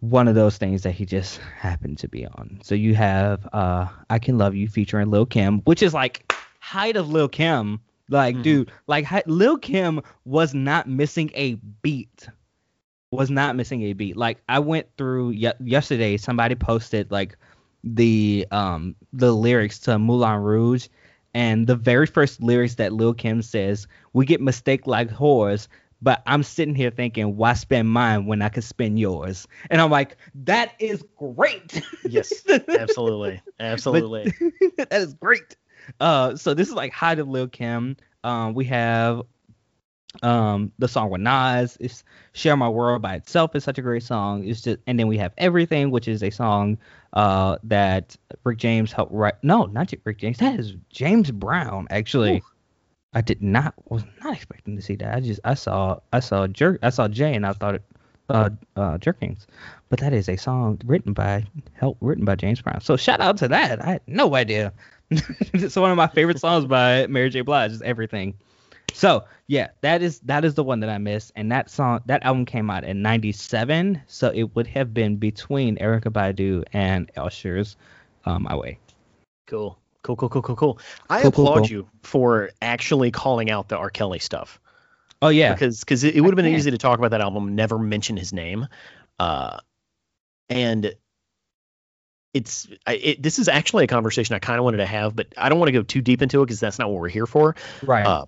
one 0.00 0.28
of 0.28 0.34
those 0.34 0.58
things 0.58 0.82
that 0.82 0.92
he 0.92 1.06
just 1.06 1.38
happened 1.58 1.98
to 1.98 2.08
be 2.08 2.26
on. 2.26 2.60
So 2.62 2.74
you 2.74 2.94
have 2.94 3.46
uh 3.52 3.86
I 4.10 4.18
Can 4.18 4.38
Love 4.38 4.54
You 4.54 4.68
featuring 4.68 5.10
Lil 5.10 5.26
Kim, 5.26 5.60
which 5.60 5.82
is 5.82 5.94
like 5.94 6.32
height 6.60 6.96
of 6.96 7.08
Lil 7.10 7.28
Kim. 7.28 7.80
Like, 8.08 8.36
Mhm. 8.36 8.42
dude, 8.42 8.72
like 8.86 9.06
Lil 9.26 9.58
Kim 9.58 10.00
was 10.24 10.54
not 10.54 10.88
missing 10.88 11.30
a 11.34 11.54
beat. 11.82 12.28
Was 13.10 13.30
not 13.30 13.56
missing 13.56 13.82
a 13.82 13.92
beat. 13.94 14.16
Like 14.16 14.42
I 14.48 14.58
went 14.58 14.86
through 14.98 15.30
ye- 15.30 15.52
yesterday. 15.60 16.16
Somebody 16.16 16.54
posted 16.54 17.10
like 17.10 17.36
the 17.84 18.46
um 18.50 18.94
the 19.12 19.32
lyrics 19.32 19.78
to 19.80 19.98
Moulin 19.98 20.40
Rouge, 20.40 20.88
and 21.34 21.66
the 21.66 21.76
very 21.76 22.06
first 22.06 22.42
lyrics 22.42 22.74
that 22.76 22.92
Lil 22.92 23.14
Kim 23.14 23.42
says, 23.42 23.86
"We 24.12 24.24
get 24.26 24.40
mistake 24.40 24.86
like 24.86 25.08
whores." 25.10 25.68
But 26.06 26.22
I'm 26.24 26.44
sitting 26.44 26.76
here 26.76 26.92
thinking, 26.92 27.36
why 27.36 27.54
spend 27.54 27.90
mine 27.90 28.26
when 28.26 28.40
I 28.40 28.48
could 28.48 28.62
spend 28.62 28.96
yours? 28.96 29.48
And 29.70 29.80
I'm 29.80 29.90
like, 29.90 30.16
that 30.44 30.70
is 30.78 31.02
great. 31.16 31.82
Yes, 32.08 32.44
absolutely, 32.68 33.42
absolutely. 33.58 34.32
that 34.76 34.92
is 34.92 35.14
great. 35.14 35.56
Uh, 35.98 36.36
so 36.36 36.54
this 36.54 36.68
is 36.68 36.74
like 36.74 36.92
Hi 36.92 37.16
to 37.16 37.24
Lil 37.24 37.48
Kim. 37.48 37.96
Um, 38.22 38.54
we 38.54 38.64
have 38.66 39.22
um 40.22 40.70
the 40.78 40.86
song 40.86 41.10
with 41.10 41.22
Nas. 41.22 41.76
It's 41.80 42.04
Share 42.34 42.56
My 42.56 42.68
World 42.68 43.02
by 43.02 43.16
itself 43.16 43.56
is 43.56 43.64
such 43.64 43.78
a 43.78 43.82
great 43.82 44.04
song. 44.04 44.46
It's 44.46 44.60
just 44.60 44.78
and 44.86 45.00
then 45.00 45.08
we 45.08 45.18
have 45.18 45.32
Everything, 45.38 45.90
which 45.90 46.06
is 46.06 46.22
a 46.22 46.30
song 46.30 46.78
uh 47.14 47.56
that 47.64 48.16
Rick 48.44 48.58
James 48.58 48.92
helped 48.92 49.12
write. 49.12 49.42
No, 49.42 49.64
not 49.64 49.92
Rick 50.04 50.18
James. 50.18 50.38
That 50.38 50.60
is 50.60 50.76
James 50.88 51.32
Brown 51.32 51.88
actually. 51.90 52.36
Ooh. 52.36 52.55
I 53.16 53.22
did 53.22 53.42
not 53.42 53.72
was 53.88 54.04
not 54.22 54.34
expecting 54.34 54.76
to 54.76 54.82
see 54.82 54.94
that. 54.96 55.14
I 55.14 55.20
just 55.20 55.40
I 55.42 55.54
saw 55.54 56.00
I 56.12 56.20
saw 56.20 56.46
Jerk 56.46 56.80
I 56.82 56.90
saw 56.90 57.08
Jay 57.08 57.34
and 57.34 57.46
I 57.46 57.54
thought 57.54 57.76
it 57.76 57.82
uh 58.28 58.50
uh 58.76 58.98
Jerkins. 58.98 59.46
But 59.88 60.00
that 60.00 60.12
is 60.12 60.28
a 60.28 60.36
song 60.36 60.78
written 60.84 61.14
by 61.14 61.46
help 61.72 61.96
written 62.02 62.26
by 62.26 62.34
James 62.34 62.60
Brown. 62.60 62.82
So 62.82 62.98
shout 62.98 63.22
out 63.22 63.38
to 63.38 63.48
that. 63.48 63.82
I 63.82 63.92
had 63.92 64.02
no 64.06 64.34
idea. 64.34 64.74
it's 65.10 65.76
one 65.76 65.90
of 65.90 65.96
my 65.96 66.08
favorite 66.08 66.40
songs 66.40 66.66
by 66.66 67.06
Mary 67.06 67.30
J. 67.30 67.40
Blige 67.40 67.72
is 67.72 67.80
everything. 67.80 68.34
So 68.92 69.24
yeah, 69.46 69.68
that 69.80 70.02
is 70.02 70.18
that 70.20 70.44
is 70.44 70.52
the 70.52 70.64
one 70.64 70.80
that 70.80 70.90
I 70.90 70.98
missed, 70.98 71.32
and 71.36 71.50
that 71.52 71.70
song 71.70 72.00
that 72.04 72.22
album 72.22 72.44
came 72.44 72.68
out 72.68 72.84
in 72.84 73.00
'97, 73.00 74.02
so 74.06 74.30
it 74.34 74.54
would 74.54 74.66
have 74.66 74.92
been 74.92 75.16
between 75.16 75.78
Erykah 75.78 76.12
Badu 76.12 76.64
and 76.74 77.10
Usher's 77.16 77.76
um, 78.26 78.42
"My 78.42 78.56
Way." 78.56 78.78
Cool, 79.46 79.78
cool, 80.06 80.16
cool, 80.16 80.28
cool, 80.28 80.42
cool, 80.42 80.56
cool. 80.56 80.78
I 81.10 81.22
Cool, 81.22 81.32
cool, 81.32 81.44
applaud 81.44 81.56
cool. 81.62 81.70
you 81.70 81.88
for 82.02 82.50
actually 82.62 83.10
calling 83.10 83.50
out 83.50 83.68
the 83.68 83.76
R. 83.76 83.90
Kelly 83.90 84.20
stuff. 84.20 84.60
Oh 85.20 85.28
yeah, 85.28 85.52
because 85.52 85.80
because 85.80 86.04
it, 86.04 86.14
it 86.14 86.20
would 86.20 86.30
have 86.30 86.36
been 86.36 86.54
easy 86.54 86.70
to 86.70 86.78
talk 86.78 86.98
about 86.98 87.10
that 87.12 87.20
album, 87.20 87.54
never 87.54 87.78
mention 87.78 88.16
his 88.16 88.32
name, 88.32 88.68
uh, 89.18 89.58
and 90.48 90.94
it's 92.34 92.68
I, 92.86 92.94
it, 92.94 93.22
this 93.22 93.38
is 93.38 93.48
actually 93.48 93.84
a 93.84 93.86
conversation 93.86 94.34
I 94.34 94.38
kind 94.38 94.58
of 94.58 94.64
wanted 94.64 94.78
to 94.78 94.86
have, 94.86 95.16
but 95.16 95.28
I 95.36 95.48
don't 95.48 95.58
want 95.58 95.68
to 95.68 95.72
go 95.72 95.82
too 95.82 96.02
deep 96.02 96.20
into 96.20 96.42
it 96.42 96.46
because 96.46 96.60
that's 96.60 96.78
not 96.78 96.90
what 96.90 97.00
we're 97.00 97.08
here 97.08 97.26
for. 97.26 97.56
right. 97.82 98.06
Uh, 98.06 98.26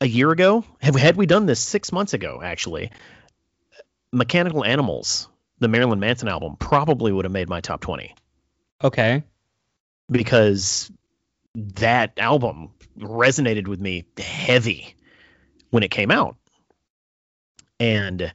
a 0.00 0.06
year 0.08 0.30
ago, 0.30 0.64
have 0.80 0.96
had 0.96 1.16
we 1.16 1.26
done 1.26 1.44
this 1.44 1.60
six 1.60 1.92
months 1.92 2.14
ago, 2.14 2.40
actually, 2.42 2.90
Mechanical 4.12 4.64
Animals, 4.64 5.28
the 5.58 5.68
Marilyn 5.68 6.00
Manson 6.00 6.28
album, 6.28 6.56
probably 6.58 7.12
would 7.12 7.26
have 7.26 7.32
made 7.32 7.50
my 7.50 7.60
top 7.60 7.82
twenty 7.82 8.14
okay. 8.82 9.22
because 10.10 10.90
that 11.54 12.18
album 12.18 12.70
resonated 12.98 13.66
with 13.68 13.80
me 13.80 14.04
heavy 14.18 14.94
when 15.70 15.82
it 15.82 15.90
came 15.90 16.10
out. 16.10 16.36
And 17.78 18.32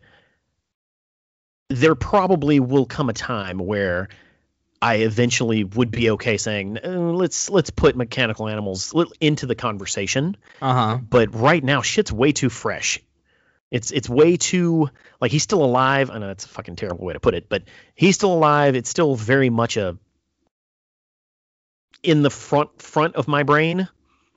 there 1.69 1.95
probably 1.95 2.59
will 2.59 2.85
come 2.85 3.09
a 3.09 3.13
time 3.13 3.57
where 3.57 4.09
I 4.81 4.95
eventually 4.97 5.63
would 5.63 5.89
be 5.91 6.11
okay 6.11 6.37
saying 6.37 6.77
"Uh, 6.83 6.89
let's 6.89 7.49
let's 7.49 7.69
put 7.69 7.95
mechanical 7.95 8.47
animals 8.47 8.93
into 9.19 9.45
the 9.45 9.55
conversation 9.55 10.37
Uh 10.61 10.73
huh. 10.73 10.97
but 10.97 11.33
right 11.33 11.63
now 11.63 11.81
shit's 11.81 12.11
way 12.11 12.31
too 12.33 12.49
fresh 12.49 12.99
it's 13.71 13.89
it's 13.91 14.07
way 14.07 14.37
too 14.37 14.89
like 15.19 15.31
he's 15.31 15.41
still 15.43 15.63
alive 15.63 16.11
i 16.11 16.19
know 16.19 16.27
that's 16.27 16.45
a 16.45 16.49
fucking 16.49 16.75
terrible 16.75 17.03
way 17.05 17.13
to 17.13 17.19
put 17.19 17.33
it 17.33 17.49
but 17.49 17.63
he's 17.95 18.13
still 18.15 18.33
alive 18.33 18.75
it's 18.75 18.89
still 18.89 19.15
very 19.15 19.49
much 19.49 19.77
a 19.77 19.97
in 22.03 22.21
the 22.21 22.29
front 22.29 22.81
front 22.81 23.15
of 23.15 23.27
my 23.27 23.43
brain 23.43 23.87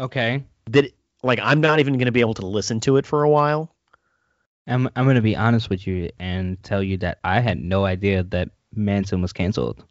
Okay. 0.00 0.44
that 0.70 0.92
like 1.22 1.40
i'm 1.42 1.60
not 1.60 1.80
even 1.80 1.94
going 1.94 2.06
to 2.06 2.12
be 2.12 2.20
able 2.20 2.34
to 2.34 2.46
listen 2.46 2.80
to 2.80 2.96
it 2.96 3.06
for 3.06 3.22
a 3.22 3.28
while 3.28 3.74
I'm 4.70 4.86
I'm 4.94 5.06
gonna 5.06 5.22
be 5.22 5.34
honest 5.34 5.70
with 5.70 5.86
you 5.86 6.10
and 6.18 6.62
tell 6.62 6.82
you 6.82 6.98
that 6.98 7.20
I 7.24 7.40
had 7.40 7.58
no 7.58 7.86
idea 7.86 8.22
that 8.24 8.50
Manson 8.74 9.22
was 9.22 9.32
canceled. 9.32 9.82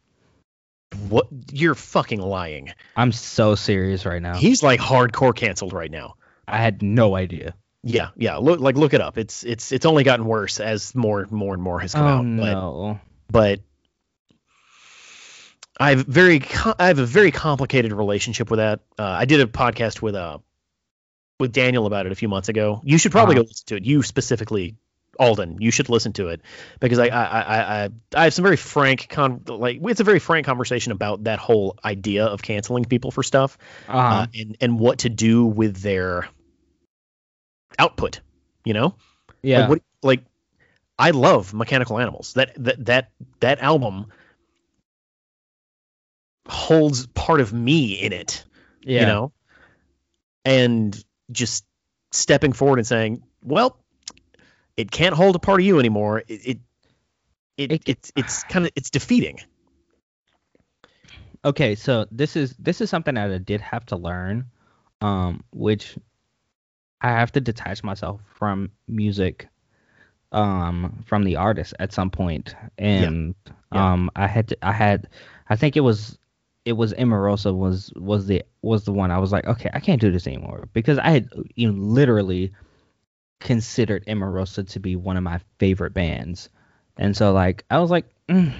what 1.10 1.28
you're 1.52 1.74
fucking 1.76 2.22
lying 2.22 2.72
I'm 2.96 3.12
so 3.12 3.56
serious 3.56 4.06
right 4.06 4.22
now. 4.22 4.36
he's 4.36 4.62
like 4.62 4.80
hardcore 4.80 5.36
canceled 5.36 5.74
right 5.74 5.90
now 5.90 6.16
I 6.48 6.58
had 6.60 6.82
no 6.84 7.16
idea. 7.16 7.56
yeah 7.84 8.10
yeah 8.16 8.38
look 8.38 8.60
like 8.60 8.76
look 8.78 8.94
it 8.94 9.02
up 9.02 9.18
it's 9.18 9.44
it's 9.44 9.72
it's 9.72 9.86
only 9.88 10.04
gotten 10.04 10.26
worse 10.28 10.60
as 10.60 10.94
more 10.94 11.26
more 11.32 11.56
and 11.56 11.64
more 11.64 11.80
has 11.80 11.94
come 11.96 12.06
Oh 12.06 12.10
out 12.10 12.22
but 12.24 12.54
no. 12.54 13.00
but 13.32 13.60
I 15.80 15.92
have 15.92 16.06
very 16.06 16.42
I 16.80 16.88
have 16.88 17.00
a 17.00 17.06
very 17.06 17.32
complicated 17.32 17.94
relationship 17.94 18.50
with 18.50 18.58
that. 18.60 18.80
Uh, 18.98 19.04
I 19.04 19.26
did 19.26 19.42
a 19.42 19.46
podcast 19.46 20.02
with 20.02 20.16
uh 20.16 20.40
with 21.40 21.52
Daniel 21.54 21.86
about 21.86 22.06
it 22.08 22.12
a 22.12 22.16
few 22.16 22.28
months 22.28 22.50
ago. 22.50 22.82
You 22.84 22.98
should 22.98 23.12
probably 23.12 23.36
Uh-huh. 23.36 23.44
go 23.44 23.48
listen 23.50 23.66
to 23.68 23.76
it. 23.76 23.86
You 23.86 24.02
specifically, 24.02 24.76
Alden, 25.20 25.58
you 25.62 25.70
should 25.70 25.88
listen 25.90 26.14
to 26.14 26.30
it 26.30 26.42
because 26.80 26.98
I 26.98 27.08
I 27.08 27.24
I 27.42 27.84
I, 27.86 27.90
I 28.16 28.24
have 28.24 28.34
some 28.34 28.44
very 28.44 28.58
frank 28.58 29.08
con 29.10 29.42
like 29.48 29.80
it's 29.84 30.00
a 30.00 30.04
very 30.04 30.20
frank 30.20 30.46
conversation 30.48 30.92
about 30.94 31.26
that 31.26 31.38
whole 31.40 31.78
idea 31.86 32.26
of 32.26 32.42
canceling 32.42 32.86
people 32.86 33.12
for 33.12 33.22
stuff 33.24 33.58
Uh-huh. 33.88 33.98
uh, 34.00 34.28
and 34.34 34.58
and 34.62 34.80
what 34.80 35.00
to 35.00 35.10
do 35.10 35.46
with 35.46 35.78
their 35.82 36.28
output. 37.78 38.22
You 38.66 38.74
know, 38.74 38.96
yeah. 39.44 39.60
like, 39.62 39.70
what, 39.70 39.82
like 40.04 40.24
I 41.00 41.12
love 41.12 41.54
Mechanical 41.54 42.00
Animals. 42.00 42.34
That 42.34 42.52
that 42.64 42.86
that 42.86 43.12
that 43.40 43.60
album 43.60 44.08
holds 46.50 47.08
part 47.08 47.40
of 47.42 47.54
me 47.54 47.94
in 47.94 48.14
it. 48.14 48.44
yeah. 48.84 49.02
You 49.02 49.06
know, 49.06 49.32
and 50.46 51.04
just 51.32 51.66
stepping 52.12 52.54
forward 52.54 52.80
and 52.80 52.88
saying, 52.88 53.22
"Well, 53.44 53.78
it 54.78 54.92
can't 54.92 55.14
hold 55.16 55.36
a 55.36 55.40
part 55.40 55.60
of 55.60 55.66
you 55.66 55.80
anymore." 55.80 56.24
It 56.28 56.46
it, 56.46 56.60
it, 57.58 57.72
It- 57.72 57.84
it's 57.90 58.12
it's 58.16 58.44
kind 58.44 58.66
of 58.66 58.72
it's 58.76 58.90
defeating. 58.90 59.40
okay 61.46 61.76
so 61.76 62.06
this 62.12 62.36
is 62.36 62.56
this 62.58 62.82
is 62.82 62.90
something 62.90 63.16
that 63.16 63.32
i 63.32 63.38
did 63.38 63.62
have 63.62 63.86
to 63.86 63.96
learn 63.96 64.46
um 65.02 65.44
which 65.54 65.96
i 67.02 67.10
have 67.10 67.32
to 67.32 67.40
detach 67.40 67.84
myself 67.84 68.22
from 68.36 68.72
music 68.88 69.48
um 70.32 71.04
from 71.06 71.24
the 71.24 71.36
artist 71.36 71.74
at 71.80 71.94
some 71.94 72.10
point 72.10 72.56
and 72.78 73.36
Yeah. 73.72 73.94
um 73.94 74.10
i 74.16 74.26
had 74.28 74.48
to 74.50 74.58
i 74.64 74.72
had 74.72 75.08
i 75.48 75.56
think 75.56 75.78
it 75.78 75.82
was 75.82 76.18
it 76.68 76.74
was 76.74 76.94
Emarosa 76.94 77.56
was 77.56 77.92
was 77.96 78.28
the 78.28 78.44
was 78.62 78.84
the 78.84 78.92
one 78.94 79.12
i 79.12 79.18
was 79.18 79.32
like 79.32 79.46
okay 79.46 79.70
i 79.74 79.80
can't 79.80 80.02
do 80.02 80.12
this 80.12 80.28
anymore 80.28 80.68
because 80.74 80.98
i 81.00 81.10
had 81.10 81.30
you 81.56 81.72
know, 81.72 81.82
literally 81.82 82.52
considered 83.40 84.06
Emarosa 84.06 84.68
to 84.70 84.80
be 84.80 84.96
one 84.96 85.18
of 85.18 85.24
my 85.24 85.40
favorite 85.60 85.94
bands 85.94 86.50
and 86.98 87.16
so 87.16 87.32
like 87.32 87.64
i 87.70 87.80
was 87.80 87.90
like 87.90 88.06
mm, 88.28 88.54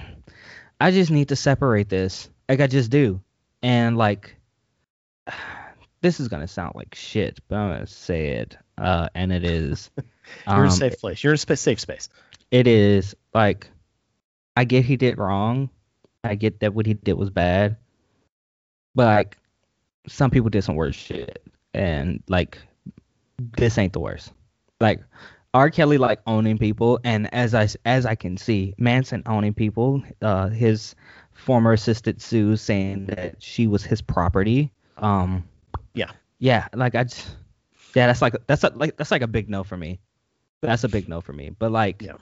i 0.80 0.90
just 0.90 1.10
need 1.10 1.28
to 1.28 1.36
separate 1.36 1.88
this 1.88 2.28
like 2.48 2.60
I 2.60 2.66
just 2.66 2.90
do. 2.90 3.20
And 3.62 3.96
like 3.96 4.36
this 6.00 6.20
is 6.20 6.28
gonna 6.28 6.48
sound 6.48 6.74
like 6.74 6.94
shit, 6.94 7.40
but 7.48 7.56
I'm 7.56 7.72
gonna 7.72 7.86
say 7.86 8.28
it. 8.28 8.56
Uh 8.76 9.08
and 9.14 9.32
it 9.32 9.44
is 9.44 9.90
You're 10.46 10.56
in 10.58 10.62
a 10.62 10.64
um, 10.64 10.70
safe 10.70 10.98
place. 10.98 11.22
You're 11.22 11.32
in 11.32 11.36
a 11.36 11.38
spa- 11.38 11.54
safe 11.54 11.80
space. 11.80 12.08
it 12.50 12.66
is 12.66 13.14
like 13.34 13.68
I 14.56 14.64
get 14.64 14.84
he 14.84 14.96
did 14.96 15.18
wrong. 15.18 15.70
I 16.24 16.34
get 16.34 16.60
that 16.60 16.74
what 16.74 16.86
he 16.86 16.94
did 16.94 17.14
was 17.14 17.30
bad. 17.30 17.76
But 18.98 19.06
like 19.06 19.38
some 20.08 20.28
people 20.28 20.50
did 20.50 20.64
some 20.64 20.74
worse 20.74 20.96
shit. 20.96 21.40
And 21.72 22.20
like 22.26 22.58
this 23.38 23.78
ain't 23.78 23.92
the 23.92 24.00
worst. 24.00 24.32
Like 24.80 25.00
R. 25.54 25.70
Kelly 25.70 25.98
like 25.98 26.20
owning 26.26 26.58
people, 26.58 26.98
and 27.04 27.32
as 27.32 27.54
I 27.54 27.68
as 27.84 28.06
I 28.06 28.16
can 28.16 28.36
see, 28.36 28.74
Manson 28.76 29.22
owning 29.26 29.54
people. 29.54 30.02
Uh, 30.20 30.48
his 30.48 30.96
former 31.32 31.72
assistant 31.74 32.20
Sue 32.20 32.56
saying 32.56 33.06
that 33.06 33.40
she 33.40 33.68
was 33.68 33.84
his 33.84 34.02
property. 34.02 34.72
Um, 34.96 35.44
Yeah. 35.94 36.10
yeah, 36.40 36.66
like 36.74 36.96
I 36.96 37.04
just, 37.04 37.36
yeah, 37.94 38.08
that's 38.08 38.20
like 38.20 38.34
that's 38.48 38.64
a, 38.64 38.72
like 38.74 38.96
that's 38.96 39.12
like 39.12 39.22
a 39.22 39.28
big 39.28 39.48
no 39.48 39.62
for 39.62 39.76
me. 39.76 40.00
That's 40.60 40.82
a 40.82 40.88
big 40.88 41.08
no 41.08 41.20
for 41.20 41.32
me. 41.32 41.50
But 41.50 41.70
like, 41.70 42.02
Yeah. 42.02 42.16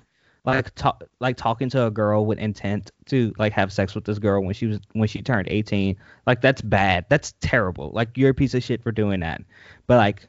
Like 0.46 0.70
like 1.18 1.36
talking 1.36 1.68
to 1.70 1.86
a 1.86 1.90
girl 1.90 2.24
with 2.24 2.38
intent 2.38 2.92
to 3.06 3.34
like 3.36 3.52
have 3.52 3.72
sex 3.72 3.94
with 3.94 4.04
this 4.04 4.20
girl 4.20 4.42
when 4.42 4.54
she 4.54 4.66
was 4.66 4.78
when 4.92 5.08
she 5.08 5.20
turned 5.20 5.48
18 5.50 5.96
like 6.26 6.40
that's 6.40 6.62
bad. 6.62 7.04
That's 7.08 7.34
terrible. 7.40 7.90
Like 7.92 8.16
you're 8.16 8.30
a 8.30 8.34
piece 8.34 8.54
of 8.54 8.62
shit 8.62 8.82
for 8.82 8.92
doing 8.92 9.20
that. 9.20 9.42
But 9.88 9.96
like 9.96 10.28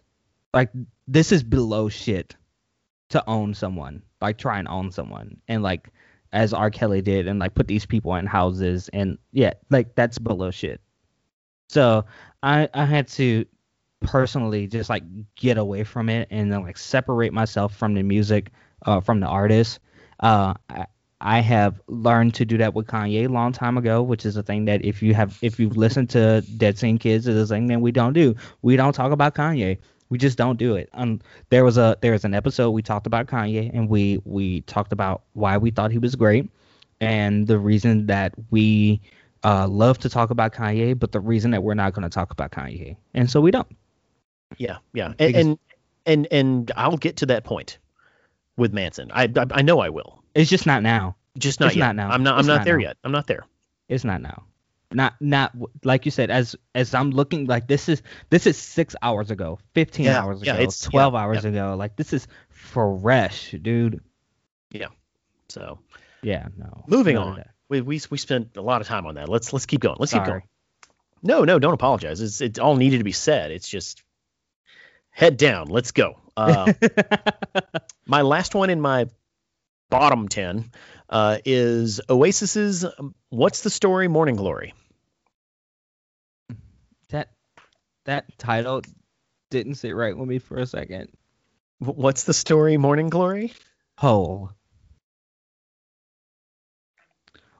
like 0.53 0.71
this 1.07 1.31
is 1.31 1.43
below 1.43 1.87
shit 1.87 2.35
to 3.09 3.23
own 3.27 3.53
someone 3.53 4.01
like 4.19 4.39
try 4.39 4.57
and 4.57 4.67
own 4.67 4.91
someone. 4.91 5.37
And 5.47 5.61
like 5.61 5.89
as 6.33 6.51
R. 6.51 6.71
Kelly 6.71 7.01
did 7.01 7.27
and 7.27 7.39
like 7.39 7.53
put 7.53 7.67
these 7.67 7.85
people 7.85 8.15
in 8.15 8.25
houses 8.25 8.89
and 8.91 9.17
yeah 9.31 9.53
like 9.69 9.93
that's 9.93 10.17
below 10.17 10.49
shit. 10.49 10.81
So 11.69 12.05
I 12.41 12.67
I 12.73 12.85
had 12.85 13.07
to 13.09 13.45
personally 14.01 14.65
just 14.65 14.89
like 14.89 15.03
get 15.35 15.59
away 15.59 15.83
from 15.83 16.09
it 16.09 16.27
and 16.31 16.51
then 16.51 16.63
like 16.63 16.77
separate 16.77 17.33
myself 17.33 17.75
from 17.75 17.93
the 17.93 18.03
music 18.03 18.51
uh 18.85 18.99
from 18.99 19.19
the 19.19 19.27
artist 19.27 19.79
uh 20.19 20.53
I, 20.69 20.85
I 21.19 21.39
have 21.39 21.81
learned 21.87 22.35
to 22.35 22.45
do 22.45 22.57
that 22.57 22.75
with 22.75 22.87
Kanye 22.87 23.25
a 23.25 23.27
long 23.27 23.51
time 23.51 23.77
ago, 23.77 24.03
which 24.03 24.25
is 24.25 24.37
a 24.37 24.43
thing 24.43 24.65
that 24.65 24.85
if 24.85 25.01
you 25.01 25.13
have 25.13 25.37
if 25.41 25.59
you've 25.59 25.77
listened 25.77 26.09
to 26.11 26.41
Dead 26.57 26.77
Scene 26.77 26.97
Kids, 26.97 27.27
it 27.27 27.35
is 27.35 27.49
a 27.49 27.55
thing 27.55 27.67
that 27.67 27.81
we 27.81 27.91
don't 27.91 28.13
do. 28.13 28.35
We 28.61 28.75
don't 28.75 28.93
talk 28.93 29.11
about 29.11 29.33
Kanye. 29.33 29.79
We 30.09 30.17
just 30.17 30.37
don't 30.37 30.57
do 30.57 30.75
it. 30.75 30.89
Um, 30.93 31.19
there 31.49 31.65
was 31.65 31.77
a 31.77 31.97
there 32.01 32.11
was 32.11 32.23
an 32.23 32.33
episode 32.33 32.71
we 32.71 32.81
talked 32.81 33.07
about 33.07 33.27
Kanye 33.27 33.71
and 33.73 33.89
we 33.89 34.21
we 34.25 34.61
talked 34.61 34.93
about 34.93 35.23
why 35.33 35.57
we 35.57 35.71
thought 35.71 35.91
he 35.91 35.97
was 35.97 36.15
great 36.15 36.49
and 37.01 37.47
the 37.47 37.59
reason 37.59 38.05
that 38.07 38.33
we 38.49 39.01
uh, 39.43 39.67
love 39.67 39.97
to 39.99 40.09
talk 40.09 40.29
about 40.29 40.53
Kanye, 40.53 40.97
but 40.97 41.11
the 41.11 41.19
reason 41.19 41.51
that 41.51 41.63
we're 41.63 41.73
not 41.73 41.93
going 41.93 42.03
to 42.03 42.09
talk 42.09 42.31
about 42.31 42.51
Kanye, 42.51 42.95
and 43.13 43.29
so 43.29 43.39
we 43.41 43.51
don't. 43.51 43.67
Yeah, 44.57 44.77
yeah, 44.93 45.13
and, 45.19 45.35
and 45.35 45.59
and 46.05 46.27
and 46.31 46.71
I'll 46.75 46.97
get 46.97 47.17
to 47.17 47.25
that 47.27 47.43
point 47.43 47.77
with 48.57 48.73
Manson. 48.73 49.11
I 49.13 49.23
I, 49.23 49.45
I 49.51 49.61
know 49.61 49.79
I 49.79 49.89
will. 49.89 50.21
It's 50.35 50.49
just 50.49 50.65
not 50.65 50.83
now. 50.83 51.15
Just 51.37 51.59
not 51.59 51.67
It's 51.67 51.75
yet. 51.77 51.85
not 51.87 51.95
now. 51.95 52.09
I'm 52.09 52.23
not. 52.23 52.33
I'm 52.33 52.39
It's 52.39 52.47
not, 52.47 52.55
not 52.57 52.65
there 52.65 52.77
now. 52.77 52.83
yet. 52.83 52.97
I'm 53.03 53.11
not 53.11 53.27
there. 53.27 53.45
It's 53.87 54.03
not 54.03 54.21
now. 54.21 54.43
Not 54.91 55.15
not 55.19 55.53
like 55.83 56.05
you 56.05 56.11
said. 56.11 56.31
As 56.31 56.55
as 56.73 56.93
I'm 56.93 57.11
looking 57.11 57.45
like 57.45 57.67
this 57.67 57.89
is 57.89 58.01
this 58.29 58.47
is 58.47 58.57
six 58.57 58.95
hours 59.01 59.31
ago, 59.31 59.59
fifteen 59.73 60.05
Yeah, 60.05 60.21
hours 60.23 60.41
yeah, 60.43 60.53
ago, 60.53 60.61
it's- 60.63 60.79
twelve 60.79 61.13
yeah, 61.13 61.19
hours 61.19 61.45
ago. 61.45 61.75
Like 61.77 61.95
this 61.95 62.13
is 62.13 62.27
fresh, 62.49 63.51
dude. 63.61 64.01
Yeah. 64.71 64.87
So 65.49 65.79
Yeah, 66.21 66.47
no. 66.57 66.83
Moving 66.87 67.17
on. 67.17 67.43
we 67.69 67.81
we 67.81 68.01
we 68.09 68.17
spent 68.17 68.55
a 68.57 68.61
lot 68.61 68.81
of 68.81 68.87
time 68.87 69.05
on 69.05 69.15
that. 69.15 69.27
Let's 69.29 69.51
let's 69.53 69.65
keep 69.65 69.81
going. 69.81 69.97
Let's 69.99 70.13
keep 70.13 70.23
going. 70.25 70.43
No, 71.21 71.43
no, 71.43 71.59
don't 71.59 71.73
apologize. 71.73 72.21
It's 72.21 72.39
it 72.41 72.57
all 72.59 72.75
needed 72.77 72.99
to 72.99 73.03
be 73.03 73.11
said. 73.11 73.51
It's 73.51 73.67
just 73.67 74.03
head 75.09 75.35
down. 75.37 75.67
Let's 75.67 75.91
go. 75.91 76.19
Uh, 76.37 76.71
my 78.05 78.21
last 78.21 78.53
one 78.55 78.69
in 78.69 78.79
my 78.79 79.07
bottom 79.89 80.27
ten 80.27 80.71
uh, 81.09 81.39
is 81.45 81.99
Oasis's 82.07 82.85
"What's 83.29 83.61
the 83.61 83.69
Story?" 83.69 84.07
Morning 84.07 84.35
Glory. 84.35 84.73
that 87.09 87.29
that 88.05 88.25
title 88.37 88.81
didn't 89.49 89.75
sit 89.75 89.95
right 89.95 90.15
with 90.15 90.27
me 90.27 90.39
for 90.39 90.57
a 90.57 90.65
second. 90.65 91.09
What's 91.79 92.23
the 92.23 92.33
story? 92.33 92.77
Morning 92.77 93.09
Glory. 93.09 93.53
Hole. 93.97 94.51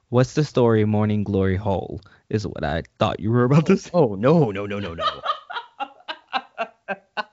What's 0.08 0.34
the 0.34 0.44
story? 0.44 0.84
Morning 0.84 1.24
Glory 1.24 1.56
Hole 1.56 2.00
is 2.30 2.46
what 2.46 2.64
I 2.64 2.82
thought 2.98 3.20
you 3.20 3.30
were 3.30 3.44
about 3.44 3.66
to 3.66 3.76
say. 3.76 3.90
Oh 3.92 4.14
no, 4.14 4.50
no, 4.50 4.66
no, 4.66 4.78
no, 4.78 4.94
no. 4.94 5.22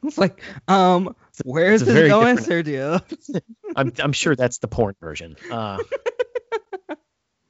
It's 0.04 0.16
like, 0.16 0.40
um, 0.66 1.14
where 1.44 1.72
is 1.72 1.84
this 1.84 2.08
going, 2.08 2.36
different- 2.36 2.66
Sergio? 2.66 3.42
I'm 3.76 3.92
I'm 3.98 4.12
sure 4.12 4.34
that's 4.34 4.58
the 4.58 4.68
porn 4.68 4.94
version. 5.00 5.36
Uh, 5.50 5.78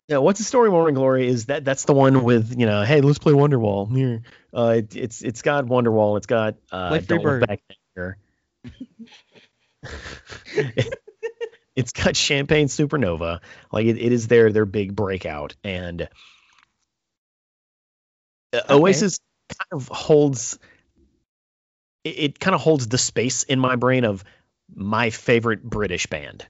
yeah, 0.08 0.16
what's 0.18 0.40
the 0.40 0.44
story? 0.44 0.70
Morning 0.70 0.96
Glory 0.96 1.28
is 1.28 1.46
that 1.46 1.64
that's 1.64 1.84
the 1.84 1.92
one 1.92 2.24
with 2.24 2.58
you 2.58 2.66
know, 2.66 2.82
hey, 2.82 3.00
let's 3.00 3.20
play 3.20 3.32
Wonderwall 3.32 3.88
here. 3.96 4.22
Uh, 4.52 4.74
it, 4.78 4.96
it's 4.96 5.22
it's 5.22 5.42
got 5.42 5.66
Wonderwall. 5.66 6.16
It's 6.16 6.26
got 6.26 6.56
uh, 6.72 6.88
Play 6.88 6.98
Free 6.98 7.06
Don't 7.06 7.18
Look 7.18 7.24
Bird. 7.24 7.46
Back 7.46 7.60
Here. 7.94 8.18
it's 11.76 11.92
got 11.92 12.16
Champagne 12.16 12.66
Supernova. 12.66 13.38
Like 13.70 13.86
it, 13.86 13.98
it 13.98 14.12
is 14.12 14.26
their 14.26 14.50
their 14.52 14.66
big 14.66 14.96
breakout, 14.96 15.54
and 15.62 16.08
uh, 18.52 18.60
Oasis 18.68 19.20
kind 19.48 19.80
of 19.80 19.86
holds. 19.88 20.58
It, 22.04 22.18
it 22.18 22.40
kind 22.40 22.54
of 22.54 22.60
holds 22.60 22.88
the 22.88 22.98
space 22.98 23.42
in 23.42 23.58
my 23.58 23.76
brain 23.76 24.04
of 24.04 24.24
my 24.74 25.10
favorite 25.10 25.62
British 25.62 26.06
band. 26.06 26.46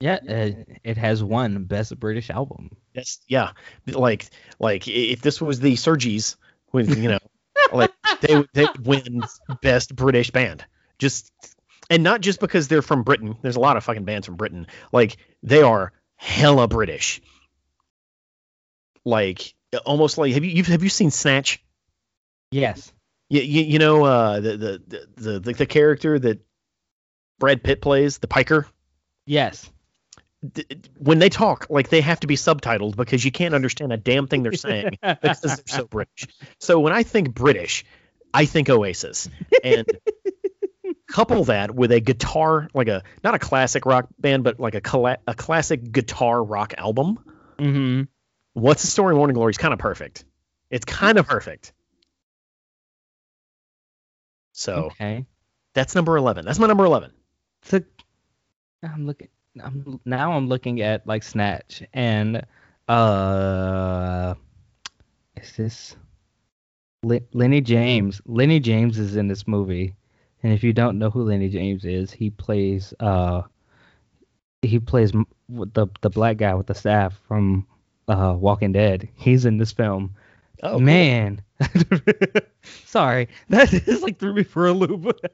Yeah, 0.00 0.18
uh, 0.28 0.50
it 0.82 0.96
has 0.98 1.22
won 1.22 1.64
best 1.64 1.98
British 1.98 2.28
album. 2.28 2.76
Yes, 2.92 3.20
yeah. 3.28 3.52
Like 3.86 4.28
like 4.58 4.86
if 4.88 5.22
this 5.22 5.40
was 5.40 5.60
the 5.60 5.74
Sergies 5.76 6.36
with 6.72 6.98
you 6.98 7.10
know 7.10 7.18
like 7.72 7.92
they 8.20 8.44
they 8.52 8.66
win 8.82 9.22
best 9.62 9.94
British 9.94 10.30
band. 10.30 10.64
Just 10.98 11.32
and 11.90 12.02
not 12.02 12.20
just 12.20 12.40
because 12.40 12.68
they're 12.68 12.82
from 12.82 13.02
Britain. 13.02 13.36
There's 13.42 13.56
a 13.56 13.60
lot 13.60 13.76
of 13.76 13.84
fucking 13.84 14.04
bands 14.04 14.26
from 14.26 14.36
Britain. 14.36 14.66
Like 14.92 15.16
they 15.42 15.62
are 15.62 15.92
hella 16.16 16.68
British. 16.68 17.22
Like 19.04 19.54
almost 19.84 20.18
like 20.18 20.32
have 20.34 20.44
you 20.44 20.50
you've, 20.50 20.66
have 20.68 20.82
you 20.82 20.88
seen 20.88 21.10
Snatch? 21.10 21.62
Yes. 22.50 22.92
You, 23.30 23.40
you, 23.40 23.62
you 23.62 23.78
know 23.78 24.04
uh 24.04 24.40
the, 24.40 24.56
the 24.56 25.06
the 25.16 25.40
the 25.40 25.52
the 25.52 25.66
character 25.66 26.18
that 26.18 26.44
Brad 27.38 27.62
Pitt 27.62 27.80
plays, 27.80 28.18
the 28.18 28.28
Piker. 28.28 28.66
Yes. 29.26 29.70
when 30.98 31.18
they 31.18 31.30
talk, 31.30 31.66
like 31.70 31.88
they 31.88 32.02
have 32.02 32.20
to 32.20 32.26
be 32.26 32.36
subtitled 32.36 32.96
because 32.96 33.24
you 33.24 33.32
can't 33.32 33.54
understand 33.54 33.92
a 33.92 33.96
damn 33.96 34.26
thing 34.26 34.42
they're 34.42 34.52
saying 34.52 34.98
because 35.02 35.40
they're 35.40 35.56
so 35.66 35.86
British. 35.86 36.26
So 36.60 36.80
when 36.80 36.92
I 36.92 37.02
think 37.02 37.34
British, 37.34 37.84
I 38.32 38.44
think 38.44 38.68
Oasis, 38.68 39.28
and 39.62 39.86
couple 41.14 41.44
that 41.44 41.74
with 41.74 41.92
a 41.92 42.00
guitar, 42.00 42.68
like 42.74 42.88
a 42.88 43.02
not 43.22 43.34
a 43.34 43.38
classic 43.38 43.86
rock 43.86 44.08
band, 44.18 44.42
but 44.44 44.58
like 44.58 44.74
a 44.74 44.80
cla- 44.80 45.18
a 45.26 45.34
classic 45.34 45.92
guitar 45.92 46.42
rock 46.42 46.74
album. 46.76 47.18
Mm-hmm. 47.58 48.02
What's 48.54 48.82
the 48.82 48.88
story? 48.88 49.14
Morning 49.14 49.34
Glory 49.34 49.50
is 49.50 49.58
kind 49.58 49.72
of 49.72 49.78
perfect. 49.78 50.24
It's 50.70 50.84
kind 50.84 51.18
of 51.18 51.26
perfect. 51.26 51.72
So 54.56 54.84
Okay. 54.86 55.26
that's 55.74 55.94
number 55.94 56.16
eleven. 56.16 56.44
That's 56.46 56.58
my 56.60 56.66
number 56.68 56.84
eleven. 56.84 57.10
So 57.62 57.80
I'm 58.82 59.04
looking. 59.04 59.28
I'm 59.62 60.00
now. 60.04 60.32
I'm 60.32 60.48
looking 60.48 60.80
at 60.80 61.06
like 61.06 61.22
Snatch 61.22 61.82
and 61.92 62.44
uh, 62.88 64.34
is 65.36 65.52
this 65.56 65.96
L- 67.08 67.20
Lenny 67.32 67.60
James? 67.60 68.20
Lenny 68.26 68.60
James 68.60 68.98
is 68.98 69.16
in 69.16 69.26
this 69.28 69.46
movie, 69.48 69.94
and 70.42 70.52
if 70.52 70.62
you 70.62 70.72
don't 70.72 70.98
know 70.98 71.10
who 71.10 71.22
Lenny 71.24 71.48
James 71.48 71.84
is, 71.84 72.10
he 72.12 72.30
plays 72.30 72.94
uh, 73.00 73.42
he 74.62 74.78
plays 74.78 75.12
the 75.48 75.86
the 76.00 76.10
black 76.10 76.36
guy 76.36 76.54
with 76.54 76.66
the 76.66 76.74
staff 76.74 77.18
from 77.26 77.66
uh 78.08 78.34
Walking 78.38 78.72
Dead. 78.72 79.08
He's 79.16 79.44
in 79.46 79.58
this 79.58 79.72
film. 79.72 80.14
Oh. 80.62 80.78
Man, 80.78 81.42
sorry, 82.84 83.28
that 83.48 83.72
is 83.72 84.02
like 84.02 84.18
threw 84.18 84.34
me 84.34 84.42
for 84.42 84.66
a 84.66 84.72
loop. 84.72 85.18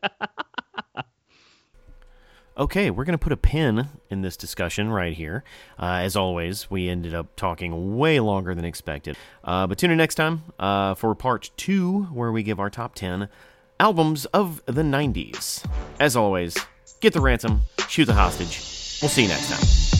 Okay, 2.60 2.90
we're 2.90 3.04
going 3.04 3.16
to 3.16 3.18
put 3.18 3.32
a 3.32 3.38
pin 3.38 3.88
in 4.10 4.20
this 4.20 4.36
discussion 4.36 4.90
right 4.90 5.14
here. 5.14 5.44
Uh, 5.78 6.00
as 6.02 6.14
always, 6.14 6.70
we 6.70 6.90
ended 6.90 7.14
up 7.14 7.34
talking 7.34 7.96
way 7.96 8.20
longer 8.20 8.54
than 8.54 8.66
expected. 8.66 9.16
Uh, 9.42 9.66
but 9.66 9.78
tune 9.78 9.90
in 9.90 9.96
next 9.96 10.16
time 10.16 10.42
uh, 10.58 10.92
for 10.92 11.14
part 11.14 11.50
two, 11.56 12.02
where 12.12 12.30
we 12.30 12.42
give 12.42 12.60
our 12.60 12.68
top 12.68 12.94
10 12.94 13.30
albums 13.78 14.26
of 14.26 14.62
the 14.66 14.82
90s. 14.82 15.64
As 16.00 16.16
always, 16.16 16.58
get 17.00 17.14
the 17.14 17.20
ransom, 17.20 17.62
shoot 17.88 18.04
the 18.04 18.12
hostage. 18.12 18.60
We'll 19.00 19.08
see 19.08 19.22
you 19.22 19.28
next 19.28 19.48
time. 19.48 19.99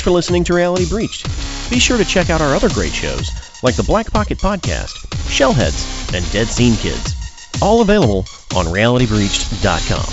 Thanks 0.00 0.08
for 0.08 0.14
listening 0.14 0.44
to 0.44 0.54
Reality 0.54 0.88
Breached. 0.88 1.26
Be 1.68 1.78
sure 1.78 1.98
to 1.98 2.06
check 2.06 2.30
out 2.30 2.40
our 2.40 2.54
other 2.54 2.70
great 2.70 2.94
shows, 2.94 3.30
like 3.62 3.76
the 3.76 3.82
Black 3.82 4.10
Pocket 4.10 4.38
Podcast, 4.38 4.94
Shellheads, 5.28 6.14
and 6.14 6.24
Dead 6.32 6.46
Scene 6.46 6.74
Kids. 6.76 7.14
All 7.60 7.82
available 7.82 8.24
on 8.56 8.64
realitybreached.com. 8.64 10.06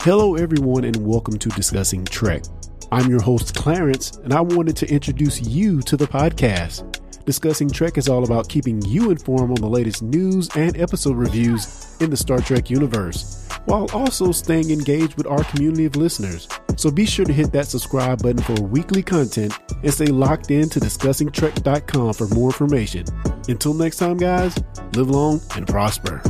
Hello, 0.00 0.36
everyone, 0.36 0.84
and 0.84 0.96
welcome 1.06 1.38
to 1.38 1.50
Discussing 1.50 2.06
Trek. 2.06 2.44
I'm 2.90 3.10
your 3.10 3.20
host, 3.20 3.54
Clarence, 3.54 4.16
and 4.24 4.32
I 4.32 4.40
wanted 4.40 4.76
to 4.76 4.90
introduce 4.90 5.42
you 5.42 5.82
to 5.82 5.98
the 5.98 6.06
podcast. 6.06 6.98
Discussing 7.24 7.70
Trek 7.70 7.96
is 7.96 8.06
all 8.06 8.24
about 8.24 8.50
keeping 8.50 8.82
you 8.82 9.10
informed 9.10 9.50
on 9.58 9.62
the 9.62 9.68
latest 9.68 10.02
news 10.02 10.50
and 10.56 10.78
episode 10.78 11.16
reviews 11.16 11.96
in 12.00 12.10
the 12.10 12.16
Star 12.18 12.38
Trek 12.38 12.68
universe, 12.68 13.48
while 13.64 13.88
also 13.94 14.30
staying 14.30 14.70
engaged 14.70 15.16
with 15.16 15.26
our 15.26 15.42
community 15.44 15.86
of 15.86 15.96
listeners. 15.96 16.46
So 16.76 16.90
be 16.90 17.06
sure 17.06 17.24
to 17.24 17.32
hit 17.32 17.50
that 17.52 17.66
subscribe 17.66 18.22
button 18.22 18.42
for 18.42 18.60
weekly 18.62 19.02
content 19.02 19.54
and 19.82 19.94
stay 19.94 20.06
locked 20.06 20.50
in 20.50 20.68
to 20.68 20.80
discussingtrek.com 20.80 22.12
for 22.12 22.28
more 22.28 22.50
information. 22.50 23.06
Until 23.48 23.72
next 23.72 23.96
time, 23.96 24.18
guys, 24.18 24.62
live 24.92 25.08
long 25.08 25.40
and 25.56 25.66
prosper. 25.66 26.20